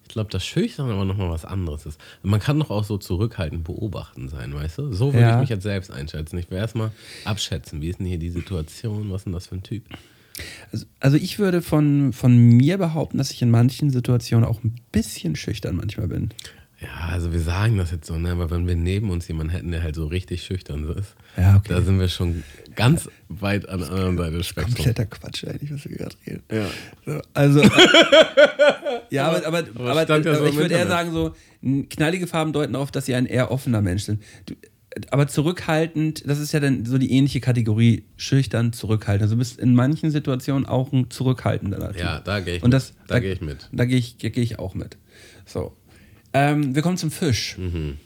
Ich 0.04 0.08
glaube, 0.14 0.30
das 0.30 0.44
Schüchtern 0.46 0.90
aber 0.90 1.04
nochmal 1.04 1.28
was 1.28 1.44
anderes 1.44 1.84
ist. 1.84 2.00
Man 2.22 2.40
kann 2.40 2.58
doch 2.58 2.70
auch 2.70 2.84
so 2.84 2.96
zurückhaltend 2.96 3.64
beobachten 3.64 4.28
sein, 4.30 4.54
weißt 4.54 4.78
du? 4.78 4.92
So 4.92 5.12
würde 5.12 5.20
Ja. 5.20 5.34
ich 5.34 5.40
mich 5.40 5.48
jetzt 5.50 5.64
selbst 5.64 5.90
einschätzen. 5.90 6.38
Ich 6.38 6.50
will 6.50 6.56
erstmal 6.56 6.92
abschätzen, 7.26 7.82
wie 7.82 7.88
ist 7.90 7.98
denn 7.98 8.06
hier 8.06 8.18
die 8.18 8.30
Situation, 8.30 9.10
was 9.10 9.20
ist 9.20 9.24
denn 9.26 9.32
das 9.34 9.48
für 9.48 9.56
ein 9.56 9.62
Typ? 9.62 9.84
Also, 10.72 10.86
also 11.00 11.16
ich 11.18 11.38
würde 11.38 11.60
von, 11.60 12.12
von 12.14 12.34
mir 12.36 12.78
behaupten, 12.78 13.18
dass 13.18 13.30
ich 13.32 13.42
in 13.42 13.50
manchen 13.50 13.90
Situationen 13.90 14.46
auch 14.48 14.62
ein 14.64 14.76
bisschen 14.92 15.36
schüchtern 15.36 15.76
manchmal 15.76 16.08
bin. 16.08 16.30
Ja, 16.80 17.09
also 17.12 17.32
wir 17.32 17.40
sagen 17.40 17.76
das 17.76 17.90
jetzt 17.90 18.06
so, 18.06 18.18
ne? 18.18 18.30
aber 18.30 18.50
wenn 18.50 18.68
wir 18.68 18.76
neben 18.76 19.10
uns 19.10 19.26
jemanden 19.26 19.52
hätten, 19.52 19.72
der 19.72 19.82
halt 19.82 19.96
so 19.96 20.06
richtig 20.06 20.44
schüchtern 20.44 20.88
ist, 20.96 21.16
Ja, 21.36 21.56
okay. 21.56 21.70
da 21.70 21.80
sind 21.82 21.98
wir 21.98 22.09
schon 22.09 22.44
ganz 22.76 23.09
weit 23.28 23.68
an 23.68 23.80
der 23.80 23.90
anderen 23.90 24.16
Seite 24.16 24.36
des 24.36 24.46
Spektrums. 24.46 24.76
Kompletter 24.76 25.06
Quatsch 25.06 25.44
eigentlich, 25.44 25.72
was 25.72 25.88
wir 25.88 25.96
gerade 25.96 26.16
reden. 26.24 26.42
Ja. 26.52 26.66
So, 27.05 27.20
also, 27.34 27.60
äh, 27.62 27.68
ja, 29.10 29.26
aber, 29.26 29.44
aber, 29.46 29.59
aber 29.59 29.90
aber, 29.90 30.00
ja 30.09 30.22
so 30.22 30.30
aber 30.30 30.48
ich 30.48 30.56
würde 30.56 30.74
eher 30.74 30.86
sagen, 30.86 31.10
so 31.12 31.34
knallige 31.90 32.28
Farben 32.28 32.52
deuten 32.52 32.76
auf, 32.76 32.92
dass 32.92 33.06
sie 33.06 33.14
ein 33.16 33.26
eher 33.26 33.50
offener 33.50 33.82
Mensch 33.82 34.05
sind. 34.05 34.22
Du, 34.46 34.55
aber 35.10 35.26
zurückhaltend, 35.26 36.28
das 36.28 36.38
ist 36.38 36.52
ja 36.52 36.60
dann 36.60 36.84
so 36.84 36.96
die 36.98 37.10
ähnliche 37.12 37.40
Kategorie, 37.40 38.05
schüchtern, 38.16 38.72
zurückhaltend. 38.72 39.22
Also 39.22 39.34
du 39.34 39.38
bist 39.38 39.59
in 39.59 39.74
manchen 39.74 40.10
Situationen 40.10 40.66
auch 40.66 40.92
ein 40.92 41.10
zurückhaltender. 41.10 41.94
Ja, 41.96 42.20
da 42.20 42.40
gehe 42.40 42.56
ich 42.56 42.62
Und 42.62 42.70
das, 42.70 42.92
mit. 42.92 43.10
Da 43.10 43.18
gehe 43.20 43.32
ich 43.32 43.40
mit. 43.40 43.68
Da 43.72 43.84
gehe 43.84 43.98
ich, 43.98 44.18
gehe 44.18 44.30
ich 44.32 44.59
auch 44.59 44.74
mit. 44.74 44.96
So. 45.44 45.76
Ähm, 46.32 46.74
wir 46.74 46.82
kommen 46.82 46.96
zum 46.96 47.10
Fisch. 47.10 47.56
Mhm. 47.59 47.96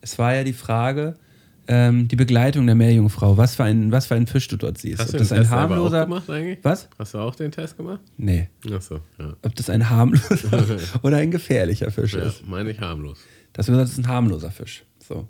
Es 0.00 0.18
war 0.18 0.34
ja 0.34 0.44
die 0.44 0.52
Frage, 0.52 1.16
ähm, 1.66 2.08
die 2.08 2.16
Begleitung 2.16 2.66
der 2.66 2.74
Meerjungfrau. 2.74 3.36
Was 3.36 3.56
für 3.56 3.64
ein, 3.64 3.92
was 3.92 4.06
für 4.06 4.14
ein 4.14 4.26
Fisch 4.26 4.48
du 4.48 4.56
dort 4.56 4.78
siehst. 4.78 5.00
Hast 5.00 5.08
Ob 5.08 5.12
du 5.12 5.18
das 5.18 5.28
den 5.28 5.38
ein 5.38 5.40
Test 5.42 5.50
selber 5.50 5.64
auch 5.64 5.70
harmloser. 5.70 6.04
gemacht 6.04 6.30
eigentlich? 6.30 6.58
Was? 6.62 6.88
Hast 6.98 7.14
du 7.14 7.18
auch 7.18 7.34
den 7.34 7.50
Test 7.52 7.76
gemacht? 7.76 8.00
Nee. 8.16 8.48
Achso, 8.72 9.00
ja. 9.18 9.36
Ob 9.42 9.54
das 9.54 9.68
ein 9.68 9.90
harmloser 9.90 10.78
oder 11.02 11.18
ein 11.18 11.30
gefährlicher 11.30 11.90
Fisch 11.90 12.14
ja 12.14 12.22
ist. 12.22 12.46
meine 12.46 12.70
ich 12.70 12.80
harmlos. 12.80 13.18
Das 13.52 13.68
ist 13.68 13.98
ein 13.98 14.08
harmloser 14.08 14.50
Fisch. 14.50 14.84
So. 15.06 15.28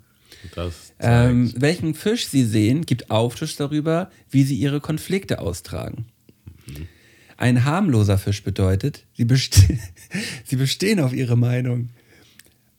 Das 0.55 0.93
Ähm, 0.99 1.51
welchen 1.57 1.93
Fisch 1.95 2.27
Sie 2.27 2.45
sehen, 2.45 2.85
gibt 2.85 3.11
Aufschluss 3.11 3.55
darüber, 3.57 4.09
wie 4.29 4.43
Sie 4.43 4.55
Ihre 4.55 4.79
Konflikte 4.79 5.39
austragen. 5.39 6.05
Ein 7.35 7.65
harmloser 7.65 8.17
Fisch 8.17 8.43
bedeutet, 8.43 9.05
Sie, 9.13 9.25
beste 9.25 9.61
Sie 10.45 10.55
bestehen 10.55 10.99
auf 10.99 11.13
Ihre 11.13 11.37
Meinung. 11.37 11.89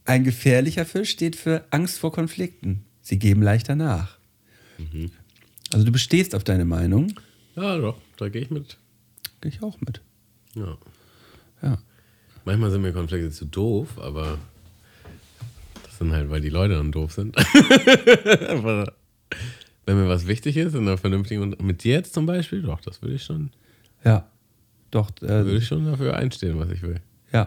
Ein 0.04 0.24
gefährlicher 0.24 0.84
Fisch 0.84 1.10
steht 1.10 1.36
für 1.36 1.64
Angst 1.70 1.98
vor 1.98 2.12
Konflikten. 2.12 2.84
Sie 3.02 3.18
geben 3.18 3.42
leichter 3.42 3.74
nach. 3.76 4.18
Also 5.72 5.84
du 5.84 5.92
bestehst 5.92 6.34
auf 6.34 6.42
deine 6.44 6.64
Meinung. 6.64 7.14
ja, 7.56 7.76
doch, 7.78 7.98
da 8.16 8.28
gehe 8.28 8.42
ich 8.42 8.50
mit. 8.50 8.78
Gehe 9.40 9.52
ich 9.52 9.62
auch 9.62 9.80
mit. 9.80 10.00
Ja. 10.54 10.76
Ja. 11.62 11.78
Manchmal 12.44 12.70
sind 12.70 12.82
mir 12.82 12.92
Konflikte 12.92 13.30
zu 13.30 13.44
doof, 13.44 13.98
aber 13.98 14.38
das 15.84 15.98
sind 15.98 16.12
halt, 16.12 16.30
weil 16.30 16.40
die 16.40 16.48
Leute 16.48 16.74
dann 16.74 16.90
doof 16.92 17.12
sind. 17.12 17.36
aber 18.48 18.94
wenn 19.86 19.96
mir 19.96 20.08
was 20.08 20.26
wichtig 20.26 20.56
ist, 20.56 20.74
in 20.74 20.80
einer 20.88 20.98
vernünftigen 20.98 21.42
und 21.42 21.62
mit 21.62 21.84
dir 21.84 21.94
jetzt 21.94 22.14
zum 22.14 22.26
Beispiel, 22.26 22.62
doch, 22.62 22.80
das 22.80 23.02
würde 23.02 23.14
ich 23.16 23.22
schon, 23.22 23.50
Ja. 24.04 24.26
Doch, 24.90 25.10
würde 25.20 25.52
äh, 25.52 25.56
ich 25.56 25.66
schon 25.66 25.84
dafür 25.84 26.16
einstehen, 26.16 26.58
was 26.58 26.70
ich 26.70 26.82
will. 26.82 27.00
ja. 27.32 27.46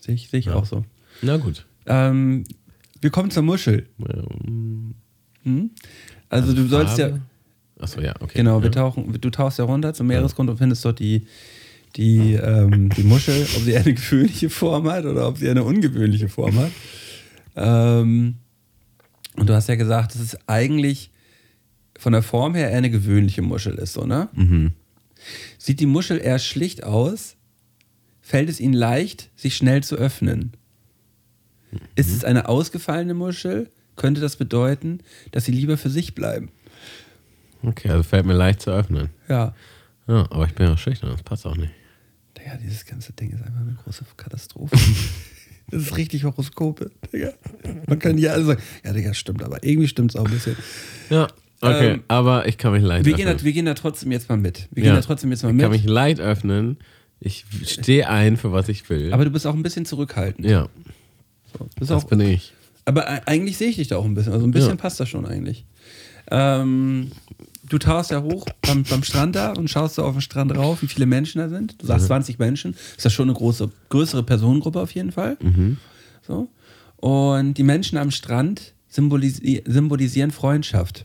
Sehe 0.00 0.14
ich, 0.16 0.30
sehe 0.30 0.40
ich 0.40 0.50
auch 0.50 0.64
so. 0.66 0.84
Na 1.20 1.36
gut. 1.36 1.64
Ähm, 1.86 2.44
wir 3.00 3.10
kommen 3.10 3.30
zur 3.30 3.42
Muschel. 3.42 3.88
Hm? 5.42 5.70
Also 6.28 6.52
du 6.52 6.66
sollst 6.66 6.98
ja, 6.98 7.18
Achso, 7.82 8.00
ja, 8.00 8.14
okay. 8.20 8.38
genau, 8.38 8.60
wir 8.62 8.70
ja. 8.70 8.70
tauchen, 8.70 9.12
du 9.20 9.30
tauchst 9.30 9.58
ja 9.58 9.64
runter 9.64 9.92
zum 9.92 10.06
Meeresgrund 10.06 10.48
und 10.48 10.56
findest 10.56 10.84
dort 10.84 11.00
die, 11.00 11.26
die, 11.96 12.34
ähm, 12.34 12.90
die 12.90 13.02
Muschel, 13.02 13.42
ob 13.56 13.62
sie 13.62 13.76
eine 13.76 13.92
gewöhnliche 13.94 14.50
Form 14.50 14.88
hat 14.88 15.04
oder 15.04 15.26
ob 15.26 15.38
sie 15.38 15.50
eine 15.50 15.64
ungewöhnliche 15.64 16.28
Form 16.28 16.56
hat. 16.58 16.70
Ähm, 17.56 18.36
und 19.36 19.48
du 19.48 19.54
hast 19.54 19.68
ja 19.68 19.74
gesagt, 19.74 20.14
dass 20.14 20.22
es 20.22 20.38
eigentlich 20.48 21.10
von 21.98 22.12
der 22.12 22.22
Form 22.22 22.54
her 22.54 22.70
eher 22.70 22.78
eine 22.78 22.90
gewöhnliche 22.90 23.42
Muschel 23.42 23.74
ist, 23.74 23.94
so, 23.94 24.06
ne? 24.06 24.28
Sieht 25.58 25.80
die 25.80 25.86
Muschel 25.86 26.18
eher 26.18 26.38
schlicht 26.38 26.84
aus, 26.84 27.36
fällt 28.20 28.48
es 28.48 28.60
ihnen 28.60 28.74
leicht, 28.74 29.30
sich 29.36 29.56
schnell 29.56 29.82
zu 29.82 29.96
öffnen. 29.96 30.52
Ist 31.94 32.10
es 32.10 32.24
eine 32.24 32.48
ausgefallene 32.48 33.14
Muschel, 33.14 33.70
könnte 33.96 34.20
das 34.20 34.36
bedeuten, 34.36 35.00
dass 35.30 35.44
sie 35.44 35.52
lieber 35.52 35.76
für 35.76 35.90
sich 35.90 36.14
bleiben. 36.14 36.50
Okay, 37.62 37.88
also 37.90 38.02
fällt 38.02 38.26
mir 38.26 38.34
leicht 38.34 38.60
zu 38.62 38.70
öffnen. 38.70 39.08
Ja. 39.28 39.54
Ja, 40.08 40.26
aber 40.30 40.46
ich 40.46 40.54
bin 40.54 40.66
ja 40.66 40.76
schüchtern, 40.76 41.10
das 41.10 41.22
passt 41.22 41.46
auch 41.46 41.56
nicht. 41.56 41.72
Digga, 42.38 42.56
dieses 42.56 42.84
ganze 42.84 43.12
Ding 43.12 43.30
ist 43.30 43.42
einfach 43.42 43.60
eine 43.60 43.76
große 43.84 44.04
Katastrophe. 44.16 44.76
das 45.70 45.82
ist 45.82 45.96
richtig 45.96 46.24
Horoskope, 46.24 46.90
Digga. 47.12 47.32
Man 47.86 47.98
kann 47.98 48.18
ja 48.18 48.32
alle 48.32 48.44
sagen, 48.44 48.62
ja, 48.84 48.92
Digga, 48.92 49.14
stimmt, 49.14 49.42
aber 49.44 49.62
irgendwie 49.62 49.86
stimmt 49.88 50.10
es 50.12 50.16
auch 50.16 50.24
ein 50.24 50.30
bisschen. 50.32 50.56
Ja, 51.10 51.28
okay, 51.60 51.92
Ähm, 51.92 52.02
aber 52.08 52.48
ich 52.48 52.58
kann 52.58 52.72
mich 52.72 52.82
leicht 52.82 53.04
Wir 53.04 53.12
gehen, 53.14 53.26
öffnen. 53.26 53.38
da, 53.38 53.44
wir 53.44 53.52
gehen 53.52 53.66
da 53.66 53.74
trotzdem 53.74 54.10
jetzt 54.10 54.28
mal 54.28 54.38
mit. 54.38 54.68
Wir 54.72 54.82
Ja. 54.84 54.90
gehen 54.90 54.96
da 55.00 55.06
trotzdem 55.06 55.30
jetzt 55.30 55.44
mal 55.44 55.54
ich 55.54 55.60
kann 55.60 55.70
mich 55.70 55.82
mit. 55.84 55.90
leicht 55.90 56.20
öffnen. 56.20 56.78
Ich 57.20 57.44
stehe 57.66 58.08
ein 58.08 58.36
für 58.36 58.50
was 58.50 58.68
ich 58.68 58.90
will. 58.90 59.12
Aber 59.12 59.24
du 59.24 59.30
bist 59.30 59.46
auch 59.46 59.54
ein 59.54 59.62
bisschen 59.62 59.84
zurückhaltend. 59.84 60.44
ja, 60.48 60.68
So, 61.58 61.68
das 61.78 61.90
auch, 61.90 62.04
bin 62.04 62.20
ich. 62.20 62.52
aber 62.84 63.26
eigentlich 63.28 63.56
sehe 63.56 63.68
ich 63.68 63.76
dich 63.76 63.88
da 63.88 63.96
auch 63.96 64.04
ein 64.04 64.14
bisschen. 64.14 64.32
Also 64.32 64.46
ein 64.46 64.50
bisschen 64.52 64.70
Ja. 64.70 64.76
passt 64.76 64.98
das 65.00 65.08
schon 65.08 65.26
eigentlich. 65.26 65.64
Ähm, 66.30 67.10
du 67.68 67.78
tauchst 67.78 68.10
ja 68.10 68.22
hoch 68.22 68.46
beim, 68.62 68.84
beim 68.84 69.02
Strand 69.02 69.36
da 69.36 69.52
und 69.52 69.68
schaust 69.68 69.96
so 69.96 70.04
auf 70.04 70.12
den 70.14 70.20
Strand 70.20 70.54
rauf, 70.56 70.82
wie 70.82 70.86
viele 70.86 71.06
Menschen 71.06 71.38
da 71.38 71.48
sind. 71.48 71.80
Du 71.82 71.86
sagst 71.86 72.06
20 72.06 72.38
Menschen. 72.38 72.74
Ist 72.96 73.04
das 73.04 73.12
schon 73.12 73.28
eine 73.28 73.36
große, 73.36 73.70
größere 73.88 74.22
Personengruppe 74.22 74.80
auf 74.80 74.92
jeden 74.92 75.12
Fall. 75.12 75.36
So. 76.26 76.48
Und 76.96 77.54
die 77.54 77.62
Menschen 77.64 77.98
am 77.98 78.10
Strand 78.10 78.74
symbolisi 78.88 79.62
symbolisieren 79.66 80.30
Freundschaft. 80.30 81.04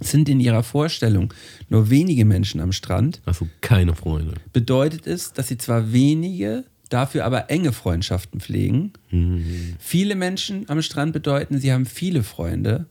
Sind 0.00 0.28
in 0.28 0.38
ihrer 0.40 0.62
Vorstellung 0.62 1.32
nur 1.68 1.90
wenige 1.90 2.24
Menschen 2.24 2.60
am 2.60 2.70
Strand, 2.72 3.20
du 3.24 3.48
keine 3.60 3.94
Freunde. 3.96 4.34
bedeutet 4.52 5.06
es, 5.08 5.32
dass 5.32 5.48
sie 5.48 5.58
zwar 5.58 5.92
wenige, 5.92 6.64
dafür 6.88 7.24
aber 7.24 7.50
enge 7.50 7.72
Freundschaften 7.72 8.40
pflegen. 8.40 8.92
Viele 9.78 10.14
Menschen 10.14 10.68
am 10.68 10.80
Strand 10.82 11.12
bedeuten, 11.12 11.58
sie 11.58 11.72
haben 11.72 11.86
viele 11.86 12.22
Freunde. 12.22 12.86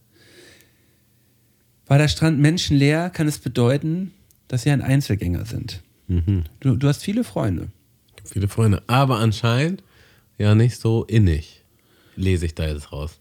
War 1.88 1.98
der 1.98 2.08
Strand 2.08 2.40
menschenleer, 2.40 3.10
kann 3.10 3.28
es 3.28 3.40
bedeuten, 3.40 4.12
dass 4.48 4.64
sie 4.64 4.72
ein 4.72 4.82
Einzelgänger 4.82 5.46
sind. 5.46 5.82
Du, 6.60 6.76
du 6.76 6.88
hast 6.88 7.04
viele 7.04 7.24
Freunde. 7.24 7.68
Viele 8.26 8.48
Freunde. 8.48 8.82
Aber 8.88 9.20
anscheinend 9.20 9.84
ja 10.38 10.54
nicht 10.56 10.78
so 10.80 11.04
innig. 11.06 11.64
Lese 12.16 12.46
ich 12.46 12.56
da 12.56 12.68
jetzt 12.68 12.92
raus. 12.92 13.20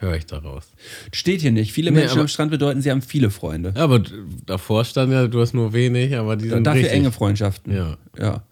Höre 0.00 0.16
ich 0.16 0.26
da 0.26 0.38
raus. 0.38 0.64
Steht 1.12 1.40
hier 1.42 1.52
nicht. 1.52 1.72
Viele 1.72 1.90
Nee, 1.92 1.98
Menschen 2.00 2.12
aber- 2.14 2.22
am 2.22 2.28
Strand 2.28 2.50
bedeuten, 2.50 2.82
sie 2.82 2.90
haben 2.90 3.02
viele 3.02 3.30
Freunde. 3.30 3.72
Ja, 3.76 3.84
aber 3.84 4.02
davor 4.46 4.84
stand 4.84 5.12
ja, 5.12 5.28
du 5.28 5.40
hast 5.40 5.54
nur 5.54 5.72
wenig, 5.72 6.16
aber 6.16 6.36
die 6.36 6.48
sind 6.48 6.64
Dafür 6.64 6.80
richtig. 6.82 6.98
enge 6.98 7.12
Freundschaften. 7.12 7.72
Ja. 7.74 7.96
Ja, 8.18 8.42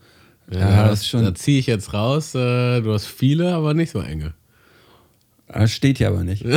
Ja, 0.58 0.88
das 0.88 1.06
schon- 1.06 1.24
Da 1.24 1.34
ziehe 1.34 1.58
ich 1.58 1.66
jetzt 1.66 1.92
raus. 1.94 2.34
Äh, 2.34 2.80
du 2.82 2.92
hast 2.92 3.06
viele, 3.06 3.54
aber 3.54 3.74
nicht 3.74 3.90
so 3.92 4.00
enge. 4.00 4.34
Das 5.48 5.70
steht 5.72 5.98
hier 5.98 6.08
aber 6.08 6.24
nicht. 6.24 6.44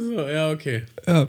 so, 0.00 0.28
ja, 0.28 0.50
okay. 0.50 0.82
Ja. 1.06 1.28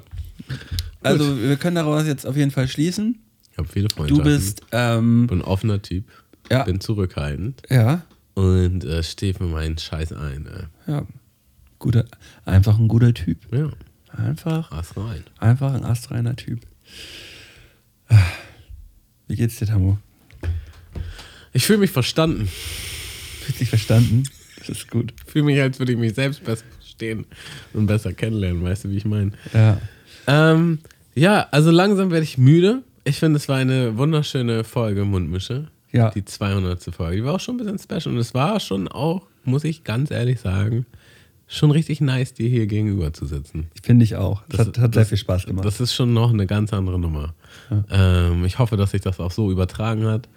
Also 1.01 1.39
wir 1.41 1.55
können 1.57 1.75
daraus 1.75 2.05
jetzt 2.05 2.25
auf 2.25 2.35
jeden 2.35 2.51
Fall 2.51 2.67
schließen, 2.67 3.19
habe 3.57 3.67
viele 3.69 3.87
Du 3.87 3.95
Freundschaften. 3.95 4.23
bist, 4.25 4.61
ähm, 4.71 5.27
bin 5.27 5.39
ein 5.39 5.43
offener 5.45 5.81
Typ. 5.81 6.05
Ja. 6.51 6.63
Bin 6.63 6.81
zurückhaltend. 6.81 7.61
ja, 7.69 8.01
Und 8.33 8.83
äh, 8.83 9.03
stehe 9.03 9.33
für 9.33 9.43
meinen 9.43 9.77
Scheiß 9.77 10.13
ein. 10.13 10.47
Ey. 10.47 10.93
ja, 10.93 11.03
guter, 11.79 12.05
einfach 12.45 12.77
ein 12.77 12.87
guter 12.87 13.13
Typ. 13.13 13.39
Ja, 13.53 13.69
Einfach, 14.11 14.71
Ast 14.71 14.97
rein. 14.97 15.23
einfach 15.37 15.73
ein 15.73 15.85
astreiner 15.85 16.35
Typ. 16.35 16.61
Wie 19.27 19.35
geht's 19.35 19.57
dir, 19.57 19.67
Tamu? 19.67 19.97
Ich 21.53 21.65
fühle 21.65 21.79
mich 21.79 21.91
verstanden. 21.91 22.47
Fühlt 22.47 23.59
dich 23.59 23.69
verstanden? 23.69 24.23
Das 24.57 24.69
ist 24.69 24.89
gut. 24.89 25.13
Ich 25.25 25.31
fühle 25.31 25.45
mich, 25.45 25.61
als 25.61 25.79
würde 25.79 25.91
ich 25.93 25.97
mich 25.97 26.15
selbst 26.15 26.43
besser 26.43 26.65
verstehen 26.79 27.25
und 27.73 27.85
besser 27.85 28.13
kennenlernen. 28.13 28.63
Weißt 28.63 28.85
du, 28.85 28.89
wie 28.89 28.97
ich 28.97 29.05
meine? 29.05 29.31
Ja. 29.53 29.79
Ähm, 30.27 30.79
ja, 31.15 31.47
also 31.51 31.71
langsam 31.71 32.11
werde 32.11 32.23
ich 32.23 32.37
müde. 32.37 32.83
Ich 33.03 33.19
finde, 33.19 33.37
es 33.37 33.47
war 33.47 33.57
eine 33.57 33.97
wunderschöne 33.97 34.63
Folge 34.63 35.05
Mundmische. 35.05 35.67
Ja. 35.91 36.09
Die 36.11 36.25
200. 36.25 36.83
Folge. 36.93 37.17
Die 37.17 37.23
war 37.23 37.35
auch 37.35 37.39
schon 37.39 37.55
ein 37.59 37.65
bisschen 37.65 37.79
special. 37.79 38.13
Und 38.15 38.19
es 38.19 38.33
war 38.33 38.59
schon 38.59 38.87
auch, 38.87 39.27
muss 39.43 39.63
ich 39.63 39.83
ganz 39.83 40.11
ehrlich 40.11 40.39
sagen, 40.39 40.85
schon 41.49 41.71
richtig 41.71 41.99
nice, 41.99 42.33
dir 42.33 42.47
hier 42.47 42.67
gegenüber 42.67 43.11
zu 43.11 43.25
sitzen. 43.25 43.67
Finde 43.81 44.05
ich 44.05 44.15
auch. 44.15 44.43
Das, 44.49 44.67
hat, 44.67 44.77
hat 44.77 44.93
sehr 44.93 45.05
viel 45.05 45.17
Spaß 45.17 45.47
gemacht. 45.47 45.65
Das 45.65 45.81
ist 45.81 45.93
schon 45.93 46.13
noch 46.13 46.31
eine 46.31 46.45
ganz 46.45 46.71
andere 46.71 46.99
Nummer. 46.99 47.33
Ähm, 47.89 48.45
ich 48.45 48.59
hoffe, 48.59 48.77
dass 48.77 48.91
sich 48.91 49.01
das 49.01 49.19
auch 49.19 49.31
so 49.31 49.51
übertragen 49.51 50.05
hat. 50.05 50.29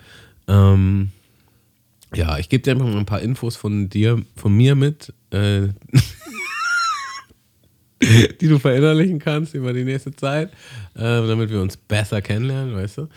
Ähm, 0.48 1.10
ja, 2.14 2.38
ich 2.38 2.48
gebe 2.48 2.62
dir 2.62 2.72
einfach 2.72 2.86
mal 2.86 2.96
ein 2.96 3.06
paar 3.06 3.20
Infos 3.20 3.56
von 3.56 3.90
dir, 3.90 4.22
von 4.36 4.56
mir 4.56 4.74
mit, 4.74 5.12
äh, 5.30 5.68
die 8.40 8.48
du 8.48 8.58
verinnerlichen 8.58 9.18
kannst 9.18 9.54
über 9.54 9.74
die 9.74 9.84
nächste 9.84 10.16
Zeit, 10.16 10.50
äh, 10.94 11.00
damit 11.00 11.50
wir 11.50 11.60
uns 11.60 11.76
besser 11.76 12.22
kennenlernen, 12.22 12.74
weißt 12.74 12.98
du. 12.98 13.08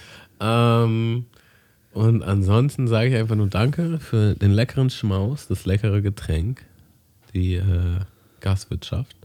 Ähm, 0.42 1.26
und 1.94 2.24
ansonsten 2.24 2.88
sage 2.90 3.10
ich 3.10 3.16
einfach 3.16 3.38
nur 3.38 3.48
Danke 3.48 4.00
für 4.00 4.36
den 4.36 4.52
leckeren 4.52 4.90
Schmaus, 4.90 5.48
das 5.48 5.66
leckere 5.66 6.02
Getränk, 6.02 6.62
die 7.36 7.56
äh, 7.56 8.00
Gastwirtschaft. 8.40 9.16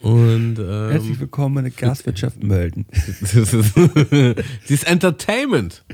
Und 0.00 0.58
ähm, 0.58 0.90
Herzlich 0.90 1.20
willkommen 1.20 1.58
in 1.58 1.64
der 1.64 1.72
Gastwirtschaft 1.72 2.42
Mölden. 2.42 2.86
das 3.20 3.54
ist, 4.68 4.84
Entertainment. 4.84 5.84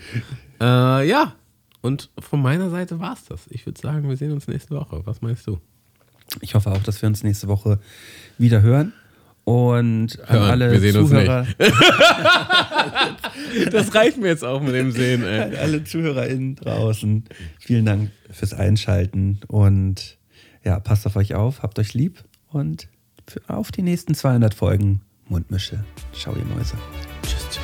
Äh, 0.60 1.08
ja, 1.08 1.34
und 1.82 2.10
von 2.18 2.40
meiner 2.40 2.70
Seite 2.70 3.00
war 3.00 3.12
es 3.12 3.24
das. 3.26 3.42
Ich 3.50 3.66
würde 3.66 3.80
sagen, 3.80 4.08
wir 4.08 4.16
sehen 4.16 4.32
uns 4.32 4.48
nächste 4.48 4.74
Woche. 4.74 5.02
Was 5.04 5.22
meinst 5.22 5.46
du? 5.46 5.60
Ich 6.40 6.54
hoffe 6.54 6.70
auch, 6.70 6.82
dass 6.82 7.02
wir 7.02 7.08
uns 7.08 7.22
nächste 7.22 7.48
Woche 7.48 7.78
wieder 8.38 8.62
hören. 8.62 8.92
Und 9.44 10.18
an 10.28 10.38
Hören, 10.38 10.50
alle 10.50 10.72
wir 10.72 10.80
sehen 10.80 10.96
uns 10.96 11.10
Zuhörer, 11.10 11.46
Das 13.70 13.94
reicht 13.94 14.18
mir 14.18 14.28
jetzt 14.28 14.44
auch 14.44 14.60
mit 14.60 14.74
dem 14.74 14.90
Sehen, 14.90 15.22
ey. 15.22 15.40
an 15.40 15.54
alle 15.54 15.84
ZuhörerInnen 15.84 16.56
draußen, 16.56 17.24
vielen 17.60 17.84
Dank 17.84 18.10
fürs 18.32 18.54
Einschalten 18.54 19.38
und 19.46 20.16
ja, 20.66 20.80
passt 20.80 21.06
auf 21.06 21.14
euch 21.14 21.34
auf, 21.34 21.62
habt 21.62 21.78
euch 21.78 21.94
lieb 21.94 22.24
und 22.50 22.88
auf 23.46 23.70
die 23.70 23.82
nächsten 23.82 24.14
200 24.14 24.52
Folgen 24.52 25.00
Mundmische. 25.28 25.84
Ciao, 26.12 26.34
ihr 26.34 26.44
Mäuse. 26.44 26.74
Tschüss, 27.22 27.46
tschüss. 27.48 27.62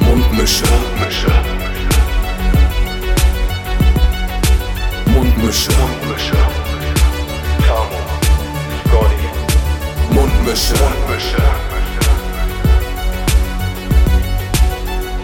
Mundmische. 0.00 0.64
Mundmische. 0.66 1.28
Mundmische. 5.06 5.72
Mundmische. 5.72 6.36
Tamo, 7.66 8.00
Scotty, 8.84 10.14
Mundmische. 10.14 10.74
Mundmische. 10.74 11.42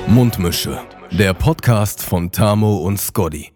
Mundmische. 0.06 0.81
Der 1.10 1.35
Podcast 1.35 2.02
von 2.02 2.31
Tamo 2.32 2.78
und 2.78 2.98
Scotty. 2.98 3.53